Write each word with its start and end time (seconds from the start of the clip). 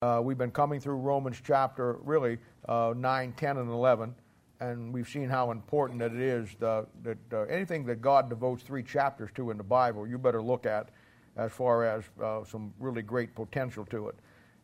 Uh, 0.00 0.20
we've 0.22 0.38
been 0.38 0.52
coming 0.52 0.78
through 0.78 0.94
Romans 0.94 1.42
chapter 1.44 1.94
really 2.04 2.38
uh, 2.68 2.94
9, 2.96 3.32
10, 3.32 3.56
and 3.56 3.68
11, 3.68 4.14
and 4.60 4.94
we've 4.94 5.08
seen 5.08 5.28
how 5.28 5.50
important 5.50 6.00
it 6.00 6.14
is 6.14 6.50
the, 6.60 6.86
that 7.02 7.18
uh, 7.32 7.42
anything 7.46 7.84
that 7.84 8.00
God 8.00 8.28
devotes 8.28 8.62
three 8.62 8.84
chapters 8.84 9.30
to 9.34 9.50
in 9.50 9.56
the 9.56 9.64
Bible, 9.64 10.06
you 10.06 10.16
better 10.16 10.40
look 10.40 10.66
at 10.66 10.90
as 11.36 11.50
far 11.50 11.84
as 11.84 12.04
uh, 12.22 12.44
some 12.44 12.72
really 12.78 13.02
great 13.02 13.34
potential 13.34 13.84
to 13.86 14.06
it. 14.06 14.14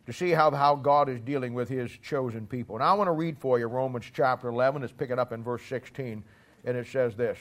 To 0.07 0.12
see 0.12 0.31
how, 0.31 0.53
how 0.53 0.77
God 0.77 1.09
is 1.09 1.19
dealing 1.19 1.53
with 1.53 1.69
his 1.69 1.91
chosen 2.01 2.46
people. 2.46 2.77
And 2.77 2.85
I 2.85 2.93
want 2.93 3.09
to 3.09 3.12
read 3.12 3.37
for 3.37 3.59
you 3.59 3.66
Romans 3.66 4.05
chapter 4.14 4.46
11. 4.51 4.82
Let's 4.82 4.93
pick 4.93 5.11
it 5.11 5.19
up 5.19 5.32
in 5.32 5.43
verse 5.43 5.62
16, 5.64 6.23
and 6.64 6.77
it 6.77 6.87
says 6.87 7.16
this 7.16 7.39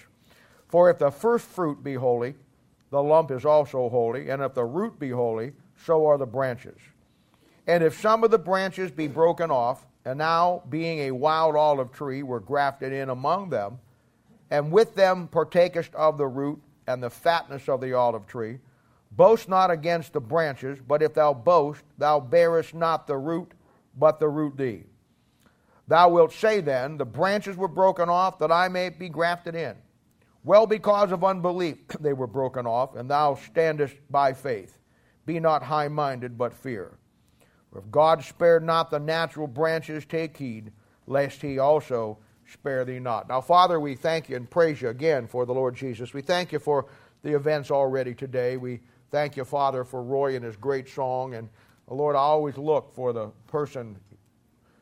For 0.68 0.90
if 0.90 0.98
the 0.98 1.12
first 1.12 1.46
fruit 1.46 1.84
be 1.84 1.94
holy, 1.94 2.34
the 2.90 3.04
lump 3.04 3.30
is 3.30 3.46
also 3.46 3.88
holy, 3.88 4.32
and 4.32 4.42
if 4.42 4.56
the 4.56 4.66
root 4.66 4.98
be 4.98 5.12
holy, 5.12 5.52
so 5.86 6.08
are 6.08 6.18
the 6.18 6.26
branches. 6.26 6.80
And 7.68 7.84
if 7.84 8.00
some 8.00 8.24
of 8.24 8.32
the 8.32 8.40
branches 8.40 8.92
be 8.92 9.08
broken 9.08 9.50
off, 9.50 9.86
and 10.06 10.18
now 10.18 10.64
being 10.70 11.00
a 11.00 11.12
wild 11.12 11.56
olive 11.56 11.92
tree 11.92 12.24
were 12.24 12.40
grafted 12.40 12.92
in 12.92 13.10
among 13.10 13.50
them, 13.50 13.80
and 14.52 14.72
with 14.72 14.96
them 14.96 15.28
partakest 15.28 15.94
of 15.96 16.18
the 16.18 16.28
root 16.28 16.62
and 16.88 17.02
the 17.02 17.10
fatness 17.10 17.70
of 17.70 17.80
the 17.80 17.94
olive 17.94 18.28
tree, 18.28 18.60
boast 19.12 19.48
not 19.48 19.72
against 19.72 20.14
the 20.14 20.20
branches, 20.20 20.80
but 20.86 21.02
if 21.02 21.14
thou 21.14 21.34
boast, 21.34 21.84
thou 21.98 22.20
bearest 22.20 22.74
not 22.74 23.08
the 23.08 23.18
root, 23.18 23.52
but 23.98 24.20
the 24.20 24.28
root 24.28 24.58
thee. 24.58 24.84
Thou 25.88 26.10
wilt 26.10 26.34
say 26.34 26.62
then, 26.62 26.98
The 26.98 27.06
branches 27.06 27.58
were 27.58 27.68
broken 27.68 28.10
off 28.10 28.40
that 28.40 28.52
I 28.52 28.68
may 28.68 28.90
be 28.90 29.10
grafted 29.10 29.56
in. 29.56 29.76
Well, 30.44 30.68
because 30.68 31.12
of 31.12 31.24
unbelief 31.24 31.78
they 32.00 32.14
were 32.14 32.28
broken 32.28 32.66
off, 32.66 32.96
and 32.96 33.10
thou 33.10 33.36
standest 33.36 33.96
by 34.10 34.34
faith. 34.34 34.78
Be 35.26 35.40
not 35.40 35.64
high 35.64 35.88
minded, 35.88 36.38
but 36.38 36.54
fear. 36.54 36.98
For 37.74 37.80
if 37.80 37.90
God 37.90 38.24
spared 38.24 38.64
not 38.64 38.92
the 38.92 39.00
natural 39.00 39.48
branches, 39.48 40.06
take 40.06 40.38
heed, 40.38 40.72
lest 41.08 41.42
he 41.42 41.58
also 41.58 42.20
spare 42.52 42.86
thee 42.86 43.00
not. 43.00 43.28
Now, 43.28 43.42
Father, 43.42 43.80
we 43.80 43.96
thank 43.96 44.30
you 44.30 44.36
and 44.36 44.48
praise 44.48 44.80
you 44.80 44.90
again 44.90 45.26
for 45.26 45.48
the 45.48 45.56
Lord 45.56 45.76
Jesus. 45.76 46.14
We 46.14 46.22
thank 46.22 46.52
you 46.52 46.60
for 46.60 46.86
the 47.24 47.34
events 47.34 47.72
already 47.72 48.14
today. 48.14 48.58
We 48.58 48.82
thank 49.10 49.36
you, 49.36 49.44
Father, 49.44 49.84
for 49.84 50.04
Roy 50.04 50.36
and 50.36 50.46
his 50.46 50.56
great 50.56 50.88
song. 50.88 51.34
And, 51.34 51.50
Lord, 51.88 52.16
I 52.16 52.20
always 52.20 52.58
look 52.58 52.94
for 52.94 53.12
the 53.12 53.30
person 53.48 53.98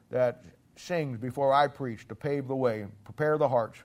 that 0.09 0.43
sings 0.75 1.17
before 1.17 1.53
I 1.53 1.67
preach 1.67 2.09
to 2.09 2.15
pave 2.15 2.49
the 2.49 2.55
way 2.57 2.81
and 2.81 3.03
prepare 3.05 3.37
the 3.37 3.47
hearts. 3.47 3.77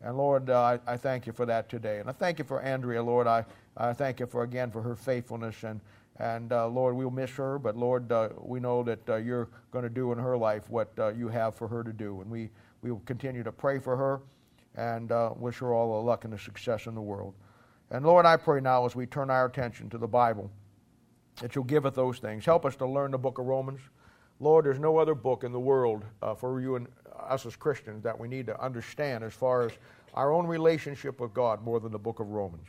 And 0.00 0.16
Lord, 0.16 0.48
uh, 0.48 0.78
I, 0.86 0.92
I, 0.94 0.96
thank 0.96 1.26
you 1.26 1.34
for 1.34 1.44
that 1.46 1.68
today. 1.68 1.98
And 1.98 2.08
I 2.08 2.12
thank 2.12 2.38
you 2.38 2.44
for 2.44 2.62
Andrea, 2.62 3.02
Lord. 3.02 3.26
I, 3.26 3.44
I 3.76 3.92
thank 3.92 4.20
you 4.20 4.26
for 4.26 4.42
again 4.42 4.70
for 4.70 4.80
her 4.80 4.96
faithfulness 4.96 5.62
and 5.62 5.80
and 6.22 6.52
uh, 6.52 6.68
Lord, 6.68 6.94
we'll 6.94 7.10
miss 7.10 7.32
her, 7.32 7.58
but 7.58 7.76
Lord, 7.76 8.12
uh, 8.12 8.28
we 8.38 8.60
know 8.60 8.84
that 8.84 9.08
uh, 9.08 9.16
you're 9.16 9.48
going 9.72 9.82
to 9.82 9.90
do 9.90 10.12
in 10.12 10.18
her 10.18 10.38
life 10.38 10.70
what 10.70 10.92
uh, 10.96 11.08
you 11.08 11.26
have 11.26 11.56
for 11.56 11.66
her 11.66 11.82
to 11.82 11.92
do. 11.92 12.20
And 12.20 12.30
we, 12.30 12.48
we 12.80 12.92
will 12.92 13.02
continue 13.06 13.42
to 13.42 13.50
pray 13.50 13.80
for 13.80 13.96
her 13.96 14.20
and 14.76 15.10
uh, 15.10 15.32
wish 15.36 15.58
her 15.58 15.74
all 15.74 16.00
the 16.00 16.06
luck 16.06 16.22
and 16.22 16.32
the 16.32 16.38
success 16.38 16.86
in 16.86 16.94
the 16.94 17.00
world. 17.00 17.34
And 17.90 18.06
Lord, 18.06 18.24
I 18.24 18.36
pray 18.36 18.60
now 18.60 18.86
as 18.86 18.94
we 18.94 19.04
turn 19.04 19.30
our 19.30 19.46
attention 19.46 19.90
to 19.90 19.98
the 19.98 20.06
Bible 20.06 20.48
that 21.40 21.56
you'll 21.56 21.64
give 21.64 21.86
us 21.86 21.96
those 21.96 22.18
things. 22.18 22.44
Help 22.44 22.64
us 22.64 22.76
to 22.76 22.86
learn 22.86 23.10
the 23.10 23.18
book 23.18 23.38
of 23.38 23.46
Romans. 23.46 23.80
Lord, 24.38 24.64
there's 24.64 24.78
no 24.78 24.98
other 24.98 25.16
book 25.16 25.42
in 25.42 25.50
the 25.50 25.58
world 25.58 26.04
uh, 26.22 26.36
for 26.36 26.60
you 26.60 26.76
and 26.76 26.86
us 27.18 27.46
as 27.46 27.56
Christians 27.56 28.04
that 28.04 28.16
we 28.16 28.28
need 28.28 28.46
to 28.46 28.62
understand 28.62 29.24
as 29.24 29.34
far 29.34 29.62
as 29.62 29.72
our 30.14 30.32
own 30.32 30.46
relationship 30.46 31.20
with 31.20 31.34
God 31.34 31.64
more 31.64 31.80
than 31.80 31.90
the 31.90 31.98
book 31.98 32.20
of 32.20 32.28
Romans. 32.28 32.68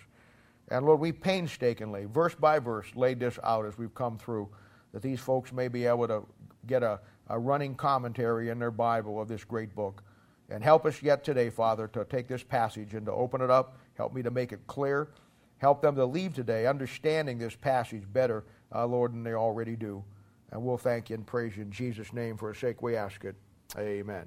And 0.69 0.86
Lord, 0.86 1.00
we 1.00 1.11
painstakingly, 1.11 2.06
verse 2.06 2.36
by 2.36 2.59
verse, 2.59 2.88
laid 2.95 3.19
this 3.19 3.38
out 3.44 3.66
as 3.66 3.78
we've 3.78 3.94
come 3.94 4.17
through, 4.17 4.50
that 4.94 5.02
these 5.02 5.20
folks 5.20 5.52
may 5.52 5.67
be 5.67 5.86
able 5.86 6.08
to 6.08 6.25
get 6.67 6.83
a, 6.83 7.00
a 7.30 7.38
running 7.38 7.75
commentary 7.75 8.50
in 8.50 8.59
their 8.59 8.72
Bible 8.72 9.22
of 9.22 9.28
this 9.28 9.44
great 9.44 9.75
book. 9.75 10.03
And 10.50 10.64
help 10.64 10.86
us 10.86 11.02
yet 11.02 11.23
today, 11.23 11.50
Father, 11.50 11.88
to 11.89 12.05
take 12.05 12.28
this 12.28 12.44
passage 12.44 12.94
and 12.94 13.05
to 13.05 13.11
open 13.11 13.42
it 13.42 13.50
up. 13.50 13.78
Help 13.95 14.14
me 14.14 14.21
to 14.23 14.32
make 14.32 14.52
it 14.52 14.60
clear. 14.67 15.10
Help 15.58 15.82
them 15.82 15.95
to 15.95 16.05
leave 16.05 16.33
today 16.33 16.67
understanding 16.67 17.38
this 17.38 17.55
passage 17.55 18.04
better, 18.11 18.43
uh, 18.73 18.86
Lord, 18.86 19.14
than 19.14 19.23
they 19.23 19.33
already 19.33 19.76
do. 19.76 20.04
And 20.52 20.61
we'll 20.61 20.77
thank 20.77 21.09
you 21.09 21.15
and 21.15 21.26
praise 21.26 21.55
you 21.58 21.64
in 21.64 21.71
Jesus' 21.71 22.14
name 22.14 22.38
for 22.38 22.52
a 22.52 22.55
sake 22.55 22.82
we 22.82 22.95
ask 22.95 23.23
it. 23.26 23.36
Amen. 23.77 24.26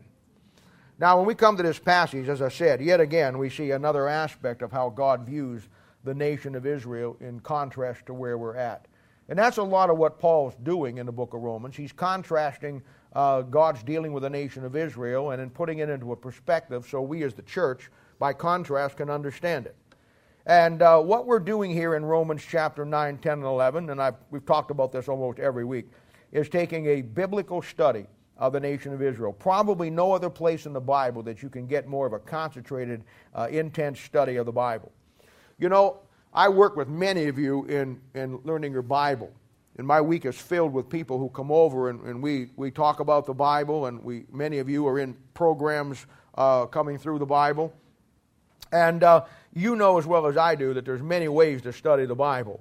Now, 0.98 1.18
when 1.18 1.26
we 1.26 1.34
come 1.34 1.56
to 1.58 1.62
this 1.62 1.78
passage, 1.78 2.28
as 2.28 2.40
I 2.40 2.48
said, 2.48 2.80
yet 2.80 3.00
again, 3.00 3.36
we 3.38 3.50
see 3.50 3.70
another 3.70 4.08
aspect 4.08 4.62
of 4.62 4.72
how 4.72 4.88
God 4.88 5.26
views 5.26 5.68
the 6.06 6.14
nation 6.14 6.54
of 6.54 6.64
Israel 6.64 7.16
in 7.20 7.40
contrast 7.40 8.06
to 8.06 8.14
where 8.14 8.38
we're 8.38 8.56
at. 8.56 8.86
And 9.28 9.38
that's 9.38 9.56
a 9.56 9.62
lot 9.62 9.90
of 9.90 9.98
what 9.98 10.18
Paul's 10.18 10.54
doing 10.62 10.98
in 10.98 11.04
the 11.04 11.12
book 11.12 11.34
of 11.34 11.42
Romans. 11.42 11.76
He's 11.76 11.92
contrasting 11.92 12.80
uh, 13.12 13.42
God's 13.42 13.82
dealing 13.82 14.12
with 14.12 14.22
the 14.22 14.30
nation 14.30 14.64
of 14.64 14.76
Israel 14.76 15.32
and 15.32 15.40
then 15.40 15.50
putting 15.50 15.78
it 15.80 15.90
into 15.90 16.12
a 16.12 16.16
perspective 16.16 16.86
so 16.88 17.02
we 17.02 17.24
as 17.24 17.34
the 17.34 17.42
church, 17.42 17.90
by 18.18 18.32
contrast, 18.32 18.96
can 18.96 19.10
understand 19.10 19.66
it. 19.66 19.74
And 20.46 20.80
uh, 20.80 21.00
what 21.00 21.26
we're 21.26 21.40
doing 21.40 21.72
here 21.72 21.96
in 21.96 22.04
Romans 22.04 22.44
chapter 22.48 22.84
9, 22.84 23.18
10, 23.18 23.32
and 23.32 23.42
11, 23.42 23.90
and 23.90 24.00
I've, 24.00 24.14
we've 24.30 24.46
talked 24.46 24.70
about 24.70 24.92
this 24.92 25.08
almost 25.08 25.40
every 25.40 25.64
week, 25.64 25.90
is 26.30 26.48
taking 26.48 26.86
a 26.86 27.02
biblical 27.02 27.60
study 27.62 28.06
of 28.38 28.52
the 28.52 28.60
nation 28.60 28.92
of 28.92 29.02
Israel. 29.02 29.32
Probably 29.32 29.90
no 29.90 30.12
other 30.12 30.30
place 30.30 30.66
in 30.66 30.72
the 30.72 30.80
Bible 30.80 31.22
that 31.24 31.42
you 31.42 31.48
can 31.48 31.66
get 31.66 31.88
more 31.88 32.06
of 32.06 32.12
a 32.12 32.20
concentrated, 32.20 33.02
uh, 33.34 33.48
intense 33.50 33.98
study 33.98 34.36
of 34.36 34.46
the 34.46 34.52
Bible. 34.52 34.92
You 35.58 35.68
know, 35.70 36.00
I 36.34 36.48
work 36.50 36.76
with 36.76 36.88
many 36.88 37.28
of 37.28 37.38
you 37.38 37.64
in, 37.64 38.00
in 38.14 38.38
learning 38.44 38.72
your 38.72 38.82
Bible. 38.82 39.32
And 39.78 39.86
my 39.86 40.00
week 40.00 40.26
is 40.26 40.36
filled 40.36 40.72
with 40.72 40.88
people 40.88 41.18
who 41.18 41.28
come 41.30 41.50
over 41.50 41.88
and, 41.88 42.02
and 42.02 42.22
we, 42.22 42.48
we 42.56 42.70
talk 42.70 43.00
about 43.00 43.26
the 43.26 43.34
Bible, 43.34 43.86
and 43.86 44.02
we, 44.02 44.24
many 44.32 44.58
of 44.58 44.68
you 44.68 44.86
are 44.86 44.98
in 44.98 45.14
programs 45.34 46.06
uh, 46.34 46.66
coming 46.66 46.98
through 46.98 47.18
the 47.18 47.26
Bible. 47.26 47.72
And 48.72 49.02
uh, 49.02 49.24
you 49.54 49.76
know 49.76 49.98
as 49.98 50.06
well 50.06 50.26
as 50.26 50.36
I 50.36 50.54
do 50.54 50.74
that 50.74 50.84
there's 50.84 51.02
many 51.02 51.28
ways 51.28 51.62
to 51.62 51.72
study 51.72 52.04
the 52.04 52.14
Bible. 52.14 52.60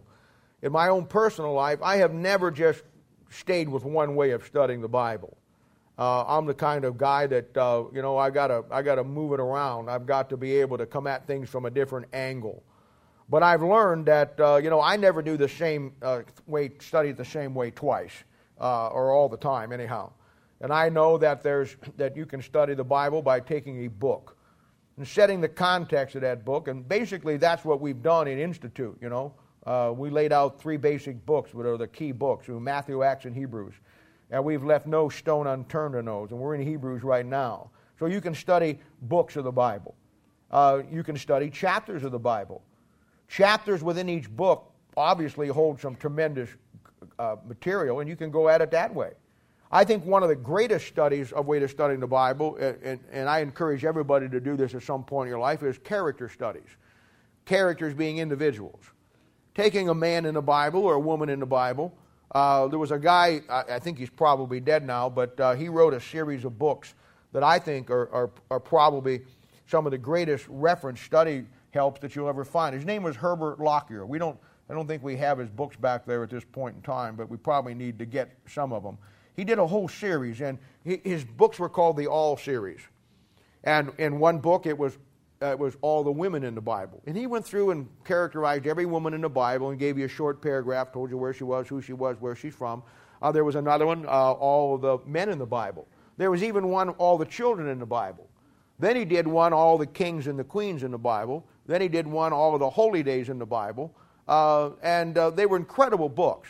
In 0.61 0.71
my 0.71 0.87
own 0.87 1.05
personal 1.05 1.53
life, 1.53 1.79
I 1.81 1.97
have 1.97 2.13
never 2.13 2.51
just 2.51 2.83
stayed 3.29 3.67
with 3.67 3.83
one 3.83 4.15
way 4.15 4.31
of 4.31 4.45
studying 4.45 4.81
the 4.81 4.87
Bible. 4.87 5.37
Uh, 5.97 6.23
I'm 6.25 6.45
the 6.45 6.53
kind 6.53 6.85
of 6.85 6.97
guy 6.97 7.27
that 7.27 7.55
uh, 7.57 7.85
you 7.93 8.01
know 8.01 8.17
I 8.17 8.29
gotta 8.29 8.63
I 8.69 8.81
gotta 8.81 9.03
move 9.03 9.33
it 9.33 9.39
around. 9.39 9.89
I've 9.89 10.05
got 10.05 10.29
to 10.29 10.37
be 10.37 10.59
able 10.59 10.77
to 10.77 10.85
come 10.85 11.07
at 11.07 11.25
things 11.25 11.49
from 11.49 11.65
a 11.65 11.69
different 11.69 12.07
angle. 12.13 12.63
But 13.27 13.41
I've 13.43 13.63
learned 13.63 14.05
that, 14.05 14.39
uh, 14.39 14.57
you 14.57 14.69
know, 14.69 14.81
I 14.81 14.97
never 14.97 15.21
do 15.21 15.35
the 15.37 15.49
same 15.49 15.93
uh, 16.01 16.21
way, 16.45 16.71
study 16.79 17.11
the 17.11 17.25
same 17.25 17.55
way 17.55 17.71
twice, 17.71 18.13
uh, 18.61 18.87
or 18.87 19.11
all 19.11 19.29
the 19.29 19.37
time, 19.37 19.71
anyhow. 19.71 20.11
And 20.61 20.71
I 20.71 20.89
know 20.89 21.17
that, 21.17 21.41
there's, 21.41 21.75
that 21.97 22.15
you 22.15 22.25
can 22.25 22.41
study 22.41 22.75
the 22.75 22.83
Bible 22.83 23.21
by 23.21 23.39
taking 23.39 23.85
a 23.85 23.87
book 23.87 24.37
and 24.97 25.07
setting 25.07 25.41
the 25.41 25.49
context 25.49 26.15
of 26.15 26.21
that 26.21 26.45
book. 26.45 26.67
And 26.67 26.87
basically, 26.87 27.37
that's 27.37 27.65
what 27.65 27.81
we've 27.81 28.01
done 28.01 28.27
in 28.27 28.39
Institute, 28.39 28.97
you 29.01 29.09
know. 29.09 29.33
Uh, 29.65 29.91
we 29.95 30.11
laid 30.11 30.31
out 30.31 30.61
three 30.61 30.77
basic 30.77 31.25
books, 31.25 31.53
which 31.53 31.65
are 31.65 31.77
the 31.77 31.87
key 31.87 32.11
books 32.11 32.47
Matthew, 32.47 33.03
Acts, 33.03 33.25
and 33.25 33.35
Hebrews. 33.35 33.73
And 34.29 34.43
we've 34.43 34.63
left 34.63 34.85
no 34.85 35.09
stone 35.09 35.47
unturned 35.47 35.95
on 35.95 36.05
those. 36.05 36.31
And 36.31 36.39
we're 36.39 36.55
in 36.55 36.61
Hebrews 36.61 37.03
right 37.03 37.25
now. 37.25 37.71
So 37.99 38.05
you 38.05 38.21
can 38.21 38.35
study 38.35 38.79
books 39.03 39.35
of 39.35 39.43
the 39.43 39.51
Bible. 39.51 39.95
Uh, 40.51 40.81
you 40.91 41.03
can 41.03 41.17
study 41.17 41.49
chapters 41.49 42.03
of 42.03 42.11
the 42.11 42.19
Bible. 42.19 42.61
Chapters 43.27 43.83
within 43.83 44.09
each 44.09 44.29
book 44.29 44.71
obviously 44.97 45.47
hold 45.47 45.79
some 45.79 45.95
tremendous 45.95 46.49
uh, 47.19 47.35
material, 47.45 47.99
and 47.99 48.09
you 48.09 48.15
can 48.15 48.31
go 48.31 48.49
at 48.49 48.61
it 48.61 48.71
that 48.71 48.93
way. 48.93 49.11
I 49.71 49.83
think 49.83 50.05
one 50.05 50.23
of 50.23 50.29
the 50.29 50.35
greatest 50.35 50.87
studies 50.87 51.31
of 51.31 51.47
way 51.47 51.59
to 51.59 51.67
studying 51.67 51.99
the 51.99 52.07
Bible, 52.07 52.55
and, 52.57 52.77
and, 52.83 52.99
and, 53.11 53.29
I 53.29 53.39
encourage 53.39 53.83
everybody 53.83 54.29
to 54.29 54.39
do 54.39 54.55
this 54.55 54.73
at 54.73 54.83
some 54.83 55.03
point 55.03 55.27
in 55.27 55.31
your 55.31 55.39
life, 55.39 55.63
is 55.63 55.77
character 55.79 56.29
studies. 56.29 56.69
Characters 57.45 57.93
being 57.93 58.19
individuals. 58.19 58.79
Taking 59.53 59.89
a 59.89 59.93
man 59.93 60.25
in 60.25 60.35
the 60.35 60.41
Bible 60.41 60.81
or 60.81 60.93
a 60.93 60.99
woman 60.99 61.29
in 61.29 61.39
the 61.39 61.45
Bible. 61.45 61.93
Uh, 62.33 62.67
there 62.67 62.79
was 62.79 62.91
a 62.91 62.99
guy, 62.99 63.41
I, 63.49 63.63
I, 63.75 63.79
think 63.79 63.97
he's 63.97 64.09
probably 64.09 64.59
dead 64.59 64.85
now, 64.85 65.09
but 65.09 65.39
uh, 65.39 65.55
he 65.55 65.69
wrote 65.69 65.93
a 65.93 66.01
series 66.01 66.43
of 66.43 66.59
books 66.59 66.93
that 67.31 67.43
I 67.43 67.59
think 67.59 67.89
are, 67.89 68.09
are, 68.11 68.29
are 68.51 68.59
probably 68.59 69.21
some 69.67 69.85
of 69.85 69.91
the 69.91 69.97
greatest 69.97 70.45
reference 70.49 71.01
study 71.01 71.45
helps 71.75 71.99
that 71.99 72.15
you'll 72.15 72.29
ever 72.29 72.43
find. 72.43 72.73
His 72.73 72.85
name 72.85 73.03
was 73.03 73.15
Herbert 73.15 73.59
Lockyer. 73.59 74.05
We 74.07 74.17
don't, 74.17 74.39
I 74.69 74.73
don't 74.73 74.87
think 74.87 75.03
we 75.03 75.15
have 75.17 75.37
his 75.37 75.49
books 75.49 75.75
back 75.75 76.05
there 76.05 76.23
at 76.23 76.31
this 76.31 76.43
point 76.43 76.75
in 76.75 76.81
time, 76.81 77.15
but 77.15 77.29
we 77.29 77.37
probably 77.37 77.75
need 77.75 77.99
to 77.99 78.05
get 78.05 78.31
some 78.47 78.73
of 78.73 78.81
them. 78.81 78.97
He 79.35 79.43
did 79.43 79.59
a 79.59 79.67
whole 79.67 79.87
series, 79.87 80.41
and 80.41 80.57
his 80.83 81.23
books 81.23 81.59
were 81.59 81.69
called 81.69 81.97
the 81.97 82.07
All 82.07 82.37
series. 82.37 82.79
And 83.65 83.91
in 83.97 84.19
one 84.19 84.39
book, 84.39 84.65
it 84.65 84.77
was 84.77 84.97
uh, 85.41 85.47
it 85.47 85.59
was 85.59 85.75
all 85.81 86.01
the 86.01 86.11
women 86.11 86.45
in 86.45 86.55
the 86.55 86.61
Bible. 86.61 87.01
And 87.05 87.17
he 87.17 87.27
went 87.27 87.45
through 87.45 87.71
and 87.71 87.89
characterized 88.05 88.65
every 88.67 88.85
woman 88.85 89.13
in 89.13 89.21
the 89.21 89.29
Bible 89.29 89.69
and 89.69 89.77
gave 89.77 89.97
you 89.97 90.05
a 90.05 90.09
short 90.09 90.41
paragraph, 90.41 90.93
told 90.93 91.09
you 91.09 91.17
where 91.17 91.33
she 91.33 91.43
was, 91.43 91.67
who 91.67 91.81
she 91.81 91.91
was, 91.91 92.15
where 92.21 92.35
she's 92.35 92.55
from. 92.55 92.81
Uh, 93.21 93.33
there 93.33 93.43
was 93.43 93.55
another 93.55 93.85
one, 93.85 94.05
uh, 94.05 94.31
all 94.31 94.77
the 94.77 94.97
men 95.05 95.27
in 95.27 95.37
the 95.37 95.45
Bible. 95.45 95.87
There 96.15 96.31
was 96.31 96.41
even 96.41 96.69
one, 96.69 96.89
all 96.91 97.17
the 97.17 97.25
children 97.25 97.67
in 97.67 97.79
the 97.79 97.85
Bible. 97.85 98.29
Then 98.79 98.95
he 98.95 99.05
did 99.05 99.27
one, 99.27 99.51
all 99.51 99.77
the 99.77 99.85
kings 99.85 100.27
and 100.27 100.39
the 100.39 100.43
queens 100.43 100.83
in 100.83 100.91
the 100.91 100.97
Bible. 100.97 101.45
Then 101.65 101.81
he 101.81 101.87
did 101.87 102.07
one, 102.07 102.33
All 102.33 102.53
of 102.53 102.59
the 102.59 102.69
Holy 102.69 103.03
Days 103.03 103.29
in 103.29 103.39
the 103.39 103.45
Bible. 103.45 103.95
Uh, 104.27 104.71
and 104.81 105.17
uh, 105.17 105.29
they 105.29 105.45
were 105.45 105.57
incredible 105.57 106.09
books. 106.09 106.49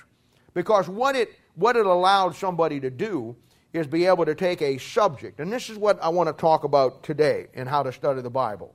Because 0.53 0.87
what 0.87 1.15
it, 1.15 1.33
what 1.55 1.75
it 1.75 1.85
allowed 1.85 2.35
somebody 2.35 2.79
to 2.79 2.89
do 2.89 3.35
is 3.73 3.87
be 3.87 4.05
able 4.05 4.25
to 4.25 4.35
take 4.35 4.61
a 4.61 4.77
subject, 4.77 5.39
and 5.41 5.51
this 5.51 5.69
is 5.69 5.77
what 5.77 6.01
I 6.01 6.07
want 6.07 6.27
to 6.29 6.33
talk 6.33 6.63
about 6.63 7.03
today 7.03 7.47
in 7.53 7.67
how 7.67 7.83
to 7.83 7.91
study 7.91 8.21
the 8.21 8.29
Bible. 8.29 8.73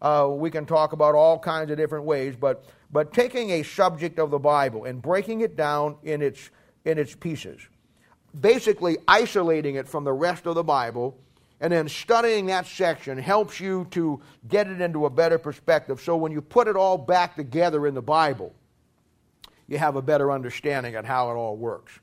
Uh, 0.00 0.28
we 0.30 0.50
can 0.50 0.66
talk 0.66 0.92
about 0.92 1.14
all 1.16 1.38
kinds 1.38 1.70
of 1.70 1.76
different 1.76 2.04
ways, 2.04 2.36
but, 2.38 2.64
but 2.92 3.12
taking 3.12 3.50
a 3.50 3.62
subject 3.64 4.20
of 4.20 4.30
the 4.30 4.38
Bible 4.38 4.84
and 4.84 5.02
breaking 5.02 5.40
it 5.40 5.56
down 5.56 5.96
in 6.04 6.22
its, 6.22 6.50
in 6.84 6.96
its 6.96 7.14
pieces, 7.14 7.60
basically 8.40 8.98
isolating 9.08 9.74
it 9.74 9.88
from 9.88 10.04
the 10.04 10.12
rest 10.12 10.46
of 10.46 10.54
the 10.54 10.62
Bible, 10.62 11.18
and 11.60 11.72
then 11.72 11.88
studying 11.88 12.46
that 12.46 12.66
section 12.66 13.16
helps 13.16 13.60
you 13.60 13.86
to 13.90 14.20
get 14.48 14.66
it 14.66 14.80
into 14.80 15.06
a 15.06 15.10
better 15.10 15.38
perspective. 15.38 16.00
So 16.00 16.16
when 16.16 16.32
you 16.32 16.42
put 16.42 16.68
it 16.68 16.76
all 16.76 16.98
back 16.98 17.36
together 17.36 17.86
in 17.86 17.94
the 17.94 18.02
Bible, 18.02 18.54
you 19.66 19.78
have 19.78 19.96
a 19.96 20.02
better 20.02 20.30
understanding 20.30 20.96
of 20.96 21.04
how 21.04 21.30
it 21.30 21.34
all 21.34 21.56
works. 21.56 21.98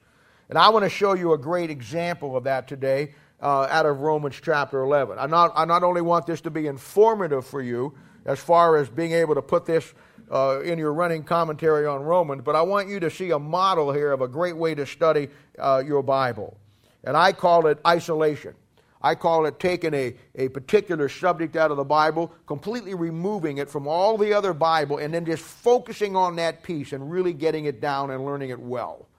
And 0.49 0.57
I 0.57 0.69
want 0.69 0.83
to 0.83 0.89
show 0.89 1.13
you 1.13 1.33
a 1.33 1.37
great 1.37 1.69
example 1.69 2.35
of 2.35 2.43
that 2.45 2.67
today 2.67 3.13
uh, 3.41 3.67
out 3.69 3.85
of 3.85 4.01
Romans 4.01 4.39
chapter 4.41 4.81
11. 4.81 5.17
I 5.19 5.27
not, 5.27 5.51
I 5.55 5.65
not 5.65 5.83
only 5.83 6.01
want 6.01 6.25
this 6.25 6.41
to 6.41 6.49
be 6.49 6.67
informative 6.67 7.45
for 7.45 7.61
you 7.61 7.93
as 8.25 8.39
far 8.39 8.77
as 8.77 8.89
being 8.89 9.11
able 9.11 9.35
to 9.35 9.41
put 9.41 9.65
this 9.65 9.93
uh, 10.31 10.61
in 10.61 10.79
your 10.79 10.93
running 10.93 11.23
commentary 11.23 11.85
on 11.85 12.01
Romans, 12.01 12.41
but 12.43 12.55
I 12.55 12.61
want 12.61 12.87
you 12.89 12.99
to 13.01 13.09
see 13.09 13.31
a 13.31 13.39
model 13.39 13.91
here 13.91 14.11
of 14.11 14.21
a 14.21 14.27
great 14.27 14.57
way 14.57 14.73
to 14.75 14.85
study 14.85 15.29
uh, 15.59 15.83
your 15.85 16.01
Bible. 16.01 16.57
And 17.03 17.15
I 17.15 17.33
call 17.33 17.67
it 17.67 17.79
isolation. 17.85 18.55
I 19.03 19.15
call 19.15 19.45
it 19.45 19.59
taking 19.59 19.93
a, 19.93 20.15
a 20.35 20.47
particular 20.47 21.09
subject 21.09 21.57
out 21.57 21.71
of 21.71 21.77
the 21.77 21.83
Bible, 21.83 22.31
completely 22.45 22.93
removing 22.93 23.57
it 23.57 23.69
from 23.69 23.85
all 23.85 24.17
the 24.17 24.33
other 24.33 24.53
Bible, 24.53 24.99
and 24.99 25.13
then 25.13 25.25
just 25.25 25.43
focusing 25.43 26.15
on 26.15 26.37
that 26.37 26.63
piece 26.63 26.93
and 26.93 27.11
really 27.11 27.33
getting 27.33 27.65
it 27.65 27.81
down 27.81 28.11
and 28.11 28.25
learning 28.25 28.51
it 28.51 28.59
well. 28.59 29.09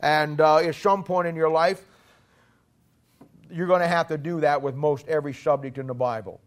And 0.00 0.40
uh, 0.40 0.58
at 0.58 0.74
some 0.74 1.04
point 1.04 1.28
in 1.28 1.36
your 1.36 1.48
life, 1.48 1.84
you're 3.48 3.68
going 3.68 3.80
to 3.80 3.86
have 3.88 4.08
to 4.08 4.18
do 4.18 4.40
that 4.40 4.60
with 4.60 4.74
most 4.74 5.06
every 5.06 5.32
subject 5.32 5.78
in 5.78 5.86
the 5.86 5.94
Bible. 5.94 6.40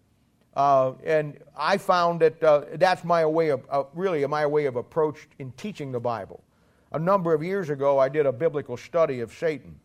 Uh, 0.53 0.93
and 1.05 1.37
I 1.57 1.77
found 1.77 2.19
that 2.19 2.43
uh, 2.43 2.65
that's 2.73 3.05
my 3.05 3.25
way 3.25 3.49
of, 3.49 3.65
uh, 3.69 3.83
really 3.93 4.25
my 4.27 4.45
way 4.45 4.65
of 4.65 4.75
approach 4.75 5.29
in 5.39 5.53
teaching 5.53 5.93
the 5.93 5.99
Bible. 5.99 6.43
A 6.91 6.99
number 6.99 7.33
of 7.33 7.41
years 7.41 7.69
ago, 7.69 7.99
I 7.99 8.09
did 8.09 8.25
a 8.25 8.33
biblical 8.33 8.75
study 8.75 9.21
of 9.21 9.31
Satan. 9.31 9.79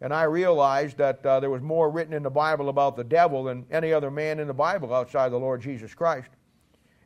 And 0.00 0.12
I 0.12 0.24
realized 0.24 0.98
that 0.98 1.24
uh, 1.24 1.40
there 1.40 1.50
was 1.50 1.62
more 1.62 1.90
written 1.90 2.12
in 2.12 2.22
the 2.22 2.30
Bible 2.30 2.68
about 2.68 2.96
the 2.96 3.04
devil 3.04 3.44
than 3.44 3.64
any 3.70 3.92
other 3.92 4.10
man 4.10 4.40
in 4.40 4.46
the 4.46 4.54
Bible 4.54 4.92
outside 4.92 5.32
the 5.32 5.38
Lord 5.38 5.62
Jesus 5.62 5.94
Christ. 5.94 6.28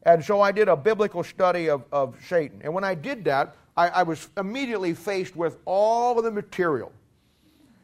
And 0.03 0.25
so 0.25 0.41
I 0.41 0.51
did 0.51 0.69
a 0.69 0.77
biblical 0.77 1.23
study 1.23 1.69
of, 1.69 1.85
of 1.93 2.17
Satan. 2.27 2.61
And 2.65 2.75
when 2.75 2.85
I 2.85 2.95
did 2.95 3.25
that, 3.27 3.55
I, 3.77 3.89
I 3.89 4.03
was 4.03 4.29
immediately 4.37 4.95
faced 4.95 5.37
with 5.37 5.59
all 5.67 6.19
of 6.19 6.25
the 6.25 6.31
material. 6.31 6.91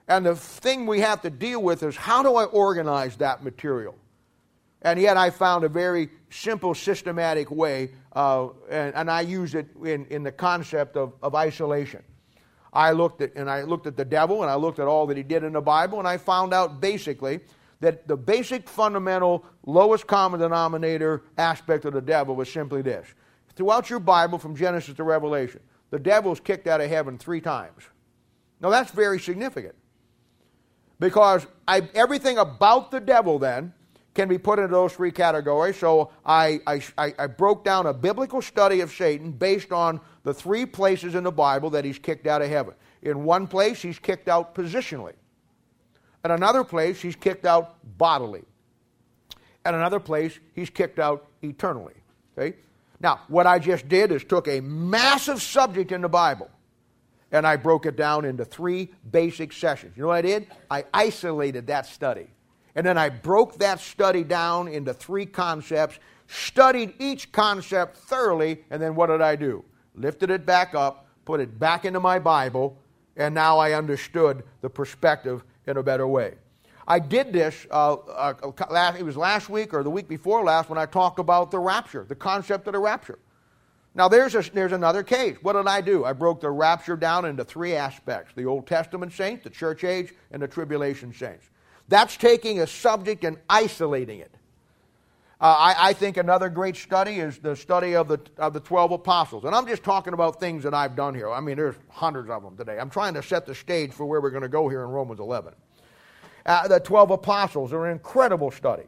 And 0.08 0.24
the 0.24 0.34
thing 0.36 0.86
we 0.86 1.00
have 1.00 1.22
to 1.22 1.30
deal 1.30 1.62
with 1.62 1.82
is 1.82 1.96
how 1.96 2.22
do 2.22 2.36
I 2.36 2.44
organize 2.44 3.16
that 3.16 3.44
material? 3.44 3.94
And 4.82 5.00
yet 5.00 5.16
I 5.16 5.30
found 5.30 5.64
a 5.64 5.68
very 5.68 6.10
simple, 6.30 6.74
systematic 6.74 7.50
way, 7.50 7.90
uh, 8.14 8.48
and, 8.70 8.94
and, 8.94 9.10
I 9.10 9.22
use 9.22 9.54
it 9.54 9.66
in, 9.84 10.06
in 10.06 10.22
the 10.22 10.32
concept 10.32 10.96
of, 10.96 11.12
of 11.22 11.34
isolation. 11.34 12.02
I 12.76 12.90
looked 12.92 13.22
at 13.22 13.34
and 13.36 13.48
I 13.48 13.62
looked 13.62 13.86
at 13.86 13.96
the 13.96 14.04
devil 14.04 14.42
and 14.42 14.50
I 14.50 14.54
looked 14.54 14.78
at 14.78 14.86
all 14.86 15.06
that 15.06 15.16
he 15.16 15.22
did 15.22 15.42
in 15.42 15.54
the 15.54 15.62
Bible 15.62 15.98
and 15.98 16.06
I 16.06 16.18
found 16.18 16.52
out 16.52 16.78
basically 16.78 17.40
that 17.80 18.06
the 18.06 18.16
basic 18.16 18.68
fundamental 18.68 19.46
lowest 19.64 20.06
common 20.06 20.40
denominator 20.40 21.22
aspect 21.38 21.86
of 21.86 21.94
the 21.94 22.02
devil 22.02 22.36
was 22.36 22.52
simply 22.52 22.82
this. 22.82 23.06
Throughout 23.54 23.88
your 23.88 23.98
Bible 23.98 24.36
from 24.36 24.54
Genesis 24.54 24.94
to 24.96 25.04
Revelation, 25.04 25.60
the 25.88 25.98
devil 25.98 26.32
is 26.32 26.40
kicked 26.40 26.66
out 26.66 26.82
of 26.82 26.90
heaven 26.90 27.16
3 27.16 27.40
times. 27.40 27.82
Now 28.60 28.68
that's 28.68 28.90
very 28.90 29.20
significant. 29.20 29.74
Because 31.00 31.46
I, 31.66 31.88
everything 31.94 32.36
about 32.36 32.90
the 32.90 33.00
devil 33.00 33.38
then 33.38 33.72
can 34.16 34.28
be 34.28 34.38
put 34.38 34.58
into 34.58 34.72
those 34.72 34.94
three 34.94 35.12
categories. 35.12 35.76
So 35.76 36.10
I, 36.24 36.60
I, 36.66 36.82
I 37.18 37.26
broke 37.28 37.64
down 37.64 37.86
a 37.86 37.92
biblical 37.92 38.42
study 38.42 38.80
of 38.80 38.90
Satan 38.90 39.30
based 39.30 39.70
on 39.70 40.00
the 40.24 40.34
three 40.34 40.66
places 40.66 41.14
in 41.14 41.22
the 41.22 41.30
Bible 41.30 41.70
that 41.70 41.84
he's 41.84 41.98
kicked 41.98 42.26
out 42.26 42.42
of 42.42 42.48
heaven. 42.48 42.74
In 43.02 43.24
one 43.24 43.46
place, 43.46 43.80
he's 43.80 43.98
kicked 44.00 44.28
out 44.28 44.54
positionally. 44.54 45.12
In 46.24 46.32
another 46.32 46.64
place, 46.64 47.00
he's 47.00 47.14
kicked 47.14 47.46
out 47.46 47.76
bodily. 47.98 48.42
In 49.64 49.74
another 49.74 50.00
place, 50.00 50.36
he's 50.54 50.70
kicked 50.70 50.98
out 50.98 51.28
eternally. 51.42 51.94
Okay? 52.36 52.56
Now, 52.98 53.20
what 53.28 53.46
I 53.46 53.58
just 53.58 53.88
did 53.88 54.10
is 54.10 54.24
took 54.24 54.48
a 54.48 54.60
massive 54.60 55.42
subject 55.42 55.92
in 55.92 56.00
the 56.00 56.08
Bible 56.08 56.50
and 57.30 57.46
I 57.46 57.56
broke 57.56 57.86
it 57.86 57.96
down 57.96 58.24
into 58.24 58.44
three 58.44 58.90
basic 59.10 59.52
sessions. 59.52 59.96
You 59.96 60.02
know 60.02 60.08
what 60.08 60.16
I 60.16 60.22
did? 60.22 60.46
I 60.70 60.84
isolated 60.94 61.66
that 61.66 61.86
study. 61.86 62.28
And 62.76 62.86
then 62.86 62.98
I 62.98 63.08
broke 63.08 63.58
that 63.58 63.80
study 63.80 64.22
down 64.22 64.68
into 64.68 64.92
three 64.92 65.24
concepts, 65.24 65.98
studied 66.28 66.94
each 66.98 67.32
concept 67.32 67.96
thoroughly, 67.96 68.64
and 68.70 68.80
then 68.80 68.94
what 68.94 69.06
did 69.06 69.22
I 69.22 69.34
do? 69.34 69.64
Lifted 69.94 70.30
it 70.30 70.44
back 70.44 70.74
up, 70.74 71.08
put 71.24 71.40
it 71.40 71.58
back 71.58 71.86
into 71.86 72.00
my 72.00 72.18
Bible, 72.18 72.78
and 73.16 73.34
now 73.34 73.56
I 73.56 73.72
understood 73.72 74.44
the 74.60 74.68
perspective 74.68 75.42
in 75.66 75.78
a 75.78 75.82
better 75.82 76.06
way. 76.06 76.34
I 76.86 76.98
did 76.98 77.32
this, 77.32 77.66
uh, 77.70 77.94
uh, 77.94 78.92
it 78.98 79.02
was 79.02 79.16
last 79.16 79.48
week 79.48 79.72
or 79.72 79.82
the 79.82 79.90
week 79.90 80.06
before 80.06 80.44
last 80.44 80.68
when 80.68 80.78
I 80.78 80.84
talked 80.84 81.18
about 81.18 81.50
the 81.50 81.58
rapture, 81.58 82.04
the 82.06 82.14
concept 82.14 82.66
of 82.66 82.74
the 82.74 82.78
rapture. 82.78 83.18
Now, 83.94 84.08
there's, 84.08 84.34
a, 84.34 84.42
there's 84.52 84.72
another 84.72 85.02
case. 85.02 85.38
What 85.40 85.54
did 85.54 85.66
I 85.66 85.80
do? 85.80 86.04
I 86.04 86.12
broke 86.12 86.42
the 86.42 86.50
rapture 86.50 86.96
down 86.96 87.24
into 87.24 87.42
three 87.42 87.74
aspects 87.74 88.34
the 88.36 88.44
Old 88.44 88.66
Testament 88.66 89.14
saints, 89.14 89.44
the 89.44 89.50
church 89.50 89.82
age, 89.82 90.12
and 90.30 90.42
the 90.42 90.46
tribulation 90.46 91.14
saints. 91.14 91.48
That's 91.88 92.16
taking 92.16 92.60
a 92.60 92.66
subject 92.66 93.24
and 93.24 93.38
isolating 93.48 94.20
it. 94.20 94.34
Uh, 95.38 95.44
I, 95.44 95.88
I, 95.88 95.92
think 95.92 96.16
another 96.16 96.48
great 96.48 96.76
study 96.76 97.16
is 97.16 97.36
the 97.36 97.54
study 97.54 97.94
of 97.94 98.08
the, 98.08 98.18
of 98.38 98.54
the 98.54 98.60
12 98.60 98.92
apostles. 98.92 99.44
And 99.44 99.54
I'm 99.54 99.66
just 99.66 99.84
talking 99.84 100.14
about 100.14 100.40
things 100.40 100.62
that 100.62 100.72
I've 100.72 100.96
done 100.96 101.14
here. 101.14 101.30
I 101.30 101.40
mean, 101.40 101.56
there's 101.56 101.74
hundreds 101.90 102.30
of 102.30 102.42
them 102.42 102.56
today. 102.56 102.78
I'm 102.78 102.88
trying 102.88 103.12
to 103.14 103.22
set 103.22 103.44
the 103.44 103.54
stage 103.54 103.92
for 103.92 104.06
where 104.06 104.22
we're 104.22 104.30
going 104.30 104.44
to 104.44 104.48
go 104.48 104.66
here 104.70 104.82
in 104.82 104.88
Romans 104.88 105.20
11. 105.20 105.52
Uh, 106.46 106.68
the 106.68 106.80
12 106.80 107.10
apostles 107.10 107.74
are 107.74 107.84
an 107.84 107.92
incredible 107.92 108.50
study. 108.50 108.84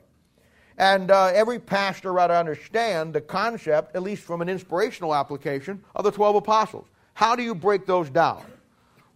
And 0.79 1.11
uh, 1.11 1.27
every 1.35 1.59
pastor 1.59 2.19
ought 2.19 2.29
to 2.29 2.37
understand 2.39 3.12
the 3.12 3.21
concept, 3.21 3.95
at 3.95 4.03
least 4.03 4.23
from 4.23 4.41
an 4.41 4.49
inspirational 4.49 5.15
application, 5.15 5.85
of 5.95 6.05
the 6.05 6.12
12 6.12 6.37
apostles. 6.37 6.87
How 7.12 7.37
do 7.37 7.43
you 7.43 7.55
break 7.55 7.85
those 7.85 8.09
down? 8.09 8.43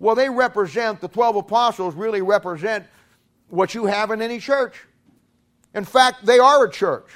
Well, 0.00 0.16
they 0.16 0.28
represent, 0.28 1.00
the 1.00 1.08
12 1.08 1.36
apostles 1.36 1.94
really 1.94 2.20
represent 2.20 2.84
what 3.52 3.74
you 3.74 3.84
have 3.84 4.10
in 4.10 4.22
any 4.22 4.38
church. 4.38 4.74
In 5.74 5.84
fact, 5.84 6.24
they 6.24 6.38
are 6.38 6.64
a 6.64 6.70
church. 6.70 7.10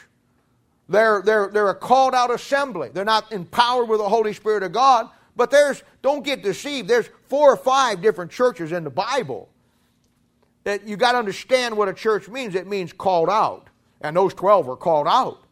They're, 0.86 1.22
they're, 1.24 1.48
they're 1.48 1.70
a 1.70 1.74
called 1.74 2.14
out 2.14 2.30
assembly. 2.30 2.90
They're 2.92 3.06
not 3.06 3.32
empowered 3.32 3.88
with 3.88 4.00
the 4.00 4.08
Holy 4.08 4.34
Spirit 4.34 4.62
of 4.62 4.72
God, 4.72 5.08
but 5.34 5.50
there's, 5.50 5.82
don't 6.02 6.22
get 6.22 6.42
deceived, 6.42 6.88
there's 6.88 7.08
four 7.28 7.52
or 7.52 7.56
five 7.56 8.02
different 8.02 8.30
churches 8.30 8.70
in 8.72 8.84
the 8.84 8.90
Bible. 8.90 9.48
That 10.64 10.86
you 10.86 10.98
got 10.98 11.12
to 11.12 11.18
understand 11.18 11.74
what 11.74 11.88
a 11.88 11.94
church 11.94 12.28
means. 12.28 12.54
It 12.54 12.66
means 12.66 12.92
called 12.92 13.30
out. 13.30 13.68
And 14.02 14.14
those 14.14 14.34
12 14.34 14.66
were 14.66 14.76
called 14.76 15.08
out. 15.08 15.42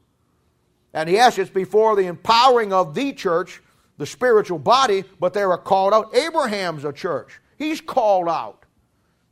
And 0.92 1.08
yes, 1.08 1.38
it's 1.38 1.50
before 1.50 1.96
the 1.96 2.06
empowering 2.06 2.74
of 2.74 2.94
the 2.94 3.14
church, 3.14 3.62
the 3.96 4.06
spiritual 4.06 4.58
body, 4.58 5.04
but 5.18 5.32
they 5.32 5.46
were 5.46 5.56
called 5.56 5.94
out. 5.94 6.14
Abraham's 6.14 6.84
a 6.84 6.92
church. 6.92 7.40
He's 7.56 7.80
called 7.80 8.28
out 8.28 8.63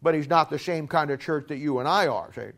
but 0.03 0.15
he's 0.15 0.29
not 0.29 0.51
the 0.51 0.59
same 0.59 0.89
kind 0.89 1.11
of 1.11 1.21
church 1.21 1.49
that 1.49 1.59
you 1.59 1.79
and 1.79 1.89
I 1.89 2.09
are. 2.09 2.33
See? 2.35 2.51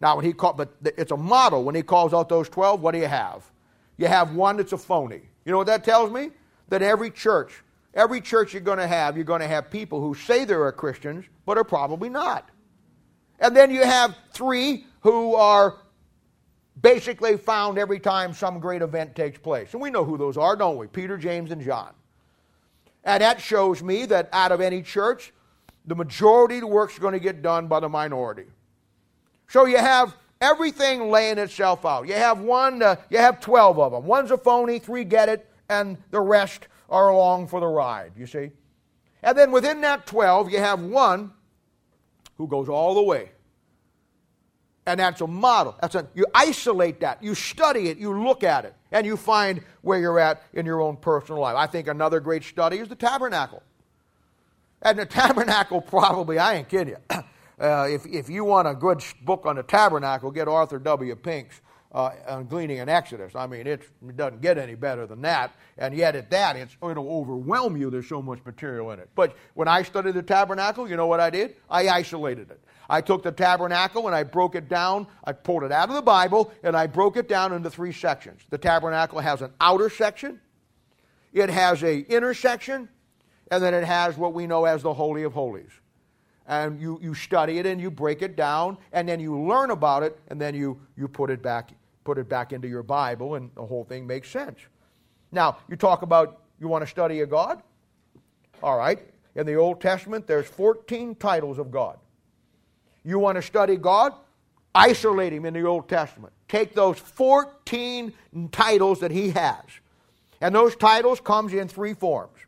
Now, 0.00 0.16
when 0.16 0.24
he 0.24 0.32
called, 0.32 0.56
but 0.58 0.74
it's 0.84 1.12
a 1.12 1.16
model. 1.16 1.64
When 1.64 1.74
he 1.74 1.82
calls 1.82 2.12
out 2.12 2.28
those 2.28 2.48
12, 2.48 2.80
what 2.80 2.92
do 2.92 2.98
you 2.98 3.06
have? 3.06 3.50
You 3.96 4.06
have 4.06 4.34
one 4.34 4.58
that's 4.58 4.72
a 4.72 4.78
phony. 4.78 5.22
You 5.44 5.52
know 5.52 5.58
what 5.58 5.68
that 5.68 5.84
tells 5.84 6.10
me? 6.10 6.30
That 6.68 6.82
every 6.82 7.10
church, 7.10 7.62
every 7.94 8.20
church 8.20 8.52
you're 8.52 8.60
going 8.60 8.78
to 8.78 8.86
have, 8.86 9.16
you're 9.16 9.24
going 9.24 9.40
to 9.40 9.46
have 9.46 9.70
people 9.70 10.00
who 10.00 10.14
say 10.14 10.44
they're 10.44 10.70
Christians, 10.72 11.24
but 11.46 11.56
are 11.56 11.64
probably 11.64 12.10
not. 12.10 12.50
And 13.38 13.56
then 13.56 13.70
you 13.70 13.84
have 13.84 14.14
three 14.32 14.84
who 15.00 15.34
are 15.34 15.76
basically 16.80 17.36
found 17.38 17.78
every 17.78 18.00
time 18.00 18.34
some 18.34 18.60
great 18.60 18.82
event 18.82 19.14
takes 19.14 19.38
place. 19.38 19.72
And 19.72 19.80
we 19.80 19.90
know 19.90 20.04
who 20.04 20.18
those 20.18 20.36
are, 20.36 20.56
don't 20.56 20.76
we? 20.76 20.88
Peter, 20.88 21.16
James, 21.16 21.50
and 21.50 21.62
John. 21.62 21.92
And 23.04 23.22
that 23.22 23.40
shows 23.40 23.82
me 23.82 24.04
that 24.06 24.28
out 24.32 24.52
of 24.52 24.60
any 24.60 24.82
church, 24.82 25.32
the 25.86 25.94
majority 25.94 26.56
of 26.56 26.62
the 26.62 26.66
work 26.66 26.92
is 26.92 26.98
going 26.98 27.12
to 27.12 27.20
get 27.20 27.42
done 27.42 27.68
by 27.68 27.80
the 27.80 27.88
minority. 27.88 28.46
So 29.48 29.66
you 29.66 29.78
have 29.78 30.16
everything 30.40 31.10
laying 31.10 31.38
itself 31.38 31.86
out. 31.86 32.08
You 32.08 32.14
have 32.14 32.40
one, 32.40 32.82
uh, 32.82 32.96
you 33.10 33.18
have 33.18 33.40
12 33.40 33.78
of 33.78 33.92
them. 33.92 34.04
One's 34.04 34.30
a 34.30 34.38
phony, 34.38 34.78
three 34.78 35.04
get 35.04 35.28
it, 35.28 35.48
and 35.68 35.96
the 36.10 36.20
rest 36.20 36.68
are 36.88 37.08
along 37.08 37.48
for 37.48 37.60
the 37.60 37.66
ride, 37.66 38.12
you 38.16 38.26
see? 38.26 38.50
And 39.22 39.36
then 39.36 39.50
within 39.50 39.80
that 39.80 40.06
12, 40.06 40.50
you 40.50 40.58
have 40.58 40.80
one 40.80 41.32
who 42.36 42.46
goes 42.46 42.68
all 42.68 42.94
the 42.94 43.02
way. 43.02 43.30
And 44.86 45.00
that's 45.00 45.20
a 45.20 45.26
model. 45.26 45.76
That's 45.80 45.96
a, 45.96 46.06
you 46.14 46.26
isolate 46.32 47.00
that, 47.00 47.22
you 47.22 47.34
study 47.34 47.88
it, 47.88 47.98
you 47.98 48.22
look 48.22 48.44
at 48.44 48.64
it, 48.64 48.74
and 48.92 49.04
you 49.04 49.16
find 49.16 49.62
where 49.82 49.98
you're 49.98 50.20
at 50.20 50.42
in 50.52 50.64
your 50.64 50.80
own 50.80 50.96
personal 50.96 51.40
life. 51.40 51.56
I 51.56 51.66
think 51.66 51.88
another 51.88 52.20
great 52.20 52.44
study 52.44 52.78
is 52.78 52.88
the 52.88 52.94
tabernacle. 52.94 53.62
And 54.86 55.00
the 55.00 55.04
tabernacle 55.04 55.80
probably, 55.96 56.38
I 56.38 56.54
ain't 56.54 56.68
kidding 56.68 56.94
you. 57.10 57.18
Uh, 57.58 57.86
if, 57.88 58.04
if 58.04 58.28
you 58.28 58.44
want 58.44 58.68
a 58.68 58.74
good 58.74 59.02
book 59.22 59.46
on 59.46 59.56
the 59.56 59.62
tabernacle, 59.62 60.30
get 60.30 60.46
Arthur 60.46 60.78
W. 60.78 61.16
Pink's 61.16 61.62
uh, 61.90 62.10
on 62.28 62.46
Gleaning 62.48 62.76
in 62.76 62.90
Exodus. 62.90 63.34
I 63.34 63.46
mean, 63.46 63.66
it 63.66 63.88
doesn't 64.14 64.42
get 64.42 64.58
any 64.58 64.74
better 64.74 65.06
than 65.06 65.22
that. 65.22 65.54
And 65.78 65.94
yet, 65.94 66.14
at 66.16 66.28
that, 66.32 66.54
it'll 66.56 67.08
overwhelm 67.08 67.78
you. 67.78 67.88
There's 67.88 68.10
so 68.10 68.20
much 68.20 68.40
material 68.44 68.90
in 68.90 68.98
it. 68.98 69.08
But 69.14 69.34
when 69.54 69.68
I 69.68 69.84
studied 69.84 70.12
the 70.12 70.22
tabernacle, 70.22 70.86
you 70.86 70.96
know 70.96 71.06
what 71.06 71.18
I 71.18 71.30
did? 71.30 71.56
I 71.70 71.88
isolated 71.88 72.50
it. 72.50 72.60
I 72.90 73.00
took 73.00 73.22
the 73.22 73.32
tabernacle 73.32 74.06
and 74.06 74.14
I 74.14 74.22
broke 74.22 74.54
it 74.54 74.68
down. 74.68 75.06
I 75.24 75.32
pulled 75.32 75.62
it 75.62 75.72
out 75.72 75.88
of 75.88 75.94
the 75.94 76.02
Bible 76.02 76.52
and 76.62 76.76
I 76.76 76.86
broke 76.86 77.16
it 77.16 77.26
down 77.26 77.54
into 77.54 77.70
three 77.70 77.92
sections. 77.92 78.42
The 78.50 78.58
tabernacle 78.58 79.20
has 79.20 79.40
an 79.40 79.52
outer 79.62 79.88
section, 79.88 80.42
it 81.32 81.48
has 81.48 81.82
a 81.82 82.00
inner 82.00 82.34
section, 82.34 82.90
and 83.50 83.62
then 83.62 83.74
it 83.74 83.84
has 83.84 84.16
what 84.16 84.34
we 84.34 84.46
know 84.46 84.64
as 84.64 84.82
the 84.82 84.92
Holy 84.92 85.22
of 85.22 85.32
Holies. 85.32 85.70
And 86.48 86.80
you, 86.80 86.98
you 87.02 87.14
study 87.14 87.58
it 87.58 87.66
and 87.66 87.80
you 87.80 87.90
break 87.90 88.22
it 88.22 88.36
down 88.36 88.78
and 88.92 89.08
then 89.08 89.18
you 89.18 89.40
learn 89.40 89.70
about 89.70 90.02
it 90.02 90.18
and 90.28 90.40
then 90.40 90.54
you, 90.54 90.80
you 90.96 91.08
put 91.08 91.30
it 91.30 91.42
back 91.42 91.72
put 92.04 92.18
it 92.18 92.28
back 92.28 92.52
into 92.52 92.68
your 92.68 92.84
bible 92.84 93.34
and 93.34 93.50
the 93.56 93.66
whole 93.66 93.82
thing 93.82 94.06
makes 94.06 94.30
sense. 94.30 94.60
Now 95.32 95.58
you 95.68 95.74
talk 95.74 96.02
about 96.02 96.40
you 96.60 96.68
want 96.68 96.82
to 96.82 96.86
study 96.86 97.20
a 97.20 97.26
god? 97.26 97.62
All 98.62 98.78
right. 98.78 99.00
In 99.34 99.44
the 99.44 99.56
old 99.56 99.80
testament 99.80 100.26
there's 100.28 100.46
14 100.46 101.16
titles 101.16 101.58
of 101.58 101.72
god. 101.72 101.98
You 103.02 103.18
want 103.18 103.36
to 103.36 103.42
study 103.42 103.74
god? 103.74 104.12
Isolate 104.72 105.32
him 105.32 105.46
in 105.46 105.54
the 105.54 105.64
old 105.64 105.88
testament. 105.88 106.32
Take 106.48 106.74
those 106.74 106.98
14 106.98 108.12
titles 108.52 109.00
that 109.00 109.10
he 109.10 109.30
has. 109.30 109.64
And 110.40 110.54
those 110.54 110.76
titles 110.76 111.20
comes 111.20 111.54
in 111.54 111.66
three 111.66 111.94
forms 111.94 112.38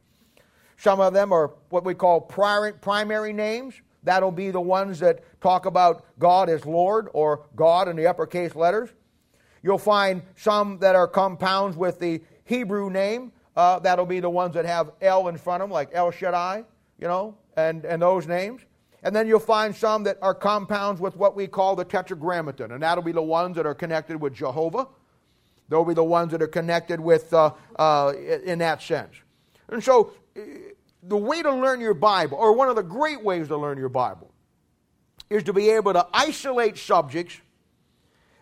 some 0.78 1.00
of 1.00 1.12
them 1.12 1.32
are 1.32 1.52
what 1.68 1.84
we 1.84 1.92
call 1.92 2.20
primary 2.22 3.32
names 3.34 3.82
That'll 4.08 4.32
be 4.32 4.50
the 4.50 4.60
ones 4.60 5.00
that 5.00 5.22
talk 5.40 5.66
about 5.66 6.04
God 6.18 6.48
as 6.48 6.64
Lord 6.64 7.08
or 7.12 7.46
God 7.56 7.88
in 7.88 7.96
the 7.96 8.06
uppercase 8.06 8.54
letters. 8.54 8.90
You'll 9.62 9.76
find 9.76 10.22
some 10.36 10.78
that 10.78 10.94
are 10.94 11.08
compounds 11.08 11.76
with 11.76 11.98
the 11.98 12.22
Hebrew 12.44 12.90
name. 12.90 13.32
Uh, 13.56 13.80
that'll 13.80 14.06
be 14.06 14.20
the 14.20 14.30
ones 14.30 14.54
that 14.54 14.64
have 14.64 14.92
El 15.00 15.28
in 15.28 15.36
front 15.36 15.62
of 15.62 15.68
them, 15.68 15.74
like 15.74 15.90
El 15.92 16.12
Shaddai, 16.12 16.64
you 16.98 17.08
know, 17.08 17.36
and, 17.56 17.84
and 17.84 18.00
those 18.00 18.26
names. 18.26 18.62
And 19.02 19.14
then 19.14 19.26
you'll 19.26 19.40
find 19.40 19.74
some 19.74 20.04
that 20.04 20.18
are 20.22 20.34
compounds 20.34 21.00
with 21.00 21.16
what 21.16 21.36
we 21.36 21.46
call 21.46 21.76
the 21.76 21.84
Tetragrammaton, 21.84 22.72
and 22.72 22.82
that'll 22.82 23.04
be 23.04 23.12
the 23.12 23.22
ones 23.22 23.56
that 23.56 23.66
are 23.66 23.74
connected 23.74 24.20
with 24.20 24.32
Jehovah. 24.32 24.86
They'll 25.68 25.84
be 25.84 25.94
the 25.94 26.04
ones 26.04 26.32
that 26.32 26.40
are 26.40 26.48
connected 26.48 26.98
with, 26.98 27.32
uh, 27.34 27.52
uh, 27.76 28.14
in 28.44 28.60
that 28.60 28.80
sense. 28.80 29.14
And 29.68 29.84
so 29.84 30.12
the 31.08 31.16
way 31.16 31.42
to 31.42 31.52
learn 31.52 31.80
your 31.80 31.94
Bible, 31.94 32.36
or 32.38 32.52
one 32.52 32.68
of 32.68 32.76
the 32.76 32.82
great 32.82 33.22
ways 33.22 33.48
to 33.48 33.56
learn 33.56 33.78
your 33.78 33.88
Bible, 33.88 34.30
is 35.30 35.42
to 35.44 35.52
be 35.52 35.70
able 35.70 35.92
to 35.94 36.06
isolate 36.12 36.76
subjects, 36.76 37.40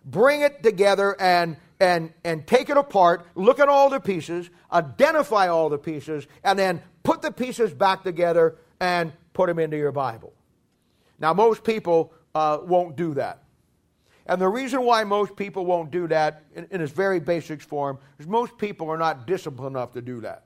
bring 0.04 0.42
it 0.42 0.62
together, 0.62 1.16
and, 1.20 1.56
and, 1.80 2.12
and 2.24 2.46
take 2.46 2.68
it 2.68 2.76
apart, 2.76 3.26
look 3.34 3.60
at 3.60 3.68
all 3.68 3.88
the 3.88 4.00
pieces, 4.00 4.50
identify 4.72 5.48
all 5.48 5.68
the 5.68 5.78
pieces, 5.78 6.26
and 6.42 6.58
then 6.58 6.82
put 7.02 7.22
the 7.22 7.30
pieces 7.30 7.72
back 7.72 8.02
together 8.02 8.56
and 8.80 9.12
put 9.32 9.46
them 9.46 9.58
into 9.58 9.76
your 9.76 9.92
Bible. 9.92 10.32
Now, 11.18 11.32
most 11.32 11.64
people 11.64 12.12
uh, 12.34 12.58
won't 12.62 12.96
do 12.96 13.14
that. 13.14 13.42
And 14.26 14.40
the 14.40 14.48
reason 14.48 14.82
why 14.82 15.04
most 15.04 15.36
people 15.36 15.64
won't 15.64 15.92
do 15.92 16.08
that 16.08 16.42
in, 16.54 16.66
in 16.72 16.80
its 16.80 16.92
very 16.92 17.20
basic 17.20 17.62
form 17.62 17.98
is 18.18 18.26
most 18.26 18.58
people 18.58 18.90
are 18.90 18.98
not 18.98 19.24
disciplined 19.26 19.76
enough 19.76 19.92
to 19.92 20.02
do 20.02 20.20
that 20.22 20.45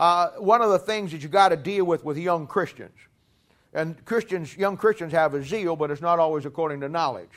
uh, 0.00 0.30
one 0.38 0.62
of 0.62 0.70
the 0.70 0.78
things 0.78 1.12
that 1.12 1.22
you 1.22 1.28
got 1.28 1.50
to 1.50 1.56
deal 1.56 1.84
with 1.84 2.04
with 2.04 2.16
young 2.16 2.46
Christians. 2.46 2.96
And 3.74 4.02
Christians, 4.06 4.56
young 4.56 4.78
Christians 4.78 5.12
have 5.12 5.34
a 5.34 5.44
zeal, 5.44 5.76
but 5.76 5.90
it's 5.90 6.00
not 6.00 6.18
always 6.18 6.46
according 6.46 6.80
to 6.80 6.88
knowledge. 6.88 7.30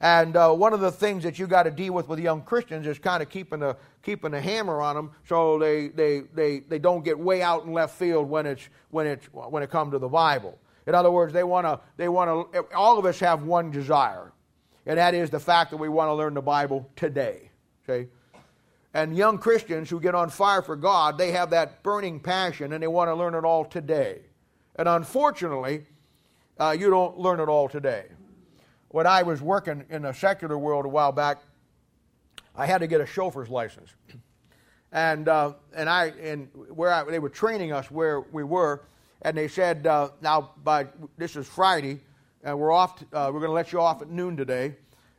And 0.00 0.36
uh, 0.36 0.52
one 0.52 0.72
of 0.72 0.80
the 0.80 0.92
things 0.92 1.24
that 1.24 1.38
you 1.40 1.46
got 1.48 1.64
to 1.64 1.70
deal 1.72 1.92
with 1.92 2.08
with 2.08 2.20
young 2.20 2.42
Christians 2.42 2.86
is 2.86 2.98
kind 2.98 3.22
of 3.22 3.28
keeping 3.28 3.60
the 3.60 3.76
keeping 4.02 4.30
the 4.30 4.40
hammer 4.40 4.80
on 4.80 4.96
them 4.96 5.10
so 5.28 5.58
they, 5.58 5.88
they, 5.88 6.20
they, 6.34 6.60
they 6.60 6.78
don't 6.78 7.04
get 7.04 7.18
way 7.18 7.42
out 7.42 7.64
in 7.64 7.72
left 7.72 7.96
field 7.96 8.28
when 8.28 8.46
it's 8.46 8.68
when 8.90 9.06
it's 9.06 9.26
when 9.26 9.62
it 9.62 9.70
comes 9.70 9.92
to 9.92 9.98
the 9.98 10.08
Bible. 10.08 10.58
In 10.86 10.94
other 10.94 11.10
words, 11.10 11.32
they 11.32 11.44
want 11.44 11.66
to 11.66 11.80
they 11.96 12.08
want 12.08 12.52
to 12.52 12.64
all 12.74 12.98
of 12.98 13.04
us 13.06 13.18
have 13.20 13.42
one 13.42 13.72
desire, 13.72 14.32
and 14.86 14.98
that 14.98 15.14
is 15.14 15.30
the 15.30 15.40
fact 15.40 15.70
that 15.72 15.76
we 15.78 15.88
want 15.88 16.08
to 16.08 16.14
learn 16.14 16.34
the 16.34 16.42
Bible 16.42 16.88
today. 16.96 17.50
Okay, 17.88 18.08
and 18.94 19.16
young 19.16 19.38
Christians 19.38 19.88
who 19.88 20.00
get 20.00 20.14
on 20.14 20.28
fire 20.28 20.62
for 20.62 20.76
God, 20.76 21.16
they 21.16 21.32
have 21.32 21.50
that 21.50 21.82
burning 21.82 22.20
passion 22.20 22.72
and 22.72 22.82
they 22.82 22.86
want 22.86 23.08
to 23.08 23.14
learn 23.14 23.34
it 23.34 23.44
all 23.44 23.64
today. 23.64 24.20
And 24.76 24.88
unfortunately, 24.88 25.86
uh, 26.58 26.76
you 26.78 26.90
don't 26.90 27.18
learn 27.18 27.40
it 27.40 27.48
all 27.48 27.68
today. 27.68 28.06
When 28.88 29.06
I 29.06 29.22
was 29.22 29.40
working 29.40 29.84
in 29.88 30.02
the 30.02 30.12
secular 30.12 30.58
world 30.58 30.84
a 30.84 30.88
while 30.88 31.12
back, 31.12 31.38
I 32.54 32.66
had 32.66 32.78
to 32.78 32.86
get 32.86 33.00
a 33.00 33.06
chauffeur's 33.06 33.48
license. 33.48 33.90
And, 34.92 35.26
uh, 35.26 35.54
and, 35.74 35.88
I, 35.88 36.12
and 36.22 36.50
where 36.68 36.92
I, 36.92 37.04
they 37.04 37.18
were 37.18 37.30
training 37.30 37.72
us 37.72 37.90
where 37.90 38.20
we 38.20 38.44
were, 38.44 38.84
and 39.22 39.34
they 39.34 39.48
said, 39.48 39.86
uh, 39.86 40.10
now, 40.20 40.50
by, 40.62 40.88
this 41.16 41.34
is 41.36 41.48
Friday, 41.48 42.00
and 42.44 42.58
we're 42.58 42.72
off, 42.72 43.02
uh, 43.14 43.30
we're 43.32 43.40
going 43.40 43.48
to 43.48 43.54
let 43.54 43.72
you 43.72 43.80
off 43.80 44.02
at 44.02 44.10
noon 44.10 44.36
today, 44.36 44.74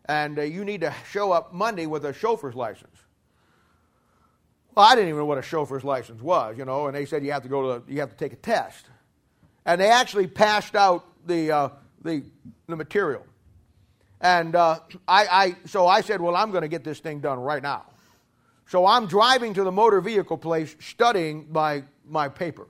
and 0.06 0.38
uh, 0.38 0.44
you 0.44 0.64
need 0.64 0.82
to 0.82 0.94
show 1.10 1.32
up 1.32 1.54
Monday 1.54 1.88
with 1.88 2.06
a 2.06 2.14
chauffeur's 2.14 2.54
license. 2.54 2.96
Well, 4.76 4.86
I 4.86 4.96
didn't 4.96 5.10
even 5.10 5.20
know 5.20 5.26
what 5.26 5.38
a 5.38 5.44
chauffeur's 5.44 5.84
license 5.84 6.22
was, 6.22 6.58
you 6.58 6.66
know, 6.66 6.88
and 6.88 6.96
they 6.96 7.06
said 7.06 7.24
you 7.24 7.32
have 7.32 7.44
to 7.44 7.50
go 7.50 7.80
to, 7.80 7.92
you 7.92 8.00
have 8.00 8.10
to 8.10 8.16
take 8.16 8.34
a 8.34 8.38
test. 8.38 8.88
And 9.66 9.80
they 9.80 9.90
actually 9.90 10.26
passed 10.26 10.76
out 10.76 11.06
the, 11.28 11.52
uh, 11.52 11.70
the, 12.04 12.24
the 12.68 12.76
material. 12.76 13.24
And 14.20 14.56
uh, 14.56 14.80
I, 15.08 15.28
I, 15.28 15.56
so 15.66 15.86
I 15.86 16.02
said, 16.02 16.22
well, 16.22 16.36
I'm 16.36 16.50
going 16.50 16.64
to 16.64 16.68
get 16.68 16.84
this 16.84 17.00
thing 17.00 17.20
done 17.20 17.40
right 17.40 17.62
now. 17.62 17.86
So 18.68 18.88
I'm 18.88 19.06
driving 19.06 19.54
to 19.54 19.64
the 19.64 19.72
motor 19.72 20.02
vehicle 20.02 20.38
place 20.38 20.76
studying 20.80 21.48
my, 21.52 21.84
my 22.08 22.28
paper. 22.28 22.68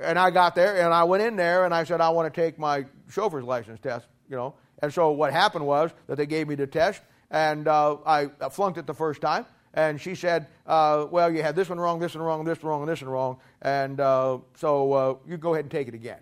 And 0.00 0.18
I 0.18 0.30
got 0.30 0.54
there 0.54 0.84
and 0.84 0.94
I 0.94 1.02
went 1.04 1.22
in 1.22 1.34
there 1.34 1.64
and 1.64 1.74
I 1.74 1.82
said, 1.84 2.00
I 2.00 2.10
want 2.10 2.32
to 2.32 2.40
take 2.40 2.58
my 2.58 2.86
chauffeur's 3.10 3.44
license 3.44 3.80
test, 3.80 4.06
you 4.30 4.36
know. 4.36 4.54
And 4.80 4.92
so 4.92 5.10
what 5.10 5.32
happened 5.32 5.66
was 5.66 5.90
that 6.06 6.16
they 6.16 6.26
gave 6.26 6.46
me 6.46 6.54
the 6.54 6.66
test 6.66 7.02
and 7.30 7.66
uh, 7.66 7.96
I 8.06 8.28
flunked 8.50 8.78
it 8.78 8.86
the 8.86 8.94
first 8.94 9.20
time 9.20 9.46
and 9.74 10.00
she 10.00 10.14
said, 10.14 10.46
uh, 10.66 11.06
Well, 11.10 11.32
you 11.32 11.42
had 11.42 11.56
this 11.56 11.68
one 11.68 11.80
wrong, 11.80 11.98
this 11.98 12.14
one 12.14 12.22
wrong, 12.22 12.44
this 12.44 12.62
one 12.62 12.70
wrong, 12.70 12.82
and 12.82 12.90
this 12.90 13.02
one 13.02 13.10
wrong, 13.10 13.36
and 13.62 14.00
uh, 14.00 14.38
so 14.56 14.92
uh, 14.92 15.14
you 15.26 15.36
go 15.36 15.54
ahead 15.54 15.64
and 15.64 15.70
take 15.70 15.88
it 15.88 15.94
again 15.94 16.20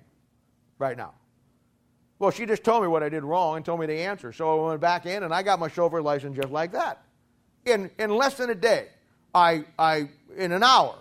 right 0.78 0.96
now. 0.96 1.14
Well, 2.20 2.30
she 2.30 2.44
just 2.44 2.62
told 2.62 2.82
me 2.82 2.88
what 2.88 3.02
I 3.02 3.08
did 3.08 3.24
wrong 3.24 3.56
and 3.56 3.64
told 3.64 3.80
me 3.80 3.86
the 3.86 3.94
answer. 3.94 4.30
So 4.30 4.66
I 4.66 4.68
went 4.68 4.80
back 4.80 5.06
in 5.06 5.22
and 5.22 5.32
I 5.32 5.42
got 5.42 5.58
my 5.58 5.68
chauffeur 5.68 6.02
license 6.02 6.36
just 6.36 6.50
like 6.50 6.72
that. 6.72 7.02
In, 7.64 7.90
in 7.98 8.10
less 8.10 8.34
than 8.34 8.50
a 8.50 8.54
day, 8.54 8.88
I, 9.34 9.64
I, 9.78 10.10
in 10.36 10.52
an 10.52 10.62
hour, 10.62 10.96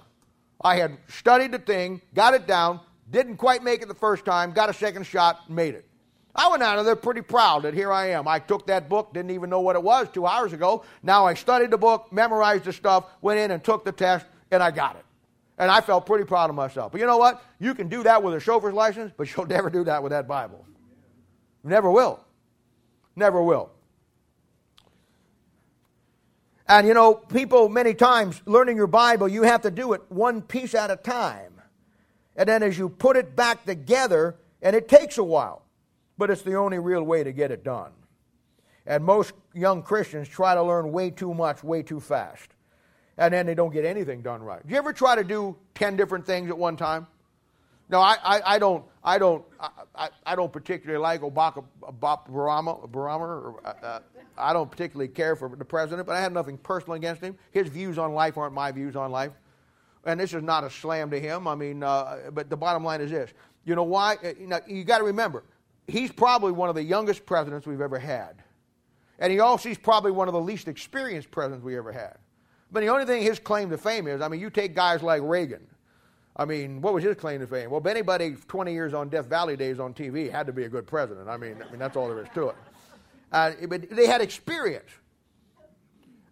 I 0.61 0.77
had 0.77 0.97
studied 1.09 1.51
the 1.51 1.59
thing, 1.59 2.01
got 2.13 2.35
it 2.35 2.47
down, 2.47 2.79
didn't 3.11 3.35
quite 3.35 3.63
make 3.63 3.81
it 3.81 3.89
the 3.89 3.95
first 3.95 4.23
time, 4.23 4.53
got 4.53 4.69
a 4.69 4.73
second 4.73 5.05
shot, 5.05 5.49
made 5.49 5.75
it. 5.75 5.88
I 6.35 6.47
went 6.49 6.61
out 6.61 6.77
of 6.77 6.85
there 6.85 6.95
pretty 6.95 7.21
proud 7.21 7.63
that 7.63 7.73
here 7.73 7.91
I 7.91 8.11
am. 8.11 8.27
I 8.27 8.39
took 8.39 8.67
that 8.67 8.87
book, 8.87 9.13
didn't 9.13 9.31
even 9.31 9.49
know 9.49 9.61
what 9.61 9.75
it 9.75 9.83
was 9.83 10.07
two 10.13 10.25
hours 10.25 10.53
ago. 10.53 10.83
Now 11.01 11.25
I 11.25 11.33
studied 11.33 11.71
the 11.71 11.77
book, 11.77 12.11
memorized 12.11 12.65
the 12.65 12.73
stuff, 12.73 13.05
went 13.21 13.39
in 13.39 13.51
and 13.51 13.63
took 13.63 13.83
the 13.83 13.91
test, 13.91 14.25
and 14.51 14.61
I 14.61 14.71
got 14.71 14.95
it. 14.95 15.05
And 15.57 15.69
I 15.69 15.81
felt 15.81 16.05
pretty 16.05 16.23
proud 16.23 16.49
of 16.49 16.55
myself. 16.55 16.91
But 16.91 17.01
you 17.01 17.07
know 17.07 17.17
what? 17.17 17.43
You 17.59 17.73
can 17.73 17.89
do 17.89 18.03
that 18.03 18.21
with 18.23 18.35
a 18.35 18.39
chauffeur's 18.39 18.73
license, 18.73 19.11
but 19.17 19.27
you'll 19.35 19.47
never 19.47 19.69
do 19.69 19.83
that 19.85 20.01
with 20.03 20.11
that 20.11 20.27
Bible. 20.27 20.65
Never 21.63 21.91
will. 21.91 22.23
Never 23.15 23.43
will. 23.43 23.71
And 26.67 26.87
you 26.87 26.93
know, 26.93 27.15
people, 27.15 27.67
many 27.67 27.95
times, 27.95 28.41
learning 28.45 28.77
your 28.77 28.87
Bible, 28.87 29.27
you 29.27 29.41
have 29.41 29.63
to 29.63 29.71
do 29.71 29.93
it 29.93 30.03
one 30.09 30.43
piece 30.43 30.75
at 30.75 30.91
a 30.91 30.95
time. 30.95 31.53
And 32.35 32.47
then 32.47 32.61
as 32.61 32.77
you 32.77 32.87
put 32.87 33.17
it 33.17 33.35
back 33.35 33.65
together, 33.65 34.35
and 34.61 34.75
it 34.75 34.87
takes 34.87 35.17
a 35.17 35.23
while 35.23 35.63
but 36.19 36.29
it's 36.29 36.41
the 36.41 36.55
only 36.55 36.77
real 36.77 37.01
way 37.01 37.23
to 37.23 37.31
get 37.31 37.49
it 37.49 37.63
done. 37.63 37.91
And 38.85 39.03
most 39.03 39.33
young 39.53 39.81
Christians 39.81 40.27
try 40.27 40.53
to 40.53 40.61
learn 40.61 40.91
way 40.91 41.09
too 41.09 41.33
much, 41.33 41.63
way 41.63 41.81
too 41.81 42.01
fast. 42.01 42.51
And 43.17 43.33
then 43.33 43.45
they 43.45 43.55
don't 43.55 43.71
get 43.71 43.85
anything 43.85 44.21
done 44.21 44.43
right. 44.43 44.65
Do 44.65 44.73
you 44.73 44.77
ever 44.77 44.91
try 44.91 45.15
to 45.15 45.23
do 45.23 45.55
10 45.75 45.95
different 45.95 46.25
things 46.25 46.49
at 46.49 46.57
one 46.57 46.75
time? 46.75 47.07
No, 47.89 48.01
I, 48.01 48.17
I, 48.23 48.55
I 48.55 48.59
don't, 48.59 48.83
I 49.01 49.17
don't, 49.17 49.43
I, 49.95 50.09
I 50.25 50.35
don't 50.35 50.51
particularly 50.51 51.01
like 51.01 51.21
Obama, 51.21 51.63
Obama, 51.81 52.89
Obama 52.89 53.55
uh, 53.63 53.73
uh, 53.85 53.99
I 54.37 54.53
don't 54.53 54.69
particularly 54.69 55.07
care 55.07 55.35
for 55.35 55.49
the 55.55 55.65
president, 55.65 56.05
but 56.05 56.15
I 56.15 56.21
have 56.21 56.33
nothing 56.33 56.57
personal 56.57 56.95
against 56.95 57.21
him. 57.21 57.37
His 57.51 57.67
views 57.69 57.97
on 57.97 58.13
life 58.13 58.37
aren't 58.37 58.53
my 58.53 58.71
views 58.71 58.95
on 58.95 59.11
life. 59.11 59.31
And 60.05 60.19
this 60.19 60.33
is 60.33 60.43
not 60.43 60.63
a 60.63 60.69
slam 60.69 61.09
to 61.11 61.19
him. 61.19 61.47
I 61.47 61.55
mean, 61.55 61.81
uh, 61.81 62.29
but 62.33 62.49
the 62.49 62.57
bottom 62.57 62.83
line 62.83 63.01
is 63.01 63.09
this. 63.11 63.31
You 63.65 63.75
know 63.75 63.83
why? 63.83 64.17
Uh, 64.23 64.33
you, 64.39 64.77
you 64.77 64.83
got 64.83 64.99
to 64.99 65.03
remember, 65.03 65.43
he's 65.89 66.11
probably 66.11 66.51
one 66.51 66.69
of 66.69 66.75
the 66.75 66.83
youngest 66.83 67.25
presidents 67.25 67.67
we've 67.67 67.81
ever 67.81 67.99
had. 67.99 68.43
And 69.19 69.31
he 69.31 69.39
also 69.39 69.69
he's 69.69 69.77
probably 69.77 70.11
one 70.11 70.27
of 70.27 70.33
the 70.33 70.39
least 70.39 70.67
experienced 70.67 71.29
presidents 71.31 71.63
we 71.63 71.77
ever 71.77 71.91
had. 71.91 72.17
But 72.71 72.81
the 72.81 72.87
only 72.87 73.05
thing 73.05 73.21
his 73.21 73.39
claim 73.39 73.69
to 73.71 73.77
fame 73.77 74.07
is, 74.07 74.21
I 74.21 74.27
mean, 74.27 74.39
you 74.39 74.49
take 74.49 74.75
guys 74.75 75.01
like 75.01 75.21
Reagan, 75.23 75.65
I 76.39 76.45
mean, 76.45 76.81
what 76.81 76.93
was 76.93 77.03
his 77.03 77.17
claim 77.17 77.41
to 77.41 77.47
fame? 77.47 77.69
Well, 77.69 77.85
anybody 77.85 78.35
20 78.47 78.71
years 78.71 78.93
on 78.93 79.09
Death 79.09 79.25
Valley 79.25 79.57
days 79.57 79.79
on 79.79 79.93
TV 79.93 80.31
had 80.31 80.45
to 80.47 80.53
be 80.53 80.63
a 80.63 80.69
good 80.69 80.87
president. 80.87 81.27
I 81.27 81.35
mean, 81.35 81.57
I 81.61 81.69
mean 81.69 81.79
that's 81.79 81.97
all 81.97 82.07
there 82.07 82.23
is 82.23 82.29
to 82.35 82.49
it. 82.49 82.55
Uh, 83.31 83.51
but 83.67 83.89
they 83.89 84.07
had 84.07 84.21
experience. 84.21 84.89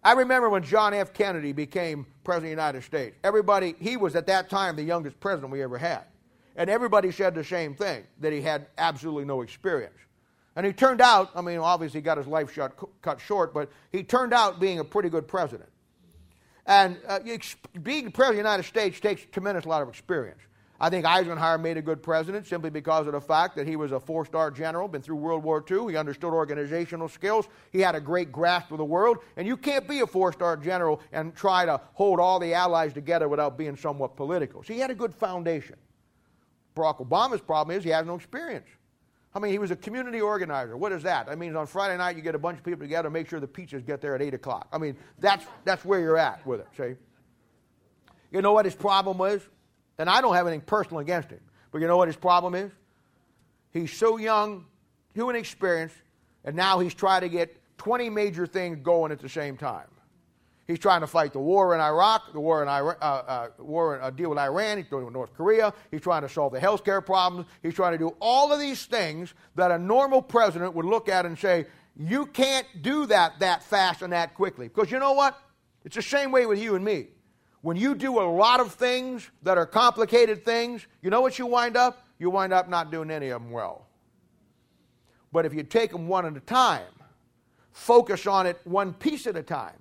I 0.02 0.12
remember 0.12 0.48
when 0.48 0.62
John 0.62 0.94
F. 0.94 1.12
Kennedy 1.12 1.52
became 1.52 2.06
president 2.24 2.52
of 2.52 2.56
the 2.56 2.62
United 2.62 2.84
States. 2.84 3.16
Everybody, 3.22 3.74
he 3.78 3.98
was 3.98 4.16
at 4.16 4.26
that 4.28 4.48
time 4.48 4.76
the 4.76 4.82
youngest 4.82 5.20
president 5.20 5.52
we 5.52 5.62
ever 5.62 5.76
had. 5.76 6.04
And 6.58 6.68
everybody 6.68 7.12
said 7.12 7.36
the 7.36 7.44
same 7.44 7.74
thing 7.76 8.02
that 8.18 8.32
he 8.32 8.42
had 8.42 8.66
absolutely 8.76 9.24
no 9.24 9.42
experience. 9.42 9.94
And 10.56 10.66
he 10.66 10.72
turned 10.72 11.00
out, 11.00 11.30
I 11.36 11.40
mean, 11.40 11.58
obviously 11.58 12.00
he 12.00 12.02
got 12.02 12.18
his 12.18 12.26
life 12.26 12.52
shot, 12.52 12.72
cut 13.00 13.20
short, 13.20 13.54
but 13.54 13.70
he 13.92 14.02
turned 14.02 14.34
out 14.34 14.58
being 14.58 14.80
a 14.80 14.84
pretty 14.84 15.08
good 15.08 15.28
president. 15.28 15.70
And 16.66 16.98
uh, 17.06 17.20
being 17.80 18.10
president 18.10 18.20
of 18.20 18.32
the 18.32 18.36
United 18.36 18.64
States 18.64 18.98
takes 18.98 19.22
a 19.22 19.26
tremendous 19.26 19.66
lot 19.66 19.82
of 19.82 19.88
experience. 19.88 20.40
I 20.80 20.90
think 20.90 21.06
Eisenhower 21.06 21.58
made 21.58 21.76
a 21.76 21.82
good 21.82 22.02
president 22.02 22.48
simply 22.48 22.70
because 22.70 23.06
of 23.06 23.12
the 23.12 23.20
fact 23.20 23.54
that 23.54 23.66
he 23.66 23.76
was 23.76 23.92
a 23.92 24.00
four 24.00 24.26
star 24.26 24.50
general, 24.50 24.88
been 24.88 25.00
through 25.02 25.16
World 25.16 25.44
War 25.44 25.64
II. 25.68 25.90
He 25.90 25.96
understood 25.96 26.32
organizational 26.32 27.08
skills. 27.08 27.46
He 27.70 27.80
had 27.80 27.94
a 27.94 28.00
great 28.00 28.32
grasp 28.32 28.72
of 28.72 28.78
the 28.78 28.84
world. 28.84 29.18
And 29.36 29.46
you 29.46 29.56
can't 29.56 29.86
be 29.86 30.00
a 30.00 30.06
four 30.08 30.32
star 30.32 30.56
general 30.56 31.00
and 31.12 31.36
try 31.36 31.66
to 31.66 31.80
hold 31.94 32.18
all 32.18 32.40
the 32.40 32.54
allies 32.54 32.92
together 32.92 33.28
without 33.28 33.56
being 33.56 33.76
somewhat 33.76 34.16
political. 34.16 34.64
So 34.64 34.72
he 34.72 34.80
had 34.80 34.90
a 34.90 34.94
good 34.94 35.14
foundation. 35.14 35.76
Barack 36.78 37.06
Obama's 37.06 37.40
problem 37.40 37.76
is 37.76 37.84
he 37.84 37.90
has 37.90 38.06
no 38.06 38.14
experience. 38.14 38.68
I 39.34 39.40
mean, 39.40 39.52
he 39.52 39.58
was 39.58 39.70
a 39.70 39.76
community 39.76 40.20
organizer. 40.20 40.76
What 40.76 40.92
is 40.92 41.02
that? 41.02 41.26
That 41.26 41.38
means 41.38 41.54
on 41.54 41.66
Friday 41.66 41.96
night 41.96 42.16
you 42.16 42.22
get 42.22 42.34
a 42.34 42.38
bunch 42.38 42.58
of 42.58 42.64
people 42.64 42.80
together, 42.80 43.10
make 43.10 43.28
sure 43.28 43.40
the 43.40 43.46
pizzas 43.46 43.84
get 43.84 44.00
there 44.00 44.14
at 44.14 44.22
8 44.22 44.34
o'clock. 44.34 44.68
I 44.72 44.78
mean, 44.78 44.96
that's, 45.18 45.44
that's 45.64 45.84
where 45.84 46.00
you're 46.00 46.16
at 46.16 46.44
with 46.46 46.60
it, 46.60 46.68
see? 46.76 46.94
You 48.30 48.42
know 48.42 48.52
what 48.52 48.64
his 48.64 48.74
problem 48.74 49.18
was? 49.18 49.42
And 49.98 50.08
I 50.08 50.20
don't 50.20 50.34
have 50.34 50.46
anything 50.46 50.62
personal 50.62 51.00
against 51.00 51.30
him. 51.30 51.40
But 51.72 51.80
you 51.80 51.86
know 51.86 51.96
what 51.96 52.08
his 52.08 52.16
problem 52.16 52.54
is? 52.54 52.72
He's 53.72 53.92
so 53.92 54.16
young, 54.16 54.64
too 55.14 55.28
inexperienced, 55.28 55.96
and 56.44 56.56
now 56.56 56.78
he's 56.78 56.94
trying 56.94 57.20
to 57.22 57.28
get 57.28 57.56
20 57.78 58.08
major 58.10 58.46
things 58.46 58.78
going 58.82 59.12
at 59.12 59.18
the 59.20 59.28
same 59.28 59.56
time. 59.56 59.86
He's 60.68 60.78
trying 60.78 61.00
to 61.00 61.06
fight 61.06 61.32
the 61.32 61.38
war 61.38 61.74
in 61.74 61.80
Iraq, 61.80 62.34
the 62.34 62.40
war 62.40 62.62
in 62.62 62.68
Iran, 62.68 62.96
uh, 63.00 63.04
uh, 63.04 63.48
war 63.58 64.00
uh, 64.02 64.10
deal 64.10 64.28
with 64.28 64.38
Iran. 64.38 64.76
He's 64.76 64.86
doing 64.86 65.06
with 65.06 65.14
North 65.14 65.32
Korea. 65.32 65.72
He's 65.90 66.02
trying 66.02 66.20
to 66.20 66.28
solve 66.28 66.52
the 66.52 66.60
health 66.60 66.84
care 66.84 67.00
problems. 67.00 67.46
He's 67.62 67.72
trying 67.72 67.92
to 67.92 67.98
do 67.98 68.14
all 68.20 68.52
of 68.52 68.60
these 68.60 68.84
things 68.84 69.32
that 69.54 69.70
a 69.70 69.78
normal 69.78 70.20
president 70.20 70.74
would 70.74 70.84
look 70.84 71.08
at 71.08 71.24
and 71.24 71.38
say, 71.38 71.66
"You 71.96 72.26
can't 72.26 72.66
do 72.82 73.06
that 73.06 73.38
that 73.38 73.62
fast 73.62 74.02
and 74.02 74.12
that 74.12 74.34
quickly." 74.34 74.68
Because 74.68 74.90
you 74.90 74.98
know 74.98 75.14
what? 75.14 75.40
It's 75.86 75.96
the 75.96 76.02
same 76.02 76.32
way 76.32 76.44
with 76.44 76.58
you 76.58 76.74
and 76.74 76.84
me. 76.84 77.08
When 77.62 77.78
you 77.78 77.94
do 77.94 78.20
a 78.20 78.28
lot 78.28 78.60
of 78.60 78.74
things 78.74 79.30
that 79.44 79.56
are 79.56 79.66
complicated 79.66 80.44
things, 80.44 80.86
you 81.00 81.08
know 81.08 81.22
what 81.22 81.38
you 81.38 81.46
wind 81.46 81.78
up? 81.78 82.06
You 82.18 82.28
wind 82.28 82.52
up 82.52 82.68
not 82.68 82.90
doing 82.90 83.10
any 83.10 83.30
of 83.30 83.42
them 83.42 83.52
well. 83.52 83.86
But 85.32 85.46
if 85.46 85.54
you 85.54 85.62
take 85.62 85.92
them 85.92 86.08
one 86.08 86.26
at 86.26 86.36
a 86.36 86.40
time, 86.40 86.92
focus 87.72 88.26
on 88.26 88.46
it 88.46 88.60
one 88.64 88.92
piece 88.92 89.26
at 89.26 89.34
a 89.34 89.42
time. 89.42 89.76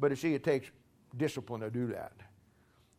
But 0.00 0.10
you 0.10 0.16
see, 0.16 0.34
it 0.34 0.44
takes 0.44 0.70
discipline 1.16 1.60
to 1.62 1.70
do 1.70 1.86
that. 1.88 2.12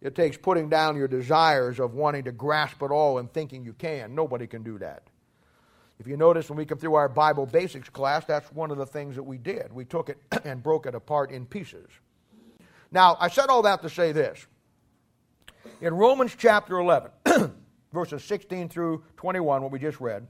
It 0.02 0.16
takes 0.16 0.38
putting 0.38 0.70
down 0.70 0.96
your 0.96 1.08
desires 1.08 1.80
of 1.80 1.94
wanting 1.94 2.24
to 2.24 2.32
grasp 2.32 2.82
it 2.82 2.92
all 2.92 3.18
and 3.18 3.32
thinking 3.32 3.66
you 3.66 3.74
can. 3.74 4.16
Nobody 4.16 4.48
can 4.48 4.64
do 4.64 4.78
that. 4.80 5.04
If 6.00 6.08
you 6.08 6.16
notice, 6.16 6.50
when 6.50 6.58
we 6.58 6.66
come 6.66 6.78
through 6.78 6.96
our 6.96 7.10
Bible 7.10 7.46
basics 7.46 7.90
class, 7.90 8.24
that's 8.24 8.50
one 8.54 8.72
of 8.72 8.78
the 8.78 8.86
things 8.86 9.16
that 9.16 9.24
we 9.24 9.38
did. 9.38 9.74
We 9.74 9.84
took 9.84 10.10
it 10.10 10.18
and 10.46 10.64
broke 10.64 10.86
it 10.86 10.96
apart 10.96 11.32
in 11.32 11.46
pieces. 11.46 11.90
Now, 12.92 13.18
I 13.20 13.28
said 13.28 13.50
all 13.50 13.62
that 13.64 13.82
to 13.82 13.90
say 13.90 14.14
this. 14.14 14.48
In 15.82 15.94
Romans 15.94 16.36
chapter 16.38 16.80
11, 16.80 17.12
verses 17.94 18.24
16 18.24 18.70
through 18.70 19.04
21, 19.18 19.62
what 19.62 19.72
we 19.72 19.80
just 19.80 20.00
read, 20.00 20.26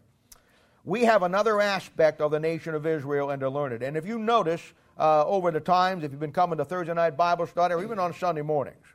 we 0.84 1.06
have 1.06 1.22
another 1.22 1.62
aspect 1.62 2.20
of 2.20 2.32
the 2.32 2.40
nation 2.40 2.74
of 2.74 2.88
Israel 2.88 3.30
and 3.30 3.40
to 3.42 3.50
learn 3.50 3.72
it. 3.72 3.84
And 3.84 3.96
if 3.96 4.08
you 4.08 4.18
notice 4.18 4.74
uh, 5.00 5.26
over 5.26 5.50
the 5.50 5.62
times, 5.62 6.04
if 6.04 6.12
you've 6.12 6.20
been 6.20 6.34
coming 6.34 6.58
to 6.58 6.66
Thursday 6.66 6.94
night 6.94 7.16
Bible 7.16 7.48
study 7.48 7.74
or 7.74 7.82
even 7.82 7.98
on 7.98 8.14
Sunday 8.14 8.42
mornings, 8.42 8.86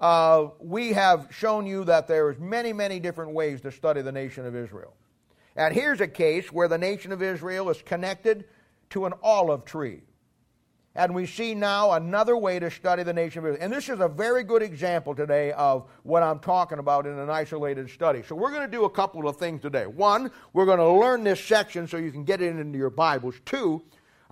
uh, 0.00 0.48
we 0.60 0.92
have 0.92 1.28
shown 1.30 1.66
you 1.66 1.84
that 1.84 2.06
there's 2.06 2.38
many, 2.38 2.72
many 2.72 3.00
different 3.00 3.32
ways 3.32 3.60
to 3.62 3.72
study 3.72 4.00
the 4.00 4.12
nation 4.12 4.46
of 4.46 4.54
Israel. 4.54 4.94
And 5.56 5.74
here's 5.74 6.00
a 6.00 6.08
case 6.08 6.52
where 6.52 6.68
the 6.68 6.78
nation 6.78 7.12
of 7.12 7.22
Israel 7.22 7.68
is 7.70 7.82
connected 7.82 8.44
to 8.90 9.06
an 9.06 9.12
olive 9.22 9.64
tree. 9.64 10.02
And 10.96 11.12
we 11.12 11.26
see 11.26 11.54
now 11.54 11.92
another 11.92 12.36
way 12.36 12.60
to 12.60 12.70
study 12.70 13.02
the 13.02 13.12
nation 13.12 13.40
of 13.40 13.46
Israel. 13.46 13.64
And 13.64 13.72
this 13.72 13.88
is 13.88 13.98
a 13.98 14.06
very 14.06 14.44
good 14.44 14.62
example 14.62 15.14
today 15.14 15.50
of 15.52 15.88
what 16.04 16.22
I'm 16.22 16.38
talking 16.38 16.78
about 16.78 17.06
in 17.06 17.18
an 17.18 17.30
isolated 17.30 17.90
study. 17.90 18.22
So 18.22 18.36
we're 18.36 18.52
going 18.52 18.62
to 18.62 18.70
do 18.70 18.84
a 18.84 18.90
couple 18.90 19.28
of 19.28 19.36
things 19.36 19.60
today. 19.60 19.86
One, 19.86 20.30
we're 20.52 20.66
going 20.66 20.78
to 20.78 20.88
learn 20.88 21.24
this 21.24 21.44
section 21.44 21.88
so 21.88 21.96
you 21.96 22.12
can 22.12 22.22
get 22.22 22.40
it 22.40 22.56
into 22.56 22.78
your 22.78 22.90
Bibles. 22.90 23.34
Two, 23.44 23.82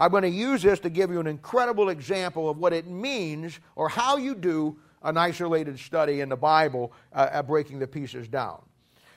I'm 0.02 0.10
going 0.10 0.24
to 0.24 0.28
use 0.28 0.62
this 0.62 0.80
to 0.80 0.90
give 0.90 1.12
you 1.12 1.20
an 1.20 1.28
incredible 1.28 1.88
example 1.88 2.50
of 2.50 2.58
what 2.58 2.72
it 2.72 2.88
means 2.88 3.60
or 3.76 3.88
how 3.88 4.16
you 4.16 4.34
do 4.34 4.76
an 5.04 5.16
isolated 5.16 5.78
study 5.78 6.22
in 6.22 6.28
the 6.28 6.36
Bible 6.36 6.92
uh, 7.12 7.28
at 7.30 7.46
breaking 7.46 7.78
the 7.78 7.86
pieces 7.86 8.26
down. 8.26 8.60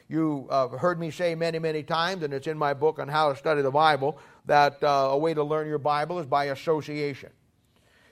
You 0.09 0.45
uh, 0.51 0.67
heard 0.67 0.99
me 0.99 1.09
say 1.09 1.33
many, 1.33 1.57
many 1.57 1.81
times, 1.81 2.21
and 2.21 2.31
it's 2.31 2.45
in 2.45 2.55
my 2.55 2.75
book 2.75 2.99
on 2.99 3.07
how 3.07 3.29
to 3.29 3.35
study 3.35 3.63
the 3.63 3.71
Bible, 3.71 4.19
that 4.45 4.77
uh, 4.83 5.09
a 5.09 5.17
way 5.17 5.33
to 5.33 5.43
learn 5.43 5.67
your 5.67 5.79
Bible 5.79 6.19
is 6.19 6.27
by 6.27 6.45
association. 6.45 7.31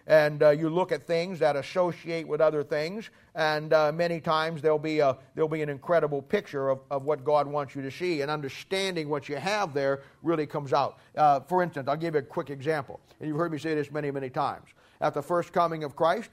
And 0.06 0.44
uh, 0.44 0.50
you 0.50 0.70
look 0.70 0.92
at 0.92 1.08
things 1.08 1.39
that 1.39 1.56
associate 1.56 2.28
with 2.28 2.42
other 2.42 2.62
things, 2.62 3.10
and 3.36 3.72
uh, 3.72 3.92
many 3.94 4.20
times 4.20 4.62
there'll 4.62 4.78
be, 4.78 5.00
a, 5.00 5.18
there'll 5.34 5.48
be 5.48 5.62
an 5.62 5.70
incredible 5.70 6.22
picture 6.22 6.70
of, 6.70 6.82
of 6.92 7.04
what 7.04 7.24
God 7.24 7.48
wants 7.48 7.74
you 7.74 7.82
to 7.82 7.92
see, 7.92 8.22
and 8.22 8.30
understanding 8.30 9.08
what 9.08 9.30
you 9.30 9.38
have 9.38 9.74
there 9.74 10.04
really 10.22 10.46
comes 10.46 10.74
out. 10.74 11.00
Uh, 11.16 11.39
for 11.39 11.63
instance, 11.63 11.88
I'll 11.88 11.96
give 11.96 12.16
you 12.16 12.20
a 12.20 12.24
quick 12.24 12.50
example, 12.50 13.00
and 13.20 13.30
you've 13.30 13.38
heard 13.38 13.52
me 13.52 13.58
say 13.58 13.76
this 13.76 13.92
many, 13.92 14.12
many 14.12 14.30
times. 14.30 14.68
At 15.00 15.13
the 15.13 15.22
first 15.22 15.54
coming 15.54 15.86
of 15.86 15.96
Christ, 15.96 16.30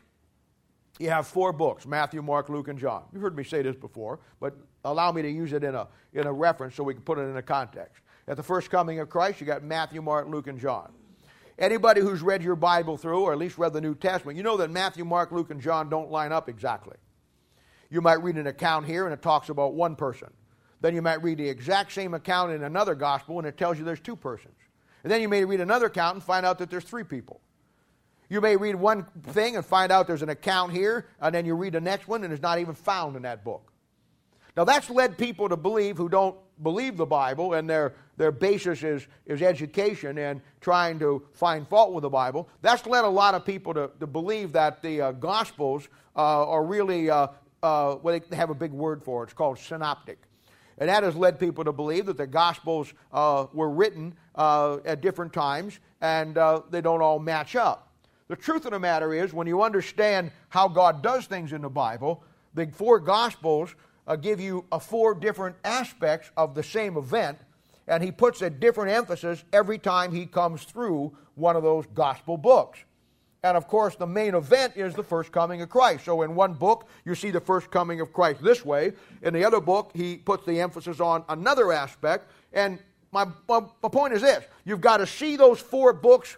you 0.99 1.09
have 1.09 1.29
four 1.29 1.53
books 1.53 1.87
Matthew, 1.87 2.23
Mark, 2.23 2.49
Luke, 2.49 2.69
and 2.69 2.79
John. 2.79 3.05
You've 3.13 3.23
heard 3.23 3.37
me 3.37 3.45
say 3.45 3.63
this 3.63 3.77
before, 3.77 4.19
but 4.41 4.55
allow 4.85 5.13
me 5.13 5.23
to 5.23 5.31
use 5.31 5.53
it 5.53 5.63
in 5.63 5.75
a, 5.75 5.87
in 6.13 6.27
a 6.27 6.33
reference 6.33 6.75
so 6.75 6.83
we 6.83 6.95
can 6.95 7.03
put 7.03 7.19
it 7.19 7.23
in 7.23 7.37
a 7.37 7.43
context. 7.43 8.03
At 8.27 8.37
the 8.37 8.43
first 8.43 8.71
coming 8.71 8.99
of 8.99 9.09
Christ, 9.09 9.41
you 9.41 9.47
got 9.47 9.63
Matthew, 9.63 10.03
Mark, 10.03 10.29
Luke, 10.29 10.47
and 10.47 10.59
John. 10.59 10.93
Anybody 11.61 12.01
who's 12.01 12.23
read 12.23 12.43
your 12.43 12.57
Bible 12.57 12.97
through, 12.97 13.21
or 13.21 13.33
at 13.33 13.39
least 13.39 13.59
read 13.59 13.75
the 13.75 13.83
New 13.83 13.95
Testament, 13.95 14.39
you 14.39 14.43
know 14.43 14.57
that 14.57 14.71
Matthew, 14.71 15.05
Mark, 15.05 15.31
Luke, 15.31 15.51
and 15.51 15.61
John 15.61 15.91
don't 15.91 16.11
line 16.11 16.33
up 16.33 16.49
exactly. 16.49 16.97
You 17.91 18.01
might 18.01 18.23
read 18.23 18.37
an 18.37 18.47
account 18.47 18.87
here 18.87 19.05
and 19.05 19.13
it 19.13 19.21
talks 19.21 19.51
about 19.51 19.75
one 19.75 19.95
person. 19.95 20.29
Then 20.81 20.95
you 20.95 21.03
might 21.03 21.23
read 21.23 21.37
the 21.37 21.49
exact 21.49 21.93
same 21.93 22.15
account 22.15 22.53
in 22.53 22.63
another 22.63 22.95
gospel 22.95 23.39
and 23.39 23.47
it 23.47 23.59
tells 23.59 23.79
you 23.79 23.85
there's 23.85 24.01
two 24.01 24.17
persons. 24.17 24.55
And 25.03 25.13
then 25.13 25.21
you 25.21 25.29
may 25.29 25.45
read 25.45 25.61
another 25.61 25.87
account 25.87 26.15
and 26.15 26.23
find 26.23 26.47
out 26.47 26.59
that 26.59 26.71
there's 26.71 26.85
three 26.85 27.05
people. 27.05 27.43
You 28.31 28.41
may 28.41 28.57
read 28.57 28.77
one 28.77 29.05
thing 29.25 29.57
and 29.57 29.67
find 29.67 29.93
out 29.93 30.07
there's 30.07 30.23
an 30.23 30.29
account 30.29 30.73
here, 30.73 31.09
and 31.21 31.35
then 31.35 31.45
you 31.45 31.55
read 31.57 31.73
the 31.75 31.81
next 31.81 32.09
one 32.09 32.25
and 32.25 32.33
it's 32.33 32.43
not 32.43 32.59
even 32.59 32.75
found 32.75 33.17
in 33.17 33.23
that 33.23 33.45
book. 33.45 33.71
Now, 34.57 34.65
that's 34.65 34.89
led 34.89 35.19
people 35.19 35.49
to 35.49 35.57
believe 35.57 35.97
who 35.97 36.09
don't 36.09 36.37
believe 36.63 36.97
the 36.97 37.07
Bible 37.07 37.55
and 37.55 37.69
their, 37.69 37.95
their 38.21 38.31
basis 38.31 38.83
is, 38.83 39.07
is 39.25 39.41
education 39.41 40.19
and 40.19 40.43
trying 40.61 40.99
to 40.99 41.23
find 41.33 41.67
fault 41.67 41.95
with 41.95 42.03
the 42.03 42.11
Bible. 42.11 42.51
That's 42.61 42.85
led 42.85 43.05
a 43.05 43.09
lot 43.09 43.35
of 43.35 43.47
people 43.47 43.73
to, 43.73 43.91
to 43.99 44.07
believe 44.07 44.53
that 44.53 44.83
the 44.83 45.01
uh, 45.01 45.13
Gospels 45.13 45.89
uh, 46.15 46.47
are 46.47 46.63
really, 46.63 47.09
uh, 47.09 47.29
uh 47.63 47.97
well, 48.03 48.21
they 48.29 48.37
have 48.37 48.51
a 48.51 48.55
big 48.55 48.73
word 48.73 49.03
for 49.03 49.23
it. 49.23 49.29
It's 49.29 49.33
called 49.33 49.59
synoptic. 49.59 50.19
And 50.77 50.91
that 50.91 51.03
has 51.03 51.17
led 51.17 51.39
people 51.39 51.65
to 51.65 51.73
believe 51.73 52.05
that 52.07 52.19
the 52.19 52.27
Gospels 52.27 52.93
uh, 53.11 53.47
were 53.55 53.71
written 53.71 54.13
uh, 54.35 54.81
at 54.85 55.01
different 55.01 55.33
times 55.33 55.81
and 56.03 56.37
they 56.71 56.83
don't 56.83 57.01
all 57.01 57.21
match 57.21 57.57
up. 57.57 57.91
The 58.29 58.37
truth 58.37 58.67
of 58.67 58.73
the 58.73 58.79
matter 58.79 59.15
is, 59.15 59.33
when 59.33 59.47
you 59.47 59.63
understand 59.63 60.31
how 60.51 60.69
God 60.69 61.03
does 61.03 61.25
things 61.25 61.55
in 61.55 61.63
the 61.63 61.71
Bible, 61.71 62.23
the 62.53 62.67
four 62.67 63.01
Gospels 63.01 63.75
give 64.21 64.41
you 64.41 64.67
four 64.79 65.15
different 65.15 65.57
aspects 65.65 66.31
of 66.37 66.55
the 66.55 66.63
same 66.63 66.99
event, 66.99 67.39
and 67.91 68.05
he 68.05 68.13
puts 68.13 68.41
a 68.41 68.49
different 68.49 68.93
emphasis 68.93 69.45
every 69.53 69.77
time 69.77 70.13
he 70.13 70.25
comes 70.25 70.63
through 70.63 71.13
one 71.35 71.57
of 71.57 71.65
those 71.65 71.85
gospel 71.93 72.39
books. 72.39 72.79
And 73.43 73.57
of 73.57 73.67
course, 73.67 73.97
the 73.97 74.07
main 74.07 74.35
event 74.35 74.77
is 74.77 74.95
the 74.95 75.03
first 75.03 75.33
coming 75.33 75.61
of 75.61 75.71
Christ. 75.71 76.05
So, 76.05 76.23
in 76.23 76.35
one 76.35 76.55
book, 76.55 76.87
you 77.05 77.15
see 77.15 77.31
the 77.31 77.41
first 77.41 77.71
coming 77.71 78.01
of 78.01 78.13
Christ 78.13 78.43
this 78.43 78.65
way. 78.65 78.93
In 79.23 79.35
the 79.35 79.45
other 79.45 79.61
book, 79.61 79.91
he 79.93 80.17
puts 80.17 80.47
the 80.47 80.61
emphasis 80.61 81.01
on 81.01 81.25
another 81.29 81.73
aspect. 81.73 82.31
And 82.53 82.79
my, 83.13 83.27
my, 83.49 83.63
my 83.83 83.89
point 83.89 84.15
is 84.15 84.23
this 84.23 84.45
you've 84.65 84.81
got 84.81 84.99
to 84.99 85.07
see 85.07 85.37
those 85.37 85.59
four 85.59 85.93
books, 85.93 86.37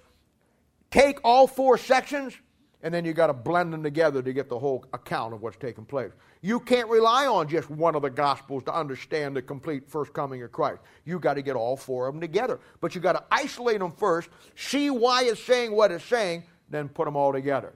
take 0.90 1.18
all 1.22 1.46
four 1.46 1.76
sections, 1.76 2.34
and 2.82 2.92
then 2.92 3.04
you've 3.04 3.16
got 3.16 3.28
to 3.28 3.32
blend 3.32 3.72
them 3.72 3.82
together 3.82 4.22
to 4.22 4.32
get 4.32 4.48
the 4.48 4.58
whole 4.58 4.84
account 4.92 5.32
of 5.32 5.40
what's 5.40 5.56
taking 5.56 5.84
place. 5.84 6.10
You 6.40 6.58
can't 6.58 6.88
rely 6.88 7.26
on 7.26 7.48
just 7.48 7.70
one 7.70 7.94
of 7.94 8.02
the 8.02 8.10
Gospels 8.10 8.64
to 8.64 8.74
understand 8.74 9.36
the 9.36 9.42
complete 9.42 9.88
first 9.88 10.12
coming 10.12 10.42
of 10.42 10.50
Christ. 10.50 10.80
You've 11.04 11.20
got 11.20 11.34
to 11.34 11.42
get 11.42 11.54
all 11.54 11.76
four 11.76 12.08
of 12.08 12.14
them 12.14 12.20
together. 12.20 12.58
But 12.80 12.94
you've 12.94 13.04
got 13.04 13.12
to 13.12 13.24
isolate 13.30 13.78
them 13.78 13.92
first, 13.92 14.30
see 14.56 14.90
why 14.90 15.24
it's 15.24 15.42
saying 15.42 15.72
what 15.72 15.92
it's 15.92 16.04
saying, 16.04 16.42
then 16.70 16.88
put 16.88 17.04
them 17.04 17.16
all 17.16 17.32
together. 17.32 17.74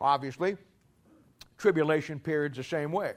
Obviously, 0.00 0.56
tribulation 1.56 2.18
period's 2.18 2.56
the 2.56 2.64
same 2.64 2.90
way. 2.90 3.12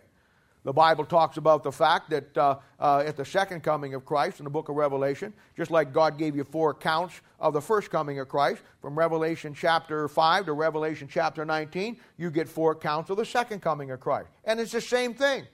The 0.63 0.73
Bible 0.73 1.05
talks 1.05 1.37
about 1.37 1.63
the 1.63 1.71
fact 1.71 2.11
that 2.11 2.37
uh, 2.37 2.57
uh, 2.79 3.03
at 3.05 3.17
the 3.17 3.25
second 3.25 3.63
coming 3.63 3.95
of 3.95 4.05
Christ 4.05 4.39
in 4.39 4.43
the 4.43 4.51
book 4.51 4.69
of 4.69 4.75
Revelation, 4.75 5.33
just 5.57 5.71
like 5.71 5.91
God 5.91 6.19
gave 6.19 6.35
you 6.35 6.43
four 6.43 6.71
accounts 6.71 7.19
of 7.39 7.53
the 7.53 7.61
first 7.61 7.89
coming 7.89 8.19
of 8.19 8.29
Christ, 8.29 8.61
from 8.79 8.97
Revelation 8.97 9.55
chapter 9.55 10.07
5 10.07 10.45
to 10.45 10.53
Revelation 10.53 11.07
chapter 11.11 11.45
19, 11.45 11.97
you 12.17 12.29
get 12.29 12.47
four 12.47 12.73
accounts 12.73 13.09
of 13.09 13.17
the 13.17 13.25
second 13.25 13.61
coming 13.61 13.89
of 13.89 13.99
Christ. 13.99 14.29
And 14.45 14.59
it's 14.59 14.71
the 14.71 14.81
same 14.81 15.15
thing. 15.15 15.47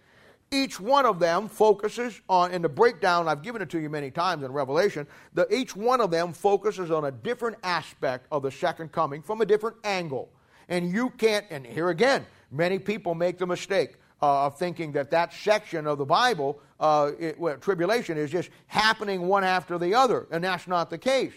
Each 0.52 0.78
one 0.78 1.06
of 1.06 1.20
them 1.20 1.48
focuses 1.48 2.20
on, 2.28 2.52
in 2.52 2.62
the 2.62 2.70
breakdown, 2.70 3.30
I've 3.30 3.44
given 3.44 3.62
it 3.62 3.70
to 3.70 3.80
you 3.80 3.90
many 3.90 4.12
times 4.12 4.44
in 4.44 4.52
Revelation, 4.52 5.08
the, 5.34 5.54
each 5.54 5.74
one 5.76 6.02
of 6.02 6.12
them 6.12 6.34
focuses 6.34 6.92
on 6.92 7.06
a 7.06 7.12
different 7.12 7.58
aspect 7.64 8.28
of 8.32 8.44
the 8.44 8.52
second 8.52 8.92
coming 8.92 9.22
from 9.22 9.40
a 9.40 9.46
different 9.46 9.78
angle. 9.86 10.30
And 10.68 10.92
you 10.92 11.12
can't, 11.12 11.46
and 11.50 11.66
here 11.66 11.90
again, 11.90 12.26
many 12.52 12.78
people 12.78 13.16
make 13.16 13.38
the 13.38 13.48
mistake 13.48 13.96
uh, 14.22 14.46
of 14.46 14.58
thinking 14.58 14.92
that 14.94 15.12
that 15.12 15.34
section 15.34 15.88
of 15.88 15.98
the 15.98 16.06
Bible, 16.06 16.60
uh, 16.80 17.12
it, 17.20 17.40
well, 17.40 17.58
tribulation, 17.58 18.18
is 18.18 18.32
just 18.32 18.50
happening 18.68 19.28
one 19.28 19.44
after 19.44 19.78
the 19.78 19.94
other, 19.94 20.28
and 20.32 20.44
that's 20.44 20.68
not 20.68 20.90
the 20.90 20.98
case. 20.98 21.34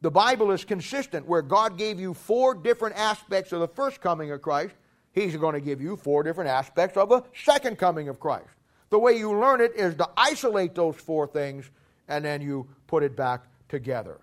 The 0.00 0.10
Bible 0.10 0.52
is 0.52 0.64
consistent 0.64 1.26
where 1.26 1.42
God 1.42 1.76
gave 1.76 1.98
you 1.98 2.14
four 2.14 2.54
different 2.54 2.96
aspects 2.96 3.52
of 3.52 3.60
the 3.60 3.68
first 3.68 4.00
coming 4.00 4.30
of 4.30 4.40
Christ. 4.40 4.74
He's 5.12 5.36
going 5.36 5.54
to 5.54 5.60
give 5.60 5.80
you 5.80 5.96
four 5.96 6.22
different 6.22 6.50
aspects 6.50 6.96
of 6.96 7.08
the 7.08 7.22
second 7.34 7.78
coming 7.78 8.08
of 8.08 8.20
Christ. 8.20 8.48
The 8.90 8.98
way 8.98 9.18
you 9.18 9.38
learn 9.38 9.60
it 9.60 9.72
is 9.74 9.94
to 9.96 10.08
isolate 10.16 10.74
those 10.74 10.96
four 10.96 11.26
things 11.26 11.70
and 12.06 12.24
then 12.24 12.40
you 12.40 12.66
put 12.86 13.02
it 13.02 13.16
back 13.16 13.44
together. 13.68 14.18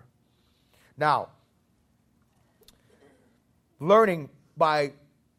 Now, 0.96 1.28
learning 3.78 4.30
by 4.56 4.92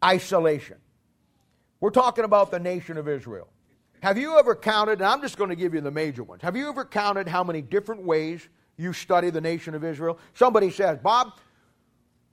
isolation. 0.04 0.78
We're 1.80 1.92
talking 1.92 2.24
about 2.24 2.52
the 2.52 2.60
nation 2.60 2.98
of 2.98 3.08
Israel. 3.08 3.48
Have 4.02 4.18
you 4.18 4.38
ever 4.38 4.56
counted, 4.56 5.00
and 5.00 5.06
I'm 5.06 5.22
just 5.22 5.38
going 5.38 5.50
to 5.50 5.56
give 5.56 5.74
you 5.74 5.82
the 5.82 5.92
major 5.92 6.24
ones, 6.24 6.42
have 6.42 6.56
you 6.56 6.70
ever 6.70 6.86
counted 6.86 7.28
how 7.28 7.44
many 7.44 7.62
different 7.62 8.04
ways 8.04 8.48
you 8.78 8.94
study 8.94 9.30
the 9.30 9.42
nation 9.42 9.74
of 9.76 9.84
Israel? 9.84 10.20
Somebody 10.34 10.70
says, 10.70 11.00
Bob, 11.00 11.34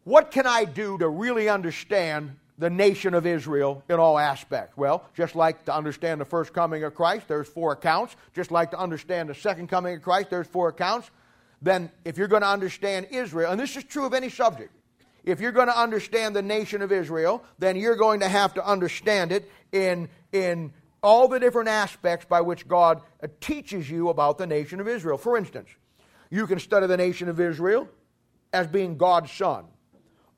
what 0.05 0.31
can 0.31 0.47
I 0.47 0.65
do 0.65 0.99
to 0.99 1.09
really 1.09 1.49
understand 1.49 2.37
the 2.59 2.71
nation 2.71 3.15
of 3.15 3.27
Israel 3.27 3.83
in 3.89 3.99
all 3.99 4.19
aspects? 4.19 4.77
Well, 4.77 5.09
just 5.15 5.35
like 5.35 5.65
to 5.65 5.75
understand 5.75 6.21
the 6.21 6.27
first 6.27 6.53
coming 6.53 6.85
of 6.85 6.95
Christ, 6.95 7.29
there's 7.29 7.49
four 7.49 7.73
accounts. 7.73 8.17
Just 8.35 8.51
like 8.51 8.71
to 8.73 8.79
understand 8.79 9.31
the 9.31 9.35
second 9.35 9.69
coming 9.69 9.97
of 9.97 10.03
Christ, 10.03 10.31
there's 10.31 10.47
four 10.47 10.69
accounts. 10.69 11.11
Then, 11.63 11.91
if 12.05 12.19
you're 12.19 12.29
going 12.29 12.43
to 12.43 12.49
understand 12.49 13.09
Israel, 13.11 13.51
and 13.51 13.59
this 13.59 13.77
is 13.77 13.85
true 13.85 14.05
of 14.05 14.13
any 14.13 14.29
subject, 14.29 14.71
if 15.25 15.41
you're 15.41 15.53
going 15.53 15.69
to 15.69 15.79
understand 15.79 16.37
the 16.37 16.43
nation 16.43 16.83
of 16.83 16.93
Israel, 16.93 17.43
then 17.59 17.77
you're 17.77 17.97
going 17.97 18.21
to 18.21 18.29
have 18.29 18.55
to 18.55 18.65
understand 18.65 19.33
it 19.33 19.51
in, 19.73 20.09
in 20.33 20.73
all 21.03 21.29
the 21.29 21.41
different 21.41 21.69
aspects 21.69 22.27
by 22.27 22.41
which 22.41 22.69
God 22.69 23.01
uh, 23.23 23.29
teaches 23.41 23.91
you 23.91 24.11
about 24.11 24.39
the 24.39 24.47
nation 24.47 24.81
of 24.81 24.89
Israel. 24.89 25.19
For 25.19 25.37
instance, 25.37 25.69
you 26.31 26.47
can 26.47 26.59
study 26.59 26.87
the 26.87 26.97
nation 26.97 27.29
of 27.29 27.41
Israel 27.41 27.89
as 28.53 28.67
being 28.67 28.97
God's 28.97 29.33
son. 29.33 29.65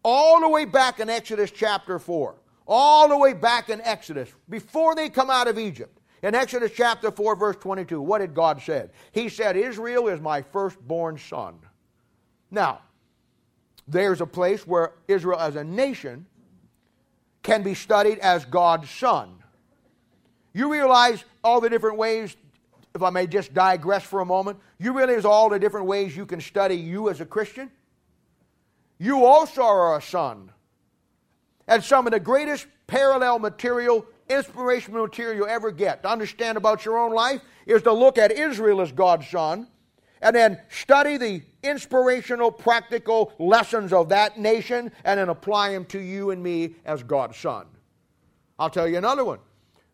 All 0.02 0.40
the 0.40 0.48
way 0.48 0.64
back 0.64 1.00
in 1.00 1.10
Exodus 1.10 1.50
chapter 1.50 1.98
4, 1.98 2.36
all 2.66 3.08
the 3.08 3.18
way 3.18 3.32
back 3.32 3.68
in 3.68 3.80
Exodus, 3.80 4.28
before 4.48 4.94
they 4.94 5.08
come 5.08 5.30
out 5.30 5.48
of 5.48 5.58
Egypt. 5.58 6.00
In 6.22 6.34
Exodus 6.34 6.72
chapter 6.74 7.10
4, 7.10 7.36
verse 7.36 7.56
22, 7.56 8.00
what 8.00 8.18
did 8.18 8.34
God 8.34 8.62
say? 8.62 8.88
He 9.12 9.28
said, 9.28 9.56
Israel 9.56 10.08
is 10.08 10.20
my 10.20 10.42
firstborn 10.42 11.18
son. 11.18 11.58
Now, 12.50 12.80
there's 13.88 14.20
a 14.20 14.26
place 14.26 14.66
where 14.66 14.92
Israel 15.08 15.38
as 15.38 15.56
a 15.56 15.64
nation 15.64 16.26
can 17.42 17.62
be 17.62 17.74
studied 17.74 18.18
as 18.18 18.44
God's 18.44 18.90
son. 18.90 19.42
You 20.52 20.72
realize 20.72 21.24
all 21.44 21.60
the 21.60 21.70
different 21.70 21.96
ways, 21.96 22.36
if 22.94 23.02
I 23.02 23.10
may 23.10 23.26
just 23.26 23.54
digress 23.54 24.02
for 24.02 24.20
a 24.20 24.24
moment, 24.24 24.58
you 24.78 24.96
realize 24.96 25.24
all 25.24 25.48
the 25.48 25.58
different 25.58 25.86
ways 25.86 26.16
you 26.16 26.26
can 26.26 26.40
study 26.40 26.74
you 26.74 27.08
as 27.08 27.20
a 27.20 27.26
Christian? 27.26 27.70
You 28.98 29.24
also 29.24 29.62
are 29.62 29.96
a 29.96 30.02
son. 30.02 30.50
And 31.68 31.84
some 31.84 32.06
of 32.06 32.12
the 32.12 32.20
greatest 32.20 32.66
parallel 32.86 33.38
material, 33.38 34.06
inspirational 34.28 35.02
material 35.02 35.36
you 35.36 35.46
ever 35.46 35.70
get 35.70 36.02
to 36.02 36.08
understand 36.08 36.56
about 36.56 36.84
your 36.84 36.98
own 36.98 37.12
life 37.12 37.42
is 37.66 37.82
to 37.82 37.92
look 37.92 38.18
at 38.18 38.32
Israel 38.32 38.80
as 38.80 38.92
God's 38.92 39.28
son 39.28 39.68
and 40.22 40.34
then 40.34 40.60
study 40.68 41.16
the 41.16 41.42
inspirational, 41.68 42.50
practical 42.50 43.32
lessons 43.38 43.92
of 43.92 44.08
that 44.10 44.38
nation 44.38 44.90
and 45.04 45.18
then 45.18 45.28
apply 45.28 45.72
them 45.72 45.84
to 45.86 45.98
you 45.98 46.30
and 46.30 46.42
me 46.42 46.76
as 46.84 47.02
God's 47.02 47.36
son. 47.36 47.66
I'll 48.58 48.70
tell 48.70 48.88
you 48.88 48.96
another 48.96 49.24
one. 49.24 49.38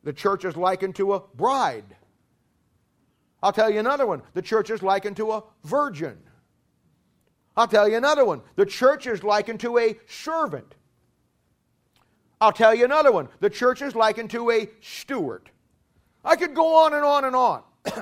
The 0.05 0.13
church 0.13 0.45
is 0.45 0.57
likened 0.57 0.97
to 0.97 1.15
a 1.15 1.21
bride. 1.21 1.97
I'll 3.43 3.53
tell 3.53 3.71
you 3.71 3.81
another 3.81 4.07
one. 4.07 4.23
The 4.35 4.43
church 4.43 4.71
is 4.71 4.83
likened 4.83 5.17
to 5.17 5.33
a 5.33 5.45
virgin. 5.65 6.19
I'll 7.57 7.69
tell 7.69 7.89
you 7.89 7.97
another 7.97 8.25
one. 8.25 8.43
The 8.57 8.67
church 8.67 9.07
is 9.07 9.23
likened 9.23 9.61
to 9.61 9.79
a 9.79 9.99
servant. 10.07 10.75
I'll 12.41 12.53
tell 12.53 12.75
you 12.75 12.85
another 12.85 13.13
one. 13.13 13.29
The 13.41 13.51
church 13.51 13.83
is 13.83 13.95
likened 13.95 14.31
to 14.31 14.51
a 14.51 14.69
steward. 14.81 15.51
I 16.25 16.37
could 16.37 16.55
go 16.55 16.85
on 16.85 16.95
and 16.95 17.05
on 17.05 17.25
and 17.25 17.37
on. 17.37 17.63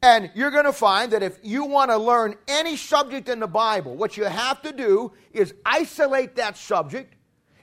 And 0.00 0.30
you're 0.34 0.52
going 0.52 0.64
to 0.64 0.72
find 0.72 1.12
that 1.12 1.22
if 1.22 1.38
you 1.42 1.64
want 1.64 1.90
to 1.90 1.96
learn 1.96 2.36
any 2.46 2.76
subject 2.76 3.28
in 3.28 3.40
the 3.40 3.48
Bible, 3.48 3.96
what 3.96 4.16
you 4.16 4.24
have 4.24 4.62
to 4.62 4.72
do 4.72 5.12
is 5.32 5.54
isolate 5.66 6.36
that 6.36 6.56
subject 6.56 7.14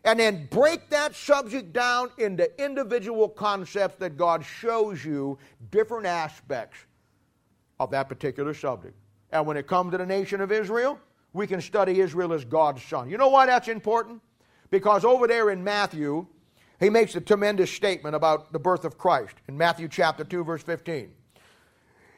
and 0.03 0.19
then 0.19 0.47
break 0.51 0.89
that 0.89 1.15
subject 1.15 1.71
down 1.71 2.11
into 2.17 2.49
individual 2.63 3.29
concepts 3.29 3.95
that 3.97 4.17
God 4.17 4.45
shows 4.45 5.03
you 5.03 5.37
different 5.71 6.05
aspects 6.05 6.77
of 7.79 7.89
that 7.91 8.09
particular 8.09 8.53
subject. 8.53 8.95
And 9.31 9.47
when 9.47 9.57
it 9.57 9.65
comes 9.65 9.91
to 9.91 9.97
the 9.97 10.05
nation 10.05 10.41
of 10.41 10.51
Israel, 10.51 10.99
we 11.33 11.47
can 11.47 11.61
study 11.61 12.01
Israel 12.01 12.33
as 12.33 12.45
God's 12.45 12.83
son. 12.83 13.09
You 13.09 13.17
know 13.17 13.29
why 13.29 13.45
that's 13.45 13.67
important? 13.67 14.21
Because 14.69 15.05
over 15.05 15.25
there 15.25 15.49
in 15.51 15.63
Matthew, 15.63 16.27
he 16.79 16.89
makes 16.89 17.15
a 17.15 17.21
tremendous 17.21 17.71
statement 17.71 18.15
about 18.15 18.51
the 18.51 18.59
birth 18.59 18.83
of 18.83 18.97
Christ 18.97 19.35
in 19.47 19.57
Matthew 19.57 19.87
chapter 19.87 20.23
2 20.25 20.43
verse 20.43 20.61
15 20.61 21.11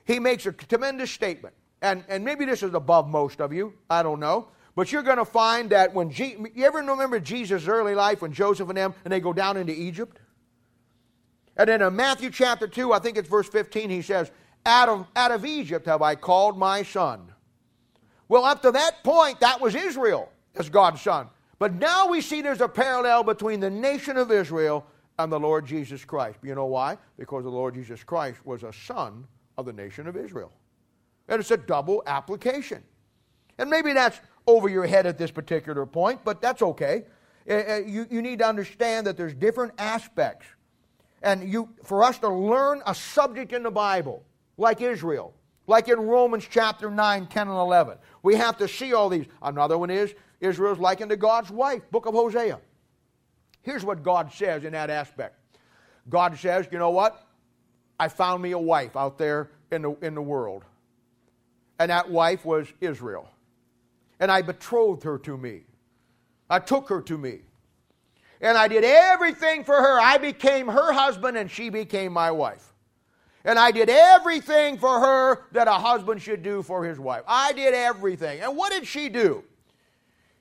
he 0.08 0.20
makes 0.20 0.46
a 0.46 0.54
tremendous 0.54 1.12
statement. 1.12 1.54
And, 1.82 2.04
and 2.08 2.24
maybe 2.24 2.46
this 2.46 2.64
is 2.64 2.74
above 2.74 3.10
most 3.10 3.42
of 3.42 3.54
you, 3.54 3.74
I 3.90 4.02
don't 4.02 4.20
know. 4.20 4.48
But 4.74 4.92
you're 4.92 5.04
going 5.04 5.18
to 5.18 5.26
find 5.26 5.70
that 5.72 5.94
when, 5.94 6.10
Je- 6.10 6.38
you 6.56 6.66
ever 6.66 6.80
remember 6.80 7.20
Jesus' 7.20 7.68
early 7.68 7.94
life 7.94 8.22
when 8.22 8.32
Joseph 8.32 8.70
and 8.70 8.78
them, 8.78 8.96
and 9.04 9.12
they 9.12 9.20
go 9.20 9.34
down 9.34 9.58
into 9.58 9.74
Egypt? 9.74 10.20
And 11.58 11.68
then 11.68 11.82
in 11.82 11.96
Matthew 11.96 12.30
chapter 12.30 12.68
2, 12.68 12.94
I 12.94 13.00
think 13.00 13.18
it's 13.18 13.28
verse 13.28 13.50
15, 13.50 13.90
he 13.90 14.02
says, 14.02 14.32
out 14.66 14.88
of, 14.90 15.08
out 15.16 15.32
of 15.32 15.46
Egypt 15.46 15.86
have 15.88 16.02
I 16.02 16.16
called 16.16 16.58
my 16.58 16.84
son. 16.84 17.32
Well, 18.30 18.46
up 18.46 18.62
to 18.62 18.72
that 18.72 19.04
point, 19.04 19.40
that 19.42 19.60
was 19.60 19.76
Israel 19.76 20.32
as 20.56 20.70
God's 20.70 21.02
son. 21.02 21.28
But 21.60 21.74
now 21.74 22.08
we 22.08 22.22
see 22.22 22.42
there's 22.42 22.62
a 22.62 22.68
parallel 22.68 23.24
between 23.24 23.60
the 23.60 23.70
nation 23.70 24.16
of 24.18 24.32
Israel 24.32 24.86
and 25.20 25.32
the 25.32 25.40
Lord 25.40 25.66
Jesus 25.66 26.06
Christ. 26.06 26.38
You 26.44 26.56
know 26.56 26.66
why? 26.66 26.98
Because 27.18 27.44
the 27.44 27.50
Lord 27.50 27.74
Jesus 27.74 28.04
Christ 28.04 28.46
was 28.46 28.64
a 28.64 28.72
son 28.72 29.26
of 29.58 29.66
the 29.66 29.74
nation 29.74 30.08
of 30.08 30.16
Israel. 30.16 30.52
And 31.28 31.40
it's 31.40 31.52
a 31.52 31.58
double 31.58 32.04
application. 32.06 32.84
And 33.58 33.70
maybe 33.70 33.94
that's 33.94 34.20
over 34.46 34.70
your 34.70 34.86
head 34.86 35.06
at 35.06 35.18
this 35.18 35.32
particular 35.32 35.86
point, 35.86 36.22
but 36.24 36.42
that's 36.42 36.62
okay. 36.62 37.04
Uh, 37.50 37.54
uh, 37.54 37.76
you, 37.86 38.06
you 38.10 38.22
need 38.22 38.40
to 38.40 38.48
understand 38.48 39.08
that 39.08 39.18
there's 39.18 39.34
different 39.34 39.74
aspects. 39.78 40.46
And 41.22 41.52
you, 41.52 41.70
for 41.84 42.04
us 42.04 42.20
to 42.20 42.30
learn 42.30 42.82
a 42.86 42.94
subject 42.94 43.52
in 43.52 43.64
the 43.64 43.72
Bible, 43.72 44.24
like 44.58 44.82
Israel, 44.82 45.34
like 45.66 45.90
in 45.90 46.00
Romans 46.00 46.48
chapter 46.50 46.90
9, 46.90 47.28
10, 47.28 47.48
and 47.48 47.58
11, 47.58 47.98
we 48.24 48.36
have 48.36 48.58
to 48.58 48.68
see 48.68 48.94
all 48.94 49.10
these. 49.10 49.26
Another 49.42 49.78
one 49.78 49.90
is 49.90 50.14
Israel's 50.40 50.80
likened 50.80 51.10
to 51.10 51.18
God's 51.18 51.50
wife, 51.50 51.82
book 51.92 52.06
of 52.06 52.14
Hosea. 52.14 52.60
Here's 53.64 53.84
what 53.84 54.04
God 54.04 54.32
says 54.32 54.64
in 54.64 54.72
that 54.74 54.90
aspect 54.90 55.36
God 56.08 56.38
says, 56.38 56.68
you 56.72 56.80
know 56.80 56.92
what? 56.92 57.27
I 58.00 58.08
found 58.08 58.44
me 58.44 58.52
a 58.52 58.60
wife 58.60 58.96
out 58.96 59.18
there 59.18 59.50
in 59.72 59.82
the, 59.82 59.92
in 60.02 60.16
the 60.16 60.22
world. 60.22 60.64
And 61.80 61.92
that 61.92 62.10
wife 62.10 62.46
was 62.46 62.68
Israel. 62.82 63.30
And 64.20 64.32
I 64.32 64.42
betrothed 64.42 65.04
her 65.04 65.18
to 65.20 65.38
me. 65.38 65.62
I 66.50 66.60
took 66.60 66.90
her 66.90 67.02
to 67.02 67.18
me. 67.18 67.40
And 68.42 68.58
I 68.58 68.68
did 68.68 68.84
everything 68.84 69.64
for 69.64 69.76
her. 69.76 70.00
I 70.00 70.18
became 70.18 70.68
her 70.68 70.94
husband 70.94 71.38
and 71.38 71.50
she 71.50 71.70
became 71.70 72.14
my 72.14 72.32
wife. 72.32 72.74
And 73.44 73.58
I 73.58 73.72
did 73.72 73.90
everything 73.90 74.78
for 74.78 75.00
her 75.00 75.46
that 75.54 75.68
a 75.68 75.74
husband 75.74 76.22
should 76.22 76.44
do 76.44 76.62
for 76.62 76.84
his 76.84 77.00
wife. 77.00 77.24
I 77.28 77.54
did 77.54 77.74
everything. 77.74 78.42
And 78.42 78.58
what 78.58 78.72
did 78.72 78.86
she 78.86 79.10
do? 79.10 79.44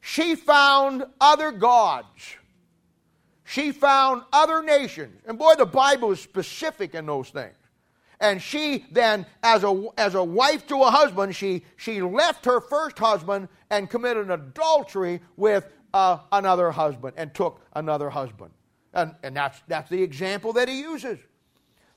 She 0.01 0.35
found 0.35 1.05
other 1.21 1.53
gods 1.53 2.37
she 3.46 3.72
found 3.72 4.22
other 4.32 4.62
nations. 4.62 5.22
And 5.26 5.38
boy, 5.38 5.54
the 5.54 5.66
Bible 5.66 6.11
is 6.11 6.20
specific 6.20 6.94
in 6.94 7.06
those 7.06 7.30
things. 7.30 7.54
And 8.18 8.42
she 8.42 8.87
then, 8.90 9.24
as 9.42 9.62
a, 9.62 9.87
as 9.96 10.14
a 10.14 10.24
wife 10.24 10.66
to 10.66 10.82
a 10.82 10.90
husband, 10.90 11.37
she, 11.37 11.64
she 11.76 12.02
left 12.02 12.44
her 12.44 12.61
first 12.61 12.98
husband 12.98 13.48
and 13.70 13.88
committed 13.88 14.30
adultery 14.30 15.20
with 15.37 15.68
uh, 15.94 16.18
another 16.32 16.70
husband 16.70 17.14
and 17.16 17.32
took 17.35 17.61
another 17.74 18.11
husband. 18.11 18.50
And, 18.92 19.14
and 19.22 19.37
that's, 19.37 19.61
that's 19.68 19.88
the 19.90 20.02
example 20.02 20.52
that 20.54 20.68
he 20.68 20.80
uses. 20.80 21.18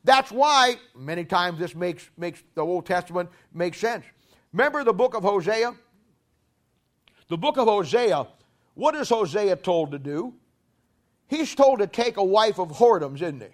That's 0.03 0.31
why 0.31 0.75
many 0.95 1.25
times 1.25 1.57
this 1.57 1.73
makes, 1.73 2.09
makes 2.17 2.43
the 2.53 2.61
Old 2.61 2.85
Testament 2.85 3.29
make 3.53 3.73
sense. 3.73 4.05
Remember 4.53 4.83
the 4.83 4.93
book 4.93 5.15
of 5.15 5.23
Hosea? 5.23 5.73
The 7.27 7.37
book 7.37 7.57
of 7.57 7.67
Hosea, 7.67 8.27
what 8.75 8.95
is 8.95 9.09
Hosea 9.09 9.55
told 9.55 9.91
to 9.91 9.99
do? 9.99 10.33
He's 11.29 11.53
told 11.53 11.79
to 11.79 11.87
take 11.87 12.17
a 12.17 12.23
wife 12.23 12.59
of 12.59 12.69
whoredoms, 12.69 13.21
isn't 13.21 13.41
he? 13.41 13.47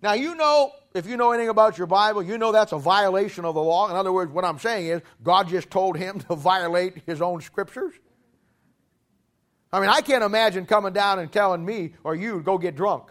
Now, 0.00 0.12
you 0.12 0.36
know, 0.36 0.72
if 0.94 1.06
you 1.06 1.16
know 1.16 1.32
anything 1.32 1.48
about 1.48 1.76
your 1.76 1.88
Bible, 1.88 2.22
you 2.22 2.38
know 2.38 2.52
that's 2.52 2.70
a 2.70 2.78
violation 2.78 3.44
of 3.44 3.56
the 3.56 3.62
law. 3.62 3.90
In 3.90 3.96
other 3.96 4.12
words, 4.12 4.30
what 4.30 4.44
I'm 4.44 4.60
saying 4.60 4.86
is, 4.86 5.02
God 5.22 5.48
just 5.48 5.70
told 5.70 5.96
him 5.96 6.20
to 6.20 6.36
violate 6.36 7.02
his 7.04 7.20
own 7.20 7.40
scriptures. 7.40 7.94
I 9.72 9.80
mean, 9.80 9.90
I 9.90 10.00
can't 10.00 10.22
imagine 10.22 10.66
coming 10.66 10.92
down 10.92 11.18
and 11.18 11.30
telling 11.30 11.64
me 11.64 11.94
or 12.04 12.14
you 12.14 12.40
go 12.40 12.56
get 12.58 12.76
drunk. 12.76 13.10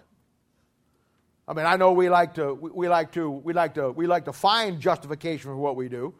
I 1.47 1.53
mean, 1.53 1.65
I 1.65 1.75
know 1.75 1.91
we 1.91 2.09
like 2.09 2.33
to 2.35 2.53
we 2.53 2.87
like 2.89 3.11
to 3.13 3.29
we 3.29 3.53
like 3.53 3.75
to 3.75 3.91
we 3.91 4.07
like 4.07 4.25
to 4.25 4.33
find 4.33 4.79
justification 4.79 5.51
for 5.51 5.57
what 5.57 5.75
we 5.75 5.87
do. 5.87 6.13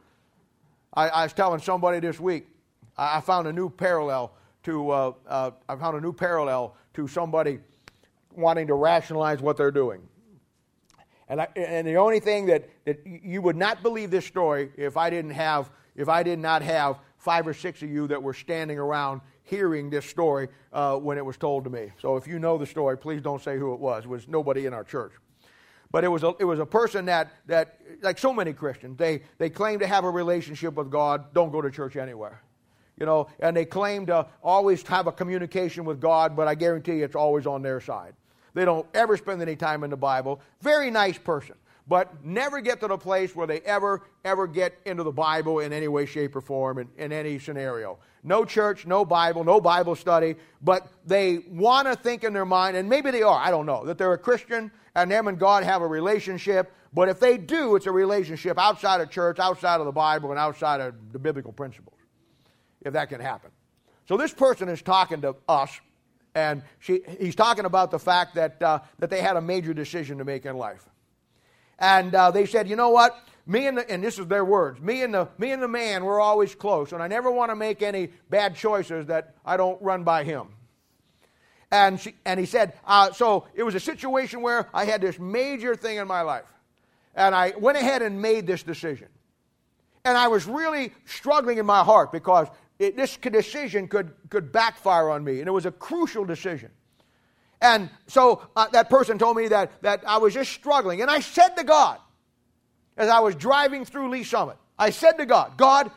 I, 0.94 1.10
I 1.10 1.24
was 1.24 1.34
telling 1.34 1.60
somebody 1.60 2.00
this 2.00 2.20
week, 2.20 2.48
I, 2.98 3.20
found 3.22 3.48
a 3.48 3.54
new 3.54 3.70
parallel 3.70 4.34
to 4.64 4.90
uh, 4.90 5.14
uh, 5.28 5.52
I 5.68 5.76
found 5.76 5.98
a 5.98 6.02
new 6.02 6.14
parallel 6.14 6.76
to 6.98 7.08
somebody 7.08 7.60
wanting 8.36 8.68
to 8.68 8.74
rationalize 8.74 9.40
what 9.42 9.56
they're 9.56 9.72
doing. 9.72 10.02
And, 11.30 11.42
I, 11.42 11.48
and 11.56 11.88
the 11.88 11.96
only 11.96 12.20
thing 12.20 12.48
that, 12.48 12.70
that 12.86 13.06
you 13.06 13.42
would 13.42 13.56
not 13.56 13.82
believe 13.84 14.12
this 14.12 14.26
story 14.26 14.72
if 14.78 14.98
I 14.98 15.10
didn't 15.10 15.32
have 15.32 15.70
if 15.96 16.10
I 16.10 16.22
did 16.22 16.38
not 16.38 16.62
have 16.62 17.00
five 17.18 17.48
or 17.48 17.54
six 17.56 17.82
of 17.82 17.90
you 17.90 18.08
that 18.08 18.22
were 18.22 18.34
standing 18.34 18.78
around 18.78 19.22
hearing 19.44 19.90
this 19.90 20.06
story 20.06 20.48
uh, 20.72 20.96
when 20.96 21.18
it 21.18 21.26
was 21.26 21.38
told 21.38 21.64
to 21.64 21.72
me. 21.72 21.92
So 22.00 22.18
if 22.18 22.28
you 22.28 22.38
know 22.38 22.58
the 22.58 22.68
story, 22.68 22.98
please 22.98 23.22
don't 23.22 23.42
say 23.42 23.58
who 23.58 23.74
it 23.74 23.80
was. 23.80 24.04
It 24.04 24.10
was 24.10 24.28
nobody 24.28 24.68
in 24.68 24.76
our 24.76 24.84
church. 24.84 25.14
But 25.90 26.04
it 26.04 26.10
was 26.10 26.22
a, 26.24 26.34
it 26.38 26.44
was 26.44 26.60
a 26.60 26.66
person 26.68 27.06
that, 27.06 27.32
that, 27.48 27.80
like 28.02 28.20
so 28.20 28.32
many 28.32 28.54
Christians, 28.54 28.98
they, 28.98 29.24
they 29.40 29.50
claim 29.50 29.80
to 29.80 29.88
have 29.88 30.04
a 30.04 30.10
relationship 30.10 30.76
with 30.76 30.92
God, 30.92 31.34
don't 31.34 31.52
go 31.52 31.62
to 31.62 31.72
church 31.72 31.96
anywhere. 31.96 32.44
You 33.00 33.06
know, 33.06 33.28
and 33.40 33.56
they 33.56 33.66
claim 33.66 34.06
to 34.08 34.26
always 34.44 34.82
have 34.88 35.08
a 35.08 35.12
communication 35.12 35.86
with 35.86 36.02
God, 36.02 36.36
but 36.36 36.48
I 36.48 36.56
guarantee 36.56 36.98
you 36.98 37.06
it's 37.06 37.16
always 37.16 37.46
on 37.46 37.62
their 37.62 37.80
side. 37.80 38.14
They 38.54 38.66
don't 38.66 38.88
ever 38.94 39.18
spend 39.18 39.42
any 39.42 39.56
time 39.56 39.84
in 39.84 39.92
the 39.92 39.98
Bible. 39.98 40.42
Very 40.62 40.90
nice 40.90 41.18
person 41.18 41.56
but 41.88 42.24
never 42.24 42.60
get 42.60 42.82
to 42.82 42.88
the 42.88 42.98
place 42.98 43.36
where 43.36 43.48
they 43.48 43.62
ever, 43.62 44.04
ever 44.26 44.46
get 44.46 44.78
into 44.86 45.04
the 45.04 45.12
Bible 45.12 45.60
in 45.60 45.72
any 45.72 45.88
way, 45.88 46.06
shape, 46.06 46.36
or 46.36 46.42
form 46.42 46.80
in, 46.80 46.90
in 46.98 47.14
any 47.14 47.40
scenario. 47.40 47.98
No 48.24 48.44
church, 48.44 48.86
no 48.86 49.06
Bible, 49.06 49.44
no 49.44 49.62
Bible 49.62 49.96
study, 49.96 50.36
but 50.62 50.88
they 51.06 51.40
want 51.50 51.88
to 51.88 51.96
think 51.96 52.24
in 52.24 52.34
their 52.34 52.46
mind, 52.46 52.76
and 52.76 52.90
maybe 52.90 53.12
they 53.12 53.24
are, 53.24 53.40
I 53.40 53.52
don't 53.52 53.66
know, 53.66 53.86
that 53.86 53.98
they're 53.98 54.14
a 54.14 54.18
Christian 54.18 54.70
and 54.96 55.10
them 55.10 55.28
and 55.28 55.40
God 55.40 55.64
have 55.64 55.82
a 55.82 55.88
relationship, 55.88 56.74
but 56.94 57.08
if 57.08 57.20
they 57.20 57.38
do, 57.38 57.76
it's 57.76 57.86
a 57.86 57.92
relationship 57.92 58.58
outside 58.58 59.00
of 59.00 59.10
church, 59.10 59.40
outside 59.40 59.80
of 59.80 59.86
the 59.86 59.92
Bible, 59.92 60.32
and 60.32 60.40
outside 60.40 60.82
of 60.82 60.94
the 61.14 61.20
biblical 61.20 61.54
principles, 61.54 61.96
if 62.88 62.94
that 62.94 63.10
can 63.10 63.22
happen. 63.22 63.52
So 64.08 64.18
this 64.18 64.34
person 64.34 64.70
is 64.70 64.82
talking 64.82 65.22
to 65.22 65.36
us, 65.48 65.80
and 66.34 66.64
she, 66.80 67.02
he's 67.20 67.36
talking 67.36 67.66
about 67.66 67.92
the 67.92 68.00
fact 68.00 68.36
that, 68.36 68.62
uh, 68.62 68.80
that 69.00 69.10
they 69.10 69.22
had 69.22 69.38
a 69.38 69.42
major 69.42 69.74
decision 69.74 70.18
to 70.20 70.26
make 70.26 70.46
in 70.46 70.58
life. 70.58 70.88
And 71.80 72.16
uh, 72.16 72.32
they 72.32 72.46
said, 72.46 72.68
you 72.68 72.76
know 72.76 72.90
what? 72.90 73.18
Me 73.46 73.66
and 73.66 73.78
the, 73.78 73.90
and 73.90 74.04
this 74.04 74.20
is 74.20 74.28
their 74.28 74.44
words. 74.44 74.80
Me 74.82 75.04
and 75.04 75.14
the 75.14 75.30
me 75.38 75.52
and 75.52 75.64
the 75.64 75.70
man, 75.70 76.04
we're 76.04 76.20
always 76.20 76.54
close, 76.54 76.92
and 76.92 77.02
I 77.02 77.08
never 77.08 77.32
want 77.32 77.50
to 77.50 77.56
make 77.56 77.82
any 77.82 78.10
bad 78.30 78.56
choices 78.56 79.08
that 79.08 79.36
I 79.46 79.56
don't 79.56 79.82
run 79.82 80.04
by 80.04 80.26
him. 80.26 80.50
And 81.72 82.00
she, 82.00 82.14
and 82.26 82.40
he 82.40 82.46
said, 82.46 82.74
uh, 82.86 83.12
so 83.14 83.48
it 83.54 83.64
was 83.64 83.76
a 83.76 83.80
situation 83.80 84.42
where 84.42 84.68
I 84.74 84.86
had 84.86 85.02
this 85.02 85.18
major 85.18 85.76
thing 85.76 85.98
in 85.98 86.08
my 86.08 86.22
life, 86.22 86.52
and 87.16 87.34
I 87.34 87.54
went 87.58 87.78
ahead 87.78 88.02
and 88.02 88.22
made 88.22 88.48
this 88.48 88.64
decision, 88.64 89.08
and 90.04 90.18
I 90.18 90.28
was 90.28 90.46
really 90.46 90.92
struggling 91.06 91.58
in 91.58 91.66
my 91.66 91.84
heart 91.84 92.12
because 92.12 92.48
it, 92.80 92.96
this 92.96 93.18
decision 93.18 93.88
could 93.88 94.12
could 94.30 94.52
backfire 94.52 95.10
on 95.10 95.24
me, 95.24 95.40
and 95.40 95.48
it 95.48 95.52
was 95.52 95.66
a 95.66 95.72
crucial 95.72 96.26
decision. 96.26 96.72
And 97.62 97.90
so 98.08 98.48
uh, 98.56 98.68
that 98.70 98.90
person 98.90 99.18
told 99.18 99.38
me 99.38 99.48
that, 99.48 99.82
that 99.82 100.04
I 100.08 100.18
was 100.18 100.34
just 100.34 100.52
struggling. 100.52 101.02
And 101.02 101.10
I 101.10 101.20
said 101.20 101.50
to 101.58 101.64
God, 101.64 102.00
as 102.96 103.10
I 103.10 103.20
was 103.20 103.36
driving 103.36 103.86
through 103.86 104.10
Lee's 104.10 104.30
Summit, 104.30 104.58
I 104.78 104.92
said 104.92 105.14
to 105.14 105.26
God, 105.26 105.58
God, 105.58 105.90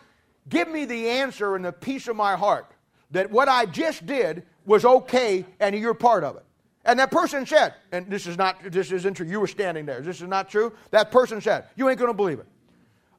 give 0.49 0.69
me 0.69 0.85
the 0.85 1.09
answer 1.09 1.57
and 1.57 1.65
the 1.65 1.73
peace 1.73 2.09
of 2.09 2.17
my 2.17 2.37
heart 2.37 2.71
that 3.11 3.31
what 3.31 3.49
I 3.49 3.67
just 3.67 4.07
did 4.07 4.45
was 4.65 4.85
okay 4.85 5.45
and 5.59 5.77
you're 5.77 5.95
part 5.95 6.25
of 6.25 6.37
it. 6.37 6.45
And 6.85 6.99
that 6.99 7.11
person 7.11 7.45
said, 7.45 7.75
and 7.93 8.11
this 8.11 8.27
is 8.27 8.39
not, 8.39 8.59
this 8.65 8.91
isn't 8.91 9.15
true, 9.15 9.27
you 9.27 9.39
were 9.39 9.47
standing 9.47 9.85
there, 9.85 10.01
this 10.01 10.23
is 10.23 10.29
not 10.29 10.49
true. 10.49 10.73
That 10.93 11.11
person 11.11 11.41
said, 11.41 11.67
You 11.77 11.89
ain't 11.89 11.99
going 11.99 12.11
to 12.11 12.17
believe 12.17 12.39
it. 12.39 12.47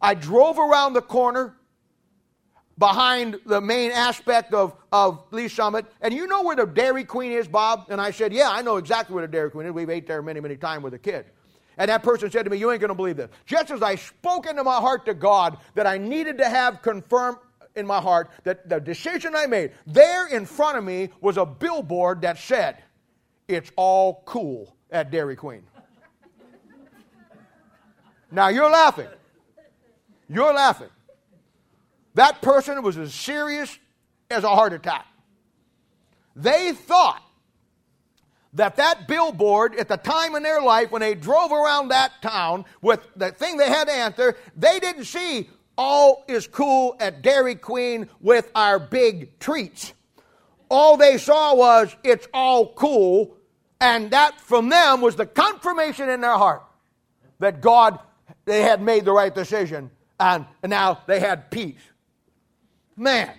I 0.01 0.15
drove 0.15 0.57
around 0.57 0.93
the 0.93 1.01
corner 1.01 1.55
behind 2.81 3.39
the 3.45 3.61
main 3.61 3.91
aspect 3.91 4.55
of, 4.55 4.73
of 4.91 5.23
Lee's 5.29 5.53
Summit. 5.53 5.85
And 6.01 6.11
you 6.11 6.25
know 6.25 6.41
where 6.41 6.55
the 6.55 6.65
Dairy 6.65 7.03
Queen 7.03 7.31
is, 7.31 7.47
Bob? 7.47 7.85
And 7.89 8.01
I 8.01 8.09
said, 8.09 8.33
Yeah, 8.33 8.49
I 8.49 8.63
know 8.63 8.77
exactly 8.77 9.13
where 9.13 9.25
the 9.25 9.31
Dairy 9.31 9.51
Queen 9.51 9.67
is. 9.67 9.71
We've 9.71 9.89
ate 9.89 10.07
there 10.07 10.23
many, 10.23 10.39
many 10.39 10.57
times 10.57 10.83
with 10.83 10.95
a 10.95 10.99
kid. 10.99 11.27
And 11.77 11.89
that 11.89 12.01
person 12.01 12.31
said 12.31 12.43
to 12.43 12.49
me, 12.49 12.57
You 12.57 12.71
ain't 12.71 12.81
going 12.81 12.89
to 12.89 12.95
believe 12.95 13.17
this. 13.17 13.29
Just 13.45 13.69
as 13.69 13.83
I 13.83 13.95
spoke 13.95 14.47
into 14.47 14.63
my 14.63 14.77
heart 14.77 15.05
to 15.05 15.13
God 15.13 15.59
that 15.75 15.85
I 15.85 15.99
needed 15.99 16.39
to 16.39 16.49
have 16.49 16.81
confirmed 16.81 17.37
in 17.75 17.85
my 17.85 18.01
heart 18.01 18.31
that 18.45 18.67
the 18.67 18.79
decision 18.79 19.35
I 19.35 19.45
made, 19.45 19.73
there 19.85 20.27
in 20.27 20.47
front 20.47 20.75
of 20.75 20.83
me 20.83 21.09
was 21.21 21.37
a 21.37 21.45
billboard 21.45 22.21
that 22.23 22.39
said, 22.39 22.79
It's 23.47 23.71
all 23.75 24.23
cool 24.25 24.75
at 24.89 25.11
Dairy 25.11 25.35
Queen. 25.35 25.61
now 28.31 28.47
you're 28.47 28.71
laughing. 28.71 29.07
You're 30.27 30.53
laughing. 30.53 30.89
That 32.15 32.41
person 32.41 32.81
was 32.83 32.97
as 32.97 33.13
serious 33.13 33.77
as 34.29 34.43
a 34.43 34.49
heart 34.49 34.73
attack. 34.73 35.05
They 36.35 36.73
thought 36.73 37.21
that 38.53 38.75
that 38.77 39.07
billboard 39.07 39.75
at 39.75 39.87
the 39.87 39.97
time 39.97 40.35
in 40.35 40.43
their 40.43 40.61
life 40.61 40.91
when 40.91 41.01
they 41.01 41.15
drove 41.15 41.51
around 41.51 41.89
that 41.89 42.11
town 42.21 42.65
with 42.81 42.99
the 43.15 43.31
thing 43.31 43.57
they 43.57 43.69
had 43.69 43.87
to 43.87 43.93
answer, 43.93 44.37
they 44.57 44.79
didn't 44.79 45.05
see 45.05 45.49
all 45.77 46.25
is 46.27 46.47
cool 46.47 46.95
at 46.99 47.21
Dairy 47.21 47.55
Queen 47.55 48.09
with 48.19 48.51
our 48.53 48.77
big 48.77 49.39
treats. 49.39 49.93
All 50.69 50.97
they 50.97 51.17
saw 51.17 51.55
was 51.55 51.95
it's 52.03 52.27
all 52.33 52.73
cool, 52.73 53.35
and 53.79 54.11
that 54.11 54.39
from 54.41 54.69
them 54.69 55.01
was 55.01 55.15
the 55.15 55.25
confirmation 55.25 56.09
in 56.09 56.21
their 56.21 56.37
heart 56.37 56.63
that 57.39 57.61
God, 57.61 57.99
they 58.45 58.61
had 58.61 58.81
made 58.81 59.05
the 59.05 59.11
right 59.11 59.33
decision, 59.33 59.91
and, 60.19 60.45
now 60.63 61.01
they 61.07 61.19
had 61.19 61.49
peace. 61.49 61.81
Man. 63.01 63.31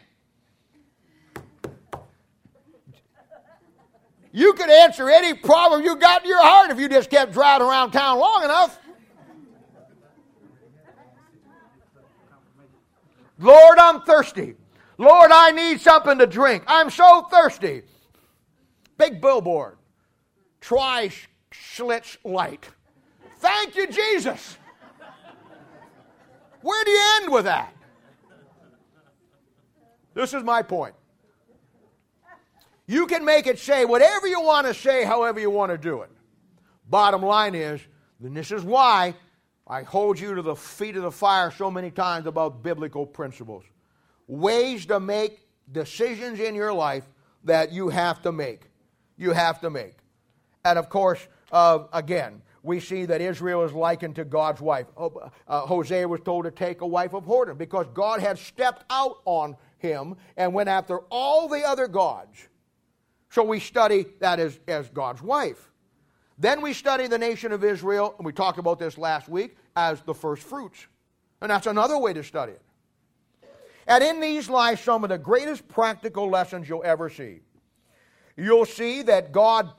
You 4.33 4.55
could 4.55 4.69
answer 4.69 5.09
any 5.09 5.35
problem 5.35 5.85
you 5.85 5.95
got 5.95 6.25
in 6.25 6.29
your 6.29 6.43
heart 6.43 6.73
if 6.73 6.81
you 6.81 6.89
just 6.89 7.09
kept 7.09 7.33
driving 7.33 7.69
around 7.69 7.93
town 7.93 8.19
long 8.19 8.43
enough. 8.43 8.77
Lord, 13.39 13.79
I'm 13.79 14.03
thirsty. 14.03 14.57
Lord, 14.99 15.31
I 15.31 15.53
need 15.53 15.81
something 15.81 16.19
to 16.19 16.27
drink. 16.27 16.65
I'm 16.67 16.91
so 16.91 17.29
thirsty. 17.31 17.83
Big 18.99 19.21
billboard. 19.21 19.77
Try 20.61 21.09
Schlitz 21.53 22.17
Light. 22.25 22.69
Thank 23.39 23.77
you, 23.77 23.87
Jesus. 23.87 24.57
Where 26.63 26.85
do 26.85 26.91
you 26.91 27.19
end 27.21 27.33
with 27.33 27.45
that? 27.45 27.73
This 30.15 30.35
is 30.35 30.43
my 30.43 30.63
point. 30.63 30.95
You 32.87 33.07
can 33.07 33.25
make 33.25 33.47
it 33.47 33.59
say 33.59 33.85
whatever 33.85 34.27
you 34.27 34.41
want 34.41 34.67
to 34.67 34.75
say, 34.75 35.05
however 35.05 35.41
you 35.41 35.51
want 35.51 35.73
to 35.73 35.79
do 35.79 36.03
it. 36.03 36.11
Bottom 36.89 37.23
line 37.23 37.55
is, 37.55 37.81
and 38.23 38.37
this 38.37 38.51
is 38.51 38.63
why 38.63 39.15
I 39.67 39.83
hold 39.83 40.19
you 40.19 40.35
to 40.35 40.43
the 40.43 40.57
feet 40.57 40.97
of 40.97 41.03
the 41.03 41.11
fire 41.11 41.51
so 41.51 41.71
many 41.71 41.91
times 41.91 42.27
about 42.27 42.63
biblical 42.63 43.07
principles. 43.07 43.65
Ways 44.27 44.87
to 44.87 45.01
make 45.01 45.41
decisions 45.71 46.41
in 46.41 46.55
your 46.55 46.73
life 46.73 47.05
that 47.45 47.73
you 47.73 47.89
have 47.89 48.21
to 48.23 48.33
make. 48.33 48.63
You 49.17 49.31
have 49.31 49.61
to 49.61 49.71
make. 49.71 49.95
And 50.65 50.79
of 50.79 50.89
course, 50.89 51.27
uh, 51.51 51.85
again, 51.93 52.43
we 52.63 52.79
see 52.79 53.07
that 53.07 53.21
Israel 53.21 53.65
is 53.65 53.73
likened 53.73 54.17
to 54.17 54.25
God's 54.25 54.61
wife. 54.61 54.87
Uh, 54.97 55.61
Hosea 55.67 56.07
was 56.07 56.21
told 56.21 56.45
to 56.45 56.51
take 56.51 56.81
a 56.81 56.87
wife 56.87 57.15
of 57.15 57.25
whoredom 57.25 57.59
because 57.59 57.87
God 57.93 58.21
had 58.21 58.39
stepped 58.39 58.85
out 58.91 59.19
on 59.25 59.57
him 59.83 60.17
and 60.37 60.55
went 60.55 60.69
after 60.69 60.99
all 61.11 61.49
the 61.49 61.67
other 61.67 61.89
gods. 61.89 62.49
So 63.31 63.43
we 63.43 63.61
study 63.61 64.07
that 64.21 64.39
as, 64.39 64.59
as 64.67 64.89
God's 64.89 65.21
wife. 65.21 65.71
Then 66.39 66.63
we 66.63 66.73
study 66.73 67.07
the 67.07 67.19
nation 67.19 67.53
of 67.53 67.63
Israel, 67.63 68.15
and 68.17 68.25
we 68.25 68.33
talked 68.33 68.59
about 68.59 68.79
this 68.79 68.97
last 68.97 69.29
week, 69.29 69.57
as 69.77 70.01
the 70.03 70.15
first 70.15 70.43
fruits. 70.43 70.87
And 71.41 71.51
that's 71.51 71.67
another 71.67 71.99
way 71.99 72.13
to 72.13 72.23
study 72.23 72.53
it. 72.53 72.63
And 73.87 74.03
in 74.03 74.21
these 74.21 74.49
lie 74.49 74.77
some 74.77 75.03
of 75.03 75.11
the 75.11 75.19
greatest 75.19 75.67
practical 75.69 76.31
lessons 76.31 76.69
you'll 76.69 76.85
ever 76.85 77.11
see. 77.11 77.41
You'll 78.37 78.65
see 78.65 79.03
that 79.03 79.33
God 79.33 79.73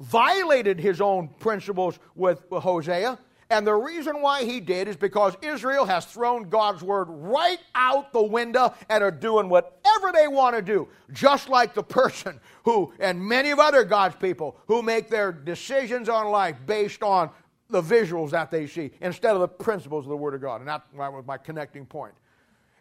violated 0.00 0.78
his 0.78 1.00
own 1.00 1.28
principles 1.28 1.98
with 2.14 2.42
Hosea. 2.50 3.18
And 3.48 3.66
the 3.66 3.74
reason 3.74 4.20
why 4.20 4.44
he 4.44 4.58
did 4.60 4.88
is 4.88 4.96
because 4.96 5.36
Israel 5.40 5.84
has 5.84 6.04
thrown 6.04 6.48
God's 6.48 6.82
word 6.82 7.06
right 7.08 7.60
out 7.74 8.12
the 8.12 8.22
window 8.22 8.74
and 8.88 9.04
are 9.04 9.10
doing 9.10 9.48
whatever 9.48 10.10
they 10.12 10.26
want 10.26 10.56
to 10.56 10.62
do, 10.62 10.88
just 11.12 11.48
like 11.48 11.72
the 11.72 11.82
person 11.82 12.40
who, 12.64 12.92
and 12.98 13.20
many 13.20 13.50
of 13.50 13.60
other 13.60 13.84
God's 13.84 14.16
people, 14.16 14.56
who 14.66 14.82
make 14.82 15.08
their 15.08 15.30
decisions 15.30 16.08
on 16.08 16.28
life 16.30 16.56
based 16.66 17.02
on 17.04 17.30
the 17.68 17.82
visuals 17.82 18.30
that 18.30 18.50
they 18.50 18.66
see 18.66 18.90
instead 19.00 19.34
of 19.34 19.40
the 19.40 19.48
principles 19.48 20.04
of 20.04 20.10
the 20.10 20.16
Word 20.16 20.34
of 20.34 20.40
God. 20.40 20.60
And 20.60 20.68
that 20.68 20.82
was 20.92 21.24
my 21.26 21.36
connecting 21.36 21.86
point. 21.86 22.14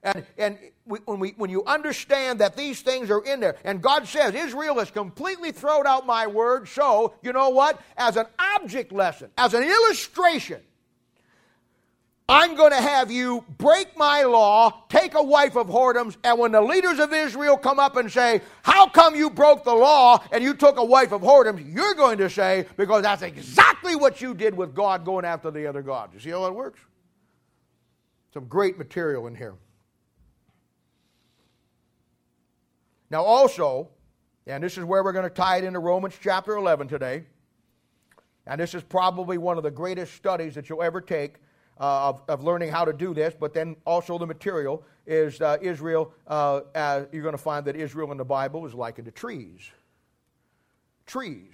And, 0.05 0.23
and 0.37 0.59
when, 0.85 1.19
we, 1.19 1.31
when 1.31 1.49
you 1.49 1.65
understand 1.65 2.39
that 2.39 2.55
these 2.55 2.81
things 2.81 3.09
are 3.09 3.23
in 3.25 3.39
there, 3.39 3.57
and 3.65 3.81
God 3.81 4.07
says, 4.07 4.35
Israel 4.35 4.77
has 4.77 4.91
completely 4.91 5.51
thrown 5.51 5.87
out 5.87 6.05
my 6.05 6.27
word, 6.27 6.67
so, 6.69 7.15
you 7.23 7.33
know 7.33 7.49
what? 7.49 7.81
As 7.97 8.15
an 8.15 8.27
object 8.37 8.91
lesson, 8.91 9.31
as 9.35 9.55
an 9.55 9.63
illustration, 9.63 10.61
I'm 12.29 12.55
going 12.55 12.71
to 12.71 12.81
have 12.81 13.11
you 13.11 13.43
break 13.57 13.97
my 13.97 14.23
law, 14.23 14.83
take 14.89 15.15
a 15.15 15.23
wife 15.23 15.55
of 15.55 15.67
whoredoms, 15.67 16.17
and 16.23 16.39
when 16.39 16.51
the 16.51 16.61
leaders 16.61 16.99
of 16.99 17.11
Israel 17.11 17.57
come 17.57 17.79
up 17.79 17.97
and 17.97 18.11
say, 18.11 18.41
How 18.61 18.87
come 18.87 19.15
you 19.15 19.31
broke 19.31 19.63
the 19.63 19.75
law 19.75 20.23
and 20.31 20.43
you 20.43 20.53
took 20.53 20.77
a 20.77 20.85
wife 20.85 21.11
of 21.11 21.21
whoredoms? 21.21 21.71
You're 21.71 21.93
going 21.95 22.19
to 22.19 22.29
say, 22.29 22.65
Because 22.77 23.03
that's 23.03 23.21
exactly 23.21 23.95
what 23.95 24.21
you 24.21 24.33
did 24.33 24.55
with 24.55 24.73
God 24.73 25.05
going 25.05 25.25
after 25.25 25.51
the 25.51 25.67
other 25.67 25.83
gods. 25.83 26.13
You 26.15 26.19
see 26.19 26.31
how 26.31 26.43
that 26.45 26.53
works? 26.53 26.79
Some 28.33 28.45
great 28.45 28.77
material 28.79 29.27
in 29.27 29.35
here. 29.35 29.55
Now, 33.15 33.23
also, 33.23 33.87
and 34.45 34.61
this 34.61 34.77
is 34.77 34.83
where 34.83 35.01
we're 35.01 35.13
going 35.13 35.23
to 35.23 35.33
tie 35.33 35.55
it 35.55 35.63
into 35.63 35.79
Romans 35.79 36.15
chapter 36.21 36.57
11 36.57 36.89
today, 36.89 37.23
and 38.45 38.59
this 38.59 38.73
is 38.73 38.83
probably 38.83 39.37
one 39.37 39.55
of 39.55 39.63
the 39.63 39.71
greatest 39.71 40.15
studies 40.15 40.53
that 40.55 40.67
you'll 40.67 40.83
ever 40.83 40.99
take 40.99 41.35
uh, 41.79 42.09
of, 42.09 42.23
of 42.27 42.43
learning 42.43 42.71
how 42.71 42.83
to 42.83 42.91
do 42.91 43.13
this, 43.13 43.33
but 43.33 43.53
then 43.53 43.77
also 43.85 44.17
the 44.17 44.25
material 44.25 44.83
is 45.07 45.39
uh, 45.39 45.55
Israel. 45.61 46.11
Uh, 46.27 46.59
you're 47.13 47.23
going 47.23 47.31
to 47.31 47.37
find 47.37 47.63
that 47.67 47.77
Israel 47.77 48.11
in 48.11 48.17
the 48.17 48.25
Bible 48.25 48.65
is 48.65 48.73
likened 48.73 49.05
to 49.05 49.11
trees. 49.11 49.61
Trees. 51.05 51.53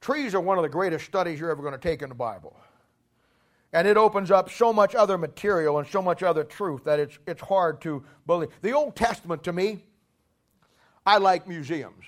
Trees 0.00 0.34
are 0.34 0.40
one 0.40 0.58
of 0.58 0.64
the 0.64 0.68
greatest 0.68 1.04
studies 1.04 1.38
you're 1.38 1.50
ever 1.52 1.62
going 1.62 1.74
to 1.74 1.78
take 1.78 2.02
in 2.02 2.08
the 2.08 2.14
Bible. 2.16 2.56
And 3.72 3.86
it 3.86 3.96
opens 3.96 4.32
up 4.32 4.50
so 4.50 4.72
much 4.72 4.96
other 4.96 5.16
material 5.16 5.78
and 5.78 5.86
so 5.86 6.02
much 6.02 6.24
other 6.24 6.42
truth 6.42 6.82
that 6.82 6.98
it's, 6.98 7.20
it's 7.24 7.42
hard 7.42 7.80
to 7.82 8.02
believe. 8.26 8.48
The 8.62 8.72
Old 8.72 8.96
Testament, 8.96 9.44
to 9.44 9.52
me, 9.52 9.84
I 11.06 11.18
like 11.18 11.46
museums. 11.46 12.04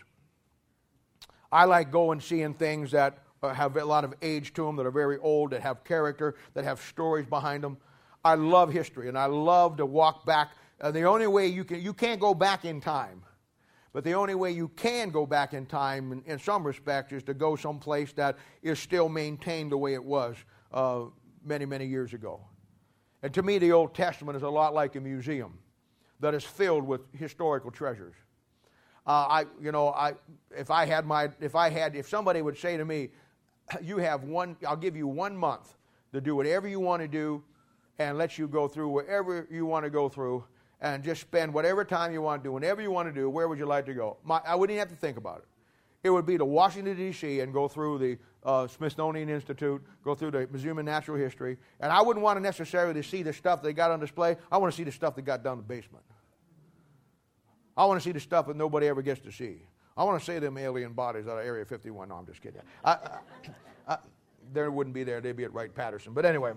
I 1.53 1.65
like 1.65 1.91
going 1.91 2.21
seeing 2.21 2.55
things 2.55 2.91
that 2.93 3.19
uh, 3.43 3.53
have 3.53 3.77
a 3.77 3.85
lot 3.85 4.05
of 4.05 4.15
age 4.23 4.55
to 4.55 4.65
them, 4.65 4.77
that 4.77 4.87
are 4.87 4.91
very 4.91 5.19
old, 5.19 5.51
that 5.51 5.63
have 5.63 5.85
character, 5.85 6.35
that 6.55 6.65
have 6.65 6.81
stories 6.81 7.27
behind 7.27 7.63
them. 7.63 7.77
I 8.25 8.35
love 8.35 8.73
history, 8.73 9.09
and 9.09 9.17
I 9.17 9.27
love 9.27 9.77
to 9.77 9.87
walk 9.87 10.27
back. 10.27 10.51
Uh, 10.81 10.91
the 10.91 11.05
only 11.05 11.27
way 11.27 11.47
you 11.47 11.65
can, 11.65 11.81
you 11.81 11.93
can't 11.93 12.21
go 12.21 12.35
back 12.35 12.65
in 12.65 12.81
time, 12.81 13.23
but 13.93 14.03
the 14.03 14.15
only 14.15 14.35
way 14.35 14.51
you 14.51 14.69
can 14.69 15.11
go 15.11 15.27
back 15.27 15.55
in 15.55 15.67
time, 15.67 16.13
in, 16.13 16.23
in 16.27 16.39
some 16.39 16.67
respects, 16.67 17.13
is 17.13 17.23
to 17.25 17.35
go 17.35 17.55
someplace 17.55 18.13
that 18.15 18.37
is 18.63 18.79
still 18.79 19.09
maintained 19.09 19.71
the 19.71 19.79
way 19.79 19.95
it 19.95 20.05
was 20.05 20.37
uh, 20.73 21.03
many, 21.45 21.65
many 21.65 21.87
years 21.87 22.15
ago. 22.15 22.41
And 23.23 23.33
to 23.35 23.43
me, 23.43 23.59
the 23.59 23.73
Old 23.73 23.95
Testament 23.95 24.37
is 24.37 24.43
a 24.43 24.49
lot 24.49 24.75
like 24.75 24.97
a 24.97 25.01
museum 25.01 25.59
that 26.21 26.35
is 26.35 26.45
filled 26.45 26.87
with 26.87 27.03
historical 27.15 27.71
treasures. 27.71 28.15
Uh, 29.07 29.11
I, 29.11 29.45
you 29.61 29.71
know, 29.71 29.89
I, 29.91 30.15
if 30.51 30.71
I 30.71 30.85
had 30.85 31.07
my, 31.07 31.31
if 31.41 31.55
I 31.55 31.71
had, 31.71 31.95
if 31.95 32.09
somebody 32.09 32.43
would 32.43 32.59
say 32.59 32.77
to 32.77 32.85
me, 32.85 33.11
you 33.83 33.99
have 33.99 34.25
one, 34.25 34.57
I'll 34.67 34.77
give 34.77 34.97
you 34.97 35.07
one 35.07 35.37
month 35.37 35.77
to 36.13 36.21
do 36.21 36.35
whatever 36.35 36.67
you 36.67 36.81
want 36.81 37.03
to 37.03 37.09
do 37.09 37.43
and 37.99 38.19
let 38.19 38.39
you 38.39 38.49
go 38.49 38.69
through 38.69 38.89
wherever 38.89 39.47
you 39.51 39.67
want 39.67 39.85
to 39.85 39.91
go 39.91 40.09
through 40.09 40.45
and 40.81 41.03
just 41.03 41.21
spend 41.21 41.53
whatever 41.55 41.85
time 41.85 42.13
you 42.13 42.21
want 42.21 42.43
to 42.43 42.49
do, 42.49 42.53
whenever 42.53 42.83
you 42.83 42.91
want 42.91 43.09
to 43.09 43.13
do, 43.13 43.31
where 43.31 43.49
would 43.49 43.59
you 43.59 43.67
like 43.67 43.87
to 43.87 43.95
go? 43.95 44.19
My, 44.25 44.41
I 44.47 44.55
wouldn't 44.55 44.75
even 44.75 44.87
have 44.87 44.95
to 44.95 45.01
think 45.01 45.17
about 45.17 45.39
it. 45.39 45.45
It 46.03 46.11
would 46.11 46.27
be 46.27 46.37
to 46.39 46.45
Washington, 46.45 46.97
D.C., 46.97 47.41
and 47.41 47.53
go 47.53 47.67
through 47.67 47.99
the 47.99 48.19
uh, 48.45 48.69
Smithsonian 48.69 49.29
Institute, 49.29 49.83
go 50.05 50.15
through 50.15 50.33
the 50.33 50.47
Museum 50.53 50.79
of 50.79 50.85
Natural 50.85 51.17
History. 51.17 51.57
And 51.81 51.91
I 51.91 52.03
wouldn't 52.03 52.23
want 52.23 52.37
to 52.37 52.41
necessarily 52.41 53.03
see 53.03 53.23
the 53.23 53.33
stuff 53.33 53.63
they 53.63 53.73
got 53.73 53.91
on 53.91 53.99
display. 53.99 54.37
I 54.53 54.59
want 54.59 54.73
to 54.73 54.77
see 54.77 54.85
the 54.85 54.93
stuff 54.93 55.17
that 55.17 55.23
got 55.23 55.43
down 55.43 55.57
the 55.57 55.65
basement. 55.65 56.05
I 57.77 57.85
want 57.85 58.01
to 58.01 58.05
see 58.05 58.13
the 58.13 58.21
stuff 58.21 58.47
that 58.47 58.57
nobody 58.57 58.87
ever 58.89 59.03
gets 59.03 59.21
to 59.23 59.33
see. 59.33 59.63
I 59.97 60.05
want 60.05 60.19
to 60.19 60.25
see 60.25 60.39
them 60.39 60.59
alien 60.59 60.93
bodies 60.93 61.27
out 61.27 61.39
of 61.39 61.47
Area 61.47 61.65
51. 61.65 62.09
No, 62.09 62.17
I'm 62.17 62.27
just 62.27 62.43
kidding. 62.43 62.61
I, 62.85 62.91
I, 62.91 63.19
I, 63.89 63.99
they 64.53 64.69
wouldn't 64.69 64.95
be 64.95 65.05
there. 65.05 65.21
They'd 65.21 65.37
be 65.37 65.45
at 65.45 65.53
Wright 65.53 65.75
Patterson. 65.75 66.13
But 66.13 66.25
anyway, 66.27 66.53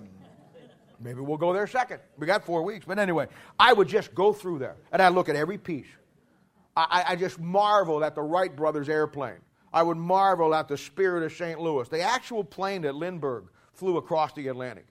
maybe 0.99 1.21
we'll 1.21 1.37
go 1.37 1.53
there 1.53 1.67
second. 1.67 1.99
We 2.17 2.27
got 2.27 2.43
four 2.43 2.63
weeks. 2.63 2.85
But 2.85 2.99
anyway, 2.99 3.27
I 3.57 3.73
would 3.73 3.87
just 3.87 4.13
go 4.13 4.33
through 4.33 4.59
there 4.59 4.75
and 4.91 5.01
I 5.01 5.09
look 5.09 5.29
at 5.29 5.35
every 5.35 5.57
piece. 5.57 5.87
I, 6.75 7.03
I 7.09 7.15
just 7.15 7.39
marvel 7.39 8.03
at 8.03 8.15
the 8.15 8.21
Wright 8.21 8.55
brothers 8.55 8.89
airplane. 8.89 9.39
I 9.73 9.83
would 9.83 9.97
marvel 9.97 10.55
at 10.55 10.67
the 10.67 10.77
Spirit 10.77 11.23
of 11.23 11.33
St. 11.33 11.59
Louis, 11.59 11.87
the 11.89 12.01
actual 12.01 12.43
plane 12.43 12.81
that 12.83 12.95
Lindbergh 12.95 13.45
flew 13.73 13.97
across 13.97 14.33
the 14.33 14.47
Atlantic. 14.47 14.87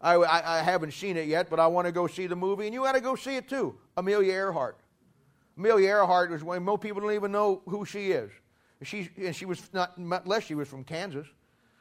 I, 0.00 0.14
I, 0.14 0.58
I 0.58 0.62
haven't 0.62 0.92
seen 0.92 1.16
it 1.16 1.26
yet, 1.26 1.50
but 1.50 1.58
I 1.58 1.66
want 1.66 1.86
to 1.86 1.92
go 1.92 2.06
see 2.06 2.26
the 2.26 2.36
movie, 2.36 2.66
and 2.66 2.74
you 2.74 2.82
got 2.82 2.92
to 2.92 3.00
go 3.00 3.16
see 3.16 3.36
it 3.36 3.48
too. 3.48 3.76
Amelia 3.96 4.32
Earhart. 4.32 4.78
Amelia 5.58 5.88
Earhart 5.88 6.30
was 6.30 6.44
one, 6.44 6.62
most 6.62 6.80
people 6.80 7.02
don't 7.02 7.12
even 7.12 7.32
know 7.32 7.62
who 7.66 7.84
she 7.84 8.12
is. 8.12 8.30
She, 8.82 9.10
and 9.16 9.34
she 9.34 9.44
was 9.44 9.68
not, 9.72 9.96
unless 9.96 10.44
she 10.44 10.54
was 10.54 10.68
from 10.68 10.84
Kansas. 10.84 11.26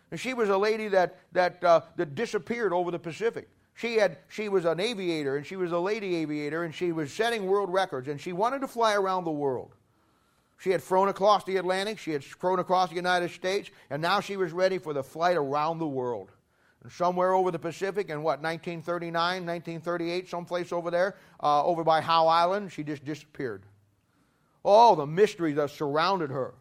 And 0.10 0.20
she 0.20 0.34
was 0.34 0.50
a 0.50 0.58
lady 0.58 0.88
that, 0.88 1.20
that, 1.34 1.64
uh, 1.64 1.82
that 1.96 2.16
disappeared 2.16 2.74
over 2.74 2.90
the 2.90 2.98
Pacific. 2.98 3.48
She, 3.76 3.98
had, 3.98 4.18
she 4.30 4.50
was 4.50 4.66
an 4.66 4.80
aviator, 4.80 5.38
and 5.38 5.46
she 5.46 5.56
was 5.56 5.72
a 5.72 5.78
lady 5.78 6.16
aviator, 6.16 6.64
and 6.64 6.74
she 6.74 6.92
was 6.92 7.14
setting 7.14 7.46
world 7.46 7.72
records, 7.72 8.08
and 8.08 8.20
she 8.20 8.34
wanted 8.34 8.62
to 8.62 8.68
fly 8.68 8.96
around 8.96 9.26
the 9.26 9.32
world. 9.32 9.76
She 10.58 10.72
had 10.72 10.82
flown 10.82 11.10
across 11.10 11.44
the 11.44 11.58
Atlantic, 11.58 12.00
she 12.00 12.12
had 12.12 12.24
flown 12.24 12.58
across 12.58 12.90
the 12.90 12.96
United 12.96 13.30
States, 13.30 13.70
and 13.92 14.02
now 14.02 14.22
she 14.22 14.38
was 14.38 14.52
ready 14.52 14.80
for 14.80 14.94
the 14.94 15.04
flight 15.04 15.38
around 15.38 15.78
the 15.78 15.88
world. 15.88 16.32
Somewhere 16.90 17.34
over 17.34 17.52
the 17.52 17.60
Pacific 17.60 18.10
in 18.10 18.24
what, 18.24 18.42
1939, 18.42 19.14
1938, 19.46 20.30
someplace 20.30 20.72
over 20.72 20.92
there, 20.92 21.16
uh, 21.42 21.64
over 21.64 21.84
by 21.84 22.02
Howland 22.02 22.38
Island, 22.38 22.72
she 22.72 22.84
just 22.84 23.04
disappeared. 23.04 23.64
Oh, 24.64 24.96
the 24.96 25.06
mystery 25.06 25.54
that 25.54 25.70
surrounded 25.70 26.30
her. 26.30 26.54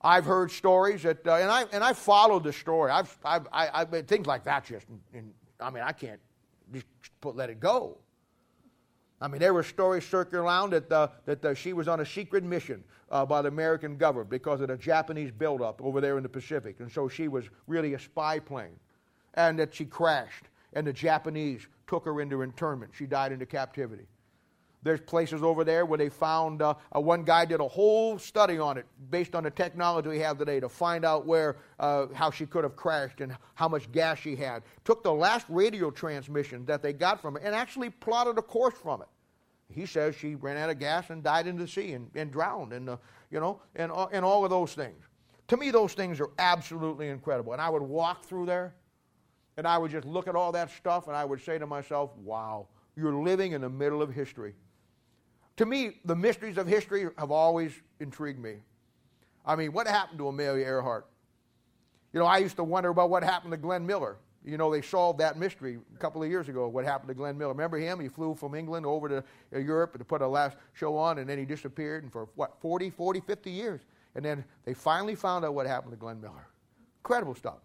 I've 0.00 0.24
heard 0.24 0.50
stories 0.50 1.02
that, 1.02 1.26
uh, 1.26 1.34
and 1.34 1.50
I 1.50 1.64
and 1.72 1.82
I 1.82 1.92
followed 1.92 2.44
the 2.44 2.52
story. 2.52 2.90
I've, 2.90 3.16
I've 3.24 3.48
I, 3.52 3.70
I, 3.72 4.02
things 4.02 4.26
like 4.26 4.44
that. 4.44 4.64
Just, 4.64 4.86
I 5.60 5.70
mean, 5.70 5.82
I 5.82 5.92
can't 5.92 6.20
just 6.72 6.86
put, 7.20 7.34
let 7.34 7.50
it 7.50 7.60
go. 7.60 7.98
I 9.20 9.28
mean, 9.28 9.40
there 9.40 9.54
were 9.54 9.62
stories 9.62 10.04
circling 10.04 10.42
around 10.42 10.70
that 10.70 10.92
uh, 10.92 11.08
that 11.24 11.44
uh, 11.44 11.54
she 11.54 11.72
was 11.72 11.88
on 11.88 12.00
a 12.00 12.06
secret 12.06 12.44
mission 12.44 12.84
uh, 13.10 13.24
by 13.24 13.42
the 13.42 13.48
American 13.48 13.96
government 13.96 14.30
because 14.30 14.60
of 14.60 14.68
the 14.68 14.76
Japanese 14.76 15.30
buildup 15.30 15.80
over 15.82 16.00
there 16.00 16.18
in 16.18 16.22
the 16.22 16.28
Pacific, 16.28 16.80
and 16.80 16.90
so 16.90 17.08
she 17.08 17.28
was 17.28 17.46
really 17.66 17.94
a 17.94 17.98
spy 17.98 18.38
plane, 18.38 18.78
and 19.36 19.58
that 19.58 19.74
she 19.74 19.84
crashed, 19.84 20.44
and 20.72 20.86
the 20.86 20.92
Japanese 20.92 21.66
took 21.86 22.04
her 22.04 22.20
into 22.20 22.42
internment. 22.42 22.92
She 22.94 23.06
died 23.06 23.32
into 23.32 23.46
captivity. 23.46 24.06
There's 24.82 25.00
places 25.00 25.42
over 25.42 25.64
there 25.64 25.84
where 25.84 25.98
they 25.98 26.08
found, 26.08 26.62
uh, 26.62 26.74
one 26.92 27.24
guy 27.24 27.44
did 27.44 27.58
a 27.58 27.66
whole 27.66 28.18
study 28.18 28.58
on 28.58 28.78
it 28.78 28.86
based 29.10 29.34
on 29.34 29.42
the 29.42 29.50
technology 29.50 30.08
we 30.08 30.20
have 30.20 30.38
today 30.38 30.60
to 30.60 30.68
find 30.68 31.04
out 31.04 31.26
where, 31.26 31.56
uh, 31.80 32.06
how 32.14 32.30
she 32.30 32.46
could 32.46 32.62
have 32.62 32.76
crashed 32.76 33.20
and 33.20 33.36
how 33.54 33.66
much 33.68 33.90
gas 33.90 34.18
she 34.18 34.36
had. 34.36 34.62
Took 34.84 35.02
the 35.02 35.12
last 35.12 35.46
radio 35.48 35.90
transmission 35.90 36.64
that 36.66 36.82
they 36.82 36.92
got 36.92 37.20
from 37.20 37.36
it 37.36 37.42
and 37.44 37.52
actually 37.52 37.90
plotted 37.90 38.38
a 38.38 38.42
course 38.42 38.74
from 38.74 39.02
it. 39.02 39.08
He 39.68 39.86
says 39.86 40.14
she 40.14 40.36
ran 40.36 40.56
out 40.56 40.70
of 40.70 40.78
gas 40.78 41.10
and 41.10 41.20
died 41.20 41.48
in 41.48 41.56
the 41.56 41.66
sea 41.66 41.94
and, 41.94 42.08
and 42.14 42.30
drowned, 42.30 42.72
and, 42.72 42.88
uh, 42.88 42.96
you 43.32 43.40
know, 43.40 43.60
and, 43.74 43.90
uh, 43.90 44.06
and 44.12 44.24
all 44.24 44.44
of 44.44 44.50
those 44.50 44.74
things. 44.74 45.02
To 45.48 45.56
me, 45.56 45.72
those 45.72 45.94
things 45.94 46.20
are 46.20 46.30
absolutely 46.38 47.08
incredible. 47.08 47.52
And 47.54 47.60
I 47.60 47.68
would 47.68 47.82
walk 47.82 48.24
through 48.24 48.46
there 48.46 48.74
and 49.56 49.66
I 49.66 49.78
would 49.78 49.90
just 49.90 50.06
look 50.06 50.28
at 50.28 50.34
all 50.34 50.52
that 50.52 50.70
stuff 50.70 51.06
and 51.06 51.16
I 51.16 51.24
would 51.24 51.42
say 51.42 51.58
to 51.58 51.66
myself, 51.66 52.10
wow, 52.18 52.68
you're 52.94 53.14
living 53.14 53.52
in 53.52 53.62
the 53.62 53.68
middle 53.68 54.02
of 54.02 54.12
history. 54.12 54.54
To 55.56 55.66
me, 55.66 55.98
the 56.04 56.16
mysteries 56.16 56.58
of 56.58 56.66
history 56.66 57.08
have 57.16 57.30
always 57.30 57.72
intrigued 57.98 58.38
me. 58.38 58.56
I 59.44 59.56
mean, 59.56 59.72
what 59.72 59.86
happened 59.86 60.18
to 60.18 60.28
Amelia 60.28 60.64
Earhart? 60.64 61.06
You 62.12 62.20
know, 62.20 62.26
I 62.26 62.38
used 62.38 62.56
to 62.56 62.64
wonder 62.64 62.90
about 62.90 63.10
what 63.10 63.22
happened 63.22 63.52
to 63.52 63.56
Glenn 63.56 63.86
Miller. 63.86 64.18
You 64.44 64.58
know, 64.58 64.70
they 64.70 64.82
solved 64.82 65.18
that 65.20 65.38
mystery 65.38 65.78
a 65.94 65.98
couple 65.98 66.22
of 66.22 66.28
years 66.28 66.48
ago, 66.48 66.68
what 66.68 66.84
happened 66.84 67.08
to 67.08 67.14
Glenn 67.14 67.36
Miller. 67.36 67.52
Remember 67.52 67.78
him? 67.78 67.98
He 67.98 68.08
flew 68.08 68.34
from 68.34 68.54
England 68.54 68.86
over 68.86 69.08
to 69.08 69.24
uh, 69.54 69.58
Europe 69.58 69.98
to 69.98 70.04
put 70.04 70.22
a 70.22 70.28
last 70.28 70.56
show 70.72 70.96
on, 70.96 71.18
and 71.18 71.28
then 71.28 71.38
he 71.38 71.44
disappeared 71.44 72.04
and 72.04 72.12
for, 72.12 72.28
what, 72.36 72.60
40, 72.60 72.90
40, 72.90 73.20
50 73.20 73.50
years. 73.50 73.80
And 74.14 74.24
then 74.24 74.44
they 74.64 74.72
finally 74.72 75.14
found 75.14 75.44
out 75.44 75.54
what 75.54 75.66
happened 75.66 75.92
to 75.92 75.96
Glenn 75.96 76.20
Miller. 76.20 76.46
Incredible 77.00 77.34
stuff. 77.34 77.58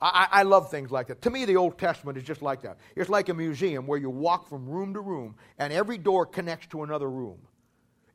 I, 0.00 0.28
I, 0.30 0.42
love 0.44 0.70
things 0.70 0.92
like 0.92 1.08
that. 1.08 1.22
To 1.22 1.30
me, 1.30 1.44
the 1.44 1.56
Old 1.56 1.76
Testament 1.76 2.16
is 2.16 2.24
just 2.24 2.40
like 2.40 2.62
that. 2.62 2.78
It's 2.94 3.10
like 3.10 3.28
a 3.30 3.34
museum 3.34 3.86
where 3.86 3.98
you 3.98 4.10
walk 4.10 4.48
from 4.48 4.68
room 4.68 4.94
to 4.94 5.00
room, 5.00 5.34
and 5.58 5.72
every 5.72 5.98
door 5.98 6.24
connects 6.24 6.68
to 6.68 6.84
another 6.84 7.10
room. 7.10 7.38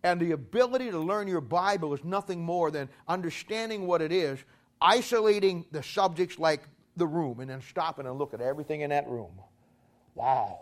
And 0.03 0.19
the 0.19 0.31
ability 0.31 0.91
to 0.91 0.99
learn 0.99 1.27
your 1.27 1.41
Bible 1.41 1.93
is 1.93 2.03
nothing 2.03 2.41
more 2.41 2.71
than 2.71 2.89
understanding 3.07 3.85
what 3.85 4.01
it 4.01 4.13
is, 4.13 4.39
isolating 4.81 5.65
the 5.71 5.83
subjects 5.83 6.39
like 6.39 6.61
the 6.95 7.07
room, 7.07 7.41
and 7.41 7.49
then 7.49 7.61
stopping 7.61 8.05
and 8.05 8.17
look 8.17 8.33
at 8.33 8.39
everything 8.39 8.81
in 8.81 8.89
that 8.91 9.07
room. 9.09 9.31
Wow. 10.15 10.59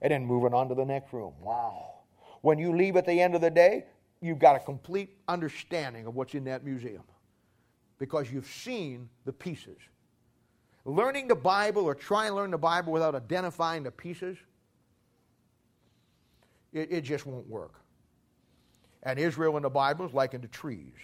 And 0.00 0.12
then 0.12 0.24
moving 0.26 0.54
on 0.54 0.68
to 0.68 0.74
the 0.74 0.84
next 0.84 1.12
room. 1.12 1.32
Wow. 1.40 2.02
When 2.40 2.58
you 2.58 2.76
leave 2.76 2.96
at 2.96 3.06
the 3.06 3.20
end 3.20 3.34
of 3.34 3.40
the 3.40 3.50
day, 3.50 3.86
you've 4.20 4.38
got 4.38 4.56
a 4.56 4.60
complete 4.60 5.16
understanding 5.26 6.06
of 6.06 6.14
what's 6.14 6.34
in 6.34 6.44
that 6.44 6.64
museum 6.64 7.02
because 7.98 8.30
you've 8.32 8.46
seen 8.46 9.08
the 9.24 9.32
pieces. 9.32 9.78
Learning 10.84 11.28
the 11.28 11.34
Bible 11.34 11.84
or 11.84 11.94
trying 11.94 12.30
to 12.30 12.34
learn 12.34 12.50
the 12.50 12.58
Bible 12.58 12.92
without 12.92 13.14
identifying 13.14 13.82
the 13.82 13.90
pieces, 13.90 14.36
it, 16.72 16.90
it 16.90 17.00
just 17.02 17.24
won't 17.24 17.48
work. 17.48 17.74
And 19.04 19.18
Israel 19.18 19.56
in 19.56 19.62
the 19.62 19.70
Bible 19.70 20.06
is 20.06 20.12
likened 20.12 20.42
to 20.42 20.48
trees. 20.48 20.94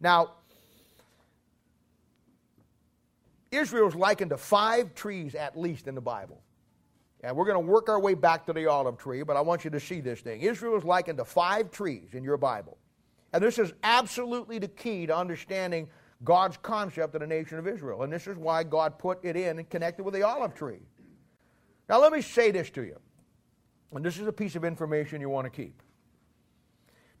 Now, 0.00 0.32
Israel 3.50 3.88
is 3.88 3.94
likened 3.94 4.30
to 4.30 4.36
five 4.36 4.94
trees 4.94 5.34
at 5.34 5.58
least 5.58 5.86
in 5.86 5.94
the 5.94 6.00
Bible. 6.00 6.40
And 7.22 7.34
we're 7.36 7.46
going 7.46 7.64
to 7.64 7.70
work 7.70 7.88
our 7.88 7.98
way 7.98 8.14
back 8.14 8.44
to 8.46 8.52
the 8.52 8.66
olive 8.66 8.98
tree, 8.98 9.22
but 9.22 9.36
I 9.36 9.40
want 9.40 9.64
you 9.64 9.70
to 9.70 9.80
see 9.80 10.00
this 10.00 10.20
thing. 10.20 10.42
Israel 10.42 10.76
is 10.76 10.84
likened 10.84 11.18
to 11.18 11.24
five 11.24 11.70
trees 11.70 12.10
in 12.12 12.22
your 12.22 12.36
Bible. 12.36 12.76
And 13.32 13.42
this 13.42 13.58
is 13.58 13.72
absolutely 13.82 14.58
the 14.58 14.68
key 14.68 15.06
to 15.06 15.16
understanding 15.16 15.88
God's 16.24 16.56
concept 16.56 17.14
of 17.14 17.20
the 17.20 17.26
nation 17.26 17.58
of 17.58 17.68
Israel. 17.68 18.02
And 18.02 18.12
this 18.12 18.26
is 18.26 18.36
why 18.36 18.64
God 18.64 18.98
put 18.98 19.22
it 19.22 19.36
in 19.36 19.58
and 19.58 19.68
connected 19.68 20.02
with 20.02 20.14
the 20.14 20.22
olive 20.22 20.54
tree. 20.54 20.80
Now, 21.88 22.00
let 22.00 22.12
me 22.12 22.22
say 22.22 22.50
this 22.50 22.70
to 22.70 22.82
you. 22.82 22.98
And 23.92 24.04
this 24.04 24.18
is 24.18 24.26
a 24.26 24.32
piece 24.32 24.56
of 24.56 24.64
information 24.64 25.20
you 25.20 25.28
want 25.28 25.44
to 25.44 25.50
keep. 25.50 25.82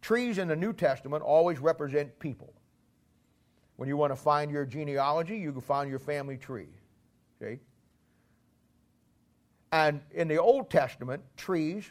Trees 0.00 0.38
in 0.38 0.48
the 0.48 0.56
New 0.56 0.72
Testament 0.72 1.22
always 1.22 1.58
represent 1.58 2.18
people. 2.18 2.52
When 3.76 3.88
you 3.88 3.96
want 3.96 4.12
to 4.12 4.16
find 4.16 4.50
your 4.50 4.64
genealogy, 4.64 5.36
you 5.36 5.52
can 5.52 5.60
find 5.60 5.90
your 5.90 5.98
family 5.98 6.36
tree. 6.36 6.68
See? 7.40 7.58
And 9.72 10.00
in 10.12 10.28
the 10.28 10.38
Old 10.38 10.70
Testament, 10.70 11.22
trees, 11.36 11.90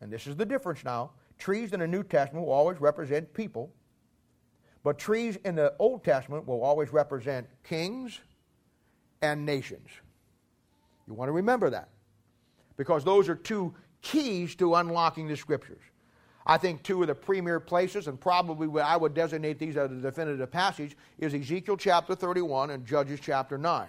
and 0.00 0.12
this 0.12 0.26
is 0.26 0.34
the 0.34 0.44
difference 0.44 0.84
now, 0.84 1.12
trees 1.38 1.72
in 1.72 1.80
the 1.80 1.86
New 1.86 2.02
Testament 2.02 2.46
will 2.46 2.52
always 2.52 2.80
represent 2.80 3.32
people, 3.32 3.72
but 4.84 4.98
trees 4.98 5.36
in 5.44 5.54
the 5.54 5.74
Old 5.78 6.04
Testament 6.04 6.46
will 6.46 6.62
always 6.62 6.92
represent 6.92 7.46
kings 7.64 8.20
and 9.20 9.46
nations. 9.46 9.88
You 11.06 11.14
want 11.14 11.28
to 11.28 11.32
remember 11.32 11.70
that 11.70 11.88
because 12.76 13.04
those 13.04 13.28
are 13.28 13.34
two 13.34 13.74
keys 14.00 14.54
to 14.56 14.74
unlocking 14.74 15.28
the 15.28 15.36
scriptures. 15.36 15.82
I 16.44 16.58
think 16.58 16.82
two 16.82 17.00
of 17.02 17.08
the 17.08 17.14
premier 17.14 17.60
places, 17.60 18.08
and 18.08 18.20
probably 18.20 18.66
what 18.66 18.84
I 18.84 18.96
would 18.96 19.14
designate 19.14 19.60
these 19.60 19.76
as 19.76 19.90
the 19.90 19.96
definitive 19.96 20.50
passage, 20.50 20.96
is 21.18 21.34
Ezekiel 21.34 21.76
chapter 21.76 22.16
31 22.16 22.70
and 22.70 22.84
Judges 22.84 23.20
chapter 23.20 23.56
9. 23.56 23.86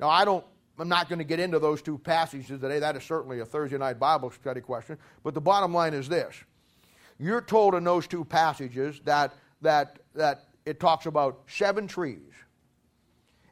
Now, 0.00 0.08
I 0.08 0.24
don't 0.24 0.44
I'm 0.80 0.88
not 0.88 1.10
going 1.10 1.18
to 1.18 1.24
get 1.24 1.38
into 1.38 1.58
those 1.58 1.82
two 1.82 1.98
passages 1.98 2.58
today. 2.58 2.78
That 2.78 2.96
is 2.96 3.04
certainly 3.04 3.40
a 3.40 3.44
Thursday 3.44 3.76
night 3.76 3.98
Bible 3.98 4.30
study 4.30 4.62
question. 4.62 4.96
But 5.22 5.34
the 5.34 5.40
bottom 5.40 5.74
line 5.74 5.92
is 5.92 6.08
this 6.08 6.34
you're 7.18 7.42
told 7.42 7.74
in 7.74 7.84
those 7.84 8.06
two 8.06 8.24
passages 8.24 9.00
that, 9.04 9.34
that, 9.60 10.00
that 10.14 10.48
it 10.64 10.80
talks 10.80 11.06
about 11.06 11.40
seven 11.46 11.86
trees. 11.86 12.32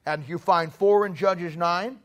And 0.06 0.26
you 0.28 0.38
find 0.38 0.72
four 0.72 1.06
in 1.06 1.14
Judges 1.14 1.56
9, 1.56 1.98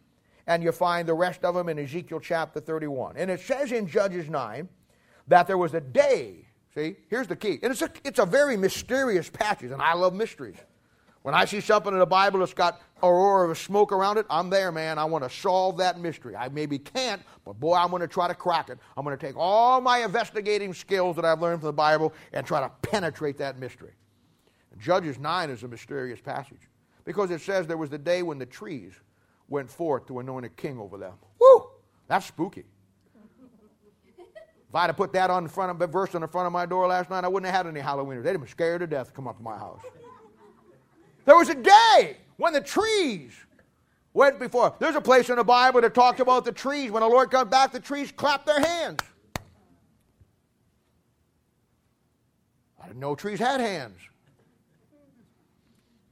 and 0.48 0.64
you 0.64 0.72
find 0.72 1.08
the 1.08 1.14
rest 1.14 1.46
of 1.46 1.56
them 1.56 1.70
in 1.70 1.80
Ezekiel 1.80 2.20
chapter 2.20 2.60
31. 2.60 3.16
And 3.18 3.32
it 3.32 3.40
says 3.40 3.72
in 3.72 3.88
Judges 3.88 4.30
9 4.30 4.68
that 5.28 5.48
there 5.48 5.58
was 5.58 5.74
a 5.74 5.82
day. 5.82 6.48
See, 6.76 6.98
here's 7.10 7.28
the 7.28 7.36
key. 7.36 7.60
And 7.62 7.72
it's 7.72 7.82
a, 7.82 7.90
it's 8.04 8.20
a 8.20 8.26
very 8.26 8.58
mysterious 8.58 9.30
passage, 9.30 9.72
and 9.72 9.82
I 9.82 9.94
love 9.94 10.14
mysteries. 10.14 10.58
When 11.22 11.34
I 11.34 11.46
see 11.46 11.62
something 11.62 11.94
in 11.94 12.00
the 12.00 12.06
Bible 12.06 12.40
that's 12.40 12.54
got 12.54 12.82
aurora 13.04 13.50
of 13.50 13.58
smoke 13.58 13.92
around 13.92 14.18
it, 14.18 14.26
I'm 14.30 14.50
there, 14.50 14.72
man. 14.72 14.98
I 14.98 15.04
want 15.04 15.24
to 15.24 15.30
solve 15.30 15.78
that 15.78 16.00
mystery. 16.00 16.36
I 16.36 16.48
maybe 16.50 16.80
can't, 16.80 17.22
but 17.46 17.60
boy, 17.60 17.76
I'm 17.76 17.90
going 17.90 18.02
to 18.02 18.08
try 18.08 18.28
to 18.28 18.34
crack 18.34 18.70
it. 18.70 18.80
I'm 18.98 19.04
going 19.04 19.16
to 19.18 19.24
take 19.24 19.36
all 19.38 19.82
my 19.82 20.00
investigating 20.00 20.74
skills 20.74 21.16
that 21.18 21.26
I've 21.26 21.42
learned 21.42 21.60
from 21.60 21.68
the 21.68 21.74
Bible 21.74 22.14
and 22.32 22.48
try 22.48 22.62
to 22.62 22.72
penetrate 22.82 23.38
that 23.38 23.60
mystery. 23.60 23.92
Judges 24.80 25.20
9 25.20 25.50
is 25.50 25.64
a 25.64 25.68
mysterious 25.68 26.20
passage 26.20 26.70
because 27.06 27.30
it 27.30 27.42
says 27.42 27.68
there 27.68 27.78
was 27.78 27.90
the 27.90 27.98
day 27.98 28.24
when 28.24 28.40
the 28.40 28.46
trees 28.46 28.94
went 29.50 29.70
forth 29.70 30.08
to 30.08 30.20
anoint 30.20 30.46
a 30.46 30.50
king 30.50 30.80
over 30.80 30.98
them. 30.98 31.14
Woo! 31.40 31.68
That's 32.08 32.26
spooky. 32.26 32.64
If 34.74 34.78
I'd 34.78 34.88
have 34.88 34.98
put 34.98 35.14
that 35.14 35.30
on 35.30 35.44
the 35.44 35.50
front 35.50 35.70
of 35.70 35.78
the 35.78 35.86
verse 35.86 36.16
on 36.16 36.22
the 36.22 36.28
front 36.28 36.48
of 36.48 36.54
my 36.54 36.66
door 36.66 36.88
last 36.88 37.12
night, 37.12 37.24
I 37.24 37.28
wouldn't 37.28 37.52
have 37.52 37.66
had 37.66 37.68
any 37.68 37.80
Halloweeners. 37.80 38.24
They'd 38.24 38.32
have 38.32 38.42
been 38.42 38.50
scared 38.50 38.80
to 38.80 38.88
death 38.88 39.10
to 39.10 39.14
come 39.14 39.28
up 39.28 39.38
to 39.38 39.44
my 39.44 39.56
house. 39.56 39.82
There 41.26 41.38
was 41.38 41.50
a 41.50 41.56
day 41.56 42.18
when 42.38 42.54
the 42.54 42.62
trees 42.62 43.34
went 44.14 44.40
before. 44.40 44.76
There's 44.80 44.96
a 44.96 45.02
place 45.02 45.30
in 45.30 45.38
the 45.38 45.44
Bible 45.44 45.82
that 45.82 45.94
talks 45.94 46.20
about 46.20 46.46
the 46.46 46.52
trees. 46.52 46.92
When 46.92 47.02
the 47.02 47.08
Lord 47.08 47.32
comes 47.32 47.50
back, 47.50 47.72
the 47.72 47.80
trees 47.80 48.12
clap 48.12 48.46
their 48.46 48.60
hands. 48.60 49.00
I 52.82 52.88
didn't 52.88 53.00
know 53.00 53.16
trees 53.16 53.40
had 53.40 53.60
hands. 53.60 53.98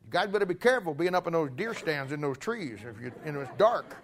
You 0.05 0.09
guys 0.09 0.29
better 0.29 0.45
be 0.45 0.55
careful 0.55 0.93
being 0.93 1.15
up 1.15 1.27
in 1.27 1.33
those 1.33 1.51
deer 1.51 1.73
stands 1.73 2.11
in 2.11 2.21
those 2.21 2.37
trees 2.37 2.79
if 2.79 3.01
you, 3.01 3.31
know, 3.31 3.41
it's 3.41 3.51
dark. 3.57 3.95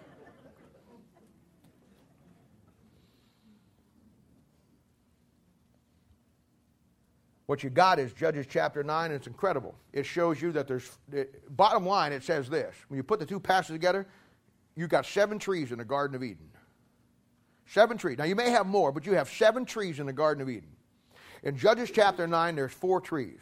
What 7.48 7.64
you 7.64 7.70
got 7.70 7.98
is 7.98 8.12
Judges 8.12 8.46
chapter 8.48 8.84
9, 8.84 9.06
and 9.06 9.14
it's 9.14 9.28
incredible. 9.28 9.74
It 9.94 10.06
shows 10.06 10.42
you 10.42 10.52
that 10.52 10.68
there's, 10.68 10.98
bottom 11.50 11.86
line, 11.86 12.12
it 12.12 12.24
says 12.24 12.50
this. 12.50 12.76
When 12.90 12.98
you 12.98 13.04
put 13.04 13.22
the 13.22 13.26
two 13.26 13.40
passages 13.40 13.76
together, 13.76 14.06
you've 14.76 14.90
got 14.90 15.06
seven 15.06 15.40
trees 15.40 15.72
in 15.72 15.78
the 15.78 15.86
Garden 15.86 16.14
of 16.14 16.24
Eden. 16.24 16.50
Seven 17.66 17.98
trees. 17.98 18.18
Now, 18.18 18.26
you 18.26 18.36
may 18.36 18.50
have 18.50 18.68
more, 18.68 18.92
but 18.92 19.06
you 19.06 19.14
have 19.14 19.30
seven 19.30 19.64
trees 19.64 20.00
in 20.00 20.06
the 20.06 20.14
Garden 20.14 20.42
of 20.42 20.50
Eden. 20.50 20.70
In 21.44 21.58
Judges 21.58 21.90
chapter 21.90 22.28
9, 22.28 22.56
there's 22.56 22.74
four 22.74 23.00
trees. 23.00 23.40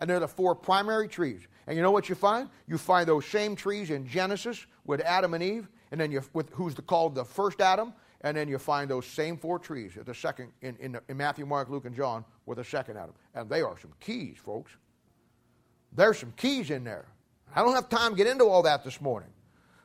And 0.00 0.10
they're 0.10 0.20
the 0.20 0.28
four 0.28 0.56
primary 0.56 1.06
trees. 1.06 1.46
And 1.68 1.76
you 1.76 1.82
know 1.82 1.92
what 1.92 2.08
you 2.08 2.16
find? 2.16 2.48
You 2.66 2.78
find 2.78 3.08
those 3.08 3.26
same 3.26 3.54
trees 3.54 3.90
in 3.90 4.08
Genesis 4.08 4.66
with 4.84 5.00
Adam 5.02 5.34
and 5.34 5.42
Eve, 5.42 5.68
and 5.92 6.00
then 6.00 6.10
you, 6.10 6.20
with 6.32 6.52
who's 6.52 6.74
the, 6.74 6.82
called 6.82 7.14
the 7.14 7.24
first 7.24 7.60
Adam, 7.60 7.92
and 8.26 8.36
then 8.36 8.48
you 8.48 8.58
find 8.58 8.90
those 8.90 9.06
same 9.06 9.36
four 9.36 9.56
trees 9.56 9.96
at 9.96 10.04
the 10.04 10.12
second 10.12 10.50
in, 10.60 10.76
in, 10.80 10.98
in 11.08 11.16
Matthew, 11.16 11.46
Mark, 11.46 11.70
Luke, 11.70 11.84
and 11.84 11.94
John 11.94 12.24
with 12.44 12.58
a 12.58 12.64
second 12.64 12.96
Adam. 12.96 13.14
And 13.36 13.48
they 13.48 13.62
are 13.62 13.78
some 13.78 13.92
keys, 14.00 14.36
folks. 14.36 14.72
There's 15.92 16.18
some 16.18 16.32
keys 16.32 16.72
in 16.72 16.82
there. 16.82 17.06
I 17.54 17.62
don't 17.62 17.74
have 17.74 17.88
time 17.88 18.10
to 18.10 18.16
get 18.16 18.26
into 18.26 18.44
all 18.44 18.64
that 18.64 18.82
this 18.82 19.00
morning. 19.00 19.28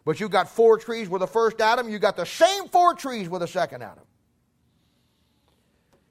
But 0.05 0.19
you've 0.19 0.31
got 0.31 0.49
four 0.49 0.79
trees 0.79 1.07
with 1.07 1.19
the 1.19 1.27
first 1.27 1.61
Adam, 1.61 1.87
you 1.87 1.99
got 1.99 2.15
the 2.15 2.25
same 2.25 2.67
four 2.67 2.95
trees 2.95 3.29
with 3.29 3.41
the 3.41 3.47
second 3.47 3.83
Adam. 3.83 4.05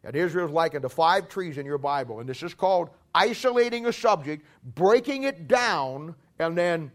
And 0.05 0.15
Israel's 0.15 0.53
likened 0.53 0.83
to 0.83 0.89
five 0.89 1.29
trees 1.29 1.59
in 1.59 1.67
your 1.67 1.79
Bible. 1.79 2.21
And 2.21 2.29
this 2.29 2.45
is 2.45 2.55
called 2.55 2.91
isolating 3.13 3.87
a 3.87 3.93
subject, 3.93 4.47
breaking 4.77 5.25
it 5.25 5.49
down, 5.49 6.15
and 6.39 6.57
then 6.57 6.93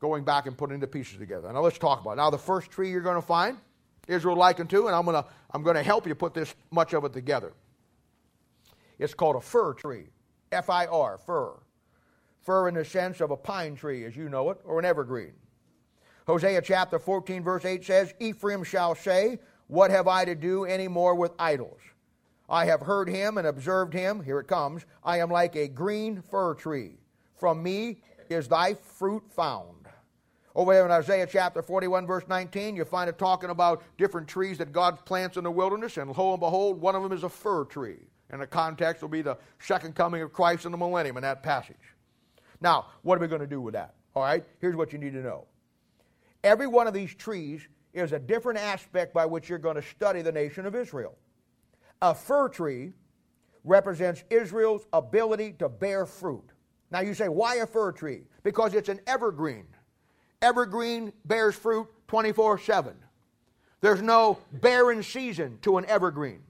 going 0.00 0.24
back 0.24 0.46
and 0.46 0.56
putting 0.56 0.80
the 0.80 0.86
pieces 0.86 1.18
together. 1.18 1.52
Now 1.52 1.60
let's 1.60 1.76
talk 1.76 2.00
about 2.00 2.12
it. 2.12 2.16
Now 2.16 2.30
the 2.30 2.38
first 2.38 2.70
tree 2.70 2.90
you're 2.90 3.02
going 3.02 3.20
to 3.20 3.20
find 3.20 3.58
Israel 4.08 4.36
likened 4.36 4.70
to, 4.70 4.86
and 4.86 4.96
I'm 4.96 5.04
going 5.04 5.22
to 5.22 5.28
I'm 5.50 5.62
going 5.62 5.76
to 5.76 5.82
help 5.82 6.06
you 6.06 6.14
put 6.14 6.34
this 6.34 6.54
much 6.70 6.92
of 6.94 7.04
it 7.04 7.12
together. 7.12 7.52
It's 8.98 9.14
called 9.14 9.36
a 9.36 9.40
fir 9.40 9.74
tree, 9.74 10.08
F 10.50 10.68
I 10.68 10.86
R, 10.86 11.18
fir. 11.18 11.52
Fir 12.40 12.68
in 12.68 12.74
the 12.74 12.84
sense 12.84 13.20
of 13.20 13.30
a 13.30 13.36
pine 13.36 13.76
tree, 13.76 14.04
as 14.04 14.16
you 14.16 14.28
know 14.28 14.50
it, 14.50 14.58
or 14.64 14.78
an 14.78 14.84
evergreen. 14.84 15.34
Hosea 16.26 16.60
chapter 16.62 16.98
14, 16.98 17.42
verse 17.42 17.64
8 17.64 17.84
says, 17.84 18.14
Ephraim 18.20 18.64
shall 18.64 18.94
say, 18.94 19.38
What 19.66 19.90
have 19.90 20.08
I 20.08 20.24
to 20.24 20.34
do 20.34 20.64
any 20.64 20.88
more 20.88 21.14
with 21.14 21.32
idols? 21.38 21.80
I 22.48 22.64
have 22.66 22.80
heard 22.80 23.08
him 23.08 23.38
and 23.38 23.46
observed 23.46 23.92
him. 23.92 24.22
Here 24.22 24.40
it 24.40 24.46
comes. 24.46 24.84
I 25.04 25.18
am 25.20 25.30
like 25.30 25.56
a 25.56 25.68
green 25.68 26.22
fir 26.22 26.54
tree. 26.54 26.98
From 27.36 27.62
me 27.62 28.00
is 28.28 28.48
thy 28.48 28.74
fruit 28.74 29.22
found. 29.30 29.77
Over 30.58 30.74
there 30.74 30.84
in 30.84 30.90
Isaiah 30.90 31.28
chapter 31.30 31.62
41, 31.62 32.04
verse 32.04 32.24
19, 32.26 32.74
you 32.74 32.84
find 32.84 33.08
it 33.08 33.16
talking 33.16 33.50
about 33.50 33.84
different 33.96 34.26
trees 34.26 34.58
that 34.58 34.72
God 34.72 35.04
plants 35.04 35.36
in 35.36 35.44
the 35.44 35.52
wilderness, 35.52 35.98
and 35.98 36.10
lo 36.18 36.32
and 36.32 36.40
behold, 36.40 36.80
one 36.80 36.96
of 36.96 37.02
them 37.04 37.12
is 37.12 37.22
a 37.22 37.28
fir 37.28 37.64
tree. 37.64 38.00
And 38.30 38.42
the 38.42 38.46
context 38.48 39.00
will 39.00 39.08
be 39.08 39.22
the 39.22 39.38
second 39.60 39.94
coming 39.94 40.20
of 40.20 40.32
Christ 40.32 40.64
in 40.64 40.72
the 40.72 40.76
millennium 40.76 41.16
in 41.16 41.22
that 41.22 41.44
passage. 41.44 41.94
Now, 42.60 42.86
what 43.02 43.16
are 43.16 43.20
we 43.20 43.28
going 43.28 43.40
to 43.40 43.46
do 43.46 43.60
with 43.60 43.74
that? 43.74 43.94
All 44.16 44.24
right, 44.24 44.44
here's 44.60 44.74
what 44.74 44.92
you 44.92 44.98
need 44.98 45.12
to 45.12 45.22
know. 45.22 45.46
Every 46.42 46.66
one 46.66 46.88
of 46.88 46.92
these 46.92 47.14
trees 47.14 47.68
is 47.92 48.10
a 48.10 48.18
different 48.18 48.58
aspect 48.58 49.14
by 49.14 49.26
which 49.26 49.48
you're 49.48 49.58
going 49.58 49.76
to 49.76 49.82
study 49.82 50.22
the 50.22 50.32
nation 50.32 50.66
of 50.66 50.74
Israel. 50.74 51.16
A 52.02 52.12
fir 52.12 52.48
tree 52.48 52.94
represents 53.62 54.24
Israel's 54.28 54.86
ability 54.92 55.52
to 55.60 55.68
bear 55.68 56.04
fruit. 56.04 56.50
Now 56.90 56.98
you 56.98 57.14
say, 57.14 57.28
why 57.28 57.58
a 57.58 57.66
fir 57.66 57.92
tree? 57.92 58.22
Because 58.42 58.74
it's 58.74 58.88
an 58.88 58.98
evergreen 59.06 59.66
evergreen 60.42 61.12
bears 61.24 61.54
fruit 61.54 61.88
24 62.08 62.58
7. 62.58 62.94
There's 63.80 64.02
no 64.02 64.38
barren 64.52 65.02
season 65.02 65.58
to 65.62 65.78
an 65.78 65.86
evergreen. 65.86 66.40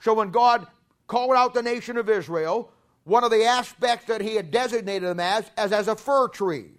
So 0.00 0.12
when 0.12 0.30
God 0.30 0.66
called 1.06 1.34
out 1.34 1.54
the 1.54 1.62
nation 1.62 1.96
of 1.96 2.10
Israel, 2.10 2.70
one 3.04 3.24
of 3.24 3.30
the 3.30 3.44
aspects 3.44 4.06
that 4.06 4.20
he 4.20 4.34
had 4.34 4.50
designated 4.50 5.08
them 5.08 5.20
as, 5.20 5.50
as 5.56 5.72
as 5.72 5.88
a 5.88 5.96
fir 5.96 6.28
tree. 6.28 6.72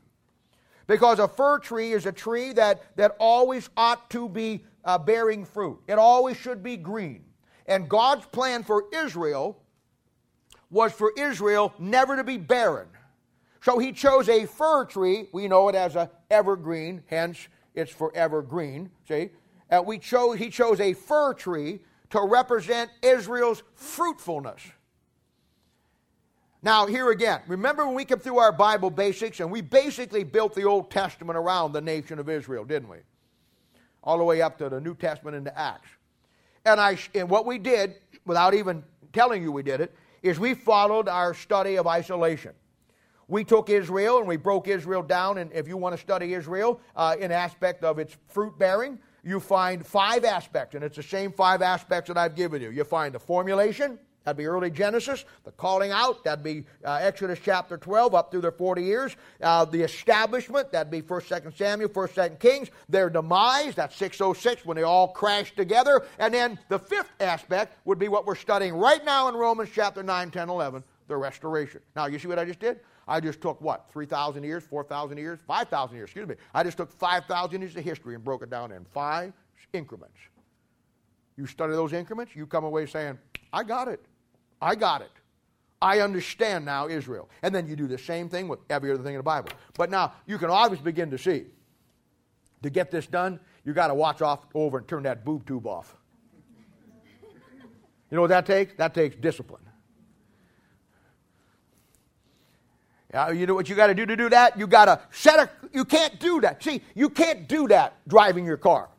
Because 0.88 1.17
a 1.17 1.28
fir 1.28 1.59
tree 1.59 1.93
is 1.93 2.05
a 2.05 2.11
tree 2.11 2.53
that, 2.53 2.95
that 2.95 3.15
always 3.19 3.69
ought 3.76 4.09
to 4.11 4.30
be 4.30 4.63
uh, 4.84 4.97
bearing 4.99 5.45
fruit. 5.45 5.80
It 5.88 5.97
always 5.97 6.38
should 6.38 6.61
be 6.61 6.78
green. 6.78 7.23
And 7.65 7.89
God's 7.89 8.26
plan 8.28 8.63
for 8.63 8.86
Israel 8.93 9.59
was 10.69 10.91
for 10.93 11.11
Israel 11.17 11.73
never 11.80 12.15
to 12.15 12.23
be 12.23 12.38
barren. 12.38 12.88
So 13.66 13.80
he 13.80 13.93
chose 13.93 14.30
a 14.30 14.45
fir 14.45 14.86
tree. 14.86 15.28
We 15.32 15.47
know 15.47 15.70
it 15.70 15.76
as 15.76 15.95
a 15.95 16.11
evergreen, 16.30 17.01
hence 17.07 17.47
it's 17.74 17.91
forever 17.91 18.43
green. 18.43 18.91
See? 19.07 19.32
And 19.72 19.88
we 19.88 19.97
chose, 19.97 20.38
he 20.38 20.51
chose 20.51 20.80
a 20.80 20.93
fir 20.93 21.34
tree 21.34 21.80
to 22.11 22.22
represent 22.22 22.91
Israel's 23.01 23.63
fruitfulness. 23.74 24.61
Now, 26.61 26.86
here 26.86 27.09
again, 27.09 27.41
remember 27.47 27.88
when 27.88 27.95
we 27.95 28.05
came 28.05 28.20
through 28.20 28.38
our 28.38 28.51
Bible 28.51 28.91
basics 28.91 29.39
and 29.39 29.51
we 29.51 29.61
basically 29.61 30.24
built 30.24 30.53
the 30.53 30.66
Old 30.66 30.91
Testament 30.91 31.36
around 31.36 31.72
the 31.72 31.82
nation 31.82 32.20
of 32.20 32.30
Israel, 32.30 32.66
didn't 32.66 32.89
we? 32.89 32.97
All 34.03 34.20
the 34.20 34.24
way 34.24 34.43
up 34.43 34.59
to 34.59 34.70
the 34.70 34.80
New 34.80 34.93
Testament 34.93 35.38
into 35.38 35.57
Acts. 35.57 35.89
And, 36.66 36.80
I, 36.80 36.99
and 37.16 37.28
what 37.28 37.47
we 37.47 37.57
did, 37.57 37.95
without 38.28 38.53
even 38.53 38.84
telling 39.11 39.41
you 39.41 39.51
we 39.51 39.63
did 39.63 39.82
it, 39.82 39.95
is 40.22 40.39
we 40.39 40.53
followed 40.53 41.09
our 41.09 41.34
study 41.34 41.78
of 41.78 41.88
isolation. 41.88 42.53
We 43.28 43.43
took 43.43 43.69
Israel 43.69 44.19
and 44.19 44.28
we 44.28 44.38
broke 44.38 44.67
Israel 44.67 45.01
down, 45.01 45.38
and 45.38 45.51
if 45.51 45.67
you 45.67 45.78
want 45.78 45.95
to 45.95 46.01
study 46.01 46.34
Israel 46.34 46.80
uh, 46.95 47.15
in 47.19 47.32
aspect 47.32 47.84
of 47.84 47.99
its 47.99 48.15
fruit 48.28 48.57
bearing, 48.57 48.99
you 49.23 49.39
find 49.39 49.86
five 49.86 50.23
aspects, 50.23 50.76
and 50.76 50.84
it's 50.84 50.97
the 50.97 51.03
same 51.03 51.32
five 51.32 51.61
aspects 51.61 52.09
that 52.09 52.17
I've 52.17 52.36
given 52.36 52.61
you. 52.61 52.69
You 52.69 52.84
find 52.84 53.15
the 53.15 53.19
formulation, 53.19 53.97
That'd 54.26 54.38
be 54.38 54.47
early 54.47 54.71
Genesis. 54.71 55.23
The 55.43 55.51
calling 55.51 55.91
out, 55.91 56.23
that'd 56.23 56.43
be 56.43 56.65
uh, 56.84 56.97
Exodus 56.99 57.39
chapter 57.41 57.78
12 57.78 58.15
up 58.15 58.32
through 58.32 58.41
their 58.41 58.51
40 58.51 58.82
years. 58.82 59.15
Uh, 59.39 59.65
the 59.65 59.84
establishment, 59.84 60.71
that'd 60.71 60.91
be 60.91 61.03
1st, 61.03 61.43
2nd 61.43 61.55
Samuel, 61.55 61.89
1st, 61.89 62.13
2nd 62.13 62.39
Kings. 62.39 62.71
Their 62.89 63.11
demise, 63.11 63.76
that's 63.76 63.95
606 63.95 64.65
when 64.65 64.78
they 64.78 64.84
all 64.84 65.09
crashed 65.09 65.55
together. 65.55 66.05
And 66.17 66.34
then 66.34 66.57
the 66.69 66.80
fifth 66.80 67.11
aspect 67.19 67.78
would 67.86 67.99
be 67.99 68.07
what 68.07 68.26
we're 68.26 68.36
studying 68.36 68.73
right 68.73 69.05
now 69.05 69.30
in 69.30 69.36
Romans 69.36 69.69
chapter 69.71 70.01
9, 70.01 70.32
10, 70.32 70.49
11, 70.49 70.84
the 71.07 71.15
restoration. 71.15 71.82
Now, 71.95 72.07
you 72.07 72.17
see 72.17 72.28
what 72.28 72.39
I 72.39 72.45
just 72.45 72.59
did? 72.59 72.80
I 73.08 73.20
just 73.20 73.41
took 73.41 73.62
what? 73.62 73.89
3,000 73.91 74.43
years, 74.43 74.64
4,000 74.64 75.18
years, 75.18 75.39
5,000 75.45 75.95
years, 75.95 76.08
excuse 76.08 76.28
me. 76.28 76.36
I 76.53 76.64
just 76.64 76.78
took 76.78 76.91
5,000 76.91 77.62
years 77.62 77.76
of 77.76 77.84
history 77.84 78.16
and 78.16 78.24
broke 78.24 78.41
it 78.43 78.49
down 78.49 78.72
in 78.72 78.86
five 78.86 79.34
increments. 79.74 80.18
You 81.38 81.45
study 81.45 81.74
those 81.74 81.93
increments, 81.93 82.36
you 82.36 82.45
come 82.45 82.64
away 82.64 82.86
saying, 82.86 83.20
I 83.51 83.64
got 83.64 83.88
it. 83.88 84.03
I 84.62 84.76
got 84.76 85.01
it. 85.01 85.12
I 85.82 85.99
understand 85.99 86.66
now 86.66 86.88
Israel. 86.88 87.30
And 87.43 87.53
then 87.53 87.68
you 87.68 87.76
do 87.76 87.88
the 87.88 87.97
same 87.97 88.30
thing 88.30 88.47
with 88.47 88.60
every 88.70 88.91
other 88.91 89.03
thing 89.03 89.14
in 89.14 89.20
the 89.20 89.24
Bible. 89.24 89.49
But 89.78 89.89
now 89.91 90.14
you 90.26 90.38
can 90.38 90.49
always 90.49 90.80
begin 90.80 91.12
to 91.12 91.18
see 91.18 91.45
to 92.64 92.70
get 92.70 92.89
this 92.89 93.06
done, 93.06 93.39
you 93.64 93.74
got 93.74 93.88
to 93.88 93.93
watch 93.93 94.22
off 94.22 94.39
over 94.56 94.80
and 94.80 94.88
turn 94.88 95.03
that 95.03 95.24
boob 95.24 95.45
tube 95.45 95.68
off. 95.68 95.95
You 98.10 98.16
know 98.16 98.22
what 98.22 98.30
that 98.30 98.45
takes? 98.45 98.74
That 98.76 98.93
takes 98.93 99.16
discipline. 99.16 99.62
Yeah, 103.16 103.32
you 103.32 103.45
know 103.45 103.53
what 103.53 103.70
you 103.70 103.76
got 103.78 103.88
to 103.88 103.95
do 103.95 104.05
to 104.05 104.18
do 104.18 104.28
that? 104.28 104.59
You 104.59 104.68
got 104.68 104.86
to 104.86 104.99
set 105.09 105.39
a. 105.39 105.49
You 105.72 105.86
can't 105.86 106.20
do 106.20 106.41
that. 106.41 106.61
See, 106.61 106.82
you 106.95 107.09
can't 107.09 107.47
do 107.47 107.70
that 107.70 107.95
driving 108.05 108.43
your 108.43 108.57
car. 108.57 108.89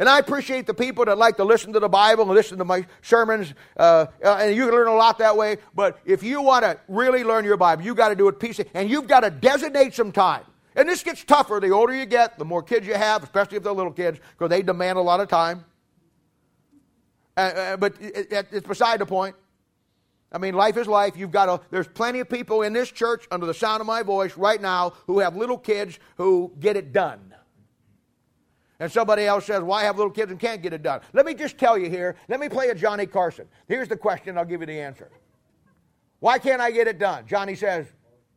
And 0.00 0.08
I 0.08 0.18
appreciate 0.18 0.66
the 0.66 0.74
people 0.74 1.04
that 1.04 1.16
like 1.16 1.36
to 1.36 1.44
listen 1.44 1.72
to 1.74 1.78
the 1.78 1.88
Bible 1.88 2.24
and 2.24 2.32
listen 2.32 2.58
to 2.58 2.64
my 2.64 2.84
sermons, 3.02 3.54
uh, 3.76 4.06
uh, 4.24 4.38
and 4.40 4.56
you 4.56 4.64
can 4.64 4.74
learn 4.74 4.88
a 4.88 4.94
lot 4.94 5.18
that 5.18 5.36
way. 5.36 5.58
But 5.76 6.00
if 6.04 6.24
you 6.24 6.42
want 6.42 6.64
to 6.64 6.76
really 6.88 7.22
learn 7.22 7.44
your 7.44 7.56
Bible, 7.56 7.84
you 7.84 7.94
got 7.94 8.08
to 8.08 8.16
do 8.16 8.26
it 8.26 8.40
peacefully, 8.40 8.68
and 8.74 8.90
you've 8.90 9.06
got 9.06 9.20
to 9.20 9.30
designate 9.30 9.94
some 9.94 10.10
time. 10.10 10.42
And 10.74 10.88
this 10.88 11.04
gets 11.04 11.22
tougher 11.22 11.60
the 11.60 11.70
older 11.70 11.94
you 11.94 12.06
get, 12.06 12.36
the 12.36 12.44
more 12.44 12.64
kids 12.64 12.84
you 12.84 12.94
have, 12.94 13.22
especially 13.22 13.58
if 13.58 13.62
they're 13.62 13.72
little 13.72 13.92
kids, 13.92 14.18
because 14.36 14.50
they 14.50 14.62
demand 14.62 14.98
a 14.98 15.02
lot 15.02 15.20
of 15.20 15.28
time. 15.28 15.64
Uh, 17.36 17.40
uh, 17.40 17.76
but 17.76 17.94
it, 18.00 18.32
it, 18.32 18.46
it's 18.50 18.66
beside 18.66 19.00
the 19.00 19.06
point. 19.06 19.36
I 20.32 20.38
mean, 20.38 20.54
life 20.54 20.76
is 20.76 20.86
life. 20.86 21.16
You've 21.16 21.32
got 21.32 21.48
a, 21.48 21.60
there's 21.70 21.88
plenty 21.88 22.20
of 22.20 22.28
people 22.28 22.62
in 22.62 22.72
this 22.72 22.90
church 22.90 23.26
under 23.30 23.46
the 23.46 23.54
sound 23.54 23.80
of 23.80 23.86
my 23.86 24.02
voice 24.02 24.36
right 24.36 24.60
now 24.60 24.92
who 25.06 25.18
have 25.18 25.34
little 25.36 25.58
kids 25.58 25.98
who 26.16 26.52
get 26.60 26.76
it 26.76 26.92
done. 26.92 27.34
And 28.78 28.90
somebody 28.90 29.24
else 29.24 29.46
says, 29.46 29.62
Why 29.62 29.82
have 29.84 29.96
little 29.96 30.12
kids 30.12 30.30
and 30.30 30.40
can't 30.40 30.62
get 30.62 30.72
it 30.72 30.82
done? 30.82 31.00
Let 31.12 31.26
me 31.26 31.34
just 31.34 31.58
tell 31.58 31.76
you 31.76 31.90
here, 31.90 32.16
let 32.28 32.40
me 32.40 32.48
play 32.48 32.68
a 32.68 32.74
Johnny 32.74 33.06
Carson. 33.06 33.46
Here's 33.68 33.88
the 33.88 33.96
question, 33.96 34.38
I'll 34.38 34.44
give 34.44 34.60
you 34.60 34.66
the 34.66 34.80
answer. 34.80 35.10
Why 36.20 36.38
can't 36.38 36.62
I 36.62 36.70
get 36.70 36.86
it 36.86 36.98
done? 36.98 37.26
Johnny 37.26 37.54
says, 37.54 37.86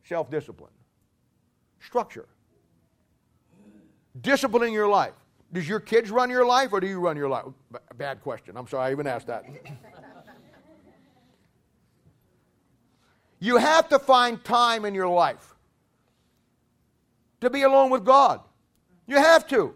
Self 0.04 0.30
discipline, 0.30 0.72
structure, 1.80 2.28
disciplining 4.20 4.74
your 4.74 4.88
life. 4.88 5.14
Does 5.52 5.66
your 5.68 5.80
kids 5.80 6.10
run 6.10 6.28
your 6.28 6.44
life 6.44 6.72
or 6.72 6.80
do 6.80 6.86
you 6.86 6.98
run 6.98 7.16
your 7.16 7.28
life? 7.28 7.44
Bad 7.96 8.20
question. 8.20 8.56
I'm 8.56 8.66
sorry 8.66 8.88
I 8.88 8.90
even 8.90 9.06
asked 9.06 9.28
that. 9.28 9.44
you 13.44 13.58
have 13.58 13.90
to 13.90 13.98
find 13.98 14.42
time 14.42 14.86
in 14.86 14.94
your 14.94 15.08
life 15.08 15.54
to 17.42 17.50
be 17.50 17.60
alone 17.60 17.90
with 17.90 18.02
God. 18.02 18.40
You 19.06 19.16
have 19.16 19.46
to. 19.48 19.74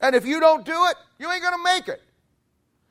And 0.00 0.16
if 0.16 0.24
you 0.24 0.40
don't 0.40 0.64
do 0.64 0.86
it, 0.86 0.96
you 1.18 1.30
ain't 1.30 1.42
going 1.42 1.52
to 1.52 1.62
make 1.62 1.88
it. 1.88 2.00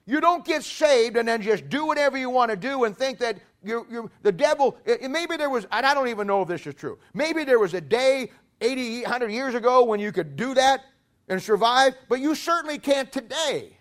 You 0.05 0.21
don't 0.21 0.45
get 0.45 0.63
saved 0.63 1.17
and 1.17 1.27
then 1.27 1.41
just 1.41 1.67
do 1.67 1.87
whatever 1.87 2.15
you 2.15 2.29
want 2.29 2.51
to 2.51 2.57
do 2.57 2.83
and 2.83 2.95
think 2.95 3.17
that 3.19 3.39
you're, 3.63 3.87
you're 3.89 4.11
the 4.21 4.31
devil. 4.31 4.77
It, 4.85 5.09
maybe 5.09 5.35
there 5.35 5.49
was, 5.49 5.65
and 5.71 5.83
I 5.83 5.95
don't 5.95 6.09
even 6.09 6.27
know 6.27 6.43
if 6.43 6.47
this 6.47 6.67
is 6.67 6.75
true. 6.75 6.99
Maybe 7.15 7.43
there 7.43 7.57
was 7.57 7.73
a 7.73 7.81
day 7.81 8.29
80, 8.61 9.01
100 9.01 9.31
years 9.31 9.55
ago 9.55 9.83
when 9.83 9.99
you 9.99 10.11
could 10.11 10.35
do 10.35 10.53
that 10.53 10.81
and 11.27 11.41
survive, 11.41 11.95
but 12.07 12.19
you 12.19 12.35
certainly 12.35 12.77
can't 12.77 13.11
today. 13.11 13.75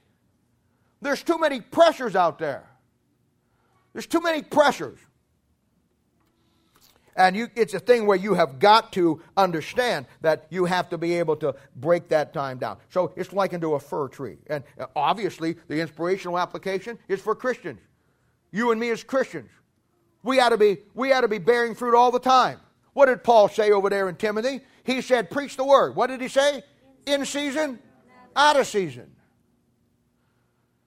There's 1.02 1.22
too 1.22 1.38
many 1.38 1.60
pressures 1.60 2.16
out 2.16 2.38
there. 2.38 2.64
There's 3.92 4.06
too 4.06 4.22
many 4.22 4.40
pressures. 4.40 4.98
And 7.16 7.36
you, 7.36 7.48
it's 7.54 7.74
a 7.74 7.78
thing 7.78 8.06
where 8.06 8.16
you 8.16 8.34
have 8.34 8.58
got 8.58 8.92
to 8.94 9.22
understand 9.36 10.06
that 10.20 10.46
you 10.50 10.64
have 10.64 10.88
to 10.90 10.98
be 10.98 11.14
able 11.14 11.36
to 11.36 11.54
break 11.76 12.08
that 12.08 12.32
time 12.32 12.58
down. 12.58 12.78
So 12.90 13.12
it's 13.16 13.32
likened 13.32 13.62
to 13.62 13.74
a 13.74 13.80
fir 13.80 14.08
tree. 14.08 14.38
And 14.48 14.64
uh, 14.78 14.86
obviously, 14.96 15.56
the 15.68 15.80
inspirational 15.80 16.38
application 16.38 16.98
is 17.08 17.20
for 17.20 17.34
Christians. 17.34 17.80
You 18.50 18.72
and 18.72 18.80
me 18.80 18.90
as 18.90 19.04
Christians. 19.04 19.50
We 20.22 20.40
ought 20.40 20.50
to 20.50 20.58
be, 20.58 20.78
we 20.94 21.12
ought 21.12 21.20
to 21.20 21.28
be 21.28 21.38
bearing 21.38 21.74
fruit 21.74 21.96
all 21.96 22.10
the 22.10 22.18
time. 22.18 22.58
What 22.94 23.06
did 23.06 23.22
Paul 23.22 23.48
say 23.48 23.70
over 23.70 23.90
there 23.90 24.08
in 24.08 24.16
Timothy? 24.16 24.60
He 24.84 25.00
said, 25.00 25.30
Preach 25.30 25.56
the 25.56 25.64
word. 25.64 25.94
What 25.96 26.08
did 26.08 26.20
he 26.20 26.28
say? 26.28 26.62
In 27.06 27.24
season, 27.26 27.78
out 28.34 28.58
of 28.58 28.66
season. 28.66 29.10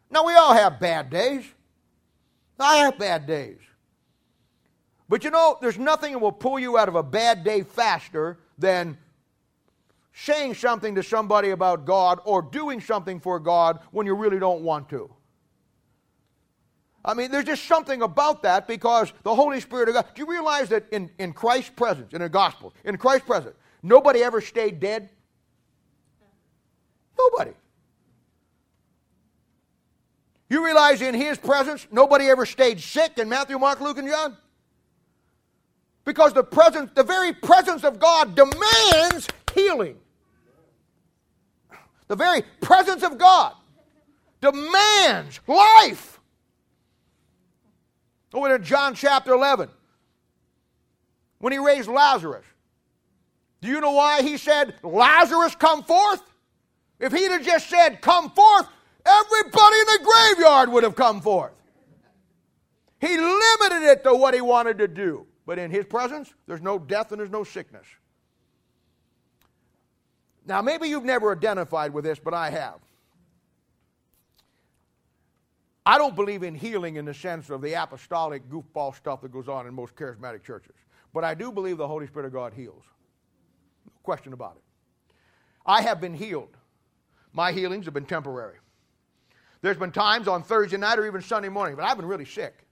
Now, 0.09 0.25
we 0.25 0.34
all 0.34 0.53
have 0.53 0.80
bad 0.80 1.09
days. 1.09 1.43
I 2.59 2.78
have 2.78 2.97
bad 2.97 3.28
days. 3.28 3.59
But 5.10 5.24
you 5.24 5.32
know, 5.32 5.58
there's 5.62 5.78
nothing 5.78 6.14
that 6.14 6.20
will 6.20 6.32
pull 6.32 6.60
you 6.60 6.78
out 6.78 6.89
of 6.89 6.95
a 6.95 7.03
bad 7.03 7.43
day 7.43 7.64
faster 7.64 8.39
than 8.58 8.97
saying 10.14 10.55
something 10.55 10.95
to 10.95 11.03
somebody 11.03 11.51
about 11.51 11.86
God 11.86 12.20
or 12.26 12.41
doing 12.41 12.82
something 12.82 13.20
for 13.20 13.39
God 13.39 13.80
when 13.91 14.05
you 14.05 14.16
really 14.16 14.39
don't 14.39 14.62
want 14.62 14.89
to. 14.89 15.10
I 17.05 17.14
mean, 17.14 17.32
there's 17.32 17.45
just 17.45 17.66
something 17.66 18.01
about 18.01 18.43
that 18.43 18.68
because 18.68 19.14
the 19.24 19.34
Holy 19.34 19.62
Spirit 19.62 19.88
of 19.88 19.95
God. 19.95 20.08
Do 20.14 20.24
you 20.24 20.30
realize 20.30 20.70
that 20.70 20.86
in, 20.91 21.10
in 21.20 21.32
Christ's 21.32 21.70
presence, 21.70 22.12
in 22.12 22.22
the 22.22 22.28
gospel, 22.28 22.74
in 22.84 22.97
Christ's 22.97 23.28
presence, 23.28 23.55
nobody 23.82 24.22
ever 24.24 24.41
stayed 24.41 24.82
dead? 24.82 25.10
Nobody. 27.18 27.51
You 30.49 30.66
realize 30.66 31.01
in 31.01 31.14
his 31.14 31.38
presence, 31.38 31.88
nobody 31.91 32.26
ever 32.26 32.45
stayed 32.45 32.80
sick 32.82 33.18
in 33.18 33.30
Matthew, 33.30 33.58
Mark, 33.58 33.80
Luke, 33.80 33.97
and 33.97 34.08
John? 34.08 34.36
Because 36.08 36.32
the 36.32 36.41
presence, 36.41 36.89
the 36.95 37.03
very 37.03 37.34
presence 37.34 37.84
of 37.84 37.99
God 37.99 38.34
demands 38.34 39.28
healing. 39.53 39.97
The 42.08 42.16
very 42.16 42.43
presence 42.62 43.03
of 43.03 43.18
God 43.18 43.53
demands 44.39 45.41
life. 45.47 46.18
Over 48.34 48.55
in 48.55 48.64
John 48.64 48.95
chapter 48.95 49.34
11, 49.34 49.68
when 51.39 51.51
he 51.51 51.60
raised 51.60 51.89
Lazarus, 51.89 52.45
do 53.60 53.68
you 53.68 53.82
know 53.82 53.91
why 53.91 54.22
he 54.22 54.38
said, 54.38 54.76
Lazarus, 54.84 55.55
come 55.55 55.84
forth? 55.84 56.22
If 57.01 57.12
he'd 57.12 57.32
have 57.32 57.43
just 57.43 57.70
said, 57.70 58.01
come 58.01 58.32
forth, 58.32 58.66
everybody 59.05 59.76
in 59.78 59.86
the 59.88 59.99
graveyard 60.05 60.70
would 60.72 60.86
have 60.86 60.95
come 60.95 61.20
forth. 61.20 61.51
He 63.01 63.10
limited 63.10 63.84
it 63.84 64.05
to 64.05 64.16
what 64.16 64.34
he 64.34 64.39
wanted 64.39 64.78
to 64.78 64.88
do. 64.88 65.28
But 65.48 65.58
in 65.58 65.72
his 65.72 65.86
presence, 65.86 66.32
there's 66.45 66.62
no 66.62 66.78
death 66.78 67.12
and 67.12 67.20
there's 67.20 67.32
no 67.32 67.45
sickness. 67.45 67.88
Now, 70.45 70.62
maybe 70.62 70.89
you've 70.89 71.06
never 71.06 71.32
identified 71.32 71.93
with 71.93 72.04
this, 72.04 72.20
but 72.20 72.34
I 72.34 72.50
have. 72.50 72.80
I 75.86 75.98
don't 75.98 76.16
believe 76.18 76.43
in 76.43 76.54
healing 76.54 76.98
in 76.98 77.06
the 77.06 77.14
sense 77.14 77.50
of 77.50 77.62
the 77.62 77.82
apostolic 77.82 78.50
goofball 78.50 78.93
stuff 78.93 79.22
that 79.22 79.32
goes 79.32 79.48
on 79.48 79.66
in 79.68 79.74
most 79.74 79.95
charismatic 79.95 80.43
churches. 80.43 80.76
But 81.14 81.24
I 81.24 81.34
do 81.34 81.50
believe 81.50 81.78
the 81.78 81.88
Holy 81.88 82.08
Spirit 82.08 82.26
of 82.26 82.34
God 82.34 82.54
heals. 82.54 82.84
No 83.86 83.93
question 84.04 84.34
about 84.34 84.58
it. 84.58 85.16
I 85.66 85.82
have 85.82 86.02
been 86.02 86.14
healed. 86.14 86.58
My 87.32 87.54
healings 87.54 87.86
have 87.86 87.93
been 87.93 88.06
temporary. 88.06 88.58
There's 89.62 89.78
been 89.78 89.93
times 89.93 90.28
on 90.28 90.43
Thursday 90.43 90.78
night 90.78 91.00
or 91.00 91.08
even 91.08 91.22
Sunday 91.22 91.50
morning, 91.50 91.78
but 91.78 91.86
I've 91.86 91.98
been 91.98 92.06
really 92.06 92.26
sick. 92.26 92.66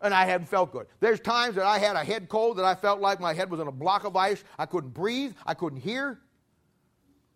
And 0.00 0.14
I 0.14 0.24
hadn't 0.24 0.46
felt 0.46 0.72
good. 0.72 0.86
There's 1.00 1.18
times 1.18 1.56
that 1.56 1.66
I 1.66 1.78
had 1.78 1.96
a 1.96 2.04
head 2.04 2.28
cold 2.28 2.58
that 2.58 2.64
I 2.64 2.74
felt 2.74 3.00
like 3.00 3.20
my 3.20 3.34
head 3.34 3.50
was 3.50 3.58
in 3.58 3.66
a 3.66 3.72
block 3.72 4.04
of 4.04 4.14
ice. 4.16 4.44
I 4.58 4.66
couldn't 4.66 4.94
breathe. 4.94 5.34
I 5.44 5.54
couldn't 5.54 5.80
hear. 5.80 6.20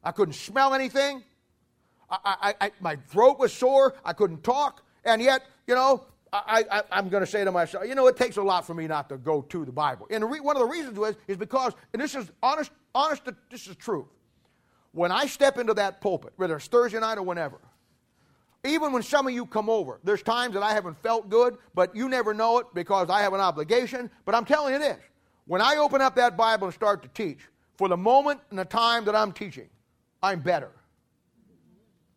I 0.04 0.12
couldn't 0.12 0.34
smell 0.34 0.74
anything. 0.74 1.22
I, 2.08 2.18
I, 2.24 2.66
I, 2.66 2.72
my 2.80 2.96
throat 3.08 3.38
was 3.38 3.52
sore. 3.52 3.94
I 4.04 4.12
couldn't 4.12 4.44
talk. 4.44 4.84
And 5.04 5.20
yet, 5.20 5.42
you 5.66 5.74
know, 5.74 6.04
I, 6.32 6.82
am 6.90 7.10
going 7.10 7.22
to 7.22 7.30
say 7.30 7.44
to 7.44 7.52
myself, 7.52 7.86
you 7.86 7.94
know, 7.94 8.06
it 8.06 8.16
takes 8.16 8.38
a 8.38 8.42
lot 8.42 8.66
for 8.66 8.72
me 8.72 8.86
not 8.86 9.08
to 9.10 9.18
go 9.18 9.42
to 9.42 9.64
the 9.64 9.72
Bible. 9.72 10.06
And 10.10 10.30
re- 10.30 10.40
one 10.40 10.56
of 10.56 10.62
the 10.62 10.68
reasons 10.68 10.98
was 10.98 11.14
is 11.28 11.36
because, 11.36 11.74
and 11.92 12.00
this 12.00 12.14
is 12.14 12.30
honest, 12.42 12.70
honest, 12.94 13.22
this 13.50 13.66
is 13.66 13.76
true. 13.76 14.08
When 14.92 15.12
I 15.12 15.26
step 15.26 15.58
into 15.58 15.74
that 15.74 16.00
pulpit, 16.00 16.32
whether 16.36 16.56
it's 16.56 16.66
Thursday 16.68 17.00
night 17.00 17.18
or 17.18 17.22
whenever, 17.22 17.58
even 18.64 18.92
when 18.92 19.02
some 19.02 19.26
of 19.26 19.32
you 19.32 19.44
come 19.46 19.68
over, 19.68 20.00
there's 20.04 20.22
times 20.22 20.54
that 20.54 20.62
I 20.62 20.72
haven't 20.72 21.02
felt 21.02 21.28
good, 21.28 21.58
but 21.74 21.94
you 21.96 22.08
never 22.08 22.32
know 22.32 22.58
it 22.58 22.66
because 22.74 23.10
I 23.10 23.22
have 23.22 23.32
an 23.32 23.40
obligation. 23.40 24.10
But 24.24 24.34
I'm 24.34 24.44
telling 24.44 24.72
you 24.72 24.78
this 24.78 24.98
when 25.46 25.60
I 25.60 25.76
open 25.76 26.00
up 26.00 26.14
that 26.16 26.36
Bible 26.36 26.68
and 26.68 26.74
start 26.74 27.02
to 27.02 27.08
teach, 27.08 27.40
for 27.76 27.88
the 27.88 27.96
moment 27.96 28.40
and 28.50 28.58
the 28.58 28.64
time 28.64 29.04
that 29.06 29.16
I'm 29.16 29.32
teaching, 29.32 29.68
I'm 30.22 30.40
better. 30.40 30.70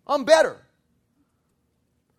I'm 0.05 0.23
better. 0.23 0.57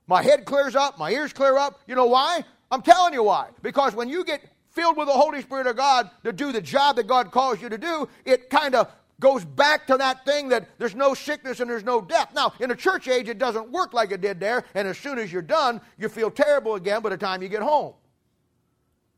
My 0.08 0.22
head 0.22 0.44
clears 0.44 0.74
up, 0.74 0.98
my 0.98 1.10
ears 1.10 1.32
clear 1.32 1.56
up. 1.56 1.80
You 1.86 1.94
know 1.94 2.06
why? 2.06 2.44
I'm 2.70 2.82
telling 2.82 3.12
you 3.12 3.22
why. 3.22 3.50
Because 3.62 3.94
when 3.94 4.08
you 4.08 4.24
get 4.24 4.40
filled 4.70 4.96
with 4.96 5.06
the 5.06 5.12
Holy 5.12 5.40
Spirit 5.42 5.66
of 5.66 5.76
God 5.76 6.10
to 6.24 6.32
do 6.32 6.50
the 6.50 6.60
job 6.60 6.96
that 6.96 7.06
God 7.06 7.30
calls 7.30 7.62
you 7.62 7.68
to 7.68 7.78
do, 7.78 8.08
it 8.24 8.50
kind 8.50 8.74
of 8.74 8.92
goes 9.20 9.44
back 9.44 9.86
to 9.86 9.96
that 9.96 10.24
thing 10.24 10.50
that 10.50 10.68
there's 10.78 10.94
no 10.94 11.14
sickness 11.14 11.60
and 11.60 11.70
there's 11.70 11.84
no 11.84 12.00
death. 12.00 12.32
Now, 12.34 12.52
in 12.60 12.70
a 12.70 12.76
church 12.76 13.08
age, 13.08 13.28
it 13.28 13.38
doesn't 13.38 13.70
work 13.70 13.92
like 13.92 14.12
it 14.12 14.20
did 14.20 14.40
there, 14.40 14.64
and 14.74 14.86
as 14.86 14.98
soon 14.98 15.18
as 15.18 15.32
you're 15.32 15.42
done, 15.42 15.80
you 15.98 16.08
feel 16.08 16.30
terrible 16.30 16.74
again 16.74 17.02
by 17.02 17.10
the 17.10 17.16
time 17.16 17.42
you 17.42 17.48
get 17.48 17.62
home. 17.62 17.94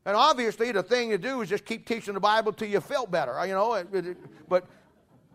And 0.05 0.15
obviously, 0.15 0.71
the 0.71 0.81
thing 0.81 1.09
to 1.09 1.17
do 1.17 1.41
is 1.41 1.49
just 1.49 1.65
keep 1.65 1.85
teaching 1.85 2.13
the 2.13 2.19
Bible 2.19 2.53
till 2.53 2.69
you 2.69 2.79
feel 2.79 3.05
better, 3.05 3.45
you 3.45 3.53
know. 3.53 3.83
But, 4.47 4.65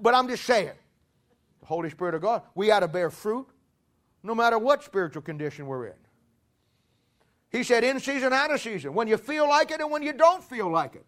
but 0.00 0.14
I'm 0.14 0.26
just 0.26 0.44
saying, 0.44 0.72
the 1.60 1.66
Holy 1.66 1.90
Spirit 1.90 2.14
of 2.14 2.22
God, 2.22 2.42
we 2.54 2.70
ought 2.70 2.80
to 2.80 2.88
bear 2.88 3.10
fruit 3.10 3.46
no 4.22 4.34
matter 4.34 4.58
what 4.58 4.82
spiritual 4.82 5.22
condition 5.22 5.66
we're 5.66 5.88
in. 5.88 5.94
He 7.50 7.62
said, 7.62 7.84
in 7.84 8.00
season, 8.00 8.32
out 8.32 8.52
of 8.52 8.60
season, 8.60 8.94
when 8.94 9.06
you 9.06 9.16
feel 9.18 9.48
like 9.48 9.70
it 9.70 9.80
and 9.80 9.90
when 9.90 10.02
you 10.02 10.12
don't 10.12 10.42
feel 10.42 10.68
like 10.70 10.96
it. 10.96 11.04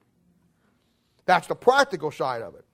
That's 1.25 1.49
the 1.49 1.57
practical 1.57 2.13
side 2.13 2.43
of 2.43 2.55
it. 2.55 2.65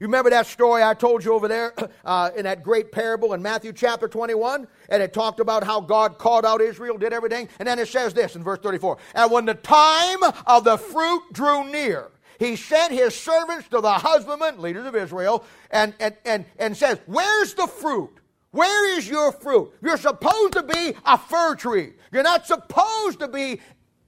You 0.00 0.06
remember 0.06 0.30
that 0.30 0.46
story 0.46 0.82
I 0.82 0.94
told 0.94 1.24
you 1.24 1.34
over 1.34 1.48
there 1.48 1.74
uh, 2.04 2.30
in 2.36 2.44
that 2.44 2.62
great 2.62 2.92
parable 2.92 3.34
in 3.34 3.42
Matthew 3.42 3.72
chapter 3.72 4.06
21? 4.06 4.68
And 4.88 5.02
it 5.02 5.12
talked 5.12 5.40
about 5.40 5.64
how 5.64 5.80
God 5.80 6.18
called 6.18 6.46
out 6.46 6.60
Israel, 6.60 6.98
did 6.98 7.12
everything. 7.12 7.48
And 7.58 7.66
then 7.66 7.78
it 7.78 7.88
says 7.88 8.14
this 8.14 8.36
in 8.36 8.44
verse 8.44 8.60
34 8.60 8.98
And 9.14 9.30
when 9.30 9.44
the 9.44 9.54
time 9.54 10.22
of 10.46 10.64
the 10.64 10.78
fruit 10.78 11.22
drew 11.32 11.64
near, 11.70 12.10
he 12.38 12.54
sent 12.54 12.92
his 12.92 13.16
servants 13.16 13.68
to 13.68 13.80
the 13.80 13.92
husbandmen, 13.92 14.60
leaders 14.60 14.86
of 14.86 14.94
Israel, 14.94 15.44
and, 15.70 15.92
and, 15.98 16.16
and, 16.24 16.44
and 16.58 16.76
says, 16.76 17.00
Where's 17.06 17.54
the 17.54 17.66
fruit? 17.66 18.10
Where 18.52 18.96
is 18.96 19.08
your 19.08 19.32
fruit? 19.32 19.72
You're 19.82 19.98
supposed 19.98 20.52
to 20.54 20.62
be 20.62 20.94
a 21.04 21.18
fir 21.18 21.56
tree. 21.56 21.94
You're 22.12 22.22
not 22.22 22.46
supposed 22.46 23.18
to 23.20 23.28
be 23.28 23.60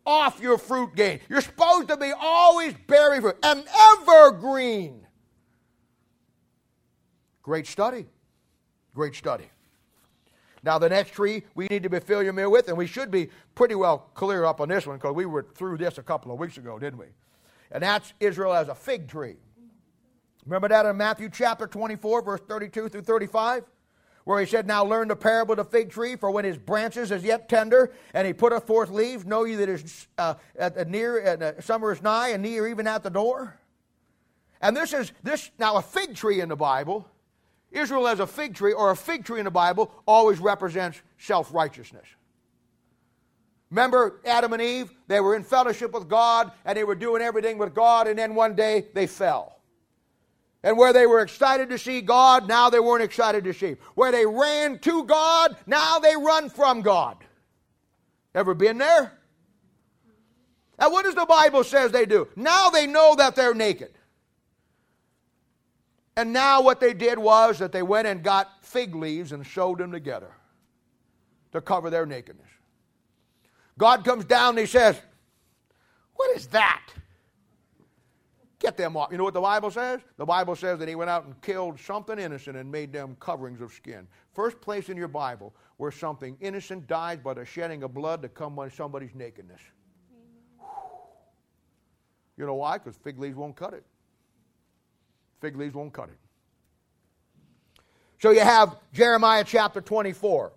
off 0.07 0.41
your 0.41 0.57
fruit 0.57 0.95
game. 0.95 1.21
You're 1.29 1.43
supposed 1.43 1.89
to 1.89 1.97
be 1.97 2.13
always 2.19 2.75
bearing 2.87 3.21
fruit, 3.21 3.37
an 3.43 3.65
evergreen. 3.93 5.07
Great 7.51 7.67
study. 7.67 8.07
Great 8.95 9.17
study. 9.17 9.51
Now, 10.63 10.79
the 10.79 10.89
next 10.89 11.15
tree 11.15 11.43
we 11.57 11.67
need 11.67 11.83
to 11.83 11.91
be 11.91 11.99
familiar 11.99 12.49
with, 12.49 12.69
and 12.69 12.79
we 12.79 12.87
should 12.87 13.11
be 13.11 13.29
pretty 13.57 13.75
well 13.75 14.09
clear 14.15 14.45
up 14.45 14.61
on 14.61 14.69
this 14.69 14.87
one 14.87 14.99
because 14.99 15.17
we 15.17 15.27
were 15.27 15.43
through 15.57 15.79
this 15.79 15.99
a 15.99 16.03
couple 16.05 16.31
of 16.31 16.39
weeks 16.39 16.59
ago, 16.59 16.79
didn't 16.79 17.01
we? 17.01 17.07
And 17.73 17.83
that's 17.83 18.13
Israel 18.21 18.55
as 18.55 18.69
a 18.69 18.75
fig 18.77 19.09
tree. 19.09 19.35
Remember 20.47 20.69
that 20.69 20.87
in 20.87 20.97
Matthew 20.97 21.29
chapter 21.29 21.67
24, 21.67 22.23
verse 22.23 22.41
32 22.47 22.89
through 22.89 23.03
35? 23.03 23.65
Where 24.23 24.39
he 24.39 24.47
said, 24.47 24.69
Now 24.69 24.85
learn 24.85 25.09
the 25.09 25.17
parable 25.17 25.55
of 25.55 25.59
the 25.59 25.65
fig 25.65 25.91
tree, 25.91 26.15
for 26.15 26.31
when 26.31 26.45
his 26.45 26.57
branches 26.57 27.11
is 27.11 27.25
yet 27.25 27.49
tender, 27.49 27.91
and 28.15 28.29
he 28.29 28.33
putteth 28.33 28.65
forth 28.65 28.91
leaves, 28.91 29.27
know 29.27 29.43
ye 29.43 29.57
that 29.57 29.69
is 29.69 30.07
uh, 30.19 30.35
at, 30.57 30.89
near, 30.89 31.21
uh, 31.27 31.61
summer 31.61 31.91
is 31.91 32.01
nigh, 32.01 32.29
and 32.29 32.45
near 32.45 32.69
even 32.69 32.87
at 32.87 33.03
the 33.03 33.11
door. 33.11 33.59
And 34.61 34.77
this 34.77 34.93
is 34.93 35.11
this 35.25 35.51
now 35.59 35.79
a 35.79 35.83
fig 35.83 36.15
tree 36.15 36.41
in 36.41 36.49
the 36.49 36.55
Bible 36.55 37.09
Israel 37.71 38.09
as 38.09 38.21
a 38.21 38.27
fig 38.27 38.55
tree 38.55 38.73
or 38.73 38.91
a 38.91 38.97
fig 38.97 39.25
tree 39.25 39.39
in 39.39 39.45
the 39.45 39.51
Bible 39.51 39.93
always 40.07 40.39
represents 40.39 41.01
self 41.19 41.53
righteousness. 41.55 42.07
Remember 43.71 44.21
Adam 44.25 44.53
and 44.53 44.61
Eve? 44.61 44.93
They 45.07 45.21
were 45.21 45.37
in 45.37 45.45
fellowship 45.45 45.93
with 45.93 46.09
God 46.09 46.51
and 46.65 46.77
they 46.77 46.85
were 46.85 46.97
doing 46.97 47.23
everything 47.23 47.59
with 47.59 47.75
God, 47.75 48.09
and 48.09 48.19
then 48.19 48.35
one 48.35 48.55
day 48.55 48.87
they 48.95 49.07
fell. 49.07 49.61
And 50.63 50.77
where 50.77 50.93
they 50.93 51.07
were 51.07 51.21
excited 51.21 51.71
to 51.71 51.79
see 51.79 52.03
God, 52.03 52.47
now 52.47 52.69
they 52.69 52.81
weren't 52.81 53.03
excited 53.03 53.45
to 53.45 53.55
see. 53.55 53.77
Where 53.95 54.13
they 54.13 54.27
ran 54.27 54.79
to 54.81 55.05
God, 55.05 55.57
now 55.67 55.99
they 56.01 56.17
run 56.17 56.51
from 56.51 56.83
God. 56.83 57.17
Ever 58.35 58.55
been 58.55 58.77
there? 58.77 59.13
And 60.79 60.93
what 60.93 61.05
does 61.05 61.15
the 61.15 61.27
Bible 61.27 61.65
says 61.65 61.93
they 61.93 62.07
do? 62.07 62.29
Now 62.37 62.71
they 62.71 62.87
know 62.87 63.15
that 63.17 63.37
they're 63.37 63.55
naked. 63.55 63.93
And 66.17 66.33
now 66.33 66.61
what 66.61 66.81
they 66.81 66.93
did 66.93 67.19
was 67.19 67.59
that 67.59 67.73
they 67.73 67.83
went 67.83 68.07
and 68.07 68.23
got 68.23 68.65
fig 68.65 68.95
leaves 68.95 69.33
and 69.33 69.47
sewed 69.47 69.79
them 69.79 69.93
together 69.93 70.33
to 71.53 71.61
cover 71.61 71.91
their 71.91 72.07
nakedness. 72.07 72.49
God 73.79 74.05
comes 74.05 74.25
down 74.25 74.51
and 74.51 74.59
he 74.59 74.67
says, 74.67 75.01
What 76.15 76.37
is 76.37 76.47
that? 76.49 76.83
Get 78.59 78.77
them 78.77 78.95
off. 78.97 79.11
You 79.11 79.17
know 79.17 79.25
what 79.25 79.33
the 79.33 79.41
Bible 79.41 79.71
says? 79.71 80.01
The 80.19 80.27
Bible 80.27 80.55
says 80.55 80.79
that 80.81 80.89
he 80.89 80.95
went 80.95 81.09
out 81.09 81.25
and 81.25 81.41
killed 81.41 81.81
something 81.81 82.19
innocent 82.19 82.59
and 82.59 82.71
made 82.71 82.93
them 82.93 83.17
coverings 83.19 83.63
of 83.63 83.73
skin. 83.73 84.07
First 84.35 84.61
place 84.61 84.91
in 84.91 84.99
your 84.99 85.09
Bible 85.09 85.55
where 85.79 85.91
something 85.91 86.37
innocent 86.41 86.87
dies 86.87 87.19
by 87.21 87.33
the 87.33 87.45
shedding 87.47 87.83
of 87.83 87.95
blood 87.95 88.21
to 88.21 88.29
come 88.29 88.55
by 88.55 88.69
somebody's 88.69 89.15
nakedness. 89.15 89.63
You 92.37 92.45
know 92.45 92.55
why? 92.55 92.77
Because 92.77 92.97
fig 92.97 93.19
leaves 93.19 93.37
won't 93.37 93.57
cut 93.57 93.73
it. 93.73 93.85
Fig 95.41 95.57
leaves 95.57 95.75
won't 95.75 95.93
cut 95.93 96.09
it. 96.09 96.19
So 98.19 98.31
you 98.31 98.41
have 98.41 98.77
Jeremiah 98.93 99.45
chapter 99.45 99.81
24. 99.81 100.53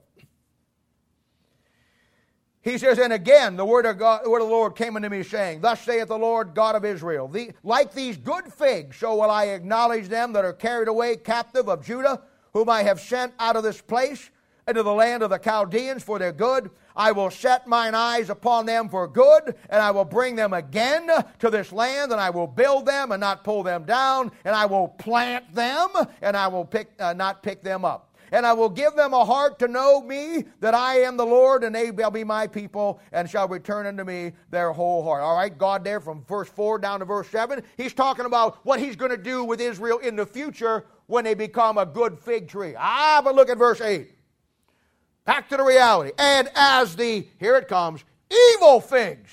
He 2.61 2.77
says, 2.77 2.97
and 2.97 3.11
again, 3.11 3.57
the 3.57 3.65
word 3.65 3.86
of, 3.86 3.97
God, 3.97 4.23
the 4.23 4.29
word 4.29 4.41
of 4.41 4.47
the 4.47 4.53
Lord 4.53 4.75
came 4.75 4.95
unto 4.95 5.09
me, 5.09 5.23
saying, 5.23 5.61
Thus 5.61 5.81
saith 5.81 6.07
the 6.07 6.17
Lord 6.17 6.53
God 6.53 6.75
of 6.75 6.86
Israel, 6.86 7.27
the, 7.27 7.51
like 7.61 7.93
these 7.93 8.15
good 8.15 8.51
figs, 8.53 8.97
so 8.97 9.15
will 9.15 9.29
I 9.29 9.47
acknowledge 9.47 10.07
them 10.07 10.31
that 10.34 10.45
are 10.45 10.53
carried 10.53 10.88
away 10.88 11.17
captive 11.17 11.67
of 11.67 11.86
Judah, 11.86 12.21
whom 12.53 12.69
I 12.69 12.84
have 12.84 13.01
sent 13.01 13.34
out 13.38 13.57
of 13.57 13.63
this 13.63 13.81
place 13.81 14.29
into 14.68 14.84
the 14.84 14.93
land 14.93 15.24
of 15.24 15.30
the 15.30 15.38
Chaldeans 15.38 16.03
for 16.03 16.20
their 16.20 16.32
good. 16.32 16.70
I 16.95 17.11
will 17.11 17.32
set 17.32 17.68
mine 17.68 17.95
eyes 17.95 18.30
upon 18.30 18.66
them 18.66 18.88
for 18.89 19.07
good, 19.07 19.55
and 19.70 19.82
I 19.82 19.91
will 19.91 20.05
bring 20.05 20.36
them 20.36 20.53
again 20.53 21.09
to 21.39 21.49
this 21.49 21.72
land, 21.72 22.11
and 22.11 22.22
I 22.22 22.30
will 22.30 22.47
build 22.47 22.86
them 22.86 23.11
and 23.11 23.20
not 23.20 23.43
pull 23.43 23.64
them 23.64 23.84
down, 23.84 24.32
and 24.45 24.55
I 24.55 24.66
will 24.66 24.88
plant 24.88 25.53
them, 25.53 25.89
and 26.22 26.38
I 26.38 26.47
will 26.47 26.66
pick, 26.66 26.91
uh, 26.99 27.14
not 27.14 27.43
pick 27.43 27.64
them 27.64 27.84
up. 27.84 28.09
And 28.32 28.47
I 28.47 28.53
will 28.53 28.70
give 28.70 28.95
them 28.95 29.14
a 29.14 29.24
heart 29.24 29.59
to 29.59 29.68
know 29.68 30.01
me, 30.01 30.45
that 30.59 30.74
I 30.74 31.01
am 31.01 31.18
the 31.18 31.26
Lord, 31.26 31.64
and 31.64 31.76
they 31.76 31.91
shall 31.95 32.09
be 32.09 32.24
my 32.24 32.47
people, 32.47 32.99
and 33.11 33.30
shall 33.30 33.47
return 33.47 33.86
unto 33.86 34.03
me 34.03 34.32
their 34.49 34.72
whole 34.72 35.03
heart. 35.03 35.22
All 35.22 35.36
right, 35.36 35.55
God, 35.55 35.84
there 35.84 35.99
from 35.99 36.24
verse 36.26 36.49
4 36.49 36.80
down 36.80 36.99
to 36.99 37.05
verse 37.05 37.30
7, 37.30 37.61
he's 37.78 37.93
talking 37.93 38.26
about 38.26 38.57
what 38.66 38.80
he's 38.80 38.95
going 38.95 39.11
to 39.11 39.18
do 39.18 39.43
with 39.43 39.61
Israel 39.61 39.99
in 39.99 40.16
the 40.16 40.26
future 40.26 40.86
when 41.05 41.24
they 41.24 41.36
become 41.36 41.78
a 41.78 41.86
good 41.86 42.18
fig 42.18 42.47
tree. 42.47 42.74
Ah, 42.76 43.22
but 43.24 43.36
look 43.36 43.49
at 43.49 43.57
verse 43.57 43.82
8. 43.82 44.12
Back 45.26 45.49
to 45.49 45.57
the 45.57 45.63
reality. 45.63 46.11
And 46.17 46.49
as 46.55 46.95
the, 46.95 47.28
here 47.39 47.55
it 47.55 47.67
comes, 47.67 48.03
evil 48.30 48.82
figs. 48.82 49.32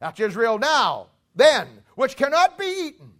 That's 0.00 0.18
Israel 0.20 0.58
now, 0.58 1.08
then, 1.34 1.66
which 1.94 2.16
cannot 2.16 2.58
be 2.58 2.66
eaten. 2.66 3.12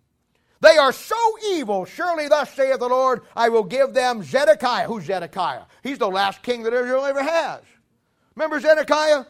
They 0.60 0.76
are 0.76 0.92
so 0.92 1.16
evil, 1.50 1.84
surely 1.84 2.28
thus 2.28 2.52
saith 2.52 2.80
the 2.80 2.88
Lord, 2.88 3.22
I 3.36 3.48
will 3.48 3.62
give 3.62 3.94
them 3.94 4.22
Zedekiah. 4.24 4.86
Who's 4.86 5.04
Zedekiah? 5.04 5.62
He's 5.84 5.98
the 5.98 6.08
last 6.08 6.42
king 6.42 6.64
that 6.64 6.72
Israel 6.72 7.04
ever 7.04 7.22
has. 7.22 7.60
Remember 8.34 8.58
Zedekiah? 8.58 9.24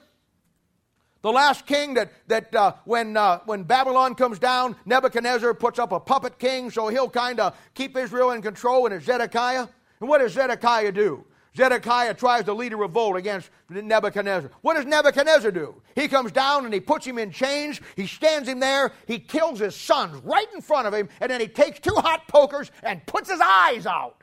The 1.20 1.32
last 1.32 1.66
king 1.66 1.94
that, 1.94 2.12
that 2.28 2.54
uh, 2.54 2.74
when, 2.84 3.16
uh, 3.16 3.40
when 3.44 3.64
Babylon 3.64 4.14
comes 4.14 4.38
down, 4.38 4.76
Nebuchadnezzar 4.86 5.52
puts 5.52 5.78
up 5.78 5.92
a 5.92 6.00
puppet 6.00 6.38
king 6.38 6.70
so 6.70 6.88
he'll 6.88 7.10
kind 7.10 7.40
of 7.40 7.58
keep 7.74 7.96
Israel 7.96 8.30
in 8.30 8.40
control, 8.40 8.86
and 8.86 8.94
it's 8.94 9.04
Zedekiah. 9.04 9.66
And 10.00 10.08
what 10.08 10.18
does 10.18 10.32
Zedekiah 10.32 10.92
do? 10.92 11.24
Zedekiah 11.58 12.14
tries 12.14 12.44
to 12.44 12.54
lead 12.54 12.72
a 12.72 12.76
revolt 12.76 13.16
against 13.16 13.50
Nebuchadnezzar. 13.68 14.48
What 14.60 14.74
does 14.74 14.86
Nebuchadnezzar 14.86 15.50
do? 15.50 15.82
He 15.96 16.06
comes 16.06 16.30
down 16.30 16.64
and 16.64 16.72
he 16.72 16.78
puts 16.78 17.04
him 17.04 17.18
in 17.18 17.32
chains. 17.32 17.80
He 17.96 18.06
stands 18.06 18.48
him 18.48 18.60
there. 18.60 18.92
He 19.08 19.18
kills 19.18 19.58
his 19.58 19.74
sons 19.74 20.22
right 20.22 20.46
in 20.54 20.60
front 20.60 20.86
of 20.86 20.94
him, 20.94 21.08
and 21.20 21.28
then 21.28 21.40
he 21.40 21.48
takes 21.48 21.80
two 21.80 21.96
hot 21.96 22.28
pokers 22.28 22.70
and 22.84 23.04
puts 23.06 23.28
his 23.28 23.40
eyes 23.40 23.86
out. 23.86 24.22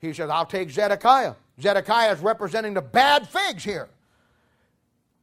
He 0.00 0.14
says, 0.14 0.30
I'll 0.30 0.46
take 0.46 0.70
Zedekiah. 0.70 1.34
Zedekiah 1.60 2.14
is 2.14 2.20
representing 2.20 2.72
the 2.72 2.80
bad 2.80 3.28
figs 3.28 3.62
here. 3.62 3.90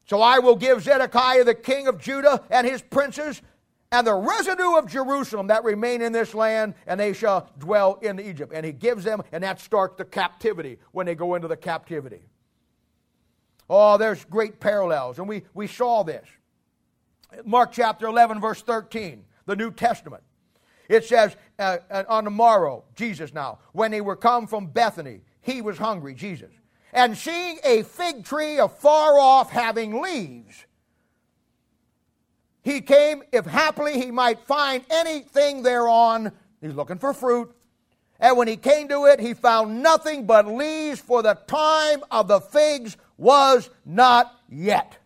So 0.06 0.22
I 0.22 0.38
will 0.38 0.56
give 0.56 0.84
Zedekiah 0.84 1.46
the 1.46 1.56
king 1.56 1.88
of 1.88 2.00
Judah 2.00 2.44
and 2.52 2.68
his 2.68 2.84
princes 2.84 3.42
and 3.92 4.06
the 4.06 4.14
residue 4.14 4.78
of 4.78 4.88
Jerusalem 4.88 5.48
that 5.48 5.64
remain 5.64 6.02
in 6.02 6.12
this 6.12 6.36
land, 6.36 6.76
and 6.86 7.00
they 7.00 7.14
shall 7.14 7.50
dwell 7.58 7.96
in 8.02 8.20
Egypt. 8.20 8.52
And 8.54 8.66
he 8.66 8.72
gives 8.72 9.04
them, 9.04 9.24
and 9.32 9.44
that 9.44 9.60
starts 9.60 9.98
the 9.98 10.06
captivity 10.06 10.78
when 10.92 11.06
they 11.06 11.16
go 11.16 11.36
into 11.36 11.48
the 11.48 11.58
captivity. 11.58 12.22
Oh, 13.70 13.98
there's 13.98 14.24
great 14.26 14.60
parallels, 14.60 15.18
and 15.18 15.28
we, 15.28 15.44
we 15.54 15.68
saw 15.68 16.04
this. 16.04 16.28
Mark 17.46 17.72
chapter 17.72 18.08
11, 18.08 18.40
verse 18.42 18.62
13, 18.62 19.24
the 19.46 19.56
New 19.56 19.72
Testament. 19.72 20.24
It 20.88 21.06
says, 21.06 21.36
uh, 21.60 21.78
uh, 21.90 22.04
on 22.08 22.24
the 22.24 22.32
morrow, 22.32 22.84
Jesus 22.96 23.34
now, 23.34 23.60
when 23.74 23.92
they 23.92 24.02
were 24.02 24.16
come 24.16 24.48
from 24.48 24.68
Bethany, 24.68 25.22
he 25.42 25.62
was 25.62 25.78
hungry, 25.78 26.16
Jesus. 26.16 26.52
And 26.94 27.16
seeing 27.16 27.60
a 27.64 27.84
fig 27.84 28.26
tree 28.26 28.58
afar 28.58 29.20
off 29.20 29.52
having 29.52 30.02
leaves, 30.02 30.66
he 32.64 32.82
came, 32.82 33.24
if 33.32 33.46
happily 33.46 34.00
he 34.00 34.12
might 34.12 34.40
find 34.40 34.84
anything 34.90 35.64
thereon. 35.64 36.32
He's 36.62 36.74
looking 36.74 36.98
for 36.98 37.14
fruit. 37.14 37.56
And 38.20 38.38
when 38.38 38.50
he 38.50 38.58
came 38.58 38.90
to 38.90 39.06
it, 39.06 39.20
he 39.20 39.34
found 39.34 39.82
nothing 39.82 40.26
but 40.26 40.46
leaves, 40.46 41.00
for 41.00 41.24
the 41.24 41.36
time 41.48 42.04
of 42.12 42.28
the 42.28 42.42
figs 42.42 42.98
was 43.18 43.70
not 43.86 44.36
yet. 44.50 44.98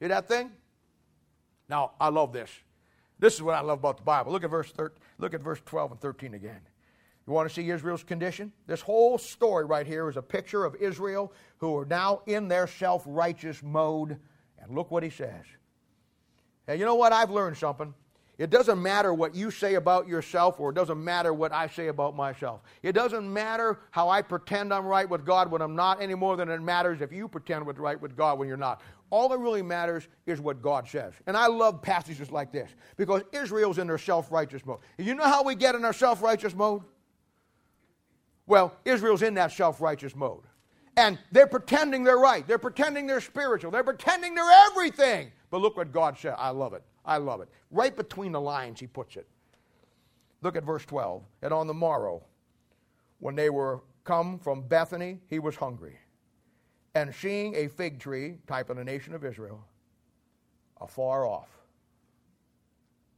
See 0.00 0.08
that 0.08 0.28
thing? 0.28 0.50
Now, 1.70 1.92
I 1.98 2.10
love 2.10 2.32
this. 2.32 2.50
This 3.18 3.34
is 3.34 3.42
what 3.42 3.54
I 3.54 3.60
love 3.60 3.78
about 3.78 3.96
the 3.96 4.02
Bible. 4.02 4.32
Look 4.32 4.44
at 4.44 4.50
verse 4.50 4.70
13, 4.72 4.98
look 5.18 5.32
at 5.32 5.40
verse 5.40 5.60
12 5.64 5.92
and 5.92 6.00
13 6.00 6.34
again. 6.34 6.60
You 7.26 7.32
want 7.32 7.48
to 7.48 7.54
see 7.54 7.70
Israel's 7.70 8.02
condition? 8.02 8.52
This 8.66 8.80
whole 8.80 9.16
story 9.16 9.64
right 9.64 9.86
here 9.86 10.08
is 10.10 10.16
a 10.16 10.22
picture 10.22 10.64
of 10.64 10.74
Israel 10.74 11.32
who 11.58 11.78
are 11.78 11.86
now 11.86 12.22
in 12.26 12.48
their 12.48 12.66
self-righteous 12.66 13.62
mode. 13.62 14.18
And 14.58 14.74
look 14.74 14.90
what 14.90 15.02
he 15.02 15.10
says. 15.10 15.44
And 16.68 16.78
you 16.78 16.84
know 16.84 16.94
what? 16.94 17.12
I've 17.12 17.30
learned 17.30 17.56
something. 17.56 17.92
It 18.38 18.50
doesn't 18.50 18.82
matter 18.82 19.12
what 19.12 19.34
you 19.34 19.50
say 19.50 19.74
about 19.74 20.08
yourself, 20.08 20.58
or 20.58 20.70
it 20.70 20.74
doesn't 20.74 21.02
matter 21.02 21.32
what 21.32 21.52
I 21.52 21.68
say 21.68 21.88
about 21.88 22.16
myself. 22.16 22.62
It 22.82 22.92
doesn't 22.92 23.30
matter 23.30 23.80
how 23.90 24.08
I 24.08 24.22
pretend 24.22 24.72
I'm 24.72 24.86
right 24.86 25.08
with 25.08 25.24
God 25.24 25.50
when 25.50 25.60
I'm 25.60 25.76
not 25.76 26.02
any 26.02 26.14
more 26.14 26.36
than 26.36 26.48
it 26.48 26.60
matters 26.60 27.00
if 27.02 27.12
you 27.12 27.28
pretend 27.28 27.66
with 27.66 27.78
right 27.78 28.00
with 28.00 28.16
God 28.16 28.38
when 28.38 28.48
you're 28.48 28.56
not. 28.56 28.80
All 29.10 29.28
that 29.28 29.38
really 29.38 29.60
matters 29.62 30.08
is 30.24 30.40
what 30.40 30.62
God 30.62 30.88
says. 30.88 31.12
And 31.26 31.36
I 31.36 31.46
love 31.46 31.82
passages 31.82 32.30
like 32.30 32.50
this 32.50 32.70
because 32.96 33.22
Israel's 33.32 33.78
in 33.78 33.86
their 33.86 33.98
self 33.98 34.32
righteous 34.32 34.64
mode. 34.64 34.78
And 34.96 35.06
you 35.06 35.14
know 35.14 35.24
how 35.24 35.44
we 35.44 35.54
get 35.54 35.74
in 35.74 35.84
our 35.84 35.92
self 35.92 36.22
righteous 36.22 36.54
mode? 36.54 36.82
Well, 38.46 38.74
Israel's 38.86 39.22
in 39.22 39.34
that 39.34 39.52
self 39.52 39.80
righteous 39.80 40.16
mode. 40.16 40.44
And 40.96 41.18
they're 41.30 41.46
pretending 41.46 42.04
they're 42.04 42.18
right. 42.18 42.46
They're 42.46 42.58
pretending 42.58 43.06
they're 43.06 43.20
spiritual. 43.20 43.70
They're 43.70 43.84
pretending 43.84 44.34
they're 44.34 44.66
everything. 44.70 45.30
But 45.52 45.60
look 45.60 45.76
what 45.76 45.92
God 45.92 46.16
said. 46.18 46.34
I 46.38 46.48
love 46.48 46.72
it. 46.72 46.82
I 47.04 47.18
love 47.18 47.42
it. 47.42 47.48
Right 47.70 47.94
between 47.94 48.32
the 48.32 48.40
lines, 48.40 48.80
he 48.80 48.86
puts 48.86 49.16
it. 49.16 49.28
Look 50.40 50.56
at 50.56 50.64
verse 50.64 50.86
12. 50.86 51.22
And 51.42 51.52
on 51.52 51.66
the 51.66 51.74
morrow, 51.74 52.24
when 53.18 53.34
they 53.34 53.50
were 53.50 53.82
come 54.04 54.38
from 54.38 54.62
Bethany, 54.62 55.20
he 55.28 55.38
was 55.38 55.54
hungry. 55.54 55.98
And 56.94 57.14
seeing 57.14 57.54
a 57.54 57.68
fig 57.68 58.00
tree, 58.00 58.38
type 58.46 58.70
of 58.70 58.78
the 58.78 58.84
nation 58.84 59.12
of 59.12 59.26
Israel, 59.26 59.62
afar 60.80 61.26
off. 61.26 61.50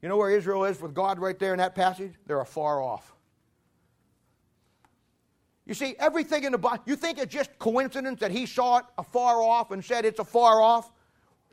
You 0.02 0.08
know 0.08 0.16
where 0.16 0.30
Israel 0.30 0.64
is 0.64 0.80
with 0.80 0.92
God 0.92 1.20
right 1.20 1.38
there 1.38 1.52
in 1.52 1.58
that 1.58 1.76
passage? 1.76 2.14
They're 2.26 2.40
afar 2.40 2.82
off. 2.82 3.14
You 5.66 5.74
see, 5.74 5.94
everything 6.00 6.42
in 6.42 6.50
the 6.50 6.58
Bible, 6.58 6.82
you 6.84 6.96
think 6.96 7.18
it's 7.18 7.32
just 7.32 7.56
coincidence 7.60 8.18
that 8.18 8.32
he 8.32 8.44
saw 8.44 8.78
it 8.78 8.86
afar 8.98 9.40
off 9.40 9.70
and 9.70 9.84
said 9.84 10.04
it's 10.04 10.18
afar 10.18 10.60
off? 10.60 10.90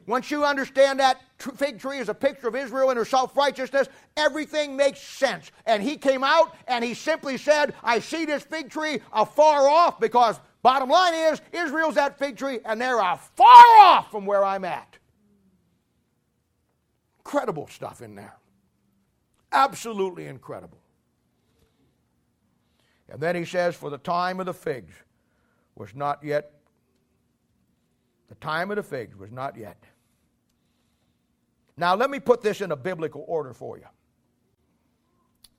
Once 0.08 0.32
you 0.32 0.43
understand 0.43 0.99
that 0.99 1.22
fig 1.38 1.80
tree 1.80 1.99
is 1.99 2.10
a 2.10 2.14
picture 2.14 2.47
of 2.47 2.56
Israel 2.56 2.89
and 2.89 2.97
her 2.97 3.06
self 3.06 3.36
righteousness, 3.38 3.88
everything 4.18 4.76
makes 4.76 4.99
sense. 4.99 5.52
And 5.66 5.82
he 5.84 5.97
came 5.97 6.24
out 6.24 6.56
and 6.68 6.84
he 6.84 6.93
simply 6.93 7.38
said, 7.38 7.74
I 7.84 7.99
see 7.99 8.26
this 8.26 8.43
fig 8.43 8.70
tree 8.70 8.99
afar 9.14 9.68
off 9.68 9.99
because, 9.99 10.39
bottom 10.64 10.89
line 10.89 11.14
is, 11.14 11.41
Israel's 11.52 11.95
that 11.95 12.18
fig 12.18 12.38
tree 12.38 12.60
and 12.66 12.82
they're 12.82 12.99
afar 12.99 13.78
off 13.80 14.12
from 14.12 14.26
where 14.26 14.43
I'm 14.43 14.66
at. 14.66 14.97
Incredible 17.20 17.68
stuff 17.68 18.02
in 18.02 18.16
there. 18.16 18.36
Absolutely 19.52 20.26
incredible. 20.26 20.80
And 23.10 23.22
then 23.22 23.36
he 23.36 23.45
says, 23.45 23.76
For 23.76 23.89
the 23.89 23.97
time 23.97 24.39
of 24.39 24.45
the 24.45 24.54
figs 24.54 24.93
was 25.76 25.93
not 25.93 26.24
yet, 26.24 26.54
the 28.30 28.36
time 28.36 28.72
of 28.72 28.78
the 28.78 28.84
figs 28.84 29.16
was 29.16 29.32
not 29.32 29.58
yet. 29.58 29.84
Now, 31.78 31.95
let 31.95 32.09
me 32.09 32.19
put 32.19 32.41
this 32.41 32.61
in 32.61 32.72
a 32.72 32.76
biblical 32.76 33.24
order 33.28 33.53
for 33.53 33.78
you. 33.78 33.86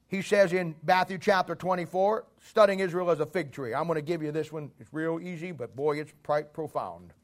He 0.08 0.20
says 0.20 0.52
in 0.52 0.74
Matthew 0.84 1.16
chapter 1.16 1.54
24, 1.54 2.26
studying 2.46 2.80
Israel 2.80 3.10
as 3.10 3.20
a 3.20 3.26
fig 3.26 3.50
tree. 3.50 3.74
I'm 3.74 3.86
going 3.86 3.96
to 3.96 4.02
give 4.02 4.22
you 4.22 4.30
this 4.30 4.52
one. 4.52 4.70
It's 4.78 4.92
real 4.92 5.18
easy, 5.18 5.52
but 5.52 5.74
boy, 5.74 6.00
it's 6.00 6.12
quite 6.22 6.52
profound. 6.52 7.14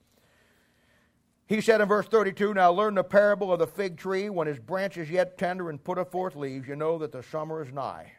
He 1.47 1.61
said 1.61 1.83
in 1.83 1.89
verse 1.89 2.07
32, 2.07 2.55
Now 2.55 2.73
learn 2.73 2.95
the 2.95 3.05
parable 3.05 3.53
of 3.53 3.59
the 3.59 3.67
fig 3.67 3.99
tree. 3.99 4.31
When 4.31 4.47
his 4.47 4.59
branch 4.59 4.97
is 4.97 5.11
yet 5.11 5.37
tender 5.37 5.69
and 5.69 5.83
putteth 5.83 6.11
forth 6.11 6.35
leaves, 6.35 6.67
you 6.67 6.77
know 6.77 6.97
that 6.99 7.13
the 7.13 7.23
summer 7.23 7.63
is 7.63 7.73
nigh. 7.73 8.13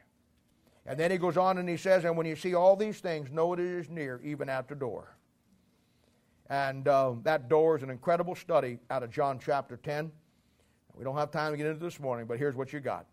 And 0.86 1.00
then 1.00 1.12
he 1.12 1.18
goes 1.18 1.38
on 1.38 1.58
and 1.58 1.68
he 1.68 1.78
says, 1.78 2.06
And 2.06 2.18
when 2.18 2.26
you 2.26 2.36
see 2.36 2.54
all 2.54 2.76
these 2.76 3.00
things, 3.00 3.32
know 3.32 3.54
it 3.54 3.60
is 3.60 3.90
near, 3.90 4.22
even 4.24 4.50
at 4.50 4.68
the 4.68 4.76
door. 4.76 5.16
And 6.50 6.88
uh, 6.88 7.14
that 7.24 7.50
door 7.50 7.76
is 7.76 7.84
an 7.84 7.92
incredible 7.92 8.36
study 8.36 8.80
out 8.90 9.04
of 9.04 9.12
John 9.12 9.40
chapter 9.44 9.78
10. 9.78 10.12
We 10.96 11.04
don't 11.04 11.16
have 11.16 11.32
time 11.32 11.52
to 11.52 11.58
get 11.58 11.68
into 11.68 11.84
this 11.84 12.00
morning, 12.00 12.26
but 12.26 12.38
here's 12.38 12.56
what 12.56 12.74
you 12.74 12.80
got. 12.80 13.06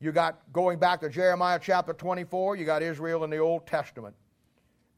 You 0.00 0.12
got 0.12 0.40
going 0.52 0.78
back 0.78 1.00
to 1.00 1.08
Jeremiah 1.10 1.58
chapter 1.62 1.92
24, 1.92 2.56
you 2.56 2.64
got 2.64 2.82
Israel 2.82 3.22
in 3.24 3.30
the 3.30 3.38
Old 3.38 3.66
Testament, 3.66 4.14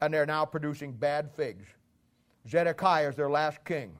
and 0.01 0.13
they're 0.13 0.25
now 0.25 0.45
producing 0.45 0.93
bad 0.93 1.29
figs. 1.31 1.65
Zedekiah 2.47 3.09
is 3.09 3.15
their 3.15 3.29
last 3.29 3.63
king. 3.65 3.97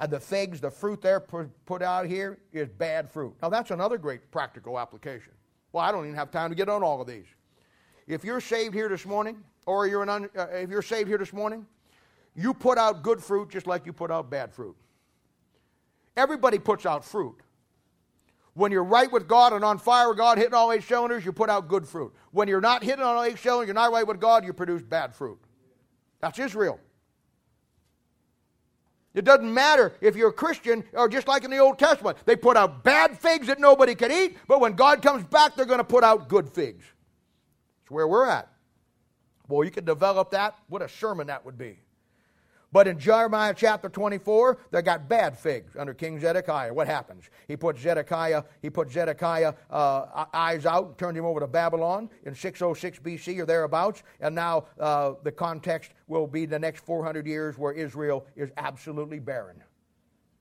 And 0.00 0.10
the 0.10 0.20
figs, 0.20 0.60
the 0.60 0.70
fruit 0.70 1.02
they're 1.02 1.20
put 1.20 1.82
out 1.82 2.06
here, 2.06 2.38
is 2.52 2.68
bad 2.68 3.10
fruit. 3.10 3.34
Now, 3.42 3.48
that's 3.48 3.70
another 3.70 3.98
great 3.98 4.30
practical 4.30 4.78
application. 4.78 5.32
Well, 5.72 5.84
I 5.84 5.90
don't 5.90 6.04
even 6.04 6.14
have 6.14 6.30
time 6.30 6.50
to 6.50 6.56
get 6.56 6.68
on 6.68 6.82
all 6.82 7.00
of 7.00 7.06
these. 7.06 7.26
If 8.06 8.24
you're 8.24 8.40
saved 8.40 8.74
here 8.74 8.88
this 8.88 9.04
morning, 9.04 9.42
or 9.66 9.86
you're 9.86 10.02
an 10.02 10.08
un, 10.08 10.30
uh, 10.36 10.46
if 10.52 10.70
you're 10.70 10.82
saved 10.82 11.08
here 11.08 11.18
this 11.18 11.32
morning, 11.32 11.66
you 12.34 12.54
put 12.54 12.78
out 12.78 13.02
good 13.02 13.22
fruit 13.22 13.50
just 13.50 13.66
like 13.66 13.84
you 13.84 13.92
put 13.92 14.10
out 14.10 14.30
bad 14.30 14.54
fruit. 14.54 14.76
Everybody 16.18 16.58
puts 16.58 16.84
out 16.84 17.04
fruit. 17.04 17.36
When 18.54 18.72
you're 18.72 18.82
right 18.82 19.10
with 19.10 19.28
God 19.28 19.52
and 19.52 19.64
on 19.64 19.78
fire 19.78 20.08
with 20.08 20.18
God, 20.18 20.36
hitting 20.36 20.52
all 20.52 20.72
eight 20.72 20.82
cylinders, 20.82 21.24
you 21.24 21.32
put 21.32 21.48
out 21.48 21.68
good 21.68 21.86
fruit. 21.86 22.12
When 22.32 22.48
you're 22.48 22.60
not 22.60 22.82
hitting 22.82 23.04
on 23.04 23.14
all 23.14 23.22
eight 23.22 23.38
cylinders, 23.38 23.68
you're 23.68 23.74
not 23.74 23.92
right 23.92 24.04
with 24.04 24.20
God, 24.20 24.44
you 24.44 24.52
produce 24.52 24.82
bad 24.82 25.14
fruit. 25.14 25.38
That's 26.20 26.40
Israel. 26.40 26.80
It 29.14 29.24
doesn't 29.24 29.54
matter 29.54 29.94
if 30.00 30.16
you're 30.16 30.30
a 30.30 30.32
Christian 30.32 30.82
or 30.92 31.08
just 31.08 31.28
like 31.28 31.44
in 31.44 31.52
the 31.52 31.58
Old 31.58 31.78
Testament. 31.78 32.18
They 32.24 32.34
put 32.34 32.56
out 32.56 32.82
bad 32.82 33.16
figs 33.16 33.46
that 33.46 33.60
nobody 33.60 33.94
could 33.94 34.10
eat, 34.10 34.36
but 34.48 34.60
when 34.60 34.72
God 34.72 35.02
comes 35.02 35.24
back, 35.24 35.54
they're 35.54 35.64
going 35.64 35.78
to 35.78 35.84
put 35.84 36.02
out 36.02 36.28
good 36.28 36.48
figs. 36.48 36.84
That's 37.82 37.92
where 37.92 38.08
we're 38.08 38.26
at. 38.26 38.52
Boy, 39.46 39.62
you 39.62 39.70
could 39.70 39.86
develop 39.86 40.32
that. 40.32 40.56
What 40.68 40.82
a 40.82 40.88
sermon 40.88 41.28
that 41.28 41.44
would 41.44 41.56
be. 41.56 41.78
But 42.70 42.86
in 42.86 42.98
Jeremiah 42.98 43.54
chapter 43.56 43.88
24, 43.88 44.58
they 44.70 44.82
got 44.82 45.08
bad 45.08 45.38
figs 45.38 45.74
under 45.78 45.94
King 45.94 46.20
Zedekiah. 46.20 46.72
What 46.72 46.86
happens? 46.86 47.24
He 47.46 47.56
put 47.56 47.78
Zedekiah, 47.78 48.42
he 48.60 48.68
put 48.68 48.90
Zedekiah 48.90 49.54
uh, 49.70 50.26
eyes 50.34 50.66
out 50.66 50.86
and 50.86 50.98
turned 50.98 51.16
him 51.16 51.24
over 51.24 51.40
to 51.40 51.46
Babylon 51.46 52.10
in 52.24 52.34
606 52.34 52.98
BC 52.98 53.40
or 53.40 53.46
thereabouts. 53.46 54.02
And 54.20 54.34
now 54.34 54.66
uh, 54.78 55.14
the 55.22 55.32
context 55.32 55.92
will 56.08 56.26
be 56.26 56.44
the 56.44 56.58
next 56.58 56.84
400 56.84 57.26
years 57.26 57.56
where 57.56 57.72
Israel 57.72 58.26
is 58.36 58.50
absolutely 58.58 59.18
barren. 59.18 59.62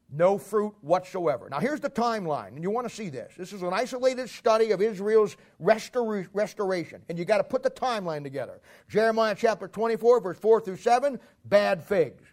No 0.10 0.38
fruit 0.38 0.74
whatsoever. 0.82 1.50
Now, 1.50 1.60
here's 1.60 1.82
the 1.82 1.90
timeline, 1.90 2.50
and 2.50 2.64
you 2.64 2.72
want 2.72 2.88
to 2.88 2.94
see 2.94 3.10
this. 3.10 3.34
This 3.38 3.52
is 3.52 3.62
an 3.62 3.74
isolated 3.74 4.30
study 4.30 4.72
of 4.72 4.82
Israel's 4.82 5.36
restor- 5.62 6.30
restoration, 6.34 7.02
and 7.10 7.20
you 7.20 7.26
got 7.26 7.40
to 7.40 7.44
put 7.44 7.62
the 7.62 7.70
timeline 7.70 8.24
together. 8.24 8.62
Jeremiah 8.88 9.36
chapter 9.38 9.68
24, 9.68 10.22
verse 10.22 10.38
4 10.38 10.62
through 10.62 10.78
7, 10.78 11.20
bad 11.46 11.84
figs. 11.84 12.24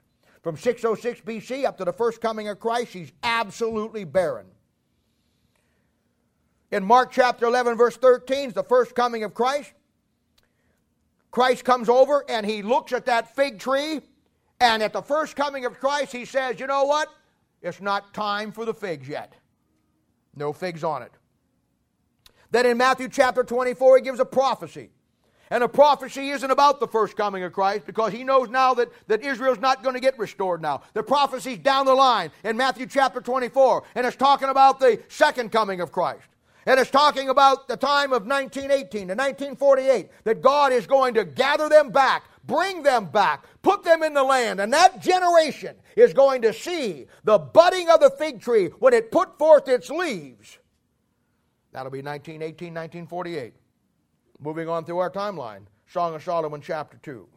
From 0.42 0.56
606 0.56 1.22
BC 1.22 1.64
up 1.64 1.76
to 1.78 1.84
the 1.84 1.92
first 1.92 2.20
coming 2.20 2.48
of 2.48 2.60
Christ, 2.60 2.92
he's 2.92 3.10
absolutely 3.24 4.04
barren. 4.04 4.46
In 6.70 6.84
Mark 6.84 7.10
chapter 7.10 7.46
11, 7.46 7.76
verse 7.76 7.96
13, 7.96 8.48
is 8.48 8.54
the 8.54 8.62
first 8.62 8.94
coming 8.94 9.24
of 9.24 9.34
Christ. 9.34 9.72
Christ 11.30 11.64
comes 11.64 11.88
over 11.88 12.24
and 12.28 12.46
he 12.46 12.62
looks 12.62 12.92
at 12.92 13.06
that 13.06 13.34
fig 13.34 13.58
tree, 13.58 14.00
and 14.60 14.82
at 14.82 14.92
the 14.92 15.02
first 15.02 15.34
coming 15.34 15.64
of 15.64 15.80
Christ, 15.80 16.12
he 16.12 16.24
says, 16.24 16.60
You 16.60 16.68
know 16.68 16.84
what? 16.84 17.08
It's 17.64 17.80
not 17.80 18.12
time 18.12 18.52
for 18.52 18.64
the 18.64 18.74
figs 18.74 19.08
yet. 19.08 19.34
No 20.36 20.52
figs 20.52 20.84
on 20.84 21.02
it. 21.02 21.12
Then 22.50 22.66
in 22.66 22.76
Matthew 22.76 23.08
chapter 23.08 23.42
24, 23.42 23.96
he 23.96 24.02
gives 24.02 24.20
a 24.20 24.24
prophecy. 24.24 24.90
And 25.50 25.64
a 25.64 25.68
prophecy 25.68 26.30
isn't 26.30 26.50
about 26.50 26.78
the 26.78 26.86
first 26.86 27.16
coming 27.16 27.42
of 27.42 27.52
Christ 27.52 27.86
because 27.86 28.12
he 28.12 28.22
knows 28.22 28.48
now 28.48 28.74
that, 28.74 28.90
that 29.08 29.22
Israel's 29.22 29.60
not 29.60 29.82
going 29.82 29.94
to 29.94 30.00
get 30.00 30.18
restored 30.18 30.60
now. 30.60 30.82
The 30.92 31.02
prophecy's 31.02 31.58
down 31.58 31.86
the 31.86 31.94
line 31.94 32.30
in 32.44 32.56
Matthew 32.56 32.86
chapter 32.86 33.20
24, 33.20 33.84
and 33.94 34.06
it's 34.06 34.16
talking 34.16 34.48
about 34.48 34.78
the 34.78 35.00
second 35.08 35.50
coming 35.50 35.80
of 35.80 35.90
Christ. 35.90 36.28
And 36.66 36.80
it's 36.80 36.90
talking 36.90 37.28
about 37.28 37.68
the 37.68 37.76
time 37.76 38.12
of 38.12 38.26
1918 38.26 39.08
to 39.08 39.14
1948, 39.14 40.08
that 40.24 40.42
God 40.42 40.72
is 40.72 40.86
going 40.86 41.14
to 41.14 41.24
gather 41.24 41.68
them 41.68 41.90
back, 41.90 42.24
bring 42.46 42.82
them 42.82 43.06
back, 43.06 43.44
put 43.62 43.82
them 43.84 44.02
in 44.02 44.14
the 44.14 44.22
land. 44.22 44.60
And 44.60 44.72
that 44.72 45.00
generation 45.00 45.76
is 45.96 46.12
going 46.12 46.42
to 46.42 46.52
see 46.52 47.06
the 47.24 47.38
budding 47.38 47.88
of 47.90 48.00
the 48.00 48.10
fig 48.10 48.40
tree 48.40 48.66
when 48.78 48.92
it 48.92 49.10
put 49.10 49.38
forth 49.38 49.68
its 49.68 49.90
leaves. 49.90 50.58
That'll 51.72 51.90
be 51.90 52.02
1918, 52.02 52.68
1948. 52.68 53.54
Moving 54.40 54.68
on 54.68 54.84
through 54.84 54.98
our 54.98 55.10
timeline 55.10 55.66
Song 55.86 56.14
of 56.14 56.22
Solomon, 56.22 56.60
chapter 56.60 56.98
2. 57.02 57.28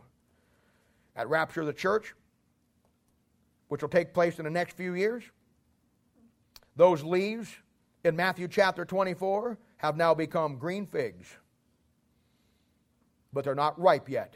At 1.16 1.30
rapture 1.30 1.62
of 1.62 1.68
the 1.68 1.74
church, 1.74 2.14
which 3.68 3.82
will 3.82 3.89
take 3.89 4.14
place 4.14 4.39
in 4.39 4.45
the 4.45 4.51
next 4.51 4.78
few 4.78 4.93
years, 4.93 5.24
those 6.76 7.03
leaves 7.03 7.55
in 8.03 8.16
Matthew 8.16 8.47
chapter 8.47 8.86
24 8.86 9.58
have 9.78 9.97
now 9.97 10.14
become 10.14 10.58
green 10.58 10.86
figs, 10.86 11.28
but 13.34 13.43
they're 13.43 13.55
not 13.55 13.80
ripe 13.80 14.10
yet. 14.10 14.36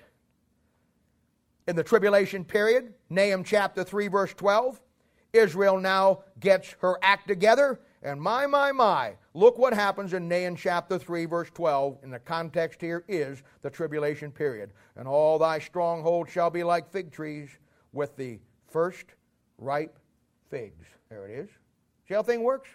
In 1.67 1.75
the 1.75 1.83
tribulation 1.83 2.43
period, 2.43 2.93
Nahum 3.09 3.43
chapter 3.43 3.83
3, 3.83 4.07
verse 4.07 4.33
12, 4.33 4.81
Israel 5.33 5.79
now 5.79 6.23
gets 6.39 6.75
her 6.81 6.97
act 7.01 7.27
together 7.27 7.79
and 8.03 8.19
my, 8.19 8.47
my, 8.47 8.71
my, 8.71 9.13
look 9.35 9.59
what 9.59 9.73
happens 9.73 10.13
in 10.13 10.27
Nahum 10.27 10.55
chapter 10.55 10.97
3, 10.97 11.25
verse 11.25 11.49
12. 11.53 11.99
And 12.01 12.11
the 12.11 12.19
context 12.19 12.81
here 12.81 13.03
is 13.07 13.43
the 13.61 13.69
tribulation 13.69 14.31
period. 14.31 14.71
And 14.95 15.07
all 15.07 15.37
thy 15.37 15.59
strongholds 15.59 16.31
shall 16.31 16.49
be 16.49 16.63
like 16.63 16.91
fig 16.91 17.11
trees 17.11 17.49
with 17.93 18.15
the 18.17 18.39
first 18.67 19.05
ripe 19.59 19.99
figs. 20.49 20.85
There 21.09 21.27
it 21.27 21.31
is. 21.31 21.49
See 22.07 22.15
how 22.15 22.23
thing 22.23 22.41
works? 22.41 22.69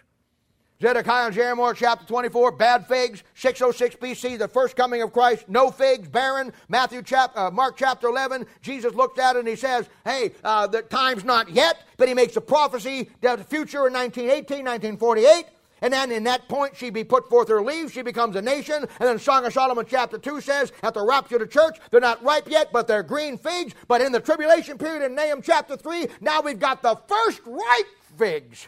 Zedekiah 0.79 1.25
and 1.25 1.33
Jeremiah 1.33 1.73
chapter 1.75 2.05
24, 2.05 2.51
bad 2.51 2.87
figs, 2.87 3.23
606 3.33 3.95
BC, 3.95 4.37
the 4.37 4.47
first 4.47 4.75
coming 4.75 5.01
of 5.01 5.11
Christ, 5.11 5.49
no 5.49 5.71
figs, 5.71 6.07
barren. 6.07 6.53
Matthew 6.69 7.01
chapter, 7.01 7.39
uh, 7.39 7.49
Mark 7.49 7.77
chapter 7.77 8.07
11, 8.07 8.45
Jesus 8.61 8.93
looks 8.93 9.17
at 9.17 9.35
it 9.35 9.39
and 9.39 9.47
he 9.47 9.55
says, 9.55 9.89
hey, 10.05 10.33
uh, 10.43 10.67
the 10.67 10.83
time's 10.83 11.23
not 11.23 11.49
yet, 11.49 11.87
but 11.97 12.07
he 12.07 12.13
makes 12.13 12.35
a 12.35 12.41
prophecy 12.41 13.09
that 13.21 13.39
the 13.39 13.43
future 13.43 13.87
in 13.87 13.93
1918, 13.93 14.57
1948. 14.65 15.45
And 15.81 15.91
then 15.91 16.11
in 16.11 16.23
that 16.25 16.47
point, 16.47 16.77
she 16.77 16.91
be 16.91 17.03
put 17.03 17.27
forth 17.27 17.47
her 17.49 17.61
leaves, 17.61 17.93
she 17.93 18.03
becomes 18.03 18.35
a 18.35 18.41
nation. 18.41 18.75
And 18.75 19.09
then 19.09 19.17
Song 19.17 19.45
of 19.45 19.53
Solomon 19.53 19.85
chapter 19.89 20.19
2 20.19 20.41
says, 20.41 20.71
at 20.83 20.93
the 20.93 21.03
rapture 21.03 21.37
of 21.37 21.41
the 21.41 21.47
church, 21.47 21.79
they're 21.89 21.99
not 21.99 22.23
ripe 22.23 22.47
yet, 22.47 22.71
but 22.71 22.87
they're 22.87 23.03
green 23.03 23.39
figs. 23.39 23.73
But 23.87 24.01
in 24.01 24.11
the 24.11 24.19
tribulation 24.19 24.77
period 24.77 25.03
in 25.03 25.15
Nahum 25.15 25.41
chapter 25.41 25.75
3, 25.75 26.07
now 26.21 26.41
we've 26.41 26.59
got 26.59 26.83
the 26.83 26.99
first 27.07 27.41
ripe 27.47 27.87
figs. 28.15 28.67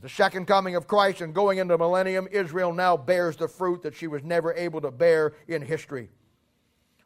At 0.00 0.04
the 0.04 0.08
second 0.08 0.46
coming 0.46 0.76
of 0.76 0.86
Christ 0.86 1.20
and 1.20 1.34
going 1.34 1.58
into 1.58 1.74
the 1.74 1.78
millennium, 1.78 2.26
Israel 2.32 2.72
now 2.72 2.96
bears 2.96 3.36
the 3.36 3.46
fruit 3.46 3.82
that 3.82 3.94
she 3.94 4.06
was 4.06 4.24
never 4.24 4.54
able 4.54 4.80
to 4.80 4.90
bear 4.90 5.34
in 5.46 5.60
history. 5.60 6.08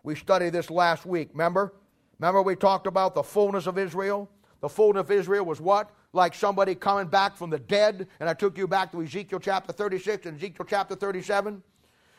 We 0.05 0.15
studied 0.15 0.53
this 0.53 0.71
last 0.71 1.05
week, 1.05 1.31
remember? 1.33 1.75
Remember 2.21 2.41
we 2.41 2.55
talked 2.55 2.87
about 2.87 3.17
the 3.17 3.23
fullness 3.25 3.67
of 3.67 3.79
Israel? 3.79 4.31
The 4.61 4.69
fullness 4.69 5.01
of 5.01 5.11
Israel 5.11 5.45
was 5.45 5.61
what? 5.61 5.91
Like 6.13 6.37
somebody 6.37 6.77
coming 6.77 7.09
back 7.09 7.37
from 7.37 7.51
the 7.51 7.59
dead. 7.59 8.07
And 8.21 8.29
I 8.29 8.33
took 8.33 8.57
you 8.57 8.69
back 8.69 8.93
to 8.93 9.03
Ezekiel 9.03 9.41
chapter 9.41 9.73
36 9.73 10.27
and 10.27 10.37
Ezekiel 10.37 10.65
chapter 10.65 10.95
37. 10.95 11.65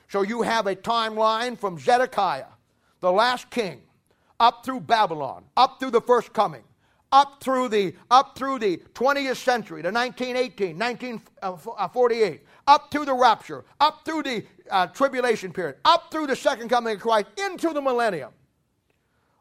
So 0.09 0.23
you 0.23 0.41
have 0.41 0.67
a 0.67 0.75
timeline 0.75 1.57
from 1.57 1.79
Zedekiah, 1.79 2.51
the 2.99 3.13
last 3.13 3.49
king, 3.49 3.81
up 4.41 4.65
through 4.65 4.81
Babylon, 4.81 5.45
up 5.55 5.79
through 5.79 5.91
the 5.91 6.01
first 6.01 6.33
coming 6.33 6.65
up 7.15 7.41
through 7.41 7.69
the 7.69 7.93
up 8.11 8.37
through 8.37 8.59
the 8.59 8.77
20th 8.93 9.37
century, 9.37 9.81
the 9.81 9.91
1918, 9.91 10.77
1948, 10.77 12.41
up 12.67 12.91
through 12.91 13.05
the 13.05 13.13
rapture, 13.13 13.63
up 13.79 14.03
through 14.03 14.21
the 14.21 14.43
uh, 14.69 14.87
tribulation 14.87 15.53
period, 15.53 15.77
up 15.85 16.11
through 16.11 16.27
the 16.27 16.35
second 16.35 16.67
coming 16.67 16.95
of 16.95 17.01
Christ, 17.01 17.27
into 17.37 17.71
the 17.71 17.81
millennium, 17.81 18.31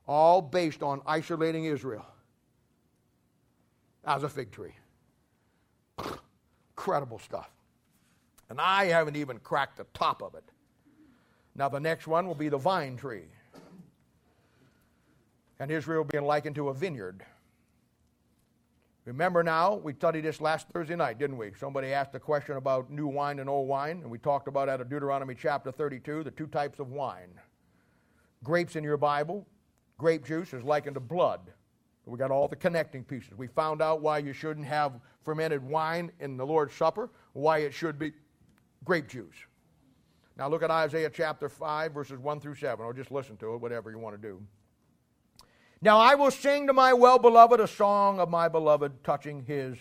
all 0.06 0.40
based 0.40 0.84
on 0.84 1.02
isolating 1.04 1.64
Israel 1.64 2.06
as 4.04 4.22
a 4.22 4.28
fig 4.28 4.52
tree. 4.52 4.74
Incredible 6.76 7.18
stuff. 7.18 7.50
And 8.50 8.60
I 8.60 8.84
haven't 8.84 9.16
even 9.16 9.38
cracked 9.40 9.78
the 9.78 9.86
top 9.94 10.22
of 10.22 10.36
it. 10.36 10.44
Now, 11.56 11.68
the 11.68 11.80
next 11.80 12.06
one 12.06 12.28
will 12.28 12.34
be 12.36 12.48
the 12.48 12.58
vine 12.58 12.96
tree. 12.96 13.24
And 15.58 15.70
Israel 15.72 16.04
being 16.04 16.24
likened 16.24 16.54
to 16.56 16.68
a 16.68 16.74
vineyard. 16.74 17.24
Remember 19.04 19.42
now, 19.42 19.74
we 19.74 19.92
studied 19.92 20.22
this 20.22 20.40
last 20.40 20.66
Thursday 20.70 20.96
night, 20.96 21.18
didn't 21.18 21.36
we? 21.36 21.52
Somebody 21.58 21.92
asked 21.92 22.14
a 22.14 22.20
question 22.20 22.56
about 22.56 22.90
new 22.90 23.06
wine 23.06 23.38
and 23.38 23.50
old 23.50 23.68
wine, 23.68 24.00
and 24.02 24.10
we 24.10 24.16
talked 24.16 24.48
about 24.48 24.70
out 24.70 24.80
of 24.80 24.88
Deuteronomy 24.88 25.34
chapter 25.34 25.70
32 25.70 26.24
the 26.24 26.30
two 26.30 26.46
types 26.46 26.78
of 26.78 26.90
wine. 26.90 27.38
Grapes 28.42 28.76
in 28.76 28.84
your 28.84 28.96
Bible, 28.96 29.46
grape 29.98 30.24
juice 30.24 30.54
is 30.54 30.64
likened 30.64 30.94
to 30.94 31.00
blood. 31.00 31.52
We 32.06 32.18
got 32.18 32.30
all 32.30 32.48
the 32.48 32.56
connecting 32.56 33.04
pieces. 33.04 33.32
We 33.36 33.46
found 33.46 33.82
out 33.82 34.00
why 34.00 34.18
you 34.18 34.32
shouldn't 34.32 34.66
have 34.66 35.00
fermented 35.22 35.62
wine 35.62 36.10
in 36.20 36.36
the 36.36 36.44
Lord's 36.44 36.74
Supper, 36.74 37.10
why 37.34 37.58
it 37.58 37.74
should 37.74 37.98
be 37.98 38.12
grape 38.84 39.08
juice. 39.08 39.36
Now 40.36 40.48
look 40.48 40.62
at 40.62 40.70
Isaiah 40.70 41.10
chapter 41.10 41.48
5, 41.48 41.92
verses 41.92 42.18
1 42.18 42.40
through 42.40 42.56
7, 42.56 42.84
or 42.84 42.92
just 42.92 43.10
listen 43.10 43.36
to 43.38 43.54
it, 43.54 43.60
whatever 43.60 43.90
you 43.90 43.98
want 43.98 44.20
to 44.20 44.28
do. 44.28 44.42
Now 45.80 45.98
I 45.98 46.14
will 46.14 46.30
sing 46.30 46.66
to 46.66 46.72
my 46.72 46.92
well 46.92 47.18
beloved 47.18 47.60
a 47.60 47.68
song 47.68 48.18
of 48.18 48.30
my 48.30 48.48
beloved 48.48 49.04
touching 49.04 49.44
his 49.44 49.76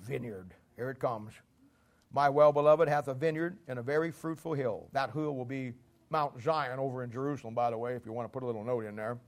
vineyard. 0.00 0.54
Here 0.76 0.90
it 0.90 0.98
comes. 0.98 1.32
My 2.12 2.28
well 2.28 2.52
beloved 2.52 2.88
hath 2.88 3.08
a 3.08 3.14
vineyard 3.14 3.58
and 3.68 3.78
a 3.78 3.82
very 3.82 4.10
fruitful 4.10 4.54
hill. 4.54 4.88
That 4.92 5.12
hill 5.12 5.34
will 5.34 5.44
be 5.44 5.72
Mount 6.10 6.42
Zion 6.42 6.78
over 6.78 7.02
in 7.02 7.10
Jerusalem, 7.10 7.54
by 7.54 7.70
the 7.70 7.78
way, 7.78 7.94
if 7.94 8.04
you 8.04 8.12
want 8.12 8.28
to 8.28 8.32
put 8.32 8.42
a 8.42 8.46
little 8.46 8.64
note 8.64 8.84
in 8.84 8.96
there. 8.96 9.18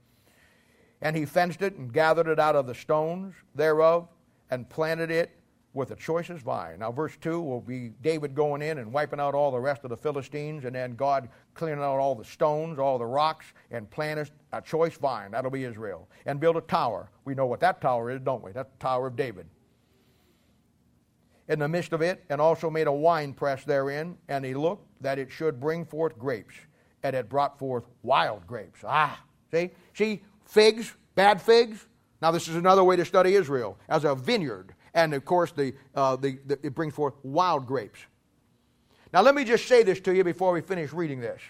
And 1.01 1.15
he 1.15 1.25
fenced 1.25 1.61
it 1.61 1.75
and 1.75 1.91
gathered 1.91 2.27
it 2.27 2.39
out 2.39 2.55
of 2.55 2.67
the 2.67 2.75
stones 2.75 3.33
thereof 3.55 4.07
and 4.51 4.69
planted 4.69 5.11
it 5.11 5.31
with 5.75 5.89
the 5.89 5.95
choicest 5.95 6.43
vine. 6.43 6.79
Now, 6.79 6.91
verse 6.91 7.15
2 7.19 7.39
will 7.41 7.59
be 7.59 7.89
David 8.01 8.33
going 8.33 8.61
in 8.61 8.77
and 8.77 8.91
wiping 8.91 9.19
out 9.19 9.35
all 9.35 9.51
the 9.51 9.59
rest 9.59 9.83
of 9.83 9.89
the 9.89 9.97
Philistines, 9.97 10.63
and 10.63 10.73
then 10.73 10.95
God 10.95 11.27
cleaning 11.53 11.79
out 11.79 11.99
all 11.99 12.15
the 12.15 12.23
stones, 12.23 12.79
all 12.79 12.97
the 12.97 13.05
rocks, 13.05 13.45
and 13.71 13.89
planting 13.91 14.27
a 14.53 14.61
choice 14.61 14.95
vine. 14.95 15.31
That'll 15.31 15.51
be 15.51 15.65
Israel. 15.65 16.07
And 16.25 16.39
build 16.39 16.55
a 16.55 16.61
tower. 16.61 17.11
We 17.25 17.35
know 17.35 17.45
what 17.45 17.59
that 17.59 17.81
tower 17.81 18.09
is, 18.09 18.21
don't 18.21 18.41
we? 18.41 18.53
That's 18.53 18.71
the 18.71 18.77
Tower 18.79 19.07
of 19.07 19.17
David. 19.17 19.47
In 21.49 21.59
the 21.59 21.67
midst 21.67 21.91
of 21.91 22.01
it, 22.01 22.23
and 22.29 22.39
also 22.39 22.69
made 22.69 22.87
a 22.87 22.91
wine 22.91 23.33
press 23.33 23.65
therein, 23.65 24.17
and 24.29 24.45
he 24.45 24.53
looked 24.53 24.87
that 25.01 25.19
it 25.19 25.29
should 25.29 25.59
bring 25.59 25.85
forth 25.85 26.17
grapes, 26.17 26.55
and 27.03 27.15
it 27.15 27.27
brought 27.27 27.59
forth 27.59 27.83
wild 28.01 28.47
grapes. 28.47 28.79
Ah, 28.83 29.21
see? 29.51 29.71
See, 29.93 30.23
figs, 30.45 30.95
bad 31.15 31.41
figs. 31.41 31.85
Now, 32.21 32.31
this 32.31 32.47
is 32.47 32.55
another 32.55 32.83
way 32.83 32.95
to 32.95 33.03
study 33.03 33.35
Israel 33.35 33.77
as 33.89 34.05
a 34.05 34.15
vineyard 34.15 34.73
and 34.95 35.13
of 35.13 35.25
course, 35.25 35.51
the, 35.51 35.73
uh, 35.93 36.15
the, 36.15 36.39
the, 36.47 36.57
it 36.63 36.73
brings 36.73 36.93
forth 36.93 37.13
wild 37.21 37.67
grapes. 37.67 37.99
Now, 39.13 39.21
let 39.21 39.35
me 39.35 39.43
just 39.43 39.67
say 39.67 39.83
this 39.83 39.99
to 40.01 40.15
you 40.15 40.23
before 40.23 40.51
we 40.51 40.61
finish 40.61 40.91
reading 40.91 41.19
this. 41.19 41.41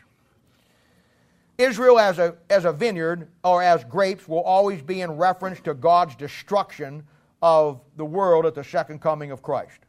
Israel, 1.58 2.00
as 2.00 2.20
a, 2.20 2.36
as 2.50 2.66
a 2.66 2.74
vineyard 2.74 3.30
or 3.44 3.64
as 3.64 3.84
grapes, 3.86 4.28
will 4.28 4.42
always 4.42 4.82
be 4.82 5.02
in 5.02 5.12
reference 5.12 5.62
to 5.62 5.74
God's 5.74 6.16
destruction 6.16 7.04
of 7.42 7.80
the 7.96 8.04
world 8.04 8.46
at 8.46 8.56
the 8.56 8.64
second 8.64 9.00
coming 9.00 9.32
of 9.32 9.42
Christ. 9.42 9.80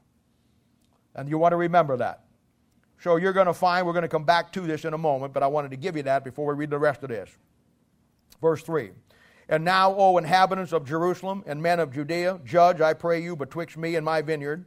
And 1.16 1.28
you 1.28 1.38
want 1.38 1.52
to 1.52 1.56
remember 1.56 1.96
that. 1.96 2.24
So 3.00 3.16
you're 3.16 3.32
going 3.32 3.46
to 3.46 3.54
find, 3.54 3.86
we're 3.86 3.94
going 3.94 4.02
to 4.02 4.08
come 4.08 4.24
back 4.24 4.52
to 4.52 4.60
this 4.60 4.84
in 4.84 4.94
a 4.94 4.98
moment, 4.98 5.32
but 5.32 5.42
I 5.42 5.46
wanted 5.46 5.70
to 5.70 5.76
give 5.76 5.96
you 5.96 6.02
that 6.04 6.24
before 6.24 6.46
we 6.46 6.54
read 6.54 6.70
the 6.70 6.78
rest 6.78 7.02
of 7.02 7.08
this. 7.08 7.30
Verse 8.40 8.62
3 8.62 8.90
and 9.48 9.64
now, 9.64 9.94
O 9.94 10.18
inhabitants 10.18 10.72
of 10.72 10.84
Jerusalem 10.84 11.44
and 11.46 11.62
men 11.62 11.78
of 11.78 11.92
Judea, 11.92 12.40
judge, 12.44 12.80
I 12.80 12.94
pray 12.94 13.22
you, 13.22 13.36
betwixt 13.36 13.76
me 13.76 13.94
and 13.94 14.04
my 14.04 14.20
vineyard. 14.20 14.64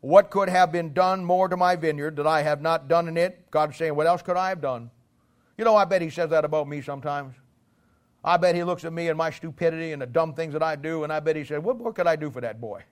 What 0.00 0.30
could 0.30 0.48
have 0.48 0.72
been 0.72 0.92
done 0.92 1.24
more 1.24 1.48
to 1.48 1.56
my 1.56 1.76
vineyard 1.76 2.16
that 2.16 2.26
I 2.26 2.42
have 2.42 2.60
not 2.60 2.88
done 2.88 3.06
in 3.06 3.16
it? 3.16 3.50
God's 3.50 3.76
saying, 3.76 3.94
What 3.94 4.06
else 4.06 4.22
could 4.22 4.36
I 4.36 4.48
have 4.48 4.60
done? 4.60 4.90
You 5.58 5.64
know, 5.64 5.76
I 5.76 5.84
bet 5.84 6.02
He 6.02 6.10
says 6.10 6.30
that 6.30 6.44
about 6.44 6.68
me 6.68 6.80
sometimes. 6.80 7.34
I 8.24 8.36
bet 8.36 8.54
He 8.54 8.64
looks 8.64 8.84
at 8.84 8.92
me 8.92 9.08
and 9.08 9.18
my 9.18 9.30
stupidity 9.30 9.92
and 9.92 10.02
the 10.02 10.06
dumb 10.06 10.34
things 10.34 10.54
that 10.54 10.62
I 10.62 10.74
do, 10.74 11.04
and 11.04 11.12
I 11.12 11.20
bet 11.20 11.36
He 11.36 11.44
said, 11.44 11.62
What 11.62 11.78
more 11.78 11.92
could 11.92 12.06
I 12.06 12.16
do 12.16 12.30
for 12.30 12.40
that 12.40 12.60
boy? 12.60 12.82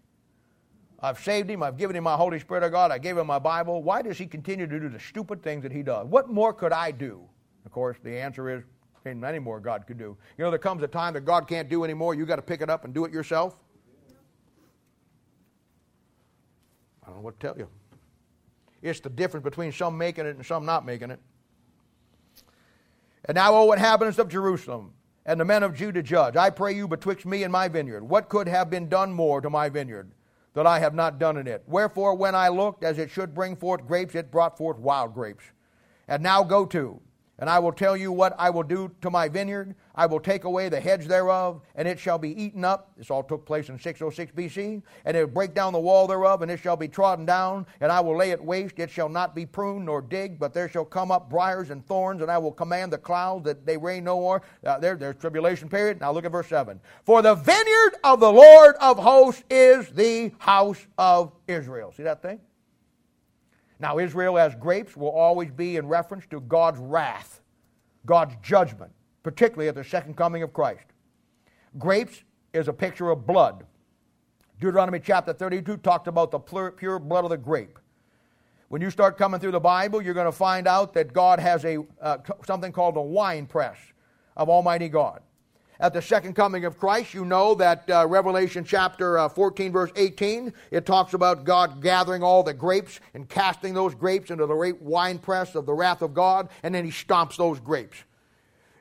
I've 1.01 1.21
saved 1.21 1.49
him. 1.49 1.63
I've 1.63 1.77
given 1.77 1.95
him 1.95 2.05
my 2.05 2.17
Holy 2.17 2.41
Spirit 2.41 2.65
of 2.65 2.73
God. 2.73 2.91
I 2.91 2.99
gave 2.99 3.17
him 3.17 3.27
my 3.29 3.39
Bible. 3.39 3.83
Why 3.83 4.03
does 4.03 4.19
he 4.19 4.27
continue 4.27 4.67
to 4.67 4.81
do 4.81 4.89
the 4.89 4.99
stupid 4.99 5.43
things 5.43 5.63
that 5.63 5.71
he 5.71 5.83
does? 5.83 6.07
What 6.07 6.29
more 6.29 6.53
could 6.53 6.73
I 6.73 6.91
do? 6.91 7.23
Of 7.65 7.71
course, 7.71 7.97
the 8.03 8.19
answer 8.19 8.51
is 8.51 8.65
ain't 9.09 9.19
many 9.19 9.39
more 9.39 9.61
God 9.61 9.87
could 9.87 9.99
do. 9.99 10.17
You 10.37 10.45
know, 10.45 10.51
there 10.51 10.59
comes 10.59 10.83
a 10.83 10.89
time 10.89 11.15
that 11.15 11.25
God 11.25 11.49
can't 11.49 11.69
do 11.69 11.85
anymore. 11.85 12.15
You 12.15 12.27
got 12.27 12.37
to 12.37 12.43
pick 12.43 12.61
it 12.61 12.71
up 12.71 12.85
and 12.85 12.95
do 12.95 13.05
it 13.05 13.13
yourself. 13.13 13.57
I 17.03 17.07
don't 17.07 17.17
know 17.17 17.23
what 17.23 17.41
to 17.41 17.47
tell 17.47 17.57
you. 17.59 17.69
It's 18.83 19.01
the 19.01 19.11
difference 19.11 19.45
between 19.45 19.73
some 19.73 19.99
making 19.99 20.27
it 20.27 20.37
and 20.37 20.45
some 20.45 20.65
not 20.65 20.85
making 20.87 21.11
it. 21.11 21.19
And 23.25 23.35
now, 23.35 23.55
oh, 23.55 23.69
O 23.69 23.73
inhabitants 23.73 24.19
of 24.19 24.29
Jerusalem, 24.29 24.93
and 25.27 25.39
the 25.39 25.45
men 25.45 25.63
of 25.63 25.75
Judah 25.75 26.03
judge, 26.03 26.37
I 26.37 26.49
pray 26.49 26.75
you 26.75 26.89
betwixt 26.89 27.27
me 27.27 27.43
and 27.43 27.53
my 27.53 27.69
vineyard, 27.69 28.03
what 28.03 28.29
could 28.29 28.49
have 28.49 28.71
been 28.71 28.89
done 28.89 29.13
more 29.13 29.41
to 29.41 29.51
my 29.51 29.69
vineyard 29.69 30.11
that 30.55 30.67
I 30.67 30.79
have 30.79 30.95
not 30.95 31.19
done 31.19 31.37
in 31.37 31.47
it? 31.47 31.63
Wherefore, 31.67 32.15
when 32.15 32.35
I 32.35 32.49
looked 32.49 32.83
as 32.83 32.99
it 32.99 33.11
should 33.11 33.35
bring 33.35 33.55
forth 33.55 33.87
grapes, 33.87 34.15
it 34.15 34.31
brought 34.31 34.57
forth 34.57 34.79
wild 34.79 35.13
grapes. 35.13 35.45
And 36.09 36.23
now 36.23 36.43
go 36.43 36.65
to, 36.67 37.01
and 37.39 37.49
I 37.49 37.59
will 37.61 37.73
tell 37.73 37.97
you 37.97 38.11
what 38.11 38.35
I 38.39 38.51
will 38.51 38.65
do 38.65 38.91
to 39.01 39.11
my 39.11 39.29
vineyard. 39.29 39.77
I 39.95 40.07
will 40.07 40.19
take 40.19 40.45
away 40.45 40.69
the 40.69 40.81
hedge 40.81 41.07
thereof, 41.07 41.61
and 41.77 41.87
it 41.87 41.99
shall 41.99 42.19
be 42.19 42.31
eaten 42.41 42.65
up. 42.65 42.91
This 42.97 43.11
all 43.11 43.23
took 43.23 43.47
place 43.47 43.69
in 43.69 43.79
606 43.79 44.33
BC. 44.33 44.83
And 45.05 45.17
it 45.17 45.21
will 45.21 45.33
break 45.33 45.55
down 45.55 45.73
the 45.73 45.79
wall 45.79 46.09
thereof, 46.09 46.43
and 46.43 46.51
it 46.51 46.59
shall 46.59 46.77
be 46.77 46.89
trodden 46.89 47.25
down, 47.25 47.67
and 47.81 47.93
I 47.93 48.01
will 48.01 48.17
lay 48.17 48.31
it 48.31 48.43
waste. 48.43 48.79
It 48.79 48.91
shall 48.91 49.09
not 49.09 49.35
be 49.35 49.47
pruned 49.47 49.87
nor 49.87 50.03
digged, 50.03 50.39
but 50.41 50.53
there 50.53 50.69
shall 50.69 50.85
come 50.85 51.13
up 51.13 51.31
briars 51.31 51.71
and 51.71 51.87
thorns, 51.87 52.23
and 52.23 52.31
I 52.31 52.39
will 52.39 52.53
command 52.53 52.93
the 52.93 52.99
clouds 52.99 53.45
that 53.45 53.65
they 53.65 53.77
rain 53.77 54.05
no 54.05 54.17
more. 54.17 54.43
Uh, 54.65 54.79
there, 54.79 54.97
there's 54.97 55.17
tribulation 55.17 55.69
period. 55.69 56.01
Now 56.01 56.11
look 56.13 56.25
at 56.25 56.33
verse 56.33 56.49
7. 56.49 56.81
For 57.05 57.23
the 57.23 57.37
vineyard 57.37 57.95
of 58.03 58.19
the 58.21 58.33
Lord 58.33 58.75
of 58.81 58.99
hosts 58.99 59.45
is 59.49 59.89
the 59.91 60.33
house 60.39 60.85
of 60.97 61.33
Israel. 61.47 61.93
See 61.97 62.03
that 62.03 62.21
thing? 62.21 62.41
Now, 63.81 63.99
Israel 63.99 64.39
as 64.39 64.55
grapes 64.55 64.97
will 64.97 65.11
always 65.11 65.51
be 65.51 65.77
in 65.77 65.87
reference 65.87 66.27
to 66.31 66.41
God's 66.41 66.79
wrath, 66.79 67.41
God's 68.07 68.35
judgment, 68.43 68.91
particularly 69.23 69.69
at 69.69 69.75
the 69.75 69.85
second 69.85 70.17
coming 70.17 70.43
of 70.43 70.53
Christ. 70.53 70.87
Grapes 71.79 72.25
is 72.53 72.69
a 72.69 72.73
picture 72.73 73.11
of 73.11 73.27
blood. 73.27 73.65
Deuteronomy 74.61 74.99
chapter 74.99 75.33
32 75.33 75.77
talked 75.79 76.09
about 76.09 76.31
the 76.31 76.39
pure 76.39 76.99
blood 76.99 77.25
of 77.25 77.31
the 77.31 77.37
grape. 77.37 77.79
When 78.69 78.83
you 78.83 78.91
start 78.91 79.17
coming 79.17 79.41
through 79.41 79.53
the 79.53 79.61
Bible, 79.61 80.03
you're 80.03 80.15
going 80.15 80.27
to 80.27 80.33
find 80.33 80.67
out 80.67 80.93
that 80.95 81.13
God 81.13 81.39
has 81.39 81.65
a, 81.65 81.79
uh, 82.03 82.19
something 82.45 82.73
called 82.73 82.97
a 82.97 83.01
wine 83.01 83.47
press 83.47 83.79
of 84.37 84.49
Almighty 84.49 84.89
God 84.89 85.23
at 85.81 85.93
the 85.93 86.03
second 86.03 86.35
coming 86.35 86.65
of 86.65 86.79
Christ. 86.79 87.15
You 87.15 87.25
know 87.25 87.55
that 87.57 87.89
uh, 87.91 88.07
Revelation 88.07 88.65
chapter 88.65 89.19
uh, 89.19 89.29
14, 89.29 89.73
verse 89.73 89.91
18, 89.97 90.53
it 90.71 90.87
talks 90.87 91.15
about 91.15 91.45
God 91.45 91.81
gathering 91.83 92.23
all 92.23 92.43
the 92.43 92.55
grapes 92.55 93.01
and 93.15 93.29
casting 93.29 93.75
those 93.75 93.95
grapes 93.95 94.31
into 94.31 94.47
the 94.47 94.77
winepress 94.81 95.55
of 95.55 95.67
the 95.67 95.75
wrath 95.75 96.03
of 96.03 96.15
God, 96.15 96.49
and 96.63 96.75
then 96.75 96.85
he 96.85 96.91
stomps 96.91 97.37
those 97.37 97.61
grapes. 97.61 97.97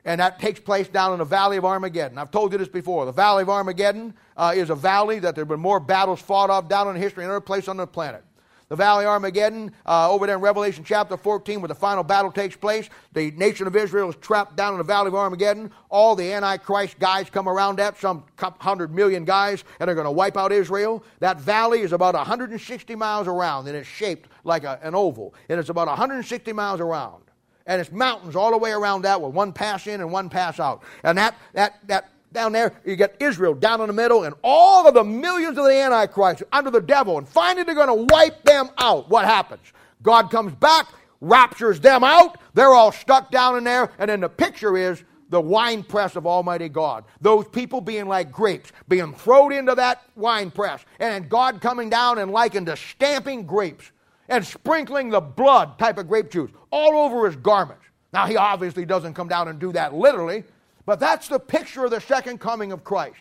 And 0.04 0.20
that 0.20 0.38
takes 0.38 0.58
place 0.58 0.88
down 0.88 1.12
in 1.12 1.18
the 1.18 1.24
Valley 1.24 1.58
of 1.58 1.64
Armageddon. 1.64 2.18
I've 2.18 2.30
told 2.30 2.52
you 2.52 2.58
this 2.58 2.68
before. 2.68 3.04
The 3.04 3.12
Valley 3.12 3.42
of 3.42 3.50
Armageddon 3.50 4.14
uh, 4.36 4.52
is 4.56 4.70
a 4.70 4.74
valley 4.74 5.18
that 5.18 5.34
there 5.34 5.42
have 5.42 5.48
been 5.48 5.60
more 5.60 5.80
battles 5.80 6.20
fought 6.20 6.50
of 6.50 6.68
down 6.68 6.88
in 6.88 6.96
history 6.96 7.24
than 7.24 7.30
any 7.30 7.36
other 7.36 7.40
place 7.40 7.68
on 7.68 7.76
the 7.76 7.86
planet 7.86 8.24
the 8.68 8.76
Valley 8.76 9.04
of 9.04 9.10
Armageddon, 9.10 9.72
uh, 9.86 10.10
over 10.10 10.26
there 10.26 10.36
in 10.36 10.42
Revelation 10.42 10.84
chapter 10.84 11.16
14, 11.16 11.60
where 11.60 11.68
the 11.68 11.74
final 11.74 12.02
battle 12.02 12.30
takes 12.30 12.56
place. 12.56 12.88
The 13.12 13.30
nation 13.32 13.66
of 13.66 13.74
Israel 13.74 14.10
is 14.10 14.16
trapped 14.16 14.56
down 14.56 14.72
in 14.72 14.78
the 14.78 14.84
Valley 14.84 15.08
of 15.08 15.14
Armageddon. 15.14 15.70
All 15.88 16.14
the 16.14 16.32
Antichrist 16.32 16.98
guys 16.98 17.30
come 17.30 17.48
around 17.48 17.76
that, 17.76 17.98
some 17.98 18.24
hundred 18.38 18.94
million 18.94 19.24
guys, 19.24 19.64
and 19.80 19.88
they're 19.88 19.94
going 19.94 20.04
to 20.04 20.10
wipe 20.10 20.36
out 20.36 20.52
Israel. 20.52 21.02
That 21.20 21.40
valley 21.40 21.80
is 21.80 21.92
about 21.92 22.14
160 22.14 22.94
miles 22.94 23.26
around, 23.26 23.68
and 23.68 23.76
it's 23.76 23.88
shaped 23.88 24.28
like 24.44 24.64
a, 24.64 24.78
an 24.82 24.94
oval. 24.94 25.34
And 25.48 25.58
it's 25.58 25.70
about 25.70 25.88
160 25.88 26.52
miles 26.52 26.80
around. 26.80 27.24
And 27.66 27.80
it's 27.80 27.92
mountains 27.92 28.34
all 28.34 28.50
the 28.50 28.58
way 28.58 28.72
around 28.72 29.02
that 29.02 29.20
with 29.20 29.34
one 29.34 29.52
pass 29.52 29.86
in 29.86 30.00
and 30.00 30.10
one 30.10 30.30
pass 30.30 30.58
out. 30.58 30.82
And 31.04 31.18
that, 31.18 31.34
that, 31.52 31.78
that 31.86 32.10
down 32.32 32.52
there, 32.52 32.74
you 32.84 32.96
get 32.96 33.16
Israel 33.20 33.54
down 33.54 33.80
in 33.80 33.86
the 33.86 33.92
middle, 33.92 34.24
and 34.24 34.34
all 34.42 34.86
of 34.86 34.94
the 34.94 35.04
millions 35.04 35.58
of 35.58 35.64
the 35.64 35.72
Antichrist 35.72 36.42
under 36.52 36.70
the 36.70 36.80
devil, 36.80 37.18
and 37.18 37.28
finally 37.28 37.64
they're 37.64 37.74
going 37.74 38.06
to 38.08 38.14
wipe 38.14 38.42
them 38.44 38.68
out. 38.78 39.08
What 39.08 39.24
happens? 39.24 39.72
God 40.02 40.30
comes 40.30 40.54
back, 40.54 40.88
raptures 41.20 41.80
them 41.80 42.04
out, 42.04 42.38
they're 42.54 42.74
all 42.74 42.92
stuck 42.92 43.30
down 43.30 43.56
in 43.56 43.64
there, 43.64 43.90
and 43.98 44.08
then 44.08 44.20
the 44.20 44.28
picture 44.28 44.76
is 44.76 45.02
the 45.30 45.40
wine 45.40 45.82
press 45.82 46.16
of 46.16 46.26
Almighty 46.26 46.68
God. 46.68 47.04
Those 47.20 47.46
people 47.48 47.80
being 47.80 48.06
like 48.06 48.32
grapes, 48.32 48.72
being 48.88 49.12
thrown 49.14 49.52
into 49.52 49.74
that 49.74 50.02
wine 50.16 50.50
press, 50.50 50.84
and 51.00 51.28
God 51.28 51.60
coming 51.60 51.90
down 51.90 52.18
and 52.18 52.30
likened 52.30 52.66
to 52.66 52.76
stamping 52.76 53.44
grapes 53.44 53.90
and 54.28 54.46
sprinkling 54.46 55.10
the 55.10 55.20
blood 55.20 55.78
type 55.78 55.98
of 55.98 56.08
grape 56.08 56.30
juice 56.30 56.50
all 56.70 56.96
over 56.96 57.26
his 57.26 57.36
garments. 57.36 57.84
Now, 58.12 58.26
he 58.26 58.36
obviously 58.36 58.86
doesn't 58.86 59.14
come 59.14 59.28
down 59.28 59.48
and 59.48 59.58
do 59.58 59.72
that 59.72 59.94
literally, 59.94 60.44
but 60.88 60.98
that's 60.98 61.28
the 61.28 61.38
picture 61.38 61.84
of 61.84 61.90
the 61.90 62.00
second 62.00 62.40
coming 62.40 62.72
of 62.72 62.82
Christ. 62.82 63.20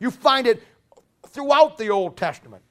You 0.00 0.10
find 0.10 0.44
it 0.44 0.60
throughout 1.28 1.78
the 1.78 1.88
Old 1.88 2.16
Testament. 2.16 2.64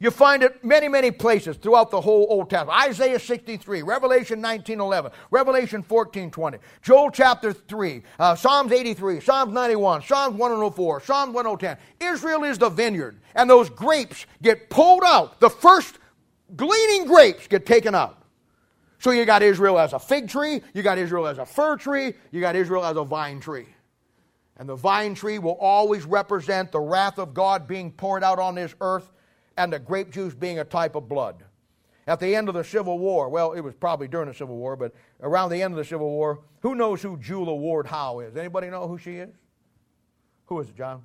You 0.00 0.10
find 0.10 0.42
it 0.42 0.64
many, 0.64 0.88
many 0.88 1.12
places 1.12 1.56
throughout 1.56 1.92
the 1.92 2.00
whole 2.00 2.26
Old 2.28 2.50
Testament. 2.50 2.76
Isaiah 2.76 3.20
63, 3.20 3.82
Revelation 3.82 4.40
19, 4.40 4.80
11, 4.80 5.12
Revelation 5.30 5.84
14, 5.84 6.28
20, 6.32 6.58
Joel 6.82 7.10
chapter 7.12 7.52
3, 7.52 8.02
uh, 8.18 8.34
Psalms 8.34 8.72
83, 8.72 9.20
Psalms 9.20 9.52
91, 9.52 10.02
Psalms 10.02 10.36
104, 10.36 11.00
Psalms 11.02 11.32
110. 11.32 11.78
Israel 12.00 12.42
is 12.42 12.58
the 12.58 12.68
vineyard, 12.68 13.20
and 13.36 13.48
those 13.48 13.70
grapes 13.70 14.26
get 14.42 14.68
pulled 14.70 15.04
out. 15.06 15.38
The 15.38 15.50
first 15.50 16.00
gleaning 16.56 17.06
grapes 17.06 17.46
get 17.46 17.64
taken 17.64 17.94
out. 17.94 18.23
So 18.98 19.10
you 19.10 19.24
got 19.24 19.42
Israel 19.42 19.78
as 19.78 19.92
a 19.92 19.98
fig 19.98 20.28
tree, 20.28 20.62
you 20.72 20.82
got 20.82 20.98
Israel 20.98 21.26
as 21.26 21.38
a 21.38 21.46
fir 21.46 21.76
tree, 21.76 22.14
you 22.30 22.40
got 22.40 22.56
Israel 22.56 22.84
as 22.84 22.96
a 22.96 23.04
vine 23.04 23.40
tree. 23.40 23.66
And 24.56 24.68
the 24.68 24.76
vine 24.76 25.14
tree 25.14 25.38
will 25.38 25.58
always 25.60 26.04
represent 26.04 26.70
the 26.70 26.80
wrath 26.80 27.18
of 27.18 27.34
God 27.34 27.66
being 27.66 27.90
poured 27.90 28.22
out 28.22 28.38
on 28.38 28.54
this 28.54 28.74
earth 28.80 29.10
and 29.56 29.72
the 29.72 29.78
grape 29.78 30.10
juice 30.10 30.34
being 30.34 30.60
a 30.60 30.64
type 30.64 30.94
of 30.94 31.08
blood. 31.08 31.42
At 32.06 32.20
the 32.20 32.34
end 32.34 32.48
of 32.48 32.54
the 32.54 32.64
Civil 32.64 32.98
War, 32.98 33.28
well, 33.28 33.52
it 33.52 33.60
was 33.60 33.74
probably 33.74 34.08
during 34.08 34.28
the 34.28 34.34
Civil 34.34 34.56
War, 34.56 34.76
but 34.76 34.94
around 35.22 35.50
the 35.50 35.62
end 35.62 35.72
of 35.72 35.78
the 35.78 35.84
Civil 35.84 36.10
War, 36.10 36.40
who 36.60 36.74
knows 36.74 37.02
who 37.02 37.16
Julia 37.16 37.54
Ward 37.54 37.86
Howe 37.86 38.20
is? 38.20 38.36
Anybody 38.36 38.68
know 38.68 38.86
who 38.86 38.98
she 38.98 39.16
is? 39.16 39.30
Who 40.46 40.60
is 40.60 40.68
it, 40.68 40.76
John? 40.76 41.02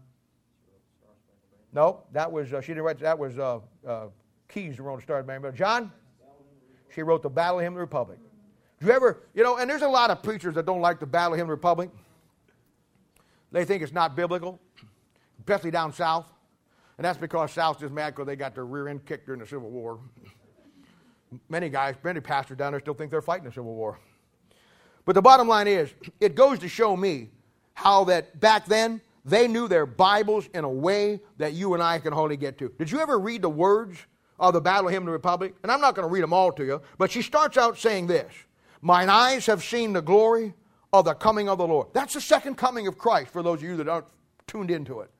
No, 1.71 2.01
that 2.11 2.31
was, 2.31 2.51
uh, 2.51 2.61
she 2.61 2.69
didn't 2.69 2.83
write, 2.83 2.99
that 2.99 3.17
was 3.17 3.37
uh, 3.37 3.59
uh, 3.87 4.07
Keys 4.49 4.77
who 4.77 4.83
wrote 4.83 5.01
Star 5.03 5.23
Spangled 5.23 5.55
John? 5.55 5.91
She 6.93 7.03
wrote 7.03 7.21
the 7.21 7.29
Battle 7.29 7.59
Hymn 7.59 7.73
of 7.73 7.75
the 7.75 7.81
Republic. 7.81 8.19
Do 8.79 8.87
you 8.87 8.91
ever, 8.93 9.23
you 9.33 9.43
know, 9.43 9.57
and 9.57 9.69
there's 9.69 9.81
a 9.81 9.87
lot 9.87 10.09
of 10.09 10.23
preachers 10.23 10.55
that 10.55 10.65
don't 10.65 10.81
like 10.81 10.99
the 10.99 11.05
Battle 11.05 11.33
Hymn 11.33 11.43
of 11.43 11.47
the 11.47 11.53
Republic. 11.53 11.89
They 13.51 13.65
think 13.65 13.83
it's 13.83 13.91
not 13.93 14.15
biblical, 14.15 14.59
especially 15.39 15.71
down 15.71 15.91
south. 15.93 16.31
And 16.97 17.05
that's 17.05 17.17
because 17.17 17.51
South's 17.51 17.79
just 17.79 17.93
mad 17.93 18.11
because 18.11 18.27
they 18.27 18.35
got 18.35 18.53
their 18.55 18.65
rear 18.65 18.89
end 18.89 19.05
kicked 19.05 19.25
during 19.25 19.39
the 19.39 19.47
Civil 19.47 19.69
War. 19.69 19.99
Many 21.47 21.69
guys, 21.69 21.95
many 22.03 22.19
pastors 22.19 22.57
down 22.57 22.73
there 22.73 22.79
still 22.79 22.93
think 22.93 23.11
they're 23.11 23.21
fighting 23.21 23.45
the 23.45 23.51
Civil 23.51 23.73
War. 23.73 23.99
But 25.05 25.15
the 25.15 25.21
bottom 25.21 25.47
line 25.47 25.67
is, 25.67 25.93
it 26.19 26.35
goes 26.35 26.59
to 26.59 26.67
show 26.67 26.95
me 26.95 27.29
how 27.73 28.03
that 28.05 28.39
back 28.39 28.65
then 28.65 29.01
they 29.25 29.47
knew 29.47 29.67
their 29.67 29.85
Bibles 29.85 30.47
in 30.53 30.63
a 30.63 30.69
way 30.69 31.21
that 31.37 31.53
you 31.53 31.73
and 31.73 31.83
I 31.83 31.99
can 31.99 32.13
hardly 32.13 32.37
get 32.37 32.57
to. 32.59 32.71
Did 32.77 32.91
you 32.91 32.99
ever 32.99 33.19
read 33.19 33.41
the 33.41 33.49
words 33.49 33.97
of 34.39 34.53
the 34.53 34.61
Battle 34.61 34.89
Hymn 34.89 35.03
of 35.03 35.07
the 35.07 35.11
Republic, 35.11 35.53
and 35.63 35.71
I'm 35.71 35.81
not 35.81 35.95
going 35.95 36.07
to 36.07 36.11
read 36.11 36.23
them 36.23 36.33
all 36.33 36.51
to 36.53 36.65
you, 36.65 36.81
but 36.97 37.11
she 37.11 37.21
starts 37.21 37.57
out 37.57 37.77
saying 37.77 38.07
this 38.07 38.31
Mine 38.81 39.09
eyes 39.09 39.45
have 39.45 39.63
seen 39.63 39.93
the 39.93 40.01
glory 40.01 40.53
of 40.93 41.05
the 41.05 41.13
coming 41.13 41.49
of 41.49 41.57
the 41.57 41.67
Lord. 41.67 41.87
That's 41.93 42.13
the 42.13 42.21
second 42.21 42.55
coming 42.55 42.87
of 42.87 42.97
Christ 42.97 43.31
for 43.31 43.43
those 43.43 43.59
of 43.59 43.63
you 43.63 43.77
that 43.77 43.87
aren't 43.87 44.07
tuned 44.47 44.71
into 44.71 45.01
it. 45.01 45.11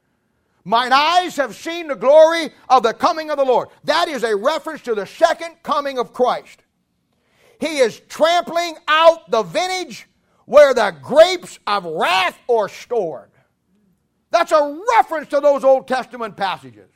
Mine 0.63 0.91
eyes 0.93 1.35
have 1.37 1.55
seen 1.55 1.87
the 1.87 1.95
glory 1.95 2.49
of 2.69 2.83
the 2.83 2.93
coming 2.93 3.29
of 3.31 3.37
the 3.37 3.45
Lord. 3.45 3.69
That 3.83 4.07
is 4.07 4.23
a 4.23 4.35
reference 4.35 4.81
to 4.83 4.95
the 4.95 5.05
second 5.05 5.55
coming 5.63 5.97
of 5.97 6.13
Christ. 6.13 6.59
He 7.59 7.79
is 7.79 7.99
trampling 8.01 8.75
out 8.87 9.29
the 9.29 9.43
vintage 9.43 10.07
where 10.45 10.73
the 10.73 10.95
grapes 11.01 11.59
of 11.67 11.85
wrath 11.85 12.37
are 12.49 12.69
stored. 12.69 13.31
That's 14.31 14.51
a 14.51 14.79
reference 14.95 15.29
to 15.29 15.39
those 15.39 15.63
Old 15.63 15.87
Testament 15.87 16.37
passages. 16.37 16.89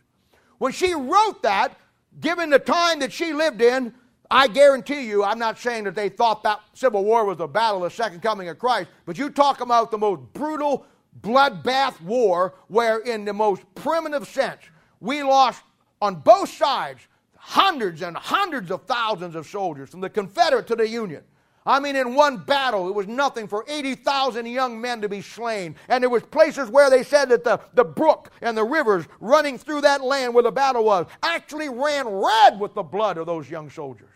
When 0.58 0.72
she 0.72 0.94
wrote 0.94 1.44
that, 1.44 1.78
given 2.20 2.50
the 2.50 2.60
time 2.60 3.00
that 3.00 3.12
she 3.12 3.34
lived 3.34 3.62
in, 3.62 3.94
I 4.30 4.48
guarantee 4.48 5.02
you, 5.08 5.24
I'm 5.24 5.38
not 5.40 5.60
saying 5.60 5.84
that 5.84 5.96
they 5.96 6.10
thought 6.10 6.44
that 6.44 6.60
Civil 6.74 7.04
War 7.04 7.26
was 7.26 7.38
the 7.38 7.48
battle 7.48 7.84
of 7.84 7.92
the 7.92 7.96
second 7.96 8.22
coming 8.22 8.50
of 8.50 8.58
Christ, 8.58 8.90
but 9.06 9.18
you 9.18 9.30
talk 9.30 9.62
about 9.62 9.92
the 9.92 9.98
most 9.98 10.22
brutal, 10.34 10.86
bloodbath 11.22 12.02
war 12.02 12.56
where, 12.68 13.00
in 13.00 13.26
the 13.26 13.34
most 13.34 13.62
primitive 13.76 14.28
sense, 14.28 14.62
we 15.00 15.22
lost 15.22 15.62
on 16.02 16.16
both 16.16 16.50
sides 16.50 17.02
hundreds 17.36 18.02
and 18.02 18.16
hundreds 18.16 18.72
of 18.72 18.84
thousands 18.86 19.36
of 19.36 19.46
soldiers 19.46 19.90
from 19.90 20.02
the 20.02 20.10
Confederate 20.10 20.66
to 20.68 20.76
the 20.76 20.88
Union. 20.88 21.24
I 21.66 21.80
mean, 21.80 21.96
in 21.96 22.14
one 22.14 22.38
battle, 22.38 22.90
it 22.90 22.96
was 22.96 23.08
nothing 23.08 23.48
for 23.48 23.64
80,000 23.68 24.46
young 24.46 24.80
men 24.80 25.02
to 25.02 25.08
be 25.08 25.22
slain. 25.22 25.76
And 25.88 26.04
there 26.04 26.10
was 26.10 26.24
places 26.24 26.70
where 26.70 26.90
they 26.90 27.04
said 27.04 27.30
that 27.30 27.44
the, 27.44 27.60
the 27.74 27.86
brook 27.86 28.32
and 28.42 28.58
the 28.58 28.64
rivers 28.64 29.06
running 29.22 29.58
through 29.58 29.82
that 29.82 30.04
land 30.04 30.34
where 30.34 30.44
the 30.44 30.52
battle 30.52 30.84
was 30.84 31.08
actually 31.22 31.70
ran 31.70 32.08
red 32.08 32.60
with 32.60 32.74
the 32.74 32.84
blood 32.84 33.18
of 33.18 33.26
those 33.26 33.50
young 33.50 33.70
soldiers. 33.70 34.10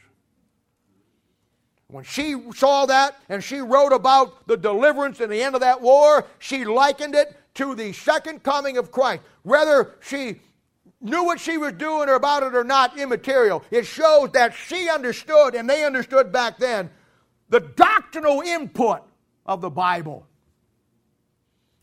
When 1.89 2.03
she 2.03 2.35
saw 2.53 2.85
that 2.87 3.15
and 3.29 3.41
she 3.41 3.59
wrote 3.59 3.93
about 3.93 4.45
the 4.45 4.57
deliverance 4.57 5.21
and 5.21 5.31
the 5.31 5.41
end 5.41 5.55
of 5.55 5.61
that 5.61 5.81
war, 5.81 6.25
she 6.39 6.65
likened 6.65 7.15
it 7.15 7.33
to 7.55 7.75
the 7.75 7.93
second 7.93 8.43
coming 8.43 8.77
of 8.77 8.91
Christ. 8.91 9.23
Whether 9.43 9.95
she 10.01 10.41
knew 10.99 11.23
what 11.23 11.39
she 11.39 11.57
was 11.57 11.71
doing 11.73 12.09
or 12.09 12.15
about 12.15 12.43
it 12.43 12.53
or 12.55 12.65
not, 12.65 12.99
immaterial. 12.99 13.63
It 13.71 13.85
shows 13.85 14.31
that 14.31 14.53
she 14.53 14.89
understood 14.89 15.55
and 15.55 15.69
they 15.69 15.85
understood 15.85 16.31
back 16.33 16.57
then 16.57 16.89
the 17.49 17.59
doctrinal 17.59 18.41
input 18.41 19.03
of 19.45 19.61
the 19.61 19.69
Bible. 19.69 20.27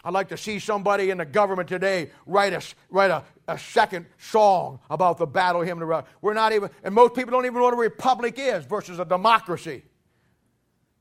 I'd 0.05 0.12
like 0.12 0.29
to 0.29 0.37
see 0.37 0.59
somebody 0.59 1.09
in 1.09 1.19
the 1.19 1.25
government 1.25 1.69
today 1.69 2.11
write 2.27 2.53
a, 2.53 2.61
write 2.91 3.11
a, 3.11 3.25
a 3.49 3.59
second 3.59 4.05
song 4.19 4.79
about 4.91 5.17
the 5.17 5.27
battle 5.27 5.62
hymn. 5.62 5.79
We're 6.21 6.35
not 6.35 6.53
even, 6.53 6.69
and 6.83 6.95
most 6.95 7.15
people 7.15 7.31
don't 7.31 7.47
even 7.47 7.55
know 7.55 7.65
what 7.65 7.75
a 7.75 7.79
republic 7.79 8.35
is 8.39 8.67
versus 8.67 8.99
a 8.99 9.07
democracy. 9.07 9.83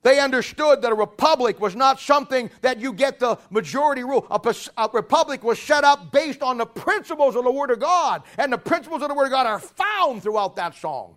They 0.03 0.19
understood 0.19 0.81
that 0.81 0.91
a 0.91 0.95
republic 0.95 1.59
was 1.61 1.75
not 1.75 1.99
something 1.99 2.49
that 2.61 2.79
you 2.79 2.93
get 2.93 3.19
the 3.19 3.37
majority 3.49 4.03
rule. 4.03 4.27
A, 4.29 4.55
a, 4.77 4.89
republic 4.93 5.43
was 5.43 5.59
set 5.59 5.85
up 5.85 6.11
based 6.11 6.41
on 6.41 6.57
the 6.57 6.65
principles 6.65 7.35
of 7.37 7.45
the 7.45 7.51
Word 7.51 7.71
of 7.71 7.79
God, 7.79 8.23
and 8.37 8.51
the 8.51 8.57
principles 8.57 9.01
of 9.01 9.07
the 9.07 9.15
Word 9.15 9.25
of 9.25 9.31
God 9.31 9.47
are 9.47 9.59
found 9.59 10.21
throughout 10.21 10.57
that 10.57 10.75
song. 10.75 11.15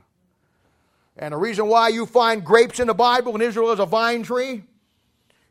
And 1.16 1.32
the 1.32 1.38
reason 1.38 1.66
why 1.68 1.88
you 1.88 2.06
find 2.06 2.44
grapes 2.44 2.78
in 2.78 2.86
the 2.86 2.94
Bible 2.94 3.34
and 3.34 3.42
Israel 3.42 3.72
is 3.72 3.80
a 3.80 3.86
vine 3.86 4.22
tree, 4.22 4.64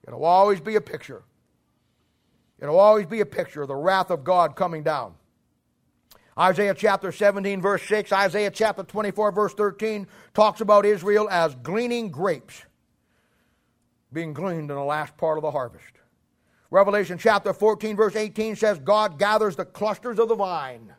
it'll 0.08 0.26
always 0.26 0.60
be 0.60 0.76
a 0.76 0.82
picture. 0.82 1.24
It'll 2.60 2.80
always 2.80 3.06
be 3.06 3.20
a 3.20 3.26
picture 3.26 3.64
of 3.64 3.68
the 3.68 3.76
wrath 3.76 4.12
of 4.12 4.24
God 4.24 4.56
coming 4.56 4.84
down. 4.84 5.16
Isaiah 6.38 6.74
chapter 6.74 7.12
17, 7.12 7.62
verse 7.62 7.82
6, 7.84 8.12
Isaiah 8.12 8.52
chapter 8.52 8.84
24, 8.84 9.32
verse 9.32 9.54
13 9.54 10.08
talks 10.34 10.62
about 10.62 10.86
Israel 10.86 11.30
as 11.30 11.56
gleaning 11.56 12.10
grapes 12.12 12.64
being 14.16 14.34
gleaned 14.34 14.72
in 14.72 14.76
the 14.76 14.84
last 14.84 15.16
part 15.18 15.38
of 15.38 15.42
the 15.44 15.52
harvest. 15.52 15.84
Revelation 16.72 17.18
chapter 17.18 17.54
14, 17.54 17.96
verse 17.96 18.16
18 18.16 18.56
says, 18.56 18.80
God 18.80 19.20
gathers 19.20 19.56
the 19.56 19.66
clusters 19.66 20.20
of 20.20 20.30
the 20.30 20.36
vine 20.36 20.94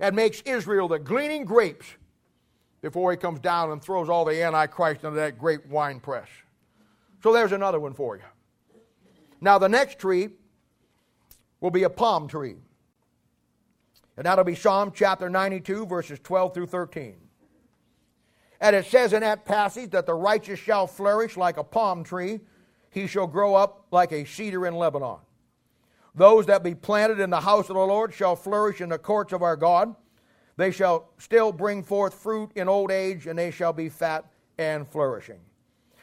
and 0.00 0.16
makes 0.16 0.40
Israel 0.42 0.88
the 0.88 0.98
gleaning 0.98 1.44
grapes 1.44 1.86
before 2.84 3.10
he 3.10 3.16
comes 3.16 3.40
down 3.40 3.70
and 3.70 3.82
throws 3.82 4.10
all 4.10 4.26
the 4.26 4.42
Antichrist 4.42 5.04
into 5.04 5.16
that 5.16 5.38
great 5.38 5.66
wine 5.68 5.98
press. 5.98 6.28
So 7.22 7.32
there's 7.32 7.52
another 7.52 7.80
one 7.80 7.94
for 7.94 8.14
you. 8.16 8.22
Now, 9.40 9.56
the 9.56 9.70
next 9.70 9.98
tree 9.98 10.28
will 11.60 11.70
be 11.70 11.84
a 11.84 11.90
palm 11.90 12.28
tree. 12.28 12.56
And 14.18 14.26
that'll 14.26 14.44
be 14.44 14.54
Psalm 14.54 14.92
chapter 14.94 15.30
92, 15.30 15.86
verses 15.86 16.20
12 16.22 16.52
through 16.52 16.66
13. 16.66 17.14
And 18.60 18.76
it 18.76 18.84
says 18.84 19.14
in 19.14 19.20
that 19.20 19.46
passage 19.46 19.92
that 19.92 20.04
the 20.04 20.12
righteous 20.12 20.60
shall 20.60 20.86
flourish 20.86 21.38
like 21.38 21.56
a 21.56 21.64
palm 21.64 22.04
tree, 22.04 22.40
he 22.90 23.06
shall 23.06 23.26
grow 23.26 23.54
up 23.54 23.86
like 23.92 24.12
a 24.12 24.26
cedar 24.26 24.66
in 24.66 24.74
Lebanon. 24.74 25.20
Those 26.14 26.44
that 26.46 26.62
be 26.62 26.74
planted 26.74 27.18
in 27.18 27.30
the 27.30 27.40
house 27.40 27.70
of 27.70 27.76
the 27.76 27.86
Lord 27.86 28.12
shall 28.12 28.36
flourish 28.36 28.82
in 28.82 28.90
the 28.90 28.98
courts 28.98 29.32
of 29.32 29.42
our 29.42 29.56
God. 29.56 29.96
They 30.56 30.70
shall 30.70 31.08
still 31.18 31.52
bring 31.52 31.82
forth 31.82 32.14
fruit 32.14 32.50
in 32.54 32.68
old 32.68 32.90
age, 32.90 33.26
and 33.26 33.38
they 33.38 33.50
shall 33.50 33.72
be 33.72 33.88
fat 33.88 34.24
and 34.58 34.86
flourishing. 34.88 35.40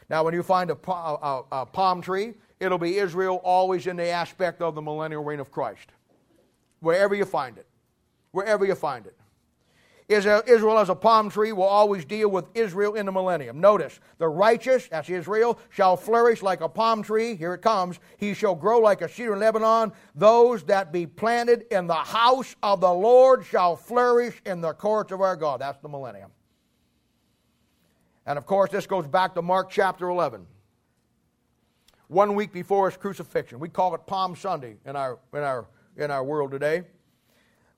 Now, 0.10 0.24
when 0.24 0.34
you 0.34 0.43
find 0.43 0.70
a, 0.70 0.78
a, 0.91 1.43
a 1.52 1.66
palm 1.66 2.02
tree, 2.02 2.34
it'll 2.60 2.78
be 2.78 2.97
Israel 2.97 3.39
always 3.43 3.88
in 3.88 3.95
the 3.95 4.10
aspect 4.10 4.62
of 4.62 4.76
the 4.76 4.82
millennial 4.82 5.24
reign 5.24 5.39
of 5.39 5.52
Christ. 5.52 5.89
Wherever 6.82 7.16
you 7.16 7.24
find 7.24 7.58
it. 7.58 7.66
Wherever 8.32 8.66
you 8.66 8.76
find 8.76 9.06
it. 9.06 9.16
Israel 10.12 10.78
as 10.78 10.89
a 10.89 10.95
palm 10.95 11.30
tree 11.30 11.51
will 11.51 11.64
always 11.64 12.05
deal 12.05 12.30
with 12.30 12.45
Israel 12.53 12.95
in 12.95 13.05
the 13.05 13.12
millennium. 13.12 13.59
Notice, 13.59 13.99
the 14.18 14.28
righteous, 14.28 14.88
that's 14.88 15.09
Israel, 15.09 15.59
shall 15.70 15.95
flourish 15.95 16.41
like 16.41 16.62
a 16.62 16.70
palm 16.70 17.03
tree. 17.03 17.36
Here 17.36 17.53
it 17.53 17.62
comes. 17.62 17.99
He 18.18 18.34
shall 18.34 18.55
grow 18.55 18.80
like 18.80 19.01
a 19.01 19.09
cedar 19.09 19.34
in 19.34 19.39
Lebanon. 19.39 19.91
Those 20.16 20.64
that 20.64 20.91
be 20.91 21.05
planted 21.07 21.66
in 21.72 21.88
the 21.88 21.93
house 21.93 22.55
of 22.62 22.82
the 22.82 22.93
Lord 22.93 23.45
shall 23.45 23.76
flourish 23.76 24.41
in 24.45 24.62
the 24.62 24.74
courts 24.74 25.12
of 25.12 25.22
our 25.22 25.36
God. 25.36 25.62
That's 25.62 25.80
the 25.80 25.89
millennium. 25.89 26.32
And 28.26 28.38
of 28.38 28.45
course, 28.45 28.72
this 28.72 28.86
goes 28.86 29.07
back 29.07 29.36
to 29.36 29.41
Mark 29.41 29.70
chapter 29.70 30.09
11. 30.09 30.45
One 32.07 32.36
week 32.36 32.51
before 32.51 32.89
his 32.89 32.97
crucifixion. 32.97 33.59
We 33.59 33.70
call 33.70 33.95
it 33.95 34.05
Palm 34.05 34.36
Sunday 34.36 34.76
in 34.86 34.95
our, 34.95 35.20
in 35.34 35.39
our, 35.39 35.66
in 35.95 36.12
our 36.12 36.24
world 36.24 36.51
today. 36.51 36.84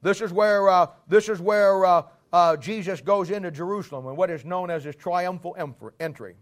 This 0.03 0.19
is 0.19 0.33
where, 0.33 0.67
uh, 0.69 0.87
this 1.07 1.29
is 1.29 1.39
where 1.39 1.85
uh, 1.85 2.03
uh, 2.33 2.57
Jesus 2.57 2.99
goes 2.99 3.29
into 3.29 3.51
Jerusalem 3.51 4.07
and 4.07 4.17
what 4.17 4.31
is 4.31 4.43
known 4.43 4.71
as 4.71 4.83
his 4.83 4.95
triumphal 4.95 5.55
entry. 5.99 6.35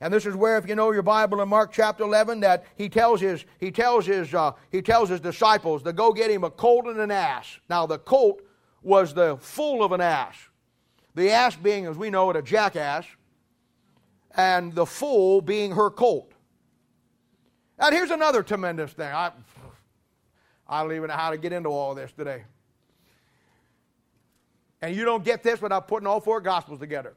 And 0.00 0.14
this 0.14 0.24
is 0.24 0.34
where, 0.34 0.56
if 0.56 0.66
you 0.66 0.76
know 0.76 0.92
your 0.92 1.02
Bible 1.02 1.42
in 1.42 1.48
Mark 1.48 1.72
chapter 1.72 2.04
11, 2.04 2.40
that 2.40 2.64
he 2.76 2.88
tells 2.88 3.20
his, 3.20 3.44
he 3.58 3.70
tells 3.70 4.06
his, 4.06 4.32
uh, 4.32 4.52
he 4.70 4.80
tells 4.80 5.10
his 5.10 5.20
disciples 5.20 5.82
to 5.82 5.92
go 5.92 6.12
get 6.12 6.30
him 6.30 6.44
a 6.44 6.50
colt 6.50 6.86
and 6.86 6.98
an 7.00 7.10
ass. 7.10 7.58
Now, 7.68 7.86
the 7.86 7.98
colt 7.98 8.40
was 8.82 9.12
the 9.12 9.36
foal 9.40 9.82
of 9.82 9.92
an 9.92 10.00
ass. 10.00 10.36
The 11.16 11.30
ass 11.32 11.56
being, 11.56 11.84
as 11.86 11.98
we 11.98 12.08
know 12.08 12.30
it, 12.30 12.36
a 12.36 12.42
jackass, 12.42 13.04
and 14.36 14.72
the 14.74 14.86
foal 14.86 15.42
being 15.42 15.72
her 15.72 15.90
colt. 15.90 16.32
And 17.78 17.94
here's 17.94 18.10
another 18.10 18.42
tremendous 18.42 18.92
thing. 18.92 19.12
I, 19.12 19.32
I 20.68 20.82
don't 20.82 20.92
even 20.92 21.08
know 21.08 21.16
how 21.16 21.30
to 21.30 21.36
get 21.36 21.52
into 21.52 21.70
all 21.70 21.94
this 21.94 22.12
today. 22.12 22.44
And 24.82 24.94
you 24.94 25.04
don't 25.04 25.24
get 25.24 25.42
this 25.42 25.60
without 25.60 25.88
putting 25.88 26.06
all 26.06 26.20
four 26.20 26.40
Gospels 26.40 26.78
together. 26.78 27.14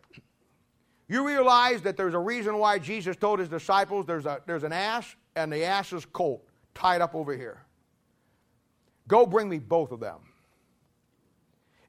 You 1.07 1.25
realize 1.27 1.81
that 1.81 1.97
there's 1.97 2.13
a 2.13 2.19
reason 2.19 2.57
why 2.57 2.79
Jesus 2.79 3.15
told 3.15 3.39
his 3.39 3.49
disciples 3.49 4.05
there's, 4.05 4.25
a, 4.25 4.41
there's 4.45 4.63
an 4.63 4.73
ass 4.73 5.15
and 5.35 5.51
the 5.51 5.63
ass's 5.63 6.05
colt 6.05 6.43
tied 6.73 7.01
up 7.01 7.15
over 7.15 7.35
here. 7.35 7.63
Go 9.07 9.25
bring 9.25 9.49
me 9.49 9.59
both 9.59 9.91
of 9.91 9.99
them. 9.99 10.19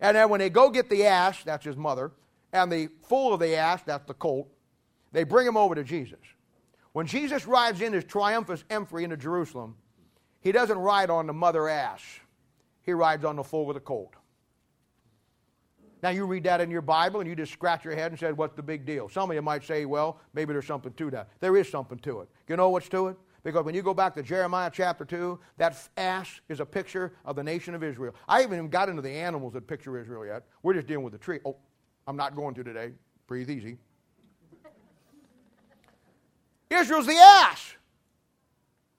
And 0.00 0.16
then 0.16 0.28
when 0.28 0.40
they 0.40 0.50
go 0.50 0.70
get 0.70 0.90
the 0.90 1.06
ass, 1.06 1.42
that's 1.44 1.64
his 1.64 1.76
mother, 1.76 2.12
and 2.52 2.70
the 2.70 2.88
foal 3.08 3.32
of 3.32 3.40
the 3.40 3.56
ass, 3.56 3.82
that's 3.84 4.04
the 4.04 4.14
colt, 4.14 4.48
they 5.12 5.24
bring 5.24 5.46
him 5.46 5.56
over 5.56 5.74
to 5.74 5.84
Jesus. 5.84 6.18
When 6.92 7.06
Jesus 7.06 7.46
rides 7.46 7.80
in 7.80 7.92
his 7.92 8.04
triumphant 8.04 8.64
entry 8.70 9.04
into 9.04 9.16
Jerusalem, 9.16 9.76
he 10.40 10.52
doesn't 10.52 10.78
ride 10.78 11.10
on 11.10 11.26
the 11.26 11.32
mother 11.32 11.68
ass. 11.68 12.02
He 12.82 12.92
rides 12.92 13.24
on 13.24 13.36
the 13.36 13.44
foal 13.44 13.70
of 13.70 13.74
the 13.74 13.80
colt. 13.80 14.12
Now, 16.04 16.10
you 16.10 16.26
read 16.26 16.44
that 16.44 16.60
in 16.60 16.70
your 16.70 16.82
Bible 16.82 17.20
and 17.20 17.26
you 17.26 17.34
just 17.34 17.50
scratch 17.50 17.82
your 17.82 17.94
head 17.94 18.12
and 18.12 18.20
said, 18.20 18.36
What's 18.36 18.54
the 18.54 18.62
big 18.62 18.84
deal? 18.84 19.08
Some 19.08 19.30
of 19.30 19.34
you 19.34 19.40
might 19.40 19.64
say, 19.64 19.86
Well, 19.86 20.20
maybe 20.34 20.52
there's 20.52 20.66
something 20.66 20.92
to 20.92 21.10
that. 21.12 21.30
There 21.40 21.56
is 21.56 21.66
something 21.66 21.98
to 22.00 22.20
it. 22.20 22.28
You 22.46 22.58
know 22.58 22.68
what's 22.68 22.90
to 22.90 23.06
it? 23.06 23.16
Because 23.42 23.64
when 23.64 23.74
you 23.74 23.80
go 23.80 23.94
back 23.94 24.14
to 24.16 24.22
Jeremiah 24.22 24.70
chapter 24.70 25.06
2, 25.06 25.40
that 25.56 25.88
ass 25.96 26.42
is 26.50 26.60
a 26.60 26.66
picture 26.66 27.14
of 27.24 27.36
the 27.36 27.42
nation 27.42 27.74
of 27.74 27.82
Israel. 27.82 28.14
I 28.28 28.42
haven't 28.42 28.58
even 28.58 28.68
got 28.68 28.90
into 28.90 29.00
the 29.00 29.08
animals 29.08 29.54
that 29.54 29.66
picture 29.66 29.98
Israel 29.98 30.26
yet. 30.26 30.42
We're 30.62 30.74
just 30.74 30.86
dealing 30.86 31.04
with 31.04 31.14
the 31.14 31.18
tree. 31.18 31.40
Oh, 31.46 31.56
I'm 32.06 32.16
not 32.18 32.36
going 32.36 32.54
to 32.56 32.62
today. 32.62 32.92
Breathe 33.26 33.48
easy. 33.48 33.78
Israel's 36.68 37.06
the 37.06 37.16
ass. 37.16 37.76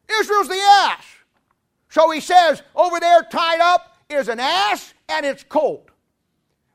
Israel's 0.10 0.48
the 0.48 0.56
ass. 0.56 1.06
So 1.88 2.10
he 2.10 2.20
says, 2.20 2.64
over 2.76 3.00
there 3.00 3.22
tied 3.30 3.62
up 3.62 3.96
is 4.10 4.28
an 4.28 4.40
ass 4.40 4.96
and 5.08 5.24
its 5.24 5.44
colt. 5.44 5.92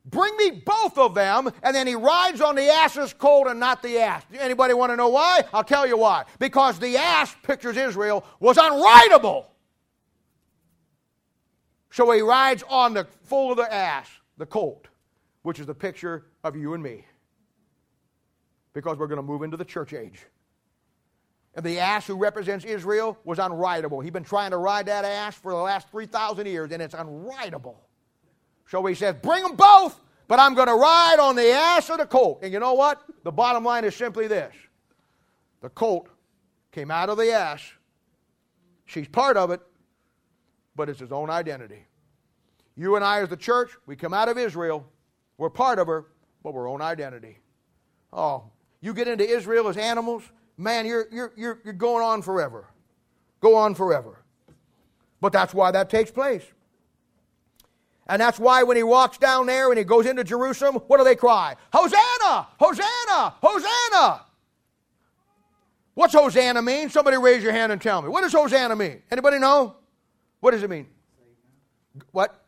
Bring 0.07 0.35
me 0.39 0.63
both 0.65 0.97
of 0.97 1.15
them, 1.15 1.51
and 1.63 1.77
then 1.77 1.87
he 1.87 1.95
rides 1.95 2.41
on 2.41 2.55
the 2.55 2.67
ass's 2.69 3.13
colt 3.13 3.47
and 3.47 3.61
not 3.61 3.83
the 3.83 3.99
ass. 3.99 4.25
Anybody 4.39 4.73
want 4.73 4.91
to 4.91 4.97
know 4.97 5.09
why? 5.09 5.45
I'll 5.53 5.65
tell 5.65 5.87
you 5.87 5.99
why. 5.99 6.25
Because 6.39 6.79
the 6.79 6.97
ass 6.97 7.35
pictures 7.43 7.77
Israel 7.77 8.25
was 8.41 8.57
unrideable. 8.57 9.45
So 11.91 12.11
he 12.13 12.23
rides 12.23 12.65
on 12.69 12.95
the 12.95 13.07
foal 13.25 13.51
of 13.51 13.59
the 13.59 13.73
ass, 13.73 14.09
the 14.39 14.47
colt, 14.47 14.89
which 15.43 15.61
is 15.61 15.67
the 15.67 15.75
picture 15.75 16.27
of 16.45 16.57
you 16.57 16.73
and 16.75 16.83
me. 16.83 17.05
Because 18.73 18.97
we're 18.97 19.09
going 19.09 19.17
to 19.17 19.23
move 19.23 19.43
into 19.43 19.57
the 19.57 19.65
church 19.65 19.93
age. 19.93 20.25
And 21.55 21.67
the 21.67 21.79
ass 21.81 22.07
who 22.07 22.15
represents 22.17 22.65
Israel 22.65 23.19
was 23.25 23.39
unrideable. 23.39 24.03
He'd 24.03 24.13
been 24.13 24.25
trying 24.25 24.53
to 24.53 24.57
ride 24.57 24.87
that 24.87 25.05
ass 25.05 25.35
for 25.35 25.53
the 25.53 25.59
last 25.59 25.91
3,000 25.91 26.47
years, 26.47 26.71
and 26.71 26.81
it's 26.81 26.95
unrideable. 26.95 27.77
So 28.71 28.85
he 28.87 28.95
says, 28.95 29.17
Bring 29.21 29.43
them 29.43 29.57
both, 29.57 30.01
but 30.29 30.39
I'm 30.39 30.55
going 30.55 30.69
to 30.69 30.75
ride 30.75 31.19
on 31.19 31.35
the 31.35 31.51
ass 31.51 31.91
of 31.91 31.99
the 31.99 32.07
colt. 32.07 32.41
And 32.43 32.53
you 32.53 32.61
know 32.61 32.75
what? 32.75 33.03
The 33.25 33.33
bottom 33.33 33.65
line 33.65 33.85
is 33.85 33.97
simply 33.97 34.29
this 34.29 34.55
the 35.61 35.71
colt 35.71 36.09
came 36.73 36.91
out 36.91 37.09
of 37.09 37.19
the 37.19 37.33
ass. 37.33 37.61
She's 38.87 39.09
part 39.09 39.37
of 39.37 39.51
it, 39.51 39.61
but 40.77 40.89
it's 40.89 41.01
his 41.01 41.13
own 41.13 41.31
identity. 41.31 41.85
You 42.77 42.97
and 42.97 43.05
I, 43.05 43.21
as 43.21 43.29
the 43.29 43.37
church, 43.37 43.71
we 43.87 43.97
come 43.97 44.15
out 44.15 44.29
of 44.29 44.39
Israel. 44.39 44.87
We're 45.37 45.51
part 45.51 45.79
of 45.79 45.87
her, 45.89 46.07
but 46.43 46.55
we're 46.55 46.69
own 46.69 46.81
identity. 46.81 47.39
Oh, 48.13 48.45
you 48.81 48.95
get 48.95 49.09
into 49.09 49.29
Israel 49.29 49.69
as 49.69 49.77
animals, 49.77 50.23
man, 50.57 50.87
you're, 50.87 51.07
you're, 51.13 51.33
you're, 51.37 51.61
you're 51.65 51.75
going 51.75 52.05
on 52.05 52.23
forever. 52.23 52.69
Go 53.41 53.57
on 53.57 53.75
forever. 53.75 54.23
But 55.21 55.33
that's 55.33 55.53
why 55.53 55.71
that 55.73 55.91
takes 55.91 56.11
place. 56.11 56.45
And 58.11 58.21
that's 58.21 58.41
why 58.41 58.65
when 58.65 58.77
he 58.77 58.83
walks 58.83 59.19
down 59.19 59.47
there 59.47 59.69
and 59.69 59.79
he 59.79 59.85
goes 59.85 60.05
into 60.05 60.25
Jerusalem, 60.25 60.75
what 60.89 60.99
do 60.99 61.05
they 61.05 61.15
cry? 61.15 61.55
Hosanna! 61.73 62.49
Hosanna! 62.59 63.35
Hosanna! 63.41 64.25
What's 65.95 66.13
Hosanna 66.13 66.61
mean? 66.61 66.91
Somebody 66.91 67.19
raise 67.19 67.41
your 67.41 67.53
hand 67.53 67.71
and 67.71 67.81
tell 67.81 68.03
me. 68.03 68.09
What 68.09 68.23
does 68.23 68.33
Hosanna 68.33 68.75
mean? 68.75 69.01
Anybody 69.13 69.39
know? 69.39 69.77
What 70.41 70.51
does 70.51 70.65
it 70.65 70.69
mean? 70.69 70.89
What? 72.11 72.45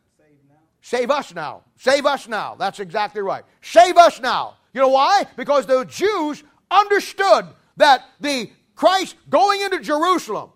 Save 0.81 1.09
us 1.09 1.33
now. 1.33 1.61
Save 1.77 2.05
us 2.07 2.27
now. 2.27 2.55
That's 2.55 2.81
exactly 2.81 3.21
right. 3.21 3.45
Save 3.61 3.95
us 3.95 4.19
now. 4.19 4.55
You 4.73 4.81
know 4.81 4.89
why? 4.89 5.23
Because 5.37 5.65
the 5.65 5.85
Jews 5.85 6.43
understood 6.69 7.45
that 7.77 8.03
the 8.19 8.51
Christ 8.75 9.15
going 9.29 9.61
into 9.61 9.79
Jerusalem 9.79 10.49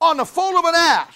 on 0.00 0.16
the 0.16 0.24
foal 0.24 0.56
of 0.56 0.64
an 0.64 0.74
ass 0.74 1.14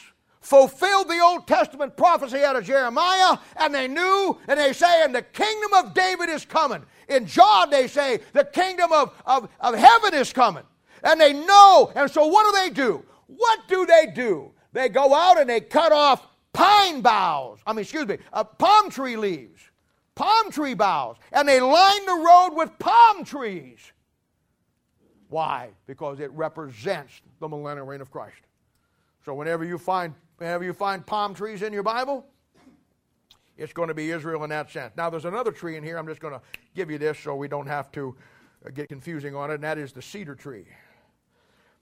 fulfilled 0.48 1.08
the 1.08 1.20
Old 1.20 1.46
Testament 1.46 1.94
prophecy 1.94 2.42
out 2.42 2.56
of 2.56 2.64
Jeremiah, 2.64 3.36
and 3.56 3.74
they 3.74 3.86
knew, 3.86 4.38
and 4.48 4.58
they 4.58 4.72
say, 4.72 5.04
and 5.04 5.14
the 5.14 5.22
kingdom 5.22 5.74
of 5.74 5.92
David 5.92 6.30
is 6.30 6.46
coming. 6.46 6.82
In 7.08 7.26
John, 7.26 7.68
they 7.68 7.86
say, 7.86 8.20
the 8.32 8.44
kingdom 8.44 8.90
of, 8.90 9.12
of, 9.26 9.50
of 9.60 9.74
heaven 9.74 10.14
is 10.14 10.32
coming. 10.32 10.64
And 11.04 11.20
they 11.20 11.34
know, 11.34 11.92
and 11.94 12.10
so 12.10 12.26
what 12.26 12.50
do 12.50 12.60
they 12.60 12.70
do? 12.70 13.04
What 13.26 13.68
do 13.68 13.84
they 13.84 14.06
do? 14.14 14.50
They 14.72 14.88
go 14.88 15.14
out 15.14 15.38
and 15.38 15.48
they 15.48 15.60
cut 15.60 15.92
off 15.92 16.26
pine 16.54 17.02
boughs, 17.02 17.60
I 17.66 17.72
mean, 17.72 17.82
excuse 17.82 18.06
me, 18.06 18.16
uh, 18.32 18.42
palm 18.42 18.90
tree 18.90 19.16
leaves, 19.16 19.60
palm 20.14 20.50
tree 20.50 20.74
boughs, 20.74 21.18
and 21.30 21.46
they 21.46 21.60
line 21.60 22.06
the 22.06 22.24
road 22.26 22.54
with 22.54 22.70
palm 22.78 23.24
trees. 23.24 23.78
Why? 25.28 25.68
Because 25.86 26.20
it 26.20 26.32
represents 26.32 27.20
the 27.38 27.48
millennial 27.48 27.86
reign 27.86 28.00
of 28.00 28.10
Christ. 28.10 28.40
So 29.24 29.34
whenever 29.34 29.62
you 29.62 29.76
find 29.76 30.14
whenever 30.38 30.64
you 30.64 30.72
find 30.72 31.04
palm 31.04 31.34
trees 31.34 31.62
in 31.62 31.72
your 31.72 31.82
Bible, 31.82 32.24
it's 33.56 33.72
going 33.72 33.88
to 33.88 33.94
be 33.94 34.10
Israel 34.10 34.44
in 34.44 34.50
that 34.50 34.70
sense. 34.70 34.92
Now 34.96 35.10
there's 35.10 35.24
another 35.24 35.52
tree 35.52 35.76
in 35.76 35.82
here. 35.82 35.98
I'm 35.98 36.06
just 36.06 36.20
going 36.20 36.34
to 36.34 36.40
give 36.74 36.90
you 36.90 36.98
this 36.98 37.18
so 37.18 37.34
we 37.34 37.48
don't 37.48 37.66
have 37.66 37.90
to 37.92 38.16
uh, 38.64 38.70
get 38.70 38.88
confusing 38.88 39.34
on 39.34 39.50
it, 39.50 39.54
and 39.54 39.64
that 39.64 39.78
is 39.78 39.92
the 39.92 40.02
cedar 40.02 40.34
tree. 40.34 40.66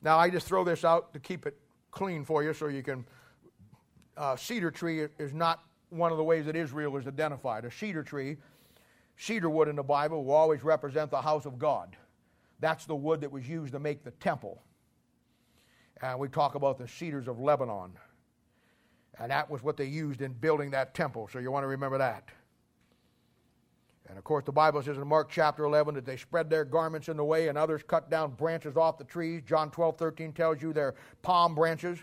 Now 0.02 0.18
I 0.18 0.30
just 0.30 0.46
throw 0.46 0.64
this 0.64 0.84
out 0.84 1.12
to 1.12 1.20
keep 1.20 1.46
it 1.46 1.56
clean 1.90 2.24
for 2.24 2.42
you 2.42 2.52
so 2.52 2.68
you 2.68 2.82
can. 2.82 3.04
Uh, 4.16 4.34
cedar 4.34 4.70
tree 4.70 5.06
is 5.18 5.34
not 5.34 5.62
one 5.90 6.10
of 6.10 6.16
the 6.16 6.24
ways 6.24 6.46
that 6.46 6.56
Israel 6.56 6.96
is 6.96 7.06
identified. 7.06 7.66
A 7.66 7.70
cedar 7.70 8.02
tree, 8.02 8.38
cedar 9.18 9.50
wood 9.50 9.68
in 9.68 9.76
the 9.76 9.82
Bible, 9.82 10.24
will 10.24 10.34
always 10.34 10.64
represent 10.64 11.10
the 11.10 11.20
house 11.20 11.44
of 11.44 11.58
God. 11.58 11.94
That's 12.60 12.86
the 12.86 12.96
wood 12.96 13.20
that 13.20 13.30
was 13.30 13.46
used 13.46 13.72
to 13.72 13.78
make 13.78 14.04
the 14.04 14.12
temple. 14.12 14.62
And 16.00 16.18
we 16.18 16.28
talk 16.28 16.54
about 16.54 16.78
the 16.78 16.88
cedars 16.88 17.28
of 17.28 17.38
Lebanon. 17.38 17.92
And 19.18 19.30
that 19.30 19.50
was 19.50 19.62
what 19.62 19.76
they 19.76 19.86
used 19.86 20.20
in 20.20 20.32
building 20.32 20.70
that 20.72 20.94
temple. 20.94 21.28
So 21.32 21.38
you 21.38 21.50
want 21.50 21.64
to 21.64 21.68
remember 21.68 21.98
that. 21.98 22.28
And 24.08 24.18
of 24.18 24.24
course, 24.24 24.44
the 24.44 24.52
Bible 24.52 24.82
says 24.82 24.98
in 24.98 25.06
Mark 25.06 25.30
chapter 25.30 25.64
11 25.64 25.94
that 25.94 26.04
they 26.04 26.16
spread 26.16 26.48
their 26.48 26.64
garments 26.64 27.08
in 27.08 27.16
the 27.16 27.24
way 27.24 27.48
and 27.48 27.58
others 27.58 27.82
cut 27.86 28.10
down 28.10 28.32
branches 28.32 28.76
off 28.76 28.98
the 28.98 29.04
trees. 29.04 29.42
John 29.46 29.70
12, 29.70 29.98
13 29.98 30.32
tells 30.32 30.62
you 30.62 30.72
they're 30.72 30.94
palm 31.22 31.54
branches 31.54 31.98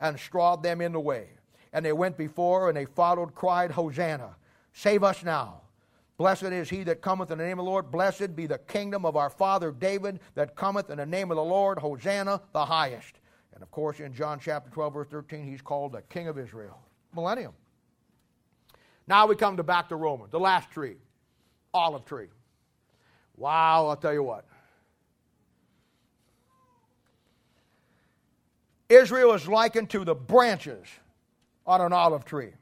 and 0.00 0.18
strawed 0.18 0.62
them 0.62 0.80
in 0.80 0.92
the 0.92 1.00
way. 1.00 1.28
And 1.72 1.84
they 1.84 1.92
went 1.92 2.16
before 2.16 2.68
and 2.68 2.76
they 2.76 2.84
followed, 2.84 3.34
cried, 3.34 3.70
Hosanna, 3.70 4.36
save 4.72 5.02
us 5.02 5.24
now. 5.24 5.62
Blessed 6.18 6.44
is 6.44 6.70
he 6.70 6.82
that 6.84 7.02
cometh 7.02 7.30
in 7.30 7.38
the 7.38 7.44
name 7.44 7.58
of 7.58 7.64
the 7.64 7.70
Lord. 7.70 7.90
Blessed 7.90 8.34
be 8.34 8.46
the 8.46 8.58
kingdom 8.58 9.04
of 9.04 9.16
our 9.16 9.28
father 9.28 9.70
David 9.70 10.20
that 10.34 10.56
cometh 10.56 10.88
in 10.88 10.96
the 10.96 11.06
name 11.06 11.30
of 11.30 11.36
the 11.36 11.44
Lord. 11.44 11.78
Hosanna, 11.78 12.40
the 12.52 12.64
highest. 12.64 13.20
And 13.56 13.62
of 13.62 13.70
course, 13.70 14.00
in 14.00 14.12
John 14.12 14.38
chapter 14.38 14.68
12, 14.68 14.92
verse 14.92 15.08
13, 15.08 15.46
he's 15.46 15.62
called 15.62 15.92
the 15.92 16.02
King 16.02 16.28
of 16.28 16.38
Israel. 16.38 16.78
Millennium. 17.14 17.54
Now 19.08 19.26
we 19.26 19.34
come 19.34 19.56
to 19.56 19.62
back 19.62 19.88
to 19.88 19.96
Romans, 19.96 20.30
the 20.30 20.38
last 20.38 20.70
tree, 20.70 20.96
olive 21.72 22.04
tree. 22.04 22.26
Wow, 23.34 23.86
I'll 23.86 23.96
tell 23.96 24.12
you 24.12 24.22
what. 24.22 24.44
Israel 28.90 29.32
is 29.32 29.48
likened 29.48 29.88
to 29.90 30.04
the 30.04 30.14
branches 30.14 30.86
on 31.66 31.80
an 31.80 31.94
olive 31.94 32.26
tree. 32.26 32.52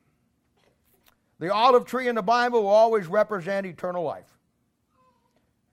The 1.40 1.52
olive 1.52 1.86
tree 1.86 2.06
in 2.06 2.14
the 2.14 2.22
Bible 2.22 2.62
will 2.62 2.70
always 2.70 3.08
represent 3.08 3.66
eternal 3.66 4.04
life. 4.04 4.30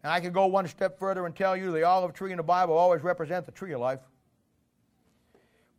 And 0.04 0.12
I 0.12 0.20
can 0.20 0.34
go 0.34 0.48
one 0.48 0.68
step 0.68 0.98
further 0.98 1.28
and 1.28 1.36
tell 1.36 1.56
you 1.56 1.72
the 1.72 1.84
olive 1.84 2.14
tree 2.14 2.32
in 2.32 2.38
the 2.38 2.44
Bible 2.44 2.76
always 2.76 3.04
represents 3.04 3.46
the 3.46 3.52
tree 3.52 3.74
of 3.74 3.82
life. 3.82 4.00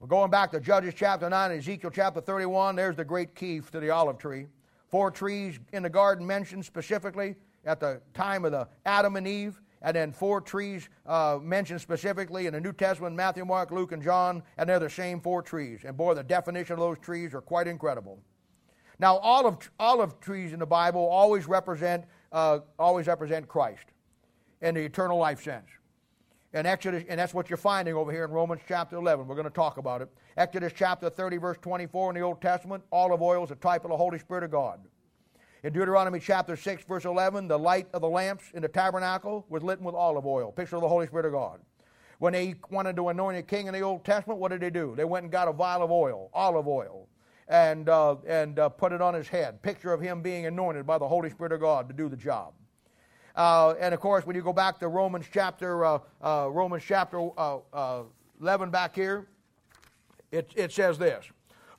We're 0.03 0.09
going 0.09 0.33
back 0.33 0.51
to 0.51 0.59
Judges 0.59 0.95
chapter 0.97 1.31
9 1.31 1.53
and 1.53 1.61
Ezekiel 1.61 1.93
chapter 1.95 2.21
31. 2.21 2.75
There's 2.75 2.97
the 2.97 3.05
great 3.05 3.37
key 3.37 3.61
to 3.71 3.79
the 3.79 3.91
olive 3.91 4.19
tree. 4.19 4.47
Four 4.89 5.13
trees 5.13 5.61
in 5.73 5.85
the 5.85 5.89
garden 5.89 6.27
mentioned 6.27 6.65
specifically 6.65 7.37
at 7.65 7.79
the 7.79 8.03
time 8.13 8.45
of 8.45 8.51
the 8.51 8.67
Adam 8.85 9.15
and 9.15 9.29
Eve, 9.29 9.61
and 9.81 9.95
then 9.95 10.11
four 10.11 10.41
trees 10.41 10.89
uh, 11.07 11.39
mentioned 11.41 11.81
specifically 11.81 12.49
in 12.49 12.53
the 12.53 12.61
New 12.61 12.73
Testament 12.73 13.15
Matthew, 13.15 13.45
Mark, 13.45 13.71
Luke, 13.71 13.93
and 13.93 14.03
John, 14.03 14.43
and 14.59 14.69
they're 14.69 14.81
the 14.81 14.91
same 14.91 15.21
four 15.21 15.41
trees. 15.41 15.83
And 15.85 15.97
boy, 15.97 16.15
the 16.15 16.25
definition 16.25 16.73
of 16.73 16.81
those 16.81 16.99
trees 16.99 17.33
are 17.33 17.41
quite 17.41 17.69
incredible. 17.69 18.19
Now, 18.99 19.19
olive, 19.19 19.71
olive 19.79 20.19
trees 20.19 20.53
in 20.53 20.59
the 20.59 20.67
Bible 20.67 21.07
always 21.07 21.47
represent, 21.47 22.07
uh, 22.33 22.59
always 22.77 23.07
represent 23.07 23.47
Christ 23.47 23.85
in 24.63 24.75
the 24.75 24.81
eternal 24.81 25.19
life 25.19 25.45
sense. 25.45 25.69
And 26.55 26.67
Exodus, 26.67 27.05
and 27.09 27.19
that's 27.19 27.33
what 27.33 27.49
you're 27.49 27.57
finding 27.57 27.95
over 27.95 28.13
here 28.13 28.25
in 28.25 28.31
Romans 28.31 28.61
chapter 28.69 28.97
11. 28.97 29.27
We're 29.27 29.35
going 29.35 29.45
to 29.47 29.51
talk 29.51 29.79
about 29.79 30.03
it. 30.03 30.09
Exodus 30.37 30.73
chapter 30.77 31.09
30, 31.09 31.39
verse 31.39 31.57
24 31.63 32.11
in 32.11 32.17
the 32.17 32.21
Old 32.21 32.43
Testament, 32.43 32.85
olive 32.93 33.23
oil 33.23 33.45
is 33.45 33.51
a 33.51 33.57
type 33.57 33.85
of 33.85 33.91
the 33.91 33.97
Holy 33.97 34.19
Spirit 34.19 34.45
of 34.45 34.51
God. 34.51 34.81
In 35.63 35.73
Deuteronomy 35.73 36.21
chapter 36.21 36.57
6, 36.57 36.85
verse 36.85 37.05
11, 37.05 37.49
the 37.49 37.59
light 37.59 37.89
of 37.95 38.03
the 38.03 38.09
lamps 38.09 38.45
in 38.53 38.63
the 38.63 38.69
tabernacle 38.69 39.47
was 39.49 39.63
lit 39.63 39.81
with 39.81 39.95
olive 39.95 40.27
oil, 40.27 40.53
picture 40.53 40.77
of 40.77 40.83
the 40.83 40.89
Holy 40.89 41.07
Spirit 41.07 41.27
of 41.27 41.33
God. 41.33 41.61
When 42.19 42.35
they 42.35 42.57
wanted 42.71 42.97
to 42.97 43.09
anoint 43.09 43.39
a 43.39 43.43
king 43.43 43.67
in 43.67 43.73
the 43.73 43.81
Old 43.81 44.05
Testament, 44.05 44.39
what 44.39 44.51
did 44.51 44.61
they 44.61 44.71
do? 44.71 44.95
They 44.97 45.05
went 45.05 45.25
and 45.25 45.33
got 45.33 45.49
a 45.49 45.53
vial 45.53 45.83
of 45.83 45.91
oil, 45.91 46.31
olive 46.35 46.69
oil 46.69 47.09
and, 47.49 47.89
uh, 47.89 48.17
and 48.27 48.59
uh, 48.59 48.69
put 48.69 48.93
it 48.93 49.01
on 49.01 49.15
his 49.15 49.29
head. 49.29 49.63
Picture 49.63 49.93
of 49.93 50.01
him 50.01 50.23
being 50.23 50.47
anointed 50.47 50.87
by 50.87 50.99
the 50.99 51.07
Holy 51.07 51.31
Spirit 51.31 51.53
of 51.53 51.61
God 51.61 51.89
to 51.89 51.95
do 51.95 52.09
the 52.09 52.17
job. 52.17 52.55
Uh, 53.35 53.75
and 53.81 53.95
of 53.95 54.01
course, 54.01 54.27
when 54.27 54.37
you 54.37 54.43
go 54.43 54.53
back 54.53 54.79
to 54.79 54.89
Romans 54.89 55.27
chapter 55.33 55.85
uh, 55.85 55.99
uh, 56.23 56.49
Romans 56.51 56.85
chapter 56.87 57.31
uh, 57.39 58.03
11 58.41 58.71
back 58.71 58.95
here, 58.95 59.29
it, 60.31 60.53
it 60.57 60.73
says 60.73 60.99
this: 60.99 61.25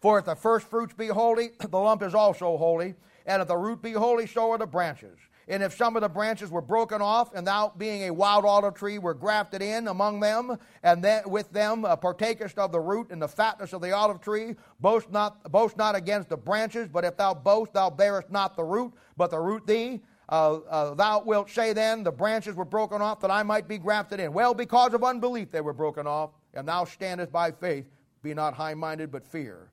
For 0.02 0.20
if 0.20 0.26
the 0.26 0.36
first 0.36 0.68
fruits 0.68 0.94
be 0.94 1.08
holy, 1.08 1.52
the 1.60 1.78
lump 1.78 2.04
is 2.04 2.16
also 2.16 2.58
holy, 2.58 2.96
and 3.26 3.42
if 3.42 3.48
the 3.48 3.58
root 3.58 3.82
be 3.82 3.94
holy, 3.94 4.28
so 4.28 4.52
are 4.52 4.58
the 4.58 4.66
branches. 4.66 5.18
And 5.48 5.62
if 5.62 5.76
some 5.76 5.98
of 5.98 6.02
the 6.02 6.10
branches 6.10 6.50
were 6.50 6.62
broken 6.62 7.02
off, 7.02 7.34
and 7.34 7.46
thou, 7.46 7.74
being 7.78 8.04
a 8.04 8.12
wild 8.12 8.46
olive 8.46 8.76
tree, 8.76 8.98
were 8.98 9.14
grafted 9.14 9.62
in 9.62 9.90
among 9.90 10.22
them, 10.22 10.58
and 10.84 11.04
then 11.04 11.24
with 11.30 11.52
them 11.52 11.84
uh, 11.84 11.98
partakest 11.98 12.58
of 12.58 12.72
the 12.72 12.80
root 12.80 13.12
and 13.12 13.22
the 13.22 13.28
fatness 13.28 13.74
of 13.74 13.82
the 13.82 13.92
olive 13.92 14.22
tree, 14.22 14.56
boast 14.80 15.12
not, 15.12 15.52
boast 15.52 15.76
not 15.76 15.96
against 15.96 16.30
the 16.30 16.38
branches, 16.38 16.88
but 16.88 17.04
if 17.04 17.18
thou 17.18 17.34
boast, 17.34 17.74
thou 17.74 17.90
bearest 17.90 18.32
not 18.32 18.56
the 18.56 18.64
root, 18.64 18.94
but 19.18 19.32
the 19.32 19.40
root 19.40 19.68
thee. 19.68 20.02
Uh, 20.34 20.62
uh, 20.68 20.94
thou 20.96 21.22
wilt 21.24 21.48
say 21.48 21.74
then, 21.74 22.02
the 22.04 22.12
branches 22.12 22.56
were 22.56 22.66
broken 22.66 23.04
off 23.04 23.20
that 23.20 23.30
I 23.30 23.44
might 23.44 23.68
be 23.68 23.78
grafted 23.78 24.20
in. 24.20 24.34
Well, 24.34 24.56
because 24.56 24.96
of 24.96 25.04
unbelief 25.04 25.52
they 25.52 25.62
were 25.62 25.74
broken 25.74 26.08
off, 26.08 26.32
and 26.56 26.68
thou 26.68 26.86
standest 26.86 27.32
by 27.32 27.52
faith. 27.52 27.86
Be 28.24 28.34
not 28.34 28.56
high 28.56 28.74
minded, 28.74 29.12
but 29.12 29.24
fear. 29.24 29.70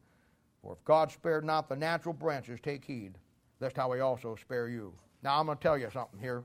For 0.63 0.75
if 0.75 0.85
God 0.85 1.11
spared 1.11 1.47
not 1.47 1.71
the 1.71 1.77
natural 1.77 2.13
branches, 2.13 2.61
take 2.63 2.85
heed, 2.85 3.17
lest 3.61 3.79
how 3.79 3.91
he 3.93 4.01
also 4.01 4.37
spare 4.37 4.69
you. 4.69 4.93
Now, 5.23 5.41
I'm 5.41 5.47
going 5.47 5.57
to 5.57 5.63
tell 5.63 5.79
you 5.79 5.89
something 5.95 6.21
here. 6.21 6.45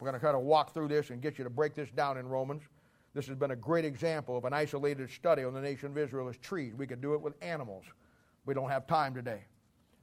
We're 0.00 0.08
going 0.08 0.18
to 0.18 0.24
kind 0.24 0.34
of 0.36 0.44
walk 0.44 0.72
through 0.72 0.88
this 0.88 1.10
and 1.10 1.20
get 1.20 1.36
you 1.36 1.44
to 1.44 1.50
break 1.50 1.74
this 1.74 1.90
down 1.90 2.16
in 2.16 2.26
Romans. 2.26 2.62
This 3.12 3.26
has 3.26 3.36
been 3.36 3.50
a 3.50 3.56
great 3.56 3.84
example 3.84 4.34
of 4.34 4.46
an 4.46 4.54
isolated 4.54 5.10
study 5.10 5.44
on 5.44 5.52
the 5.52 5.60
nation 5.60 5.90
of 5.90 5.98
Israel 5.98 6.30
as 6.30 6.38
trees. 6.38 6.72
We 6.74 6.86
could 6.86 7.02
do 7.02 7.12
it 7.12 7.20
with 7.20 7.34
animals. 7.42 7.84
We 8.46 8.54
don't 8.54 8.70
have 8.70 8.86
time 8.86 9.14
today. 9.14 9.42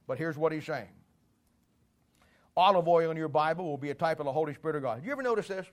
But 0.06 0.18
here's 0.18 0.38
what 0.38 0.52
he's 0.52 0.66
saying 0.66 0.90
olive 2.60 2.86
oil 2.86 3.10
in 3.10 3.16
your 3.16 3.28
Bible 3.28 3.64
will 3.64 3.78
be 3.78 3.90
a 3.90 3.94
type 3.94 4.20
of 4.20 4.26
the 4.26 4.32
Holy 4.32 4.54
Spirit 4.54 4.76
of 4.76 4.82
God. 4.82 4.96
Have 4.96 5.06
you 5.06 5.12
ever 5.12 5.22
noticed 5.22 5.48
this? 5.48 5.66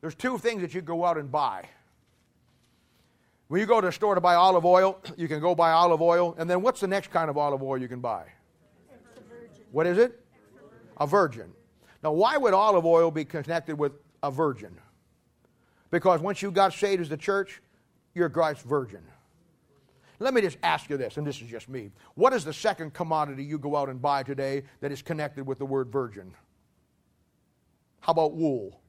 There's 0.00 0.14
two 0.14 0.38
things 0.38 0.62
that 0.62 0.74
you 0.74 0.80
go 0.80 1.04
out 1.04 1.18
and 1.18 1.30
buy. 1.30 1.68
When 3.48 3.60
you 3.60 3.66
go 3.66 3.80
to 3.82 3.88
a 3.88 3.92
store 3.92 4.14
to 4.14 4.20
buy 4.20 4.34
olive 4.34 4.64
oil, 4.64 4.98
you 5.16 5.28
can 5.28 5.40
go 5.40 5.54
buy 5.54 5.72
olive 5.72 6.00
oil, 6.00 6.34
and 6.38 6.48
then 6.48 6.62
what's 6.62 6.80
the 6.80 6.88
next 6.88 7.10
kind 7.10 7.28
of 7.28 7.36
olive 7.36 7.62
oil 7.62 7.78
you 7.78 7.86
can 7.86 8.00
buy? 8.00 8.24
What 9.70 9.86
is 9.86 9.98
it? 9.98 10.18
A 10.98 11.06
virgin. 11.06 11.52
Now, 12.02 12.12
why 12.12 12.36
would 12.36 12.54
olive 12.54 12.84
oil 12.84 13.10
be 13.10 13.24
connected 13.24 13.78
with 13.78 13.92
a 14.22 14.30
virgin? 14.30 14.76
Because 15.90 16.20
once 16.20 16.42
you 16.42 16.50
got 16.50 16.72
saved 16.72 17.02
as 17.02 17.08
the 17.08 17.16
church, 17.16 17.60
you're 18.14 18.30
Christ's 18.30 18.64
virgin. 18.64 19.02
Let 20.22 20.34
me 20.34 20.40
just 20.40 20.58
ask 20.62 20.88
you 20.88 20.96
this, 20.96 21.16
and 21.16 21.26
this 21.26 21.42
is 21.42 21.48
just 21.48 21.68
me. 21.68 21.90
What 22.14 22.32
is 22.32 22.44
the 22.44 22.52
second 22.52 22.94
commodity 22.94 23.42
you 23.42 23.58
go 23.58 23.74
out 23.74 23.88
and 23.88 24.00
buy 24.00 24.22
today 24.22 24.62
that 24.80 24.92
is 24.92 25.02
connected 25.02 25.44
with 25.44 25.58
the 25.58 25.66
word 25.66 25.90
virgin? 25.90 26.32
How 27.98 28.12
about 28.12 28.34
wool? 28.34 28.80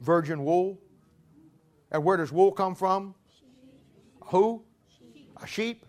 Virgin 0.00 0.42
wool. 0.42 0.80
And 1.90 2.02
where 2.02 2.16
does 2.16 2.32
wool 2.32 2.52
come 2.52 2.74
from? 2.74 3.14
Who? 4.26 4.62
A 5.42 5.46
sheep. 5.46 5.84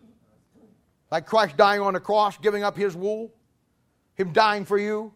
Like 1.11 1.25
Christ 1.25 1.55
dying 1.55 1.79
on 1.79 1.93
the 1.93 2.01
cross, 2.01 2.37
giving 2.37 2.63
up 2.63 2.75
his 2.75 2.93
wool, 2.93 3.33
him 4.15 4.33
dying 4.33 4.65
for 4.65 4.77
you. 4.77 5.13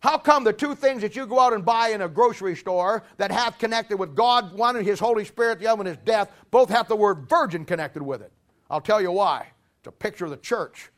How 0.00 0.16
come 0.16 0.44
the 0.44 0.52
two 0.52 0.74
things 0.74 1.02
that 1.02 1.14
you 1.14 1.26
go 1.26 1.38
out 1.38 1.52
and 1.52 1.64
buy 1.64 1.88
in 1.90 2.00
a 2.00 2.08
grocery 2.08 2.56
store 2.56 3.04
that 3.18 3.30
have 3.30 3.58
connected 3.58 3.98
with 3.98 4.16
God, 4.16 4.52
one 4.54 4.76
is 4.76 4.84
His 4.84 4.98
Holy 4.98 5.24
Spirit, 5.24 5.60
the 5.60 5.68
other 5.68 5.76
one 5.76 5.86
is 5.86 5.96
death, 5.98 6.32
both 6.50 6.70
have 6.70 6.88
the 6.88 6.96
word 6.96 7.28
virgin 7.28 7.64
connected 7.64 8.02
with 8.02 8.20
it? 8.22 8.32
I'll 8.72 8.80
tell 8.80 9.02
you 9.02 9.12
why. 9.12 9.48
It's 9.80 9.88
a 9.88 9.92
picture 9.92 10.24
of 10.24 10.30
the 10.30 10.38
church. 10.38 10.90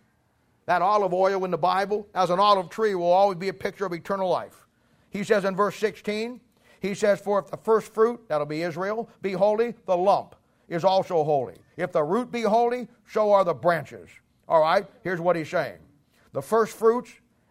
That 0.67 0.81
olive 0.81 1.13
oil 1.13 1.45
in 1.45 1.51
the 1.51 1.59
Bible, 1.59 2.07
as 2.15 2.31
an 2.31 2.39
olive 2.39 2.71
tree, 2.71 2.95
will 2.95 3.13
always 3.13 3.37
be 3.37 3.49
a 3.49 3.53
picture 3.53 3.85
of 3.85 3.93
eternal 3.93 4.31
life. 4.31 4.67
He 5.11 5.25
says 5.25 5.45
in 5.45 5.57
verse 5.57 5.77
16, 5.77 6.41
he 6.81 6.95
says, 6.95 7.21
For 7.21 7.41
if 7.41 7.51
the 7.51 7.57
first 7.57 7.93
fruit, 7.93 8.21
that'll 8.29 8.47
be 8.47 8.63
Israel, 8.63 9.11
be 9.23 9.33
holy, 9.33 9.75
the 9.87 9.97
lump 9.97 10.37
is 10.69 10.85
also 10.85 11.25
holy. 11.25 11.57
If 11.77 11.93
the 11.93 12.03
root 12.03 12.31
be 12.31 12.43
holy, 12.43 12.89
so 13.09 13.33
are 13.33 13.45
the 13.45 13.53
branches. 13.53 14.09
All 14.49 14.61
right, 14.61 14.87
here's 15.03 15.21
what 15.21 15.35
he's 15.35 15.49
saying. 15.49 15.79
The 16.33 16.43
first 16.43 16.77
fruits 16.77 17.11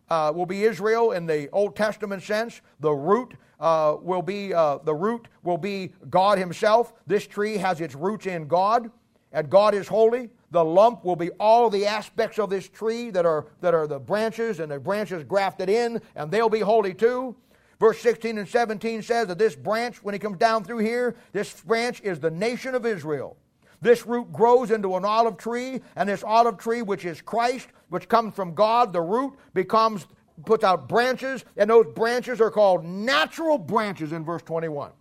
uh, 0.10 0.32
will 0.34 0.46
be 0.46 0.64
Israel 0.64 1.12
in 1.12 1.26
the 1.26 1.50
Old 1.52 1.76
Testament 1.76 2.24
sense. 2.24 2.62
The 2.80 2.92
root 2.92 3.34
uh, 3.60 3.98
will 4.02 4.22
be 4.22 4.54
uh, 4.54 4.78
the 4.80 4.94
root 4.94 5.28
will 5.44 5.58
be 5.58 5.94
God 6.10 6.38
Himself. 6.38 6.94
This 7.08 7.28
tree 7.28 7.58
has 7.58 7.82
its 7.82 7.96
roots 7.96 8.26
in 8.26 8.48
God, 8.48 8.92
and 9.34 9.50
God 9.50 9.74
is 9.74 9.88
holy. 9.88 10.30
The 10.52 10.64
lump 10.64 11.04
will 11.04 11.16
be 11.16 11.32
all 11.32 11.70
the 11.70 11.86
aspects 11.86 12.40
of 12.40 12.50
this 12.50 12.70
tree 12.70 13.10
that 13.10 13.26
are 13.26 13.48
that 13.62 13.74
are 13.74 13.88
the 13.88 14.00
branches, 14.00 14.60
and 14.60 14.72
the 14.72 14.80
branches 14.80 15.24
grafted 15.24 15.70
in, 15.70 16.02
and 16.16 16.32
they'll 16.32 16.50
be 16.50 16.60
holy 16.60 16.94
too. 16.94 17.36
Verse 17.80 18.00
16 18.00 18.38
and 18.38 18.48
17 18.48 19.02
says 19.02 19.28
that 19.28 19.38
this 19.38 19.56
branch, 19.56 20.02
when 20.04 20.14
he 20.14 20.20
comes 20.20 20.38
down 20.38 20.64
through 20.64 20.78
here, 20.78 21.16
this 21.34 21.60
branch 21.62 22.00
is 22.02 22.20
the 22.20 22.32
nation 22.32 22.76
of 22.76 22.86
Israel. 22.86 23.36
This 23.82 24.06
root 24.06 24.32
grows 24.32 24.72
into 24.72 24.96
an 24.96 25.04
olive 25.04 25.38
tree, 25.38 25.82
and 25.98 26.08
this 26.08 26.24
olive 26.24 26.58
tree, 26.58 26.82
which 26.82 27.04
is 27.04 27.20
Christ, 27.20 27.68
which 27.90 28.08
comes 28.08 28.34
from 28.34 28.54
God, 28.54 28.94
the 28.94 29.02
root 29.02 29.34
becomes 29.54 30.08
puts 30.46 30.64
out 30.64 30.88
branches, 30.88 31.46
and 31.58 31.70
those 31.70 31.88
branches 31.88 32.42
are 32.42 32.50
called 32.50 32.84
natural 32.86 33.58
branches 33.58 34.12
in 34.12 34.24
verse 34.24 34.42
21. 34.44 34.92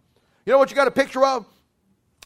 You 0.44 0.52
know 0.52 0.58
what 0.58 0.70
you 0.70 0.76
got 0.76 0.88
a 0.88 0.92
picture 0.92 1.24
of? 1.24 1.46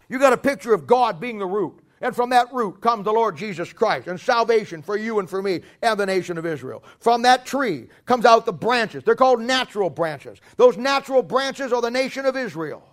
You 0.09 0.19
got 0.19 0.33
a 0.33 0.39
picture 0.39 0.73
of 0.73 0.87
God 0.87 1.21
being 1.21 1.39
the 1.39 1.47
root. 1.47 1.79
And 2.01 2.15
from 2.15 2.31
that 2.31 2.53
root 2.53 2.81
comes 2.81 3.05
the 3.05 3.13
Lord 3.13 3.37
Jesus 3.37 3.73
Christ 3.73 4.07
and 4.07 4.21
salvation 4.21 4.83
for 4.83 4.97
you 4.97 5.19
and 5.19 5.29
for 5.29 5.43
me 5.43 5.63
and 5.83 5.99
the 5.99 6.05
nation 6.05 6.37
of 6.37 6.45
Israel. 6.45 6.85
From 6.99 7.23
that 7.23 7.47
tree 7.47 7.89
comes 8.05 8.27
out 8.27 8.45
the 8.45 8.53
branches. 8.53 9.03
They're 9.03 9.15
called 9.15 9.41
natural 9.41 9.89
branches. 9.89 10.39
Those 10.57 10.77
natural 10.77 11.23
branches 11.23 11.73
are 11.73 11.81
the 11.81 11.91
nation 11.91 12.27
of 12.27 12.37
Israel. 12.37 12.87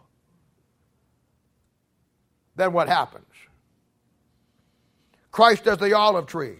Then 2.56 2.72
what 2.72 2.88
happens? 2.88 3.26
Christ 5.32 5.68
as 5.68 5.80
the 5.80 5.94
olive 5.98 6.28
tree. 6.28 6.58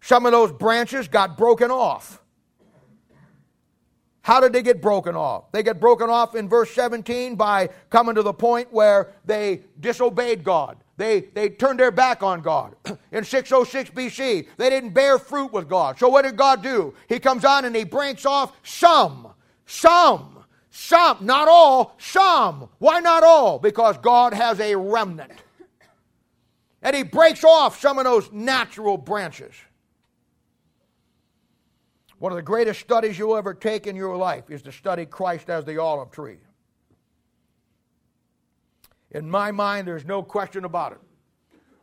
Some 0.00 0.24
of 0.24 0.32
those 0.32 0.52
branches 0.52 1.08
got 1.08 1.36
broken 1.36 1.70
off. 1.70 2.22
How 4.24 4.40
did 4.40 4.54
they 4.54 4.62
get 4.62 4.80
broken 4.80 5.14
off? 5.14 5.52
They 5.52 5.62
get 5.62 5.78
broken 5.78 6.08
off 6.08 6.34
in 6.34 6.48
verse 6.48 6.70
17 6.70 7.36
by 7.36 7.68
coming 7.90 8.14
to 8.14 8.22
the 8.22 8.32
point 8.32 8.72
where 8.72 9.12
they 9.26 9.60
disobeyed 9.80 10.42
God. 10.42 10.78
They, 10.96 11.20
they 11.34 11.50
turned 11.50 11.78
their 11.78 11.90
back 11.90 12.22
on 12.22 12.40
God. 12.40 12.74
In 13.12 13.22
606 13.22 13.90
BC, 13.90 14.46
they 14.56 14.70
didn't 14.70 14.94
bear 14.94 15.18
fruit 15.18 15.52
with 15.52 15.68
God. 15.68 15.98
So 15.98 16.08
what 16.08 16.22
did 16.22 16.38
God 16.38 16.62
do? 16.62 16.94
He 17.06 17.18
comes 17.18 17.44
on 17.44 17.66
and 17.66 17.76
he 17.76 17.84
breaks 17.84 18.24
off 18.24 18.56
some, 18.62 19.28
some, 19.66 20.42
some, 20.70 21.18
not 21.20 21.46
all, 21.46 21.94
some. 21.98 22.70
Why 22.78 23.00
not 23.00 23.24
all? 23.24 23.58
Because 23.58 23.98
God 23.98 24.32
has 24.32 24.58
a 24.58 24.74
remnant 24.74 25.32
and 26.80 26.96
he 26.96 27.02
breaks 27.02 27.44
off 27.44 27.78
some 27.78 27.98
of 27.98 28.04
those 28.04 28.32
natural 28.32 28.96
branches. 28.96 29.52
One 32.18 32.32
of 32.32 32.36
the 32.36 32.42
greatest 32.42 32.80
studies 32.80 33.18
you'll 33.18 33.36
ever 33.36 33.54
take 33.54 33.86
in 33.86 33.96
your 33.96 34.16
life 34.16 34.50
is 34.50 34.62
to 34.62 34.72
study 34.72 35.06
Christ 35.06 35.50
as 35.50 35.64
the 35.64 35.78
olive 35.78 36.10
tree. 36.10 36.38
In 39.10 39.30
my 39.30 39.50
mind, 39.50 39.86
there's 39.86 40.04
no 40.04 40.22
question 40.22 40.64
about 40.64 40.92
it. 40.92 40.98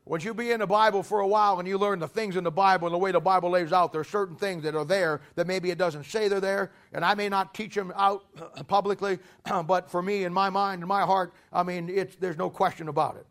Once 0.04 0.26
you 0.26 0.34
be 0.34 0.52
in 0.52 0.60
the 0.60 0.68
Bible 0.68 1.04
for 1.04 1.20
a 1.20 1.28
while 1.28 1.60
and 1.60 1.68
you 1.68 1.78
learn 1.78 2.00
the 2.00 2.08
things 2.08 2.36
in 2.36 2.44
the 2.44 2.52
Bible 2.52 2.88
and 2.88 2.94
the 2.94 2.98
way 2.98 3.12
the 3.12 3.20
Bible 3.20 3.52
lays 3.52 3.72
out, 3.72 3.92
there 3.92 4.02
are 4.02 4.04
certain 4.04 4.36
things 4.36 4.64
that 4.64 4.76
are 4.76 4.84
there 4.84 5.22
that 5.36 5.48
maybe 5.48 5.70
it 5.70 5.78
doesn't 5.78 6.06
say 6.06 6.28
they're 6.28 6.42
there, 6.42 6.72
and 6.92 7.06
I 7.06 7.14
may 7.14 7.30
not 7.30 7.54
teach 7.54 7.76
them 7.76 7.94
out 7.96 8.26
publicly, 8.68 9.20
but 9.66 9.90
for 9.90 10.02
me, 10.02 10.24
in 10.24 10.34
my 10.34 10.50
mind, 10.50 10.82
in 10.82 10.88
my 10.88 11.04
heart, 11.04 11.34
I 11.54 11.64
mean, 11.64 11.88
it's, 11.88 12.16
there's 12.16 12.38
no 12.38 12.50
question 12.50 12.88
about 12.88 13.16
it. 13.18 13.26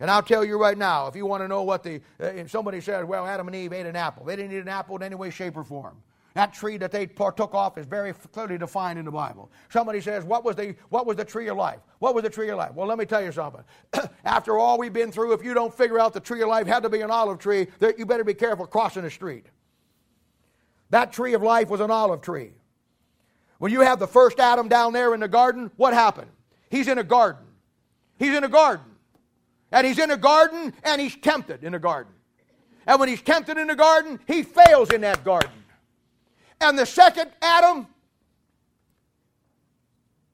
And 0.00 0.10
I'll 0.10 0.22
tell 0.22 0.44
you 0.44 0.58
right 0.58 0.78
now, 0.78 1.08
if 1.08 1.16
you 1.16 1.26
want 1.26 1.42
to 1.42 1.48
know 1.48 1.62
what 1.62 1.82
the, 1.82 2.00
uh, 2.20 2.46
somebody 2.46 2.80
said, 2.80 3.04
well, 3.04 3.26
Adam 3.26 3.48
and 3.48 3.56
Eve 3.56 3.72
ate 3.72 3.86
an 3.86 3.96
apple. 3.96 4.24
They 4.24 4.36
didn't 4.36 4.52
eat 4.52 4.58
an 4.58 4.68
apple 4.68 4.96
in 4.96 5.02
any 5.02 5.14
way, 5.14 5.30
shape, 5.30 5.56
or 5.56 5.64
form. 5.64 5.96
That 6.34 6.52
tree 6.52 6.76
that 6.78 6.90
they 6.90 7.06
partook 7.06 7.54
off 7.54 7.78
is 7.78 7.86
very 7.86 8.12
clearly 8.32 8.58
defined 8.58 8.98
in 8.98 9.04
the 9.04 9.12
Bible. 9.12 9.52
Somebody 9.68 10.00
says, 10.00 10.24
what 10.24 10.44
was, 10.44 10.56
the, 10.56 10.74
what 10.88 11.06
was 11.06 11.16
the 11.16 11.24
tree 11.24 11.46
of 11.46 11.56
life? 11.56 11.78
What 12.00 12.12
was 12.12 12.24
the 12.24 12.30
tree 12.30 12.50
of 12.50 12.58
life? 12.58 12.74
Well, 12.74 12.88
let 12.88 12.98
me 12.98 13.04
tell 13.04 13.22
you 13.22 13.30
something. 13.30 13.62
After 14.24 14.58
all 14.58 14.76
we've 14.76 14.92
been 14.92 15.12
through, 15.12 15.32
if 15.32 15.44
you 15.44 15.54
don't 15.54 15.72
figure 15.72 16.00
out 16.00 16.12
the 16.12 16.18
tree 16.18 16.42
of 16.42 16.48
life 16.48 16.66
had 16.66 16.82
to 16.82 16.90
be 16.90 17.02
an 17.02 17.10
olive 17.10 17.38
tree, 17.38 17.68
you 17.96 18.04
better 18.04 18.24
be 18.24 18.34
careful 18.34 18.66
crossing 18.66 19.02
the 19.02 19.10
street. 19.10 19.46
That 20.90 21.12
tree 21.12 21.34
of 21.34 21.42
life 21.42 21.68
was 21.68 21.80
an 21.80 21.92
olive 21.92 22.20
tree. 22.20 22.50
When 23.58 23.70
you 23.70 23.80
have 23.82 24.00
the 24.00 24.08
first 24.08 24.40
Adam 24.40 24.66
down 24.66 24.92
there 24.92 25.14
in 25.14 25.20
the 25.20 25.28
garden, 25.28 25.70
what 25.76 25.94
happened? 25.94 26.30
He's 26.68 26.88
in 26.88 26.98
a 26.98 27.04
garden. 27.04 27.44
He's 28.18 28.36
in 28.36 28.42
a 28.42 28.48
garden. 28.48 28.86
And 29.70 29.86
he's 29.86 30.00
in 30.00 30.10
a 30.10 30.16
garden 30.16 30.72
and 30.82 31.00
he's 31.00 31.16
tempted 31.16 31.62
in 31.62 31.74
a 31.74 31.78
garden. 31.78 32.12
And 32.88 32.98
when 32.98 33.08
he's 33.08 33.22
tempted 33.22 33.56
in 33.56 33.68
the 33.68 33.76
garden, 33.76 34.18
he 34.26 34.42
fails 34.42 34.90
in 34.90 35.00
that 35.02 35.24
garden. 35.24 35.50
And 36.60 36.78
the 36.78 36.86
second 36.86 37.30
Adam 37.42 37.86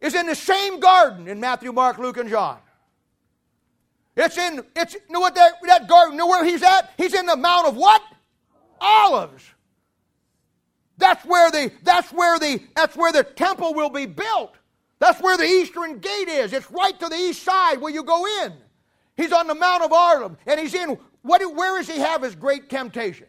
is 0.00 0.14
in 0.14 0.26
the 0.26 0.34
same 0.34 0.80
garden 0.80 1.28
in 1.28 1.40
Matthew, 1.40 1.72
Mark, 1.72 1.98
Luke, 1.98 2.16
and 2.16 2.28
John. 2.28 2.58
It's 4.16 4.36
in, 4.36 4.64
it's, 4.76 4.94
you 4.94 5.00
know 5.08 5.20
what 5.20 5.34
that, 5.34 5.54
that 5.66 5.88
garden, 5.88 6.16
know 6.16 6.26
where 6.26 6.44
he's 6.44 6.62
at? 6.62 6.92
He's 6.96 7.14
in 7.14 7.26
the 7.26 7.36
Mount 7.36 7.68
of 7.68 7.76
what? 7.76 8.02
Olives. 8.80 9.44
That's 10.98 11.24
where 11.24 11.50
the, 11.50 11.72
that's 11.82 12.12
where 12.12 12.38
the, 12.38 12.60
that's 12.74 12.96
where 12.96 13.12
the 13.12 13.24
temple 13.24 13.72
will 13.74 13.88
be 13.90 14.06
built. 14.06 14.54
That's 14.98 15.20
where 15.22 15.36
the 15.36 15.44
eastern 15.44 15.98
gate 15.98 16.28
is. 16.28 16.52
It's 16.52 16.70
right 16.70 16.98
to 17.00 17.08
the 17.08 17.16
east 17.16 17.42
side 17.42 17.80
where 17.80 17.92
you 17.92 18.02
go 18.02 18.26
in. 18.44 18.52
He's 19.16 19.32
on 19.32 19.46
the 19.46 19.54
Mount 19.54 19.82
of 19.82 19.92
Olives, 19.92 20.36
and 20.46 20.60
he's 20.60 20.74
in, 20.74 20.98
what, 21.22 21.40
where 21.54 21.78
does 21.78 21.88
he 21.88 21.98
have 21.98 22.22
his 22.22 22.34
great 22.34 22.68
temptation? 22.68 23.26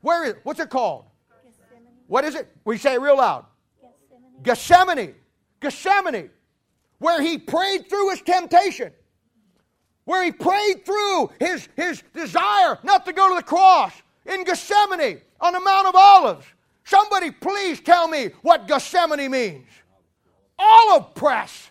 Where 0.00 0.24
is, 0.24 0.34
what's 0.44 0.60
it 0.60 0.70
called? 0.70 1.04
What 2.06 2.24
is 2.24 2.34
it? 2.34 2.48
We 2.64 2.78
say 2.78 2.94
it 2.94 3.00
real 3.00 3.16
loud. 3.16 3.46
Gethsemane. 4.42 4.42
Gethsemane. 4.42 5.14
Gethsemane. 5.60 6.30
Where 6.98 7.20
he 7.20 7.38
prayed 7.38 7.88
through 7.88 8.10
his 8.10 8.22
temptation. 8.22 8.92
Where 10.04 10.22
he 10.22 10.32
prayed 10.32 10.84
through 10.84 11.30
his, 11.40 11.68
his 11.76 12.02
desire 12.14 12.78
not 12.82 13.06
to 13.06 13.12
go 13.12 13.30
to 13.30 13.34
the 13.36 13.42
cross. 13.42 13.92
In 14.26 14.44
Gethsemane, 14.44 15.20
on 15.40 15.52
the 15.52 15.60
Mount 15.60 15.86
of 15.86 15.94
Olives. 15.94 16.46
Somebody 16.84 17.30
please 17.30 17.80
tell 17.80 18.08
me 18.08 18.30
what 18.42 18.68
Gethsemane 18.68 19.30
means. 19.30 19.66
Olive 20.58 21.14
press. 21.14 21.70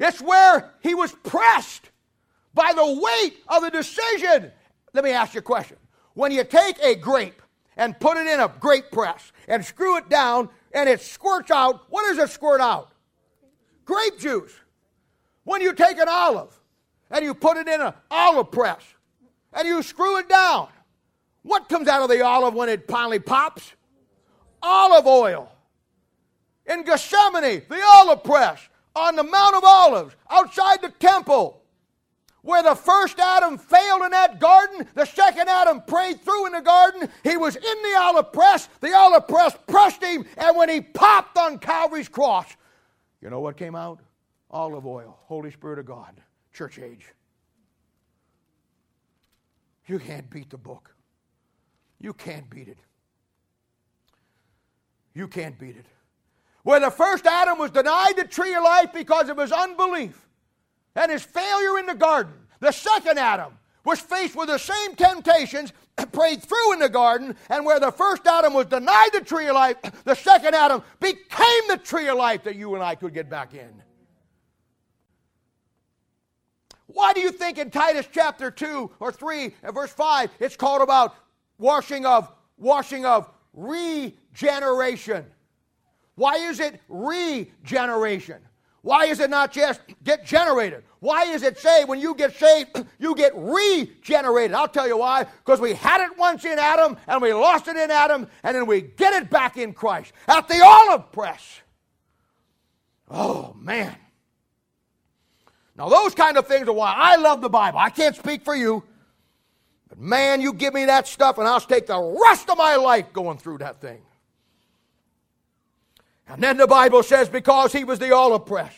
It's 0.00 0.22
where 0.22 0.74
he 0.80 0.94
was 0.94 1.12
pressed 1.12 1.90
by 2.54 2.72
the 2.72 2.86
weight 2.86 3.38
of 3.48 3.62
the 3.62 3.70
decision. 3.70 4.52
Let 4.98 5.04
me 5.04 5.12
ask 5.12 5.34
you 5.34 5.38
a 5.38 5.42
question. 5.42 5.76
When 6.14 6.32
you 6.32 6.42
take 6.42 6.76
a 6.82 6.96
grape 6.96 7.40
and 7.76 8.00
put 8.00 8.16
it 8.16 8.26
in 8.26 8.40
a 8.40 8.52
grape 8.58 8.90
press 8.90 9.30
and 9.46 9.64
screw 9.64 9.96
it 9.96 10.08
down 10.08 10.48
and 10.72 10.88
it 10.88 11.00
squirts 11.00 11.52
out, 11.52 11.84
what 11.88 12.04
does 12.08 12.18
it 12.18 12.32
squirt 12.32 12.60
out? 12.60 12.90
Grape 13.84 14.18
juice. 14.18 14.52
When 15.44 15.62
you 15.62 15.72
take 15.72 15.98
an 15.98 16.08
olive 16.08 16.52
and 17.12 17.24
you 17.24 17.32
put 17.32 17.58
it 17.58 17.68
in 17.68 17.80
an 17.80 17.92
olive 18.10 18.50
press 18.50 18.82
and 19.52 19.68
you 19.68 19.84
screw 19.84 20.18
it 20.18 20.28
down, 20.28 20.66
what 21.42 21.68
comes 21.68 21.86
out 21.86 22.02
of 22.02 22.08
the 22.08 22.22
olive 22.22 22.54
when 22.54 22.68
it 22.68 22.88
finally 22.88 23.20
pops? 23.20 23.74
Olive 24.60 25.06
oil. 25.06 25.48
In 26.66 26.82
Gethsemane, 26.82 27.62
the 27.68 27.82
olive 27.94 28.24
press, 28.24 28.68
on 28.96 29.14
the 29.14 29.22
Mount 29.22 29.54
of 29.54 29.62
Olives, 29.62 30.16
outside 30.28 30.82
the 30.82 30.90
temple, 30.98 31.57
where 32.42 32.62
the 32.62 32.74
first 32.74 33.18
Adam 33.18 33.58
failed 33.58 34.02
in 34.02 34.10
that 34.12 34.38
garden, 34.40 34.86
the 34.94 35.04
second 35.04 35.48
Adam 35.48 35.82
prayed 35.86 36.20
through 36.22 36.46
in 36.46 36.52
the 36.52 36.60
garden. 36.60 37.08
He 37.24 37.36
was 37.36 37.56
in 37.56 37.62
the 37.62 37.96
olive 37.98 38.32
press. 38.32 38.68
The 38.80 38.94
olive 38.94 39.26
press 39.26 39.56
pressed 39.66 40.02
him, 40.02 40.24
and 40.36 40.56
when 40.56 40.68
he 40.68 40.80
popped 40.80 41.36
on 41.36 41.58
Calvary's 41.58 42.08
cross, 42.08 42.46
you 43.20 43.30
know 43.30 43.40
what 43.40 43.56
came 43.56 43.74
out? 43.74 44.00
Olive 44.50 44.86
oil, 44.86 45.18
Holy 45.24 45.50
Spirit 45.50 45.78
of 45.78 45.86
God, 45.86 46.20
church 46.52 46.78
age. 46.78 47.06
You 49.86 49.98
can't 49.98 50.28
beat 50.30 50.50
the 50.50 50.58
book. 50.58 50.94
You 52.00 52.12
can't 52.12 52.48
beat 52.48 52.68
it. 52.68 52.78
you 55.14 55.26
can't 55.26 55.58
beat 55.58 55.76
it. 55.76 55.86
Where 56.62 56.78
the 56.78 56.90
first 56.90 57.26
Adam 57.26 57.58
was 57.58 57.72
denied 57.72 58.12
the 58.16 58.24
tree 58.24 58.54
of 58.54 58.62
life 58.62 58.92
because 58.92 59.28
of 59.28 59.38
his 59.38 59.50
unbelief 59.50 60.27
and 60.98 61.12
his 61.12 61.22
failure 61.22 61.78
in 61.78 61.86
the 61.86 61.94
garden, 61.94 62.34
the 62.60 62.72
second 62.72 63.18
Adam 63.18 63.52
was 63.84 64.00
faced 64.00 64.34
with 64.34 64.48
the 64.48 64.58
same 64.58 64.94
temptations, 64.96 65.72
prayed 66.12 66.42
through 66.42 66.72
in 66.72 66.80
the 66.80 66.88
garden, 66.88 67.36
and 67.48 67.64
where 67.64 67.78
the 67.78 67.92
first 67.92 68.26
Adam 68.26 68.52
was 68.52 68.66
denied 68.66 69.10
the 69.12 69.20
tree 69.20 69.46
of 69.46 69.54
life, 69.54 69.76
the 70.04 70.14
second 70.14 70.54
Adam 70.54 70.82
became 70.98 71.68
the 71.68 71.78
tree 71.78 72.08
of 72.08 72.16
life 72.16 72.42
that 72.42 72.56
you 72.56 72.74
and 72.74 72.82
I 72.82 72.96
could 72.96 73.14
get 73.14 73.30
back 73.30 73.54
in. 73.54 73.82
Why 76.86 77.12
do 77.12 77.20
you 77.20 77.30
think 77.30 77.58
in 77.58 77.70
Titus 77.70 78.08
chapter 78.10 78.50
2 78.50 78.90
or 78.98 79.12
3 79.12 79.54
and 79.62 79.74
verse 79.74 79.92
5 79.92 80.30
it's 80.40 80.56
called 80.56 80.82
about 80.82 81.14
washing 81.58 82.06
of 82.06 82.32
washing 82.56 83.06
of 83.06 83.30
regeneration? 83.52 85.26
Why 86.16 86.36
is 86.36 86.58
it 86.58 86.80
regeneration? 86.88 88.38
Why 88.82 89.06
is 89.06 89.20
it 89.20 89.30
not 89.30 89.52
just 89.52 89.80
get 90.04 90.24
generated? 90.24 90.84
Why 91.00 91.24
is 91.24 91.42
it 91.42 91.58
say 91.58 91.84
when 91.84 92.00
you 92.00 92.14
get 92.14 92.34
saved, 92.36 92.84
you 92.98 93.14
get 93.14 93.32
regenerated? 93.34 94.54
I'll 94.54 94.68
tell 94.68 94.86
you 94.86 94.98
why. 94.98 95.24
Because 95.24 95.60
we 95.60 95.74
had 95.74 96.00
it 96.00 96.16
once 96.16 96.44
in 96.44 96.58
Adam 96.58 96.96
and 97.06 97.20
we 97.20 97.32
lost 97.32 97.68
it 97.68 97.76
in 97.76 97.90
Adam 97.90 98.28
and 98.42 98.56
then 98.56 98.66
we 98.66 98.80
get 98.80 99.14
it 99.14 99.30
back 99.30 99.56
in 99.56 99.72
Christ 99.72 100.12
at 100.26 100.48
the 100.48 100.62
olive 100.64 101.10
press. 101.12 101.60
Oh, 103.10 103.54
man. 103.58 103.96
Now, 105.76 105.88
those 105.88 106.14
kind 106.14 106.36
of 106.36 106.46
things 106.46 106.68
are 106.68 106.72
why 106.72 106.94
I 106.96 107.16
love 107.16 107.40
the 107.40 107.48
Bible. 107.48 107.78
I 107.78 107.90
can't 107.90 108.16
speak 108.16 108.44
for 108.44 108.54
you. 108.54 108.82
But 109.88 109.98
man, 109.98 110.40
you 110.40 110.52
give 110.52 110.74
me 110.74 110.84
that 110.86 111.06
stuff 111.06 111.38
and 111.38 111.48
I'll 111.48 111.60
take 111.60 111.86
the 111.86 112.18
rest 112.26 112.50
of 112.50 112.58
my 112.58 112.76
life 112.76 113.12
going 113.12 113.38
through 113.38 113.58
that 113.58 113.80
thing. 113.80 114.00
And 116.28 116.42
then 116.42 116.56
the 116.56 116.66
Bible 116.66 117.02
says, 117.02 117.28
because 117.28 117.72
he 117.72 117.84
was 117.84 117.98
the 117.98 118.14
olive 118.14 118.46
press, 118.46 118.72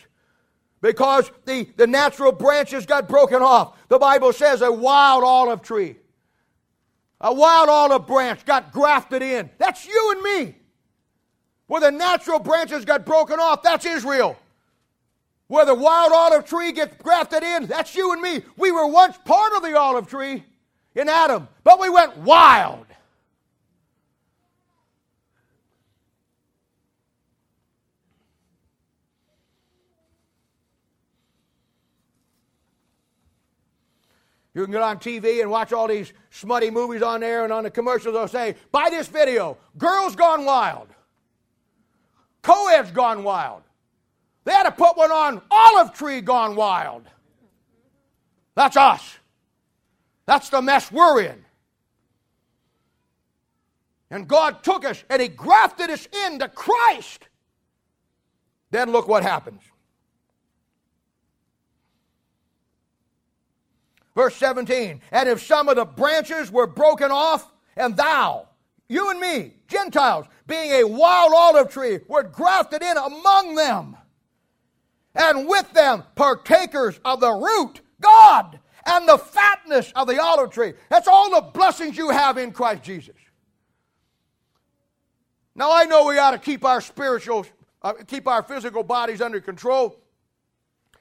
because 0.80 1.30
the, 1.44 1.68
the 1.76 1.86
natural 1.86 2.32
branches 2.32 2.86
got 2.86 3.08
broken 3.08 3.42
off, 3.42 3.76
the 3.88 3.98
Bible 3.98 4.32
says 4.32 4.62
a 4.62 4.72
wild 4.72 5.24
olive 5.24 5.62
tree, 5.62 5.96
a 7.20 7.34
wild 7.34 7.68
olive 7.68 8.06
branch 8.06 8.44
got 8.44 8.72
grafted 8.72 9.20
in. 9.22 9.50
That's 9.58 9.86
you 9.86 10.12
and 10.12 10.22
me. 10.22 10.54
Where 11.66 11.80
the 11.80 11.90
natural 11.90 12.38
branches 12.38 12.84
got 12.84 13.04
broken 13.04 13.38
off, 13.38 13.62
that's 13.62 13.84
Israel. 13.84 14.36
Where 15.48 15.64
the 15.64 15.74
wild 15.74 16.12
olive 16.12 16.46
tree 16.46 16.72
gets 16.72 16.96
grafted 17.02 17.42
in, 17.42 17.66
that's 17.66 17.94
you 17.94 18.12
and 18.12 18.22
me. 18.22 18.42
We 18.56 18.70
were 18.70 18.86
once 18.86 19.18
part 19.24 19.52
of 19.54 19.62
the 19.62 19.78
olive 19.78 20.06
tree 20.06 20.44
in 20.94 21.08
Adam, 21.08 21.48
but 21.64 21.80
we 21.80 21.90
went 21.90 22.16
wild. 22.18 22.86
You 34.54 34.64
can 34.64 34.72
get 34.72 34.82
on 34.82 34.98
TV 34.98 35.40
and 35.42 35.50
watch 35.50 35.72
all 35.72 35.86
these 35.86 36.12
smutty 36.30 36.70
movies 36.70 37.02
on 37.02 37.20
there, 37.20 37.44
and 37.44 37.52
on 37.52 37.64
the 37.64 37.70
commercials 37.70 38.14
they'll 38.14 38.28
say, 38.28 38.56
buy 38.72 38.88
this 38.90 39.06
video, 39.08 39.56
Girls 39.78 40.16
Gone 40.16 40.44
Wild. 40.44 40.88
Co-ed's 42.42 42.90
gone 42.90 43.22
wild. 43.22 43.62
They 44.44 44.52
had 44.52 44.64
to 44.64 44.72
put 44.72 44.96
one 44.96 45.10
on 45.10 45.42
Olive 45.50 45.92
Tree 45.92 46.20
Gone 46.20 46.56
Wild. 46.56 47.04
That's 48.54 48.76
us. 48.76 49.18
That's 50.26 50.48
the 50.48 50.62
mess 50.62 50.90
we're 50.90 51.22
in. 51.22 51.44
And 54.10 54.26
God 54.26 54.62
took 54.62 54.84
us 54.84 55.04
and 55.08 55.20
He 55.20 55.28
grafted 55.28 55.90
us 55.90 56.08
into 56.26 56.48
Christ. 56.48 57.28
Then 58.70 58.90
look 58.90 59.06
what 59.06 59.22
happens. 59.22 59.62
Verse 64.14 64.34
17, 64.36 65.00
and 65.12 65.28
if 65.28 65.42
some 65.42 65.68
of 65.68 65.76
the 65.76 65.84
branches 65.84 66.50
were 66.50 66.66
broken 66.66 67.10
off, 67.10 67.52
and 67.76 67.96
thou, 67.96 68.48
you 68.88 69.10
and 69.10 69.20
me, 69.20 69.54
Gentiles, 69.68 70.26
being 70.48 70.72
a 70.72 70.84
wild 70.84 71.32
olive 71.32 71.70
tree, 71.70 72.00
were 72.08 72.24
grafted 72.24 72.82
in 72.82 72.96
among 72.96 73.54
them, 73.54 73.96
and 75.14 75.46
with 75.46 75.72
them 75.72 76.02
partakers 76.16 76.98
of 77.04 77.20
the 77.20 77.30
root, 77.30 77.80
God, 78.00 78.58
and 78.84 79.08
the 79.08 79.18
fatness 79.18 79.92
of 79.94 80.08
the 80.08 80.20
olive 80.20 80.50
tree. 80.50 80.74
That's 80.88 81.06
all 81.06 81.30
the 81.30 81.50
blessings 81.52 81.96
you 81.96 82.10
have 82.10 82.36
in 82.36 82.50
Christ 82.50 82.82
Jesus. 82.82 83.14
Now 85.54 85.72
I 85.72 85.84
know 85.84 86.06
we 86.06 86.18
ought 86.18 86.32
to 86.32 86.38
keep 86.38 86.64
our 86.64 86.80
spiritual, 86.80 87.46
uh, 87.82 87.92
keep 88.06 88.26
our 88.26 88.42
physical 88.42 88.82
bodies 88.82 89.20
under 89.20 89.40
control. 89.40 90.00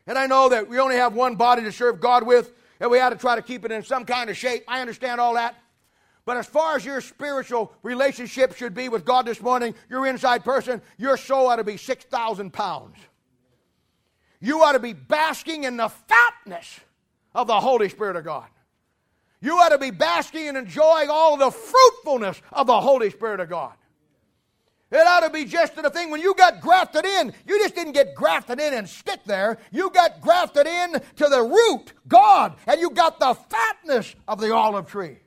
And 0.05 0.17
I 0.17 0.27
know 0.27 0.49
that 0.49 0.67
we 0.67 0.79
only 0.79 0.95
have 0.95 1.13
one 1.13 1.35
body 1.35 1.63
to 1.63 1.71
serve 1.71 1.99
God 1.99 2.23
with, 2.23 2.53
and 2.79 2.89
we 2.89 2.99
ought 2.99 3.09
to 3.09 3.15
try 3.15 3.35
to 3.35 3.41
keep 3.41 3.65
it 3.65 3.71
in 3.71 3.83
some 3.83 4.05
kind 4.05 4.29
of 4.29 4.37
shape. 4.37 4.63
I 4.67 4.81
understand 4.81 5.19
all 5.19 5.33
that. 5.35 5.55
But 6.25 6.37
as 6.37 6.45
far 6.45 6.75
as 6.75 6.85
your 6.85 7.01
spiritual 7.01 7.73
relationship 7.81 8.55
should 8.55 8.73
be 8.73 8.87
with 8.87 9.03
God 9.03 9.25
this 9.25 9.41
morning, 9.41 9.73
your 9.89 10.05
inside 10.05 10.45
person, 10.45 10.81
your 10.97 11.17
soul 11.17 11.47
ought 11.47 11.55
to 11.55 11.63
be 11.63 11.77
6,000 11.77 12.53
pounds. 12.53 12.95
You 14.39 14.63
ought 14.63 14.73
to 14.73 14.79
be 14.79 14.93
basking 14.93 15.63
in 15.63 15.77
the 15.77 15.89
fatness 15.89 16.79
of 17.33 17.47
the 17.47 17.59
Holy 17.59 17.89
Spirit 17.89 18.15
of 18.15 18.25
God. 18.25 18.47
You 19.41 19.57
ought 19.57 19.69
to 19.69 19.77
be 19.77 19.91
basking 19.91 20.47
and 20.49 20.57
enjoying 20.57 21.09
all 21.09 21.37
the 21.37 21.51
fruitfulness 21.51 22.41
of 22.51 22.67
the 22.67 22.79
Holy 22.79 23.09
Spirit 23.09 23.39
of 23.39 23.49
God. 23.49 23.73
It 24.91 25.05
ought 25.05 25.19
to 25.19 25.29
be 25.29 25.45
just 25.45 25.75
the 25.75 25.89
thing 25.89 26.09
when 26.09 26.21
you 26.21 26.33
got 26.33 26.61
grafted 26.61 27.05
in, 27.05 27.31
you 27.45 27.59
just 27.59 27.75
didn't 27.75 27.93
get 27.93 28.15
grafted 28.15 28.59
in 28.59 28.73
and 28.73 28.89
stick 28.89 29.19
there. 29.25 29.59
You 29.71 29.91
got 29.91 30.19
grafted 30.19 30.65
in 30.65 30.93
to 30.93 31.27
the 31.29 31.43
root, 31.43 31.93
God, 32.07 32.55
and 32.65 32.81
you 32.81 32.89
got 32.89 33.19
the 33.19 33.35
fatness 33.35 34.15
of 34.27 34.41
the 34.41 34.53
olive 34.53 34.87
tree. 34.87 35.17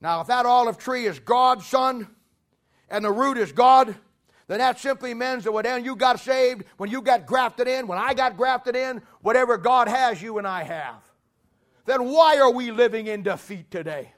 Now, 0.00 0.20
if 0.20 0.26
that 0.26 0.44
olive 0.44 0.76
tree 0.76 1.06
is 1.06 1.18
God's 1.18 1.66
son 1.66 2.08
and 2.90 3.04
the 3.04 3.10
root 3.10 3.38
is 3.38 3.52
God, 3.52 3.96
then 4.46 4.58
that 4.58 4.78
simply 4.78 5.14
means 5.14 5.44
that 5.44 5.52
when 5.52 5.84
you 5.84 5.96
got 5.96 6.20
saved, 6.20 6.64
when 6.76 6.90
you 6.90 7.00
got 7.00 7.26
grafted 7.26 7.68
in, 7.68 7.86
when 7.86 7.98
I 7.98 8.12
got 8.12 8.36
grafted 8.36 8.76
in, 8.76 9.02
whatever 9.22 9.56
God 9.56 9.88
has, 9.88 10.20
you 10.22 10.38
and 10.38 10.46
I 10.46 10.62
have. 10.62 11.02
Then 11.86 12.04
why 12.04 12.38
are 12.38 12.50
we 12.50 12.70
living 12.70 13.06
in 13.06 13.22
defeat 13.22 13.70
today? 13.70 14.12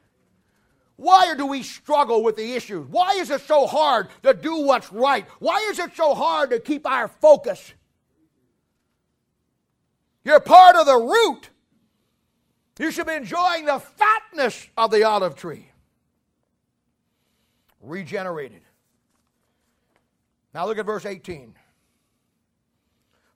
Why 1.01 1.35
do 1.35 1.47
we 1.47 1.63
struggle 1.63 2.23
with 2.23 2.37
the 2.37 2.53
issues? 2.53 2.87
Why 2.87 3.13
is 3.13 3.31
it 3.31 3.41
so 3.41 3.67
hard 3.67 4.09
to 4.23 4.35
do 4.35 4.57
what's 4.67 4.93
right? 4.93 5.27
Why 5.39 5.67
is 5.71 5.79
it 5.79 5.97
so 5.97 6.15
hard 6.15 6.51
to 6.51 6.61
keep 6.61 6.87
our 6.87 7.09
focus? 7.09 7.73
You're 10.25 10.41
part 10.41 10.77
of 10.77 10.85
the 10.85 10.99
root. 10.99 11.49
You 12.79 12.91
should 12.91 13.07
be 13.07 13.15
enjoying 13.15 13.65
the 13.65 13.79
fatness 13.79 14.69
of 14.77 14.91
the 14.91 15.05
olive 15.05 15.37
tree. 15.37 15.71
Regenerated. 17.81 18.61
Now 20.53 20.67
look 20.67 20.77
at 20.77 20.85
verse 20.85 21.07
18. 21.07 21.55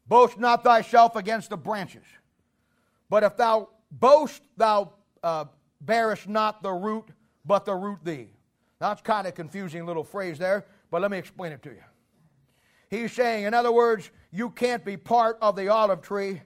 Boast 0.07 0.39
not 0.39 0.65
thyself 0.65 1.17
against 1.17 1.49
the 1.49 1.57
branches, 1.57 2.05
but 3.09 3.23
if 3.23 3.39
thou 3.39 3.71
boast, 3.91 4.43
thou 4.59 4.93
uh, 5.23 5.47
bearest 5.81 6.29
not 6.29 6.63
the 6.63 6.71
root 6.71 7.09
but 7.45 7.65
the 7.65 7.75
root 7.75 7.99
thee. 8.05 8.29
That's 8.79 9.01
kind 9.03 9.27
of 9.27 9.35
confusing 9.35 9.87
little 9.87 10.05
phrase 10.05 10.39
there, 10.39 10.67
but 10.91 11.03
let 11.03 11.11
me 11.11 11.19
explain 11.19 11.53
it 11.53 11.63
to 11.63 11.71
you. 11.71 11.83
He's 12.91 13.13
saying, 13.13 13.45
in 13.45 13.55
other 13.55 13.73
words, 13.73 14.11
you 14.31 14.51
can't 14.51 14.85
be 14.85 14.97
part 14.97 15.39
of 15.41 15.57
the 15.57 15.69
olive 15.69 16.01
tree, 16.01 16.43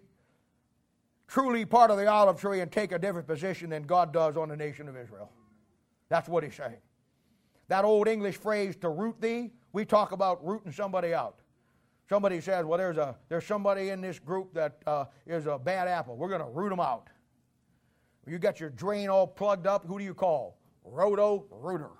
truly 1.26 1.64
part 1.64 1.90
of 1.90 1.98
the 1.98 2.06
olive 2.06 2.40
tree, 2.40 2.60
and 2.60 2.70
take 2.70 2.92
a 2.92 2.98
different 2.98 3.26
position 3.26 3.70
than 3.70 3.82
God 3.82 4.12
does 4.12 4.36
on 4.36 4.48
the 4.48 4.56
nation 4.56 4.88
of 4.88 4.96
Israel. 4.96 5.30
That's 6.08 6.28
what 6.28 6.44
he's 6.44 6.54
saying. 6.54 6.78
That 7.68 7.84
old 7.84 8.08
English 8.08 8.36
phrase, 8.36 8.76
to 8.76 8.88
root 8.88 9.20
thee, 9.20 9.50
we 9.72 9.84
talk 9.84 10.12
about 10.12 10.44
rooting 10.46 10.72
somebody 10.72 11.12
out. 11.12 11.40
Somebody 12.08 12.40
says, 12.40 12.64
well, 12.64 12.78
there's, 12.78 12.96
a, 12.96 13.16
there's 13.28 13.44
somebody 13.44 13.90
in 13.90 14.00
this 14.00 14.18
group 14.18 14.54
that 14.54 14.78
uh, 14.86 15.04
is 15.26 15.46
a 15.46 15.58
bad 15.58 15.88
apple. 15.88 16.16
We're 16.16 16.30
going 16.30 16.40
to 16.40 16.48
root 16.48 16.70
them 16.70 16.80
out. 16.80 17.08
You 18.26 18.38
got 18.38 18.60
your 18.60 18.70
drain 18.70 19.08
all 19.08 19.26
plugged 19.26 19.66
up. 19.66 19.86
Who 19.86 19.98
do 19.98 20.04
you 20.04 20.14
call? 20.14 20.57
Roto 20.90 21.46
Rooter. 21.50 21.90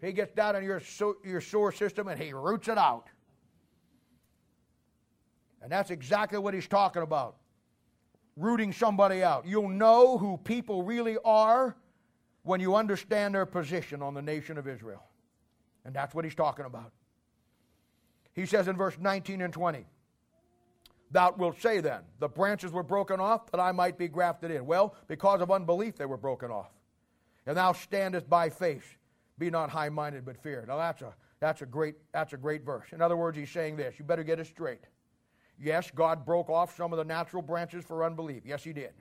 He 0.00 0.12
gets 0.12 0.32
down 0.32 0.56
in 0.56 0.64
your, 0.64 0.82
your 1.24 1.40
sewer 1.40 1.70
system 1.70 2.08
and 2.08 2.20
he 2.20 2.32
roots 2.32 2.68
it 2.68 2.76
out. 2.76 3.06
And 5.62 5.70
that's 5.70 5.90
exactly 5.90 6.38
what 6.38 6.54
he's 6.54 6.66
talking 6.66 7.02
about 7.02 7.36
rooting 8.36 8.72
somebody 8.72 9.22
out. 9.22 9.46
You'll 9.46 9.68
know 9.68 10.18
who 10.18 10.38
people 10.38 10.82
really 10.82 11.18
are 11.24 11.76
when 12.42 12.60
you 12.60 12.74
understand 12.74 13.34
their 13.34 13.46
position 13.46 14.02
on 14.02 14.14
the 14.14 14.22
nation 14.22 14.58
of 14.58 14.66
Israel. 14.66 15.04
And 15.84 15.94
that's 15.94 16.14
what 16.14 16.24
he's 16.24 16.34
talking 16.34 16.64
about. 16.64 16.92
He 18.34 18.46
says 18.46 18.68
in 18.68 18.76
verse 18.76 18.96
19 18.98 19.42
and 19.42 19.52
20, 19.52 19.84
Thou 21.12 21.34
wilt 21.36 21.60
say 21.60 21.80
then, 21.80 22.00
the 22.18 22.28
branches 22.28 22.72
were 22.72 22.82
broken 22.82 23.20
off 23.20 23.50
that 23.50 23.60
I 23.60 23.70
might 23.70 23.98
be 23.98 24.08
grafted 24.08 24.50
in. 24.50 24.64
Well, 24.64 24.96
because 25.08 25.42
of 25.42 25.50
unbelief 25.50 25.96
they 25.96 26.06
were 26.06 26.16
broken 26.16 26.50
off. 26.50 26.70
And 27.46 27.56
thou 27.56 27.72
standest 27.72 28.28
by 28.30 28.48
faith. 28.48 28.96
Be 29.38 29.50
not 29.50 29.68
high 29.68 29.90
minded, 29.90 30.24
but 30.24 30.42
fear. 30.42 30.64
Now 30.66 30.78
that's 30.78 31.02
a, 31.02 31.14
that's, 31.38 31.60
a 31.60 31.66
great, 31.66 31.96
that's 32.12 32.32
a 32.32 32.38
great 32.38 32.64
verse. 32.64 32.86
In 32.92 33.02
other 33.02 33.16
words, 33.16 33.36
he's 33.36 33.50
saying 33.50 33.76
this 33.76 33.98
you 33.98 34.04
better 34.04 34.24
get 34.24 34.40
it 34.40 34.46
straight. 34.46 34.80
Yes, 35.60 35.90
God 35.94 36.24
broke 36.24 36.48
off 36.48 36.74
some 36.76 36.92
of 36.92 36.96
the 36.96 37.04
natural 37.04 37.42
branches 37.42 37.84
for 37.84 38.04
unbelief. 38.04 38.42
Yes, 38.46 38.64
he 38.64 38.72
did. 38.72 38.92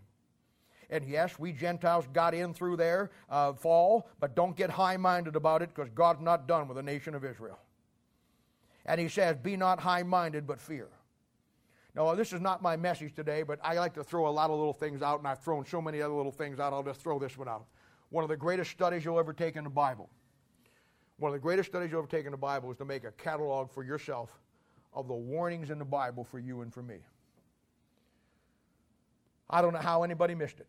And 0.90 1.06
yes, 1.06 1.40
we 1.40 1.54
Gentiles 1.54 2.06
got 2.12 2.34
in 2.34 2.54
through 2.54 2.76
their 2.76 3.12
uh, 3.30 3.54
fall, 3.54 4.10
but 4.20 4.36
don't 4.36 4.58
get 4.58 4.70
high 4.70 4.98
minded 4.98 5.38
about 5.38 5.62
it 5.62 5.70
because 5.74 5.90
God's 5.96 6.22
not 6.22 6.48
done 6.48 6.68
with 6.68 6.76
the 6.76 6.84
nation 6.84 7.16
of 7.16 7.24
Israel. 7.24 7.58
And 8.86 9.00
he 9.00 9.08
says, 9.08 9.38
Be 9.38 9.56
not 9.56 9.80
high 9.80 10.04
minded, 10.04 10.46
but 10.46 10.60
fear. 10.60 10.90
Now, 11.94 12.16
this 12.16 12.32
is 12.32 12.40
not 12.40 12.62
my 12.62 12.78
message 12.78 13.14
today, 13.14 13.44
but 13.44 13.60
I 13.64 13.74
like 13.76 13.94
to 13.96 14.04
throw 14.04 14.28
a 14.28 14.32
lot 14.32 14.50
of 14.50 14.58
little 14.58 14.74
things 14.74 15.02
out, 15.02 15.20
and 15.20 15.28
I've 15.28 15.40
thrown 15.40 15.66
so 15.66 15.82
many 15.82 16.02
other 16.02 16.14
little 16.14 16.32
things 16.32 16.60
out, 16.60 16.72
I'll 16.72 16.84
just 16.84 17.02
throw 17.02 17.20
this 17.20 17.38
one 17.38 17.50
out. 17.50 17.66
One 18.10 18.24
of 18.24 18.30
the 18.30 18.38
greatest 18.38 18.72
studies 18.72 19.04
you'll 19.04 19.20
ever 19.20 19.34
take 19.34 19.56
in 19.56 19.64
the 19.64 19.70
Bible. 19.70 20.10
One 21.18 21.30
of 21.30 21.34
the 21.34 21.40
greatest 21.40 21.70
studies 21.70 21.92
you'll 21.92 22.00
ever 22.00 22.08
take 22.08 22.26
in 22.26 22.32
the 22.32 22.38
Bible 22.38 22.72
is 22.72 22.78
to 22.78 22.86
make 22.86 23.04
a 23.04 23.12
catalog 23.12 23.72
for 23.72 23.84
yourself 23.84 24.40
of 24.94 25.08
the 25.08 25.14
warnings 25.14 25.70
in 25.70 25.80
the 25.80 25.86
Bible 25.86 26.24
for 26.24 26.40
you 26.40 26.62
and 26.62 26.74
for 26.74 26.82
me. 26.82 26.98
I 29.50 29.62
don't 29.62 29.74
know 29.74 29.80
how 29.80 30.04
anybody 30.04 30.34
missed 30.34 30.60
it. 30.60 30.68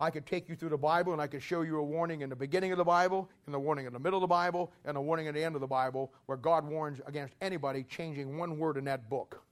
I 0.00 0.10
could 0.10 0.26
take 0.26 0.48
you 0.48 0.56
through 0.56 0.70
the 0.70 0.78
Bible 0.78 1.12
and 1.12 1.22
I 1.22 1.26
could 1.26 1.42
show 1.42 1.60
you 1.60 1.76
a 1.76 1.82
warning 1.82 2.22
in 2.22 2.30
the 2.30 2.36
beginning 2.36 2.72
of 2.72 2.78
the 2.78 2.84
Bible, 2.84 3.30
and 3.46 3.54
the 3.54 3.58
warning 3.58 3.86
in 3.86 3.92
the 3.92 4.00
middle 4.00 4.18
of 4.18 4.22
the 4.22 4.26
Bible, 4.26 4.72
and 4.84 4.96
a 4.96 5.00
warning 5.00 5.28
at 5.28 5.34
the 5.34 5.44
end 5.44 5.54
of 5.54 5.60
the 5.60 5.66
Bible 5.66 6.12
where 6.26 6.38
God 6.38 6.66
warns 6.66 7.00
against 7.06 7.34
anybody 7.40 7.84
changing 7.84 8.36
one 8.36 8.58
word 8.58 8.78
in 8.78 8.84
that 8.84 9.08
book. 9.08 9.42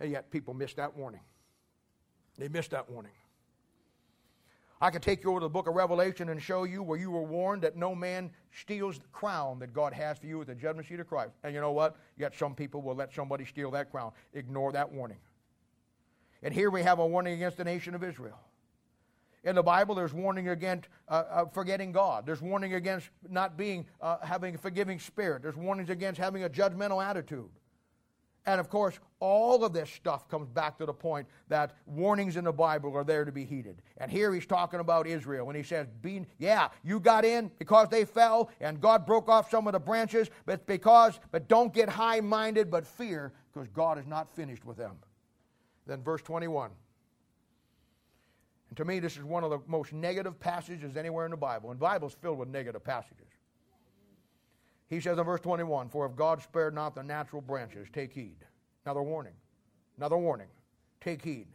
And 0.00 0.10
yet 0.10 0.30
people 0.30 0.54
miss 0.54 0.74
that 0.74 0.96
warning. 0.96 1.20
They 2.38 2.48
missed 2.48 2.70
that 2.70 2.88
warning. 2.88 3.12
I 4.80 4.90
could 4.90 5.02
take 5.02 5.24
you 5.24 5.30
over 5.30 5.40
to 5.40 5.46
the 5.46 5.50
book 5.50 5.66
of 5.66 5.74
Revelation 5.74 6.28
and 6.28 6.40
show 6.40 6.62
you 6.62 6.84
where 6.84 6.98
you 6.98 7.10
were 7.10 7.22
warned 7.22 7.62
that 7.62 7.76
no 7.76 7.96
man 7.96 8.30
steals 8.52 8.98
the 8.98 9.08
crown 9.08 9.58
that 9.58 9.72
God 9.72 9.92
has 9.92 10.18
for 10.18 10.26
you 10.26 10.40
at 10.40 10.46
the 10.46 10.54
judgment 10.54 10.86
seat 10.86 11.00
of 11.00 11.08
Christ. 11.08 11.32
And 11.42 11.52
you 11.52 11.60
know 11.60 11.72
what? 11.72 11.96
Yet 12.16 12.36
some 12.36 12.54
people 12.54 12.80
will 12.80 12.94
let 12.94 13.12
somebody 13.12 13.44
steal 13.44 13.72
that 13.72 13.90
crown. 13.90 14.12
Ignore 14.34 14.72
that 14.72 14.92
warning. 14.92 15.18
And 16.44 16.54
here 16.54 16.70
we 16.70 16.82
have 16.84 17.00
a 17.00 17.06
warning 17.06 17.34
against 17.34 17.56
the 17.56 17.64
nation 17.64 17.96
of 17.96 18.04
Israel. 18.04 18.38
In 19.42 19.56
the 19.56 19.62
Bible, 19.62 19.94
there's 19.94 20.12
warning 20.12 20.48
against 20.48 20.88
uh, 21.08 21.24
uh, 21.28 21.44
forgetting 21.46 21.90
God. 21.90 22.24
There's 22.26 22.42
warning 22.42 22.74
against 22.74 23.08
not 23.28 23.56
being 23.56 23.86
uh, 24.00 24.18
having 24.22 24.54
a 24.54 24.58
forgiving 24.58 25.00
spirit. 25.00 25.42
There's 25.42 25.56
warnings 25.56 25.90
against 25.90 26.20
having 26.20 26.44
a 26.44 26.48
judgmental 26.48 27.04
attitude. 27.04 27.48
And 28.48 28.58
of 28.58 28.70
course, 28.70 28.98
all 29.20 29.62
of 29.62 29.74
this 29.74 29.90
stuff 29.90 30.26
comes 30.26 30.48
back 30.48 30.78
to 30.78 30.86
the 30.86 30.92
point 30.94 31.28
that 31.48 31.76
warnings 31.84 32.38
in 32.38 32.44
the 32.44 32.52
Bible 32.52 32.96
are 32.96 33.04
there 33.04 33.26
to 33.26 33.30
be 33.30 33.44
heeded. 33.44 33.82
And 33.98 34.10
here 34.10 34.32
he's 34.32 34.46
talking 34.46 34.80
about 34.80 35.06
Israel 35.06 35.44
when 35.44 35.54
he 35.54 35.62
says, 35.62 35.86
Yeah, 36.38 36.68
you 36.82 36.98
got 36.98 37.26
in 37.26 37.50
because 37.58 37.90
they 37.90 38.06
fell 38.06 38.50
and 38.62 38.80
God 38.80 39.04
broke 39.04 39.28
off 39.28 39.50
some 39.50 39.66
of 39.66 39.74
the 39.74 39.78
branches, 39.78 40.30
but 40.46 40.66
because, 40.66 41.20
but 41.30 41.46
don't 41.46 41.74
get 41.74 41.90
high 41.90 42.20
minded, 42.20 42.70
but 42.70 42.86
fear 42.86 43.34
because 43.52 43.68
God 43.68 43.98
is 43.98 44.06
not 44.06 44.34
finished 44.34 44.64
with 44.64 44.78
them. 44.78 44.96
Then 45.86 46.02
verse 46.02 46.22
21. 46.22 46.70
And 48.70 48.78
to 48.78 48.84
me, 48.86 48.98
this 48.98 49.18
is 49.18 49.24
one 49.24 49.44
of 49.44 49.50
the 49.50 49.60
most 49.66 49.92
negative 49.92 50.40
passages 50.40 50.96
anywhere 50.96 51.26
in 51.26 51.32
the 51.32 51.36
Bible. 51.36 51.70
And 51.70 51.78
Bible's 51.78 52.14
filled 52.14 52.38
with 52.38 52.48
negative 52.48 52.82
passages. 52.82 53.27
He 54.88 55.00
says 55.00 55.18
in 55.18 55.24
verse 55.24 55.40
21 55.40 55.90
For 55.90 56.06
if 56.06 56.16
God 56.16 56.42
spared 56.42 56.74
not 56.74 56.94
the 56.94 57.02
natural 57.02 57.42
branches, 57.42 57.88
take 57.92 58.12
heed. 58.12 58.36
Another 58.84 59.02
warning. 59.02 59.34
Another 59.96 60.16
warning. 60.16 60.48
Take 61.00 61.22
heed, 61.22 61.46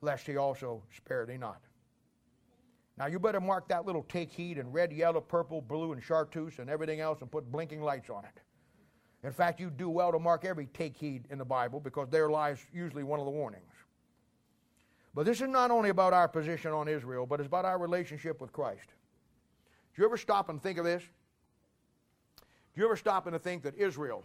lest 0.00 0.26
he 0.26 0.36
also 0.36 0.82
spare 0.96 1.26
thee 1.26 1.36
not. 1.36 1.60
Now 2.96 3.06
you 3.06 3.18
better 3.18 3.40
mark 3.40 3.68
that 3.68 3.86
little 3.86 4.02
take 4.08 4.32
heed 4.32 4.58
in 4.58 4.72
red, 4.72 4.92
yellow, 4.92 5.20
purple, 5.20 5.60
blue, 5.60 5.92
and 5.92 6.02
chartreuse 6.02 6.58
and 6.58 6.68
everything 6.68 7.00
else 7.00 7.20
and 7.20 7.30
put 7.30 7.50
blinking 7.52 7.80
lights 7.80 8.10
on 8.10 8.24
it. 8.24 8.40
In 9.22 9.32
fact, 9.32 9.60
you 9.60 9.70
do 9.70 9.88
well 9.88 10.12
to 10.12 10.18
mark 10.18 10.44
every 10.44 10.66
take 10.66 10.96
heed 10.96 11.24
in 11.30 11.38
the 11.38 11.44
Bible 11.44 11.80
because 11.80 12.08
there 12.08 12.30
lies 12.30 12.58
usually 12.72 13.04
one 13.04 13.20
of 13.20 13.26
the 13.26 13.30
warnings. 13.30 13.72
But 15.14 15.26
this 15.26 15.40
is 15.40 15.48
not 15.48 15.70
only 15.70 15.90
about 15.90 16.12
our 16.12 16.28
position 16.28 16.72
on 16.72 16.88
Israel, 16.88 17.26
but 17.26 17.40
it's 17.40 17.46
about 17.46 17.64
our 17.64 17.78
relationship 17.78 18.40
with 18.40 18.52
Christ. 18.52 18.86
Do 19.94 20.02
you 20.02 20.04
ever 20.06 20.16
stop 20.16 20.48
and 20.48 20.62
think 20.62 20.78
of 20.78 20.84
this? 20.84 21.02
You 22.78 22.84
ever 22.84 22.94
stop 22.94 23.26
and 23.26 23.36
think 23.42 23.64
that 23.64 23.74
Israel 23.76 24.22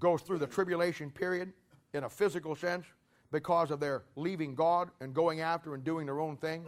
goes 0.00 0.20
through 0.20 0.38
the 0.38 0.48
tribulation 0.48 1.12
period 1.12 1.52
in 1.94 2.02
a 2.02 2.10
physical 2.10 2.56
sense 2.56 2.86
because 3.30 3.70
of 3.70 3.78
their 3.78 4.02
leaving 4.16 4.56
God 4.56 4.90
and 5.00 5.14
going 5.14 5.42
after 5.42 5.76
and 5.76 5.84
doing 5.84 6.06
their 6.06 6.18
own 6.18 6.36
thing? 6.36 6.64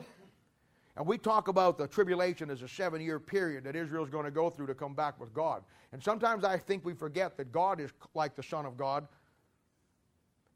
And 0.96 1.04
we 1.04 1.18
talk 1.18 1.48
about 1.48 1.78
the 1.78 1.88
tribulation 1.88 2.48
as 2.48 2.62
a 2.62 2.68
seven 2.68 3.00
year 3.00 3.18
period 3.18 3.64
that 3.64 3.74
Israel 3.74 4.04
is 4.04 4.10
going 4.10 4.24
to 4.24 4.30
go 4.30 4.50
through 4.50 4.68
to 4.68 4.74
come 4.74 4.94
back 4.94 5.18
with 5.18 5.34
God. 5.34 5.64
And 5.90 6.00
sometimes 6.00 6.44
I 6.44 6.56
think 6.56 6.84
we 6.84 6.94
forget 6.94 7.36
that 7.38 7.50
God 7.50 7.80
is 7.80 7.90
like 8.14 8.36
the 8.36 8.42
Son 8.44 8.64
of 8.64 8.76
God, 8.76 9.08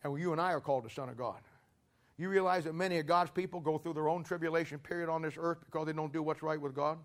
and 0.04 0.16
you 0.16 0.30
and 0.30 0.40
I 0.40 0.52
are 0.52 0.60
called 0.60 0.84
the 0.84 0.90
Son 0.90 1.08
of 1.08 1.16
God. 1.16 1.40
You 2.16 2.28
realize 2.28 2.62
that 2.62 2.76
many 2.76 3.00
of 3.00 3.06
God's 3.06 3.32
people 3.32 3.58
go 3.58 3.76
through 3.76 3.94
their 3.94 4.08
own 4.08 4.22
tribulation 4.22 4.78
period 4.78 5.08
on 5.08 5.20
this 5.20 5.34
earth 5.36 5.58
because 5.64 5.86
they 5.86 5.92
don't 5.92 6.12
do 6.12 6.22
what's 6.22 6.44
right 6.44 6.60
with 6.60 6.76
God? 6.76 6.96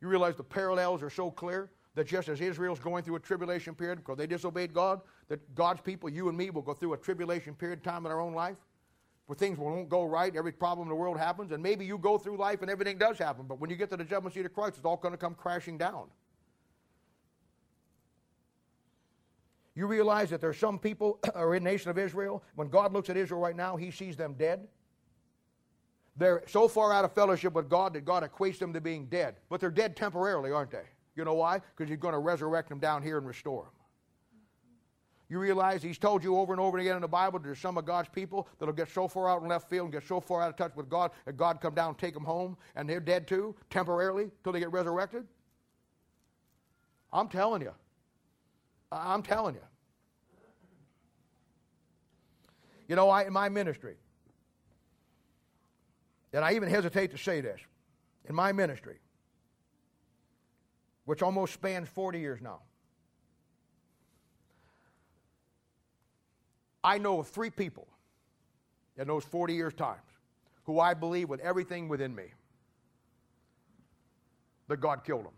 You 0.00 0.06
realize 0.06 0.36
the 0.36 0.44
parallels 0.44 1.02
are 1.02 1.10
so 1.10 1.32
clear 1.32 1.70
that 1.98 2.06
just 2.06 2.28
as 2.28 2.40
Israel's 2.40 2.78
going 2.78 3.02
through 3.02 3.16
a 3.16 3.20
tribulation 3.20 3.74
period 3.74 3.98
because 3.98 4.16
they 4.16 4.26
disobeyed 4.28 4.72
God, 4.72 5.00
that 5.26 5.52
God's 5.56 5.80
people, 5.80 6.08
you 6.08 6.28
and 6.28 6.38
me, 6.38 6.48
will 6.48 6.62
go 6.62 6.72
through 6.72 6.92
a 6.92 6.96
tribulation 6.96 7.54
period 7.54 7.82
time 7.82 8.06
in 8.06 8.12
our 8.12 8.20
own 8.20 8.34
life 8.34 8.56
where 9.26 9.34
things 9.34 9.58
won't 9.58 9.88
go 9.88 10.04
right, 10.04 10.36
every 10.36 10.52
problem 10.52 10.86
in 10.86 10.90
the 10.90 10.94
world 10.94 11.18
happens, 11.18 11.50
and 11.50 11.60
maybe 11.60 11.84
you 11.84 11.98
go 11.98 12.16
through 12.16 12.36
life 12.36 12.62
and 12.62 12.70
everything 12.70 12.98
does 12.98 13.18
happen, 13.18 13.46
but 13.48 13.58
when 13.58 13.68
you 13.68 13.74
get 13.74 13.90
to 13.90 13.96
the 13.96 14.04
judgment 14.04 14.32
seat 14.32 14.46
of 14.46 14.54
Christ, 14.54 14.76
it's 14.76 14.86
all 14.86 14.96
going 14.96 15.12
to 15.12 15.18
come 15.18 15.34
crashing 15.34 15.76
down. 15.76 16.04
You 19.74 19.88
realize 19.88 20.30
that 20.30 20.40
there's 20.40 20.56
some 20.56 20.78
people 20.78 21.18
are 21.34 21.56
in 21.56 21.64
the 21.64 21.70
nation 21.70 21.90
of 21.90 21.98
Israel, 21.98 22.44
when 22.54 22.68
God 22.68 22.92
looks 22.92 23.10
at 23.10 23.16
Israel 23.16 23.40
right 23.40 23.56
now, 23.56 23.76
he 23.76 23.90
sees 23.90 24.16
them 24.16 24.34
dead. 24.38 24.68
They're 26.16 26.44
so 26.46 26.68
far 26.68 26.92
out 26.92 27.04
of 27.04 27.12
fellowship 27.12 27.54
with 27.54 27.68
God 27.68 27.92
that 27.94 28.04
God 28.04 28.22
equates 28.22 28.60
them 28.60 28.72
to 28.72 28.80
being 28.80 29.06
dead. 29.06 29.34
But 29.48 29.60
they're 29.60 29.70
dead 29.72 29.96
temporarily, 29.96 30.52
aren't 30.52 30.70
they? 30.70 30.84
You 31.18 31.24
know 31.24 31.34
why? 31.34 31.60
Because 31.76 31.90
He's 31.90 31.98
going 31.98 32.12
to 32.12 32.20
resurrect 32.20 32.68
them 32.68 32.78
down 32.78 33.02
here 33.02 33.18
and 33.18 33.26
restore 33.26 33.64
them. 33.64 33.72
You 35.28 35.40
realize 35.40 35.82
He's 35.82 35.98
told 35.98 36.22
you 36.22 36.38
over 36.38 36.52
and 36.52 36.60
over 36.60 36.78
again 36.78 36.94
in 36.94 37.02
the 37.02 37.08
Bible 37.08 37.40
there's 37.40 37.58
some 37.58 37.76
of 37.76 37.84
God's 37.84 38.08
people 38.08 38.48
that'll 38.58 38.72
get 38.72 38.88
so 38.88 39.08
far 39.08 39.28
out 39.28 39.42
in 39.42 39.48
left 39.48 39.68
field 39.68 39.86
and 39.86 39.92
get 39.92 40.06
so 40.06 40.20
far 40.20 40.42
out 40.42 40.48
of 40.48 40.56
touch 40.56 40.76
with 40.76 40.88
God 40.88 41.10
that 41.26 41.36
God 41.36 41.60
come 41.60 41.74
down 41.74 41.88
and 41.88 41.98
take 41.98 42.14
them 42.14 42.22
home 42.22 42.56
and 42.76 42.88
they're 42.88 43.00
dead 43.00 43.26
too, 43.26 43.54
temporarily, 43.68 44.30
till 44.44 44.52
they 44.52 44.60
get 44.60 44.70
resurrected? 44.70 45.26
I'm 47.12 47.28
telling 47.28 47.62
you. 47.62 47.72
I'm 48.92 49.22
telling 49.22 49.56
you. 49.56 49.60
You 52.86 52.94
know, 52.94 53.10
I, 53.10 53.24
in 53.24 53.32
my 53.32 53.48
ministry, 53.48 53.96
and 56.32 56.44
I 56.44 56.54
even 56.54 56.70
hesitate 56.70 57.10
to 57.10 57.18
say 57.18 57.40
this, 57.40 57.60
in 58.28 58.36
my 58.36 58.52
ministry, 58.52 58.98
which 61.08 61.22
almost 61.22 61.54
spans 61.54 61.88
40 61.88 62.20
years 62.20 62.42
now, 62.42 62.60
I 66.84 66.98
know 66.98 67.20
of 67.20 67.28
three 67.28 67.48
people 67.48 67.88
in 68.98 69.08
those 69.08 69.24
40 69.24 69.54
years' 69.54 69.72
times 69.72 70.02
who 70.64 70.78
I 70.78 70.92
believe 70.92 71.30
with 71.30 71.40
everything 71.40 71.88
within 71.88 72.14
me 72.14 72.24
that 74.68 74.82
God 74.82 75.02
killed 75.02 75.24
them. 75.24 75.32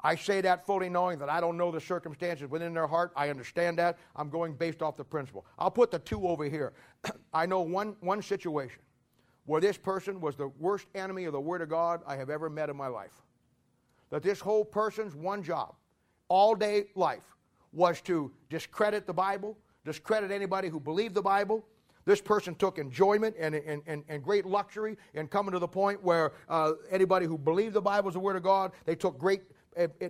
I 0.00 0.14
say 0.14 0.40
that 0.42 0.64
fully 0.64 0.88
knowing 0.88 1.18
that 1.18 1.28
I 1.28 1.40
don't 1.40 1.56
know 1.56 1.72
the 1.72 1.80
circumstances 1.80 2.48
within 2.48 2.72
their 2.72 2.86
heart. 2.86 3.10
I 3.16 3.28
understand 3.28 3.76
that. 3.78 3.98
I'm 4.14 4.30
going 4.30 4.54
based 4.54 4.82
off 4.82 4.96
the 4.96 5.02
principle. 5.02 5.46
I'll 5.58 5.68
put 5.68 5.90
the 5.90 5.98
two 5.98 6.28
over 6.28 6.44
here. 6.44 6.74
I 7.34 7.46
know 7.46 7.62
one, 7.62 7.96
one 7.98 8.22
situation 8.22 8.78
where 9.46 9.60
this 9.60 9.76
person 9.76 10.20
was 10.20 10.36
the 10.36 10.46
worst 10.60 10.86
enemy 10.94 11.24
of 11.24 11.32
the 11.32 11.40
Word 11.40 11.60
of 11.60 11.68
God 11.68 12.02
I 12.06 12.14
have 12.14 12.30
ever 12.30 12.48
met 12.48 12.70
in 12.70 12.76
my 12.76 12.86
life. 12.86 13.10
That 14.12 14.22
this 14.22 14.40
whole 14.40 14.64
person's 14.64 15.16
one 15.16 15.42
job, 15.42 15.74
all 16.28 16.54
day 16.54 16.84
life, 16.94 17.34
was 17.72 18.02
to 18.02 18.30
discredit 18.50 19.06
the 19.06 19.12
Bible, 19.14 19.56
discredit 19.86 20.30
anybody 20.30 20.68
who 20.68 20.78
believed 20.78 21.14
the 21.14 21.22
Bible. 21.22 21.64
This 22.04 22.20
person 22.20 22.54
took 22.54 22.78
enjoyment 22.78 23.34
and, 23.38 23.54
and, 23.54 23.82
and, 23.86 24.04
and 24.08 24.22
great 24.22 24.44
luxury 24.44 24.98
in 25.14 25.28
coming 25.28 25.52
to 25.52 25.58
the 25.58 25.68
point 25.68 26.02
where 26.02 26.32
uh, 26.50 26.72
anybody 26.90 27.24
who 27.24 27.38
believed 27.38 27.72
the 27.72 27.80
Bible 27.80 28.06
was 28.06 28.14
the 28.14 28.20
Word 28.20 28.36
of 28.36 28.42
God, 28.42 28.72
they 28.84 28.94
took 28.94 29.18
great 29.18 29.40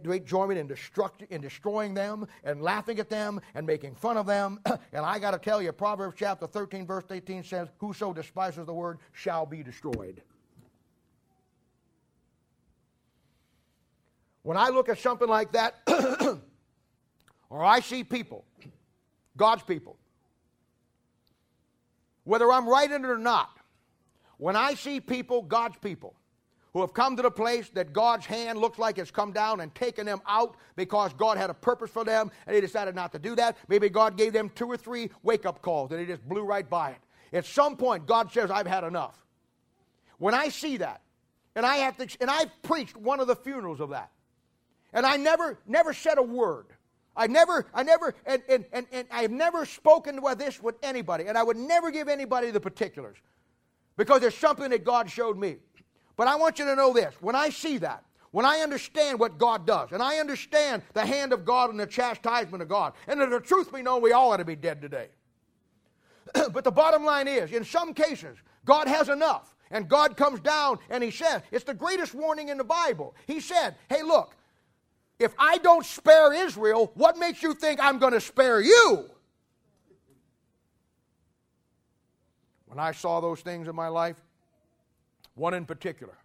great 0.02 0.22
enjoyment 0.22 0.58
in, 0.58 0.66
destruct, 0.66 1.24
in 1.30 1.40
destroying 1.40 1.94
them 1.94 2.26
and 2.42 2.60
laughing 2.60 2.98
at 2.98 3.08
them 3.08 3.40
and 3.54 3.64
making 3.64 3.94
fun 3.94 4.16
of 4.16 4.26
them. 4.26 4.58
and 4.92 5.06
I 5.06 5.20
got 5.20 5.30
to 5.30 5.38
tell 5.38 5.62
you, 5.62 5.70
Proverbs 5.70 6.16
chapter 6.18 6.48
13, 6.48 6.84
verse 6.84 7.04
18 7.08 7.44
says, 7.44 7.68
Whoso 7.78 8.12
despises 8.12 8.66
the 8.66 8.74
word 8.74 8.98
shall 9.12 9.46
be 9.46 9.62
destroyed. 9.62 10.20
When 14.42 14.56
I 14.56 14.68
look 14.70 14.88
at 14.88 14.98
something 14.98 15.28
like 15.28 15.52
that, 15.52 15.74
or 17.50 17.64
I 17.64 17.80
see 17.80 18.04
people, 18.04 18.44
God's 19.36 19.62
people, 19.62 19.96
whether 22.24 22.50
I'm 22.52 22.68
right 22.68 22.90
in 22.90 23.04
it 23.04 23.08
or 23.08 23.18
not, 23.18 23.50
when 24.38 24.56
I 24.56 24.74
see 24.74 25.00
people, 25.00 25.42
God's 25.42 25.76
people, 25.78 26.14
who 26.72 26.80
have 26.80 26.94
come 26.94 27.16
to 27.16 27.22
the 27.22 27.30
place 27.30 27.68
that 27.70 27.92
God's 27.92 28.24
hand 28.24 28.58
looks 28.58 28.78
like 28.78 28.98
it's 28.98 29.10
come 29.10 29.32
down 29.32 29.60
and 29.60 29.74
taken 29.74 30.06
them 30.06 30.22
out 30.26 30.56
because 30.74 31.12
God 31.12 31.36
had 31.36 31.50
a 31.50 31.54
purpose 31.54 31.90
for 31.90 32.02
them 32.02 32.30
and 32.46 32.56
they 32.56 32.60
decided 32.60 32.94
not 32.94 33.12
to 33.12 33.18
do 33.18 33.36
that. 33.36 33.58
Maybe 33.68 33.90
God 33.90 34.16
gave 34.16 34.32
them 34.32 34.50
two 34.54 34.66
or 34.66 34.76
three 34.76 35.10
wake 35.22 35.44
up 35.44 35.60
calls 35.60 35.90
and 35.90 36.00
they 36.00 36.06
just 36.06 36.26
blew 36.26 36.42
right 36.44 36.68
by 36.68 36.90
it. 36.90 36.98
At 37.34 37.44
some 37.44 37.76
point, 37.76 38.06
God 38.06 38.32
says, 38.32 38.50
I've 38.50 38.66
had 38.66 38.84
enough. 38.84 39.22
When 40.18 40.34
I 40.34 40.48
see 40.48 40.78
that, 40.78 41.02
and 41.54 41.66
I 41.66 41.76
have 41.76 41.96
to, 41.98 42.08
and 42.20 42.30
I've 42.30 42.50
preached 42.62 42.96
one 42.96 43.20
of 43.20 43.26
the 43.26 43.36
funerals 43.36 43.80
of 43.80 43.90
that, 43.90 44.10
and 44.92 45.06
I 45.06 45.16
never, 45.16 45.58
never 45.66 45.92
said 45.92 46.18
a 46.18 46.22
word. 46.22 46.66
I 47.16 47.26
never, 47.26 47.66
I 47.74 47.82
never, 47.82 48.14
and, 48.24 48.42
and, 48.48 48.64
and, 48.72 48.86
and 48.90 49.06
I've 49.10 49.30
never 49.30 49.66
spoken 49.66 50.18
about 50.18 50.38
this 50.38 50.62
with 50.62 50.76
anybody, 50.82 51.26
and 51.26 51.36
I 51.36 51.42
would 51.42 51.58
never 51.58 51.90
give 51.90 52.08
anybody 52.08 52.50
the 52.50 52.60
particulars 52.60 53.18
because 53.96 54.20
there's 54.20 54.36
something 54.36 54.70
that 54.70 54.84
God 54.84 55.10
showed 55.10 55.36
me. 55.36 55.56
But 56.16 56.28
I 56.28 56.36
want 56.36 56.58
you 56.58 56.64
to 56.64 56.74
know 56.74 56.92
this 56.92 57.14
when 57.20 57.36
I 57.36 57.50
see 57.50 57.78
that, 57.78 58.04
when 58.30 58.46
I 58.46 58.58
understand 58.58 59.18
what 59.18 59.36
God 59.36 59.66
does, 59.66 59.92
and 59.92 60.02
I 60.02 60.16
understand 60.16 60.82
the 60.94 61.04
hand 61.04 61.34
of 61.34 61.44
God 61.44 61.68
and 61.68 61.78
the 61.78 61.86
chastisement 61.86 62.62
of 62.62 62.68
God, 62.68 62.94
and 63.06 63.20
that 63.20 63.28
the 63.28 63.40
truth 63.40 63.72
be 63.72 63.82
known, 63.82 64.00
we 64.00 64.12
all 64.12 64.32
ought 64.32 64.38
to 64.38 64.44
be 64.44 64.56
dead 64.56 64.80
today. 64.80 65.08
but 66.52 66.64
the 66.64 66.70
bottom 66.70 67.04
line 67.04 67.28
is, 67.28 67.52
in 67.52 67.64
some 67.64 67.92
cases, 67.92 68.38
God 68.64 68.88
has 68.88 69.08
enough. 69.08 69.54
And 69.70 69.88
God 69.88 70.18
comes 70.18 70.38
down 70.40 70.78
and 70.90 71.02
He 71.02 71.10
says, 71.10 71.42
it's 71.50 71.64
the 71.64 71.74
greatest 71.74 72.14
warning 72.14 72.48
in 72.48 72.58
the 72.58 72.64
Bible. 72.64 73.16
He 73.26 73.40
said, 73.40 73.74
hey, 73.88 74.02
look, 74.02 74.36
if 75.18 75.34
I 75.38 75.58
don't 75.58 75.84
spare 75.86 76.32
Israel, 76.32 76.90
what 76.94 77.16
makes 77.16 77.42
you 77.42 77.54
think 77.54 77.78
I'm 77.82 77.98
going 77.98 78.12
to 78.12 78.20
spare 78.20 78.60
you? 78.60 79.08
When 82.66 82.78
I 82.78 82.92
saw 82.92 83.20
those 83.20 83.40
things 83.40 83.68
in 83.68 83.76
my 83.76 83.88
life, 83.88 84.16
one 85.34 85.54
in 85.54 85.66
particular, 85.66 86.16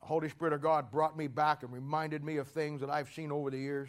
the 0.00 0.06
Holy 0.06 0.28
Spirit 0.28 0.52
of 0.52 0.60
God 0.60 0.90
brought 0.90 1.16
me 1.16 1.28
back 1.28 1.62
and 1.62 1.72
reminded 1.72 2.24
me 2.24 2.36
of 2.38 2.48
things 2.48 2.80
that 2.80 2.90
I've 2.90 3.10
seen 3.12 3.30
over 3.30 3.50
the 3.50 3.58
years. 3.58 3.88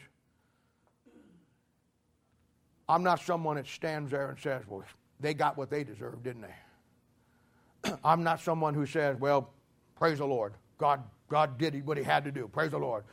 I'm 2.87 3.01
not 3.01 3.21
someone 3.21 3.55
that 3.55 3.65
stands 3.65 4.11
there 4.11 4.29
and 4.29 4.39
says, 4.39 4.63
well, 4.67 4.83
they 5.19 5.33
got 5.33 5.57
what 5.57 5.69
they 5.69 5.83
deserved, 5.83 6.23
didn't 6.23 6.43
they? 6.43 7.91
I'm 8.03 8.23
not 8.23 8.39
someone 8.39 8.73
who 8.73 8.85
says, 8.85 9.17
well, 9.19 9.49
praise 9.95 10.19
the 10.19 10.25
Lord. 10.25 10.53
God, 10.77 11.01
God 11.29 11.57
did 11.57 11.85
what 11.87 11.97
he 11.97 12.03
had 12.03 12.23
to 12.25 12.31
do. 12.31 12.47
Praise 12.47 12.71
the 12.71 12.77
Lord. 12.77 13.03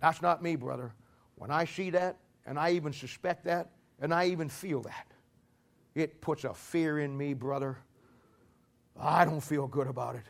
That's 0.00 0.22
not 0.22 0.42
me, 0.42 0.56
brother. 0.56 0.92
When 1.36 1.50
I 1.50 1.64
see 1.64 1.90
that, 1.90 2.16
and 2.46 2.58
I 2.58 2.72
even 2.72 2.92
suspect 2.92 3.44
that, 3.44 3.70
and 4.00 4.12
I 4.12 4.26
even 4.26 4.48
feel 4.48 4.80
that, 4.82 5.06
it 5.94 6.20
puts 6.20 6.44
a 6.44 6.54
fear 6.54 7.00
in 7.00 7.16
me, 7.16 7.34
brother. 7.34 7.78
I 8.98 9.24
don't 9.24 9.40
feel 9.40 9.66
good 9.66 9.86
about 9.86 10.16
it 10.16 10.24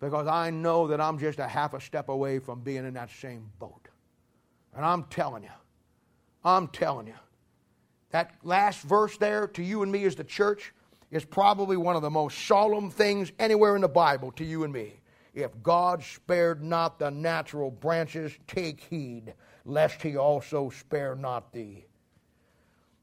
because 0.00 0.26
I 0.26 0.50
know 0.50 0.86
that 0.88 1.00
I'm 1.00 1.18
just 1.18 1.38
a 1.38 1.48
half 1.48 1.74
a 1.74 1.80
step 1.80 2.08
away 2.08 2.38
from 2.38 2.60
being 2.60 2.84
in 2.84 2.94
that 2.94 3.10
same 3.10 3.50
boat. 3.58 3.88
And 4.74 4.84
I'm 4.84 5.04
telling 5.04 5.42
you, 5.42 5.50
I'm 6.44 6.68
telling 6.68 7.06
you, 7.06 7.14
that 8.10 8.34
last 8.44 8.82
verse 8.82 9.16
there 9.16 9.46
to 9.48 9.62
you 9.62 9.82
and 9.82 9.90
me 9.90 10.04
as 10.04 10.14
the 10.14 10.24
church 10.24 10.72
is 11.10 11.24
probably 11.24 11.76
one 11.76 11.96
of 11.96 12.02
the 12.02 12.10
most 12.10 12.38
solemn 12.46 12.90
things 12.90 13.32
anywhere 13.38 13.74
in 13.74 13.82
the 13.82 13.88
Bible 13.88 14.32
to 14.32 14.44
you 14.44 14.64
and 14.64 14.72
me. 14.72 15.00
If 15.36 15.62
God 15.62 16.02
spared 16.02 16.64
not 16.64 16.98
the 16.98 17.10
natural 17.10 17.70
branches, 17.70 18.32
take 18.46 18.80
heed, 18.80 19.34
lest 19.66 20.00
he 20.00 20.16
also 20.16 20.70
spare 20.70 21.14
not 21.14 21.52
thee. 21.52 21.84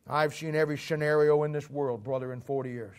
I've 0.10 0.34
seen 0.34 0.56
every 0.56 0.80
scenario 0.80 1.44
in 1.44 1.52
this 1.52 1.70
world, 1.70 2.04
brother, 2.04 2.34
in 2.34 2.42
40 2.42 2.72
years. 2.72 2.98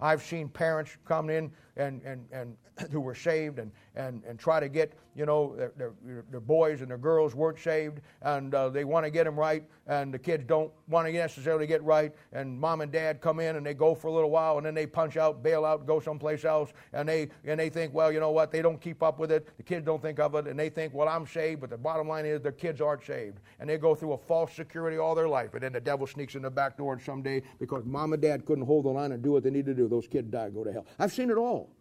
I've 0.00 0.22
seen 0.22 0.48
parents 0.48 0.96
come 1.04 1.28
in 1.28 1.52
and, 1.76 2.02
and, 2.02 2.26
and 2.32 2.56
who 2.90 3.00
were 3.00 3.14
saved 3.14 3.58
and, 3.58 3.70
and, 3.94 4.22
and 4.26 4.38
try 4.38 4.60
to 4.60 4.68
get, 4.68 4.92
you 5.14 5.26
know, 5.26 5.54
their, 5.56 5.72
their, 5.76 6.24
their 6.30 6.40
boys 6.40 6.80
and 6.80 6.90
their 6.90 6.98
girls 6.98 7.34
weren't 7.34 7.58
saved 7.58 8.00
and 8.22 8.54
uh, 8.54 8.68
they 8.68 8.84
want 8.84 9.04
to 9.04 9.10
get 9.10 9.24
them 9.24 9.38
right 9.38 9.64
and 9.86 10.12
the 10.12 10.18
kids 10.18 10.44
don't 10.46 10.70
want 10.88 11.06
to 11.06 11.12
necessarily 11.12 11.66
get 11.66 11.82
right 11.82 12.14
and 12.32 12.58
mom 12.58 12.80
and 12.80 12.90
dad 12.92 13.20
come 13.20 13.40
in 13.40 13.56
and 13.56 13.66
they 13.66 13.74
go 13.74 13.94
for 13.94 14.08
a 14.08 14.12
little 14.12 14.30
while 14.30 14.56
and 14.56 14.66
then 14.66 14.74
they 14.74 14.86
punch 14.86 15.16
out, 15.16 15.42
bail 15.42 15.64
out, 15.64 15.86
go 15.86 16.00
someplace 16.00 16.44
else 16.44 16.72
and 16.92 17.08
they, 17.08 17.28
and 17.44 17.60
they 17.60 17.68
think, 17.68 17.92
well, 17.92 18.10
you 18.10 18.20
know 18.20 18.30
what, 18.30 18.50
they 18.50 18.62
don't 18.62 18.80
keep 18.80 19.02
up 19.02 19.18
with 19.18 19.30
it. 19.30 19.48
The 19.56 19.62
kids 19.62 19.84
don't 19.84 20.00
think 20.00 20.18
of 20.18 20.34
it 20.34 20.46
and 20.46 20.58
they 20.58 20.70
think, 20.70 20.94
well, 20.94 21.08
I'm 21.08 21.26
saved, 21.26 21.60
but 21.60 21.70
the 21.70 21.76
bottom 21.76 22.08
line 22.08 22.24
is 22.24 22.40
their 22.40 22.52
kids 22.52 22.80
aren't 22.80 23.04
saved. 23.04 23.38
And 23.60 23.68
they 23.68 23.76
go 23.76 23.94
through 23.94 24.12
a 24.12 24.18
false 24.18 24.54
security 24.54 24.96
all 24.96 25.14
their 25.14 25.28
life 25.28 25.54
and 25.54 25.62
then 25.62 25.72
the 25.72 25.80
devil 25.80 26.06
sneaks 26.06 26.34
in 26.34 26.42
the 26.42 26.50
back 26.50 26.78
door 26.78 26.98
someday 26.98 27.42
because 27.58 27.84
mom 27.84 28.12
and 28.12 28.22
dad 28.22 28.46
couldn't 28.46 28.64
hold 28.64 28.86
the 28.86 28.90
line 28.90 29.12
and 29.12 29.22
do 29.22 29.32
what 29.32 29.42
they 29.42 29.50
need 29.50 29.66
to 29.66 29.74
do, 29.74 29.88
those 29.88 30.08
kids 30.08 30.30
die, 30.30 30.48
go 30.48 30.64
to 30.64 30.72
hell. 30.72 30.86
I've 30.98 31.12
seen 31.12 31.30
it 31.30 31.36
all. 31.36 31.71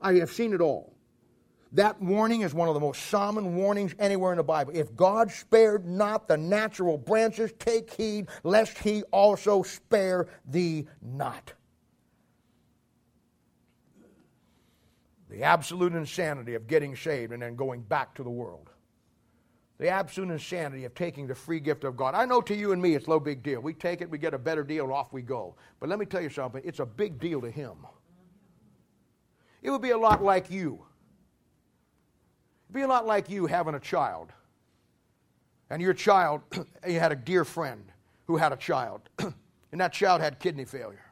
I 0.00 0.14
have 0.14 0.30
seen 0.30 0.52
it 0.52 0.60
all. 0.60 0.94
That 1.72 2.00
warning 2.00 2.40
is 2.40 2.54
one 2.54 2.68
of 2.68 2.74
the 2.74 2.80
most 2.80 3.06
solemn 3.06 3.56
warnings 3.56 3.94
anywhere 3.98 4.32
in 4.32 4.38
the 4.38 4.42
Bible. 4.42 4.72
If 4.74 4.96
God 4.96 5.30
spared 5.30 5.86
not 5.86 6.26
the 6.26 6.36
natural 6.36 6.96
branches, 6.96 7.52
take 7.58 7.92
heed 7.92 8.28
lest 8.42 8.78
he 8.78 9.02
also 9.04 9.62
spare 9.62 10.28
thee 10.46 10.86
not. 11.02 11.52
The 15.28 15.42
absolute 15.42 15.92
insanity 15.92 16.54
of 16.54 16.66
getting 16.66 16.96
saved 16.96 17.32
and 17.32 17.42
then 17.42 17.54
going 17.54 17.82
back 17.82 18.14
to 18.14 18.22
the 18.22 18.30
world. 18.30 18.70
The 19.76 19.88
absolute 19.88 20.32
insanity 20.32 20.86
of 20.86 20.94
taking 20.94 21.26
the 21.26 21.34
free 21.34 21.60
gift 21.60 21.84
of 21.84 21.96
God. 21.96 22.14
I 22.14 22.24
know 22.24 22.40
to 22.40 22.54
you 22.54 22.72
and 22.72 22.80
me 22.80 22.94
it's 22.94 23.06
no 23.06 23.20
big 23.20 23.42
deal. 23.42 23.60
We 23.60 23.74
take 23.74 24.00
it, 24.00 24.08
we 24.08 24.16
get 24.16 24.32
a 24.32 24.38
better 24.38 24.64
deal, 24.64 24.90
off 24.90 25.12
we 25.12 25.20
go. 25.20 25.54
But 25.80 25.90
let 25.90 25.98
me 25.98 26.06
tell 26.06 26.22
you 26.22 26.30
something, 26.30 26.62
it's 26.64 26.80
a 26.80 26.86
big 26.86 27.20
deal 27.20 27.42
to 27.42 27.50
him. 27.50 27.76
It 29.62 29.70
would 29.70 29.82
be 29.82 29.90
a 29.90 29.98
lot 29.98 30.22
like 30.22 30.50
you. 30.50 30.84
It'd 32.66 32.74
be 32.74 32.82
a 32.82 32.88
lot 32.88 33.06
like 33.06 33.30
you 33.30 33.46
having 33.46 33.74
a 33.74 33.80
child. 33.80 34.32
And 35.70 35.82
your 35.82 35.94
child, 35.94 36.42
you 36.86 36.98
had 37.00 37.12
a 37.12 37.16
dear 37.16 37.44
friend 37.44 37.84
who 38.26 38.36
had 38.36 38.52
a 38.52 38.56
child, 38.56 39.02
and 39.18 39.80
that 39.80 39.92
child 39.92 40.20
had 40.20 40.38
kidney 40.38 40.64
failure. 40.64 41.04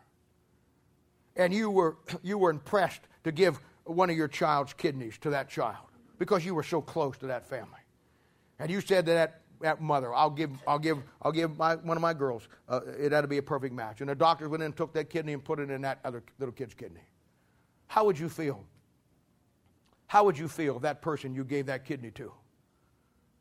And 1.35 1.53
you 1.53 1.71
were, 1.71 1.97
you 2.23 2.39
were 2.39 2.51
impressed 2.51 3.03
to 3.25 3.33
give 3.33 3.59
one 3.85 4.11
of 4.11 4.17
your 4.17 4.29
child's 4.29 4.73
kidneys 4.73 5.19
to 5.19 5.31
that 5.31 5.49
child 5.49 5.87
because 6.19 6.45
you 6.45 6.55
were 6.55 6.63
so 6.63 6.81
close 6.81 7.17
to 7.19 7.27
that 7.27 7.49
family. 7.49 7.81
And 8.59 8.71
you 8.71 8.81
said 8.81 9.07
to 9.07 9.13
that, 9.13 9.41
that 9.61 9.81
mother, 9.81 10.15
I'll 10.15 10.31
give, 10.31 10.51
I'll 10.67 10.79
give, 10.79 10.99
I'll 11.23 11.33
give 11.33 11.57
my, 11.57 11.77
one 11.77 11.97
of 11.97 12.01
my 12.01 12.15
girls, 12.15 12.49
uh, 12.69 12.81
to 12.81 13.27
be 13.27 13.39
a 13.39 13.43
perfect 13.43 13.75
match. 13.75 14.01
And 14.01 14.11
the 14.11 14.15
doctor 14.15 14.49
went 14.49 14.63
in 14.63 14.67
and 14.67 14.77
took 14.77 14.93
that 14.95 15.11
kidney 15.11 15.33
and 15.33 15.45
put 15.45 15.59
it 15.59 15.71
in 15.71 15.83
that 15.83 16.01
other 16.05 16.23
little 16.39 16.53
kid's 16.53 16.75
kidney. 16.75 17.01
How 17.87 18.05
would 18.05 18.19
you 18.19 18.29
feel? 18.29 18.65
How 20.07 20.25
would 20.25 20.39
you 20.39 20.49
feel 20.49 20.79
that 20.81 21.03
person 21.03 21.35
you 21.35 21.45
gave 21.45 21.67
that 21.67 21.85
kidney 21.85 22.11
to? 22.13 22.33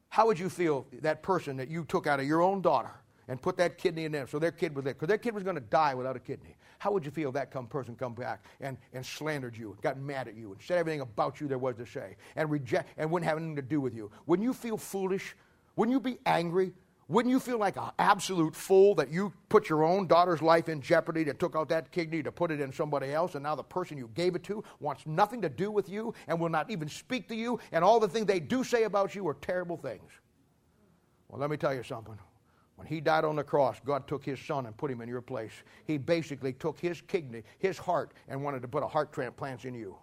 How 0.09 0.26
would 0.27 0.39
you 0.39 0.49
feel 0.49 0.88
that 1.01 1.22
person 1.22 1.57
that 1.57 1.69
you 1.69 1.84
took 1.85 2.07
out 2.07 2.19
of 2.19 2.26
your 2.26 2.41
own 2.41 2.61
daughter 2.61 2.91
and 3.27 3.41
put 3.41 3.57
that 3.57 3.77
kidney 3.77 4.05
in 4.05 4.11
them 4.11 4.27
so 4.27 4.39
their 4.39 4.51
kid 4.51 4.76
was 4.76 4.85
there? 4.85 4.93
Because 4.93 5.09
their 5.09 5.17
kid 5.17 5.34
was 5.34 5.43
going 5.43 5.55
to 5.55 5.61
die 5.61 5.93
without 5.93 6.15
a 6.15 6.19
kidney. 6.19 6.55
How 6.80 6.91
would 6.91 7.05
you 7.05 7.11
feel 7.11 7.31
that 7.34 7.51
come 7.51 7.67
person 7.67 7.95
come 7.95 8.13
back 8.13 8.45
and, 8.61 8.77
and 8.93 9.05
slandered 9.05 9.57
you, 9.57 9.77
got 9.81 9.99
mad 9.99 10.27
at 10.27 10.35
you, 10.35 10.51
and 10.53 10.61
said 10.61 10.77
everything 10.77 11.01
about 11.01 11.41
you 11.41 11.47
there 11.47 11.57
was 11.57 11.76
to 11.77 11.85
say, 11.85 12.15
and 12.35 12.49
reject 12.49 12.89
and 12.97 13.11
wouldn't 13.11 13.27
have 13.27 13.38
anything 13.38 13.55
to 13.55 13.61
do 13.61 13.81
with 13.81 13.93
you? 13.93 14.09
Wouldn't 14.26 14.45
you 14.45 14.53
feel 14.53 14.77
foolish? 14.77 15.35
Wouldn't 15.76 15.93
you 15.93 15.99
be 15.99 16.17
angry? 16.26 16.73
Wouldn't 17.07 17.32
you 17.32 17.40
feel 17.40 17.60
like 17.60 17.77
an 17.77 17.91
absolute 17.99 18.56
fool 18.56 18.95
that 18.95 19.11
you 19.11 19.32
put 19.48 19.69
your 19.69 19.84
own 19.84 20.07
daughter's 20.07 20.41
life 20.41 20.69
in 20.69 20.82
jeopardy 20.82 21.23
to 21.26 21.36
took 21.36 21.56
out 21.56 21.69
that 21.69 21.91
kidney 21.91 22.23
to 22.23 22.32
put 22.32 22.49
it 22.49 22.60
in 22.60 22.73
somebody 22.73 23.14
else, 23.14 23.36
and 23.36 23.44
now 23.44 23.53
the 23.53 23.64
person 23.64 23.95
you 23.95 24.10
gave 24.15 24.36
it 24.36 24.44
to 24.45 24.64
wants 24.80 25.06
nothing 25.06 25.40
to 25.44 25.49
do 25.49 25.69
with 25.69 25.88
you 25.88 26.15
and 26.27 26.40
will 26.40 26.49
not 26.49 26.72
even 26.72 26.90
speak 26.90 27.27
to 27.27 27.36
you, 27.36 27.60
and 27.72 27.84
all 27.84 27.99
the 27.99 28.07
things 28.07 28.26
they 28.26 28.40
do 28.40 28.64
say 28.64 28.84
about 28.84 29.14
you 29.14 29.27
are 29.27 29.36
terrible 29.36 29.77
things? 29.77 30.11
Well, 31.30 31.40
let 31.40 31.52
me 31.52 31.57
tell 31.57 31.76
you 31.76 31.84
something. 31.84 32.18
When 32.76 32.88
he 32.88 32.99
died 33.02 33.23
on 33.23 33.36
the 33.36 33.44
cross, 33.44 33.80
God 33.86 34.07
took 34.07 34.26
his 34.26 34.40
son 34.40 34.65
and 34.65 34.76
put 34.76 34.90
him 34.90 34.99
in 34.99 35.07
your 35.07 35.22
place. 35.22 35.52
He 35.86 35.98
basically 35.98 36.53
took 36.53 36.80
his 36.80 37.02
kidney, 37.02 37.44
his 37.60 37.77
heart, 37.77 38.14
and 38.27 38.44
wanted 38.44 38.64
to 38.64 38.68
put 38.68 38.84
a 38.84 38.88
heart 38.88 39.14
transplant 39.14 39.64
in 39.65 39.76
you. 39.76 39.95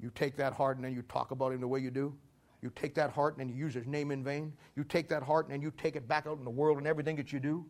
You 0.00 0.10
take 0.14 0.36
that 0.36 0.52
heart 0.52 0.76
and 0.76 0.84
then 0.84 0.94
you 0.94 1.02
talk 1.02 1.30
about 1.30 1.52
him 1.52 1.60
the 1.60 1.68
way 1.68 1.78
you 1.78 1.90
do? 1.90 2.14
You 2.62 2.70
take 2.74 2.94
that 2.94 3.10
heart 3.10 3.38
and 3.38 3.50
you 3.50 3.56
use 3.56 3.74
his 3.74 3.86
name 3.86 4.10
in 4.10 4.22
vain. 4.22 4.52
You 4.76 4.84
take 4.84 5.08
that 5.08 5.22
heart 5.22 5.48
and 5.48 5.62
you 5.62 5.72
take 5.76 5.96
it 5.96 6.06
back 6.06 6.26
out 6.26 6.38
in 6.38 6.44
the 6.44 6.50
world 6.50 6.78
and 6.78 6.86
everything 6.86 7.16
that 7.16 7.32
you 7.32 7.40
do. 7.40 7.64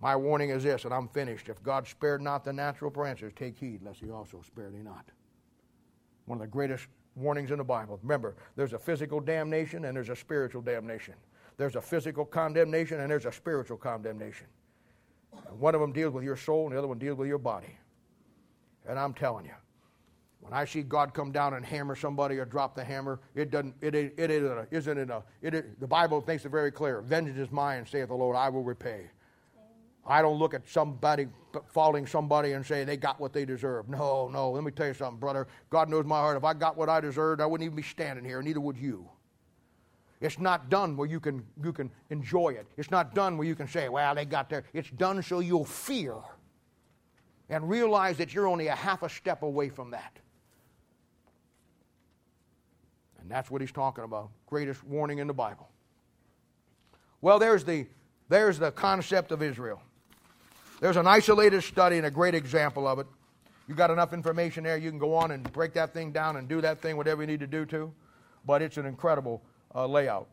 My 0.00 0.16
warning 0.16 0.50
is 0.50 0.62
this, 0.62 0.84
and 0.84 0.92
I'm 0.92 1.08
finished. 1.08 1.48
If 1.48 1.62
God 1.62 1.86
spared 1.86 2.20
not 2.20 2.44
the 2.44 2.52
natural 2.52 2.90
branches, 2.90 3.32
take 3.36 3.56
heed 3.56 3.82
lest 3.82 4.00
he 4.00 4.10
also 4.10 4.42
spare 4.46 4.70
thee 4.70 4.82
not. 4.82 5.06
One 6.26 6.38
of 6.38 6.42
the 6.42 6.50
greatest 6.50 6.88
warnings 7.14 7.50
in 7.50 7.58
the 7.58 7.64
Bible. 7.64 7.98
Remember, 8.02 8.34
there's 8.56 8.72
a 8.72 8.78
physical 8.78 9.20
damnation 9.20 9.84
and 9.84 9.96
there's 9.96 10.08
a 10.08 10.16
spiritual 10.16 10.62
damnation. 10.62 11.14
There's 11.56 11.76
a 11.76 11.80
physical 11.80 12.24
condemnation 12.24 13.00
and 13.00 13.10
there's 13.10 13.26
a 13.26 13.32
spiritual 13.32 13.76
condemnation. 13.76 14.46
One 15.58 15.74
of 15.74 15.80
them 15.80 15.92
deals 15.92 16.12
with 16.12 16.24
your 16.24 16.36
soul 16.36 16.66
and 16.66 16.74
the 16.74 16.78
other 16.78 16.88
one 16.88 16.98
deals 16.98 17.18
with 17.18 17.28
your 17.28 17.38
body. 17.38 17.76
And 18.86 18.98
I'm 18.98 19.14
telling 19.14 19.44
you, 19.46 19.54
when 20.44 20.52
I 20.52 20.66
see 20.66 20.82
God 20.82 21.14
come 21.14 21.32
down 21.32 21.54
and 21.54 21.64
hammer 21.64 21.96
somebody 21.96 22.36
or 22.36 22.44
drop 22.44 22.76
the 22.76 22.84
hammer, 22.84 23.18
it 23.34 23.50
doesn't. 23.50 23.74
It, 23.80 23.94
it, 23.94 24.14
it 24.18 24.30
isn't. 24.30 24.68
Isn't 24.70 25.10
a, 25.10 25.22
it, 25.40 25.80
the 25.80 25.86
Bible 25.86 26.22
makes 26.26 26.44
it 26.44 26.50
very 26.50 26.70
clear. 26.70 27.00
Vengeance 27.00 27.38
is 27.38 27.50
mine, 27.50 27.86
saith 27.90 28.08
the 28.08 28.14
Lord. 28.14 28.36
I 28.36 28.50
will 28.50 28.62
repay. 28.62 29.08
I 30.06 30.20
don't 30.20 30.38
look 30.38 30.52
at 30.52 30.68
somebody 30.68 31.28
falling 31.66 32.06
somebody 32.06 32.52
and 32.52 32.64
say 32.64 32.84
they 32.84 32.98
got 32.98 33.18
what 33.18 33.32
they 33.32 33.46
deserve. 33.46 33.88
No, 33.88 34.28
no. 34.28 34.50
Let 34.50 34.62
me 34.62 34.70
tell 34.70 34.88
you 34.88 34.92
something, 34.92 35.18
brother. 35.18 35.46
God 35.70 35.88
knows 35.88 36.04
my 36.04 36.18
heart. 36.18 36.36
If 36.36 36.44
I 36.44 36.52
got 36.52 36.76
what 36.76 36.90
I 36.90 37.00
deserved, 37.00 37.40
I 37.40 37.46
wouldn't 37.46 37.64
even 37.64 37.76
be 37.76 37.82
standing 37.82 38.22
here, 38.22 38.42
neither 38.42 38.60
would 38.60 38.76
you. 38.76 39.08
It's 40.20 40.38
not 40.38 40.68
done 40.68 40.94
where 40.96 41.08
you 41.08 41.20
can, 41.20 41.42
you 41.62 41.72
can 41.72 41.90
enjoy 42.10 42.50
it. 42.50 42.66
It's 42.76 42.90
not 42.90 43.14
done 43.14 43.38
where 43.38 43.46
you 43.46 43.54
can 43.54 43.66
say, 43.66 43.88
well, 43.88 44.14
they 44.14 44.26
got 44.26 44.50
there. 44.50 44.64
It's 44.74 44.90
done 44.90 45.22
so 45.22 45.40
you'll 45.40 45.64
fear 45.64 46.16
and 47.48 47.66
realize 47.68 48.18
that 48.18 48.34
you're 48.34 48.46
only 48.46 48.66
a 48.66 48.74
half 48.74 49.02
a 49.02 49.08
step 49.08 49.42
away 49.42 49.70
from 49.70 49.90
that. 49.90 50.18
And 53.24 53.30
that's 53.30 53.50
what 53.50 53.62
he's 53.62 53.72
talking 53.72 54.04
about. 54.04 54.28
Greatest 54.46 54.84
warning 54.84 55.18
in 55.18 55.26
the 55.26 55.32
Bible. 55.32 55.70
Well, 57.22 57.38
there's 57.38 57.64
the, 57.64 57.86
there's 58.28 58.58
the 58.58 58.70
concept 58.70 59.32
of 59.32 59.42
Israel. 59.42 59.80
There's 60.78 60.98
an 60.98 61.06
isolated 61.06 61.62
study 61.62 61.96
and 61.96 62.04
a 62.04 62.10
great 62.10 62.34
example 62.34 62.86
of 62.86 62.98
it. 62.98 63.06
You 63.66 63.74
got 63.74 63.90
enough 63.90 64.12
information 64.12 64.62
there, 64.62 64.76
you 64.76 64.90
can 64.90 64.98
go 64.98 65.14
on 65.14 65.30
and 65.30 65.50
break 65.54 65.72
that 65.72 65.94
thing 65.94 66.12
down 66.12 66.36
and 66.36 66.46
do 66.46 66.60
that 66.60 66.82
thing, 66.82 66.98
whatever 66.98 67.22
you 67.22 67.26
need 67.26 67.40
to 67.40 67.46
do 67.46 67.64
to. 67.64 67.90
But 68.44 68.60
it's 68.60 68.76
an 68.76 68.84
incredible 68.84 69.42
uh, 69.74 69.86
layout. 69.86 70.28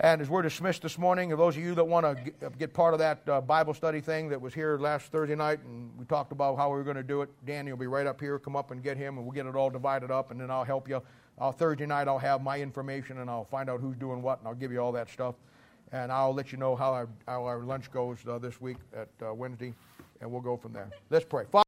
And 0.00 0.22
as 0.22 0.30
we're 0.30 0.40
dismissed 0.40 0.80
this 0.80 0.96
morning, 0.96 1.28
those 1.28 1.54
of 1.54 1.62
you 1.62 1.74
that 1.74 1.84
want 1.84 2.06
to 2.06 2.46
uh, 2.46 2.48
get 2.58 2.72
part 2.72 2.94
of 2.94 3.00
that 3.00 3.28
uh, 3.28 3.42
Bible 3.42 3.74
study 3.74 4.00
thing 4.00 4.30
that 4.30 4.40
was 4.40 4.54
here 4.54 4.78
last 4.78 5.12
Thursday 5.12 5.34
night, 5.34 5.58
and 5.64 5.90
we 5.98 6.06
talked 6.06 6.32
about 6.32 6.56
how 6.56 6.70
we 6.70 6.76
were 6.76 6.84
going 6.84 6.96
to 6.96 7.02
do 7.02 7.20
it, 7.20 7.28
Danny 7.44 7.72
will 7.72 7.78
be 7.78 7.88
right 7.88 8.06
up 8.06 8.18
here. 8.18 8.38
Come 8.38 8.56
up 8.56 8.70
and 8.70 8.82
get 8.82 8.96
him, 8.96 9.18
and 9.18 9.26
we'll 9.26 9.34
get 9.34 9.44
it 9.44 9.54
all 9.54 9.68
divided 9.68 10.10
up, 10.10 10.30
and 10.30 10.40
then 10.40 10.50
I'll 10.50 10.64
help 10.64 10.88
you. 10.88 11.02
Thursday 11.52 11.86
night, 11.86 12.08
I'll 12.08 12.18
have 12.18 12.42
my 12.42 12.60
information, 12.60 13.18
and 13.18 13.30
I'll 13.30 13.44
find 13.44 13.70
out 13.70 13.80
who's 13.80 13.96
doing 13.96 14.22
what, 14.22 14.38
and 14.40 14.48
I'll 14.48 14.54
give 14.54 14.72
you 14.72 14.80
all 14.80 14.92
that 14.92 15.08
stuff. 15.08 15.34
And 15.92 16.12
I'll 16.12 16.34
let 16.34 16.52
you 16.52 16.58
know 16.58 16.76
how 16.76 16.92
our, 16.92 17.08
how 17.26 17.44
our 17.44 17.60
lunch 17.60 17.90
goes 17.90 18.18
uh, 18.28 18.38
this 18.38 18.60
week 18.60 18.76
at 18.94 19.08
uh, 19.26 19.32
Wednesday, 19.32 19.72
and 20.20 20.30
we'll 20.30 20.42
go 20.42 20.56
from 20.56 20.72
there. 20.72 20.90
Let's 21.08 21.24
pray. 21.24 21.44
Father, 21.44 21.50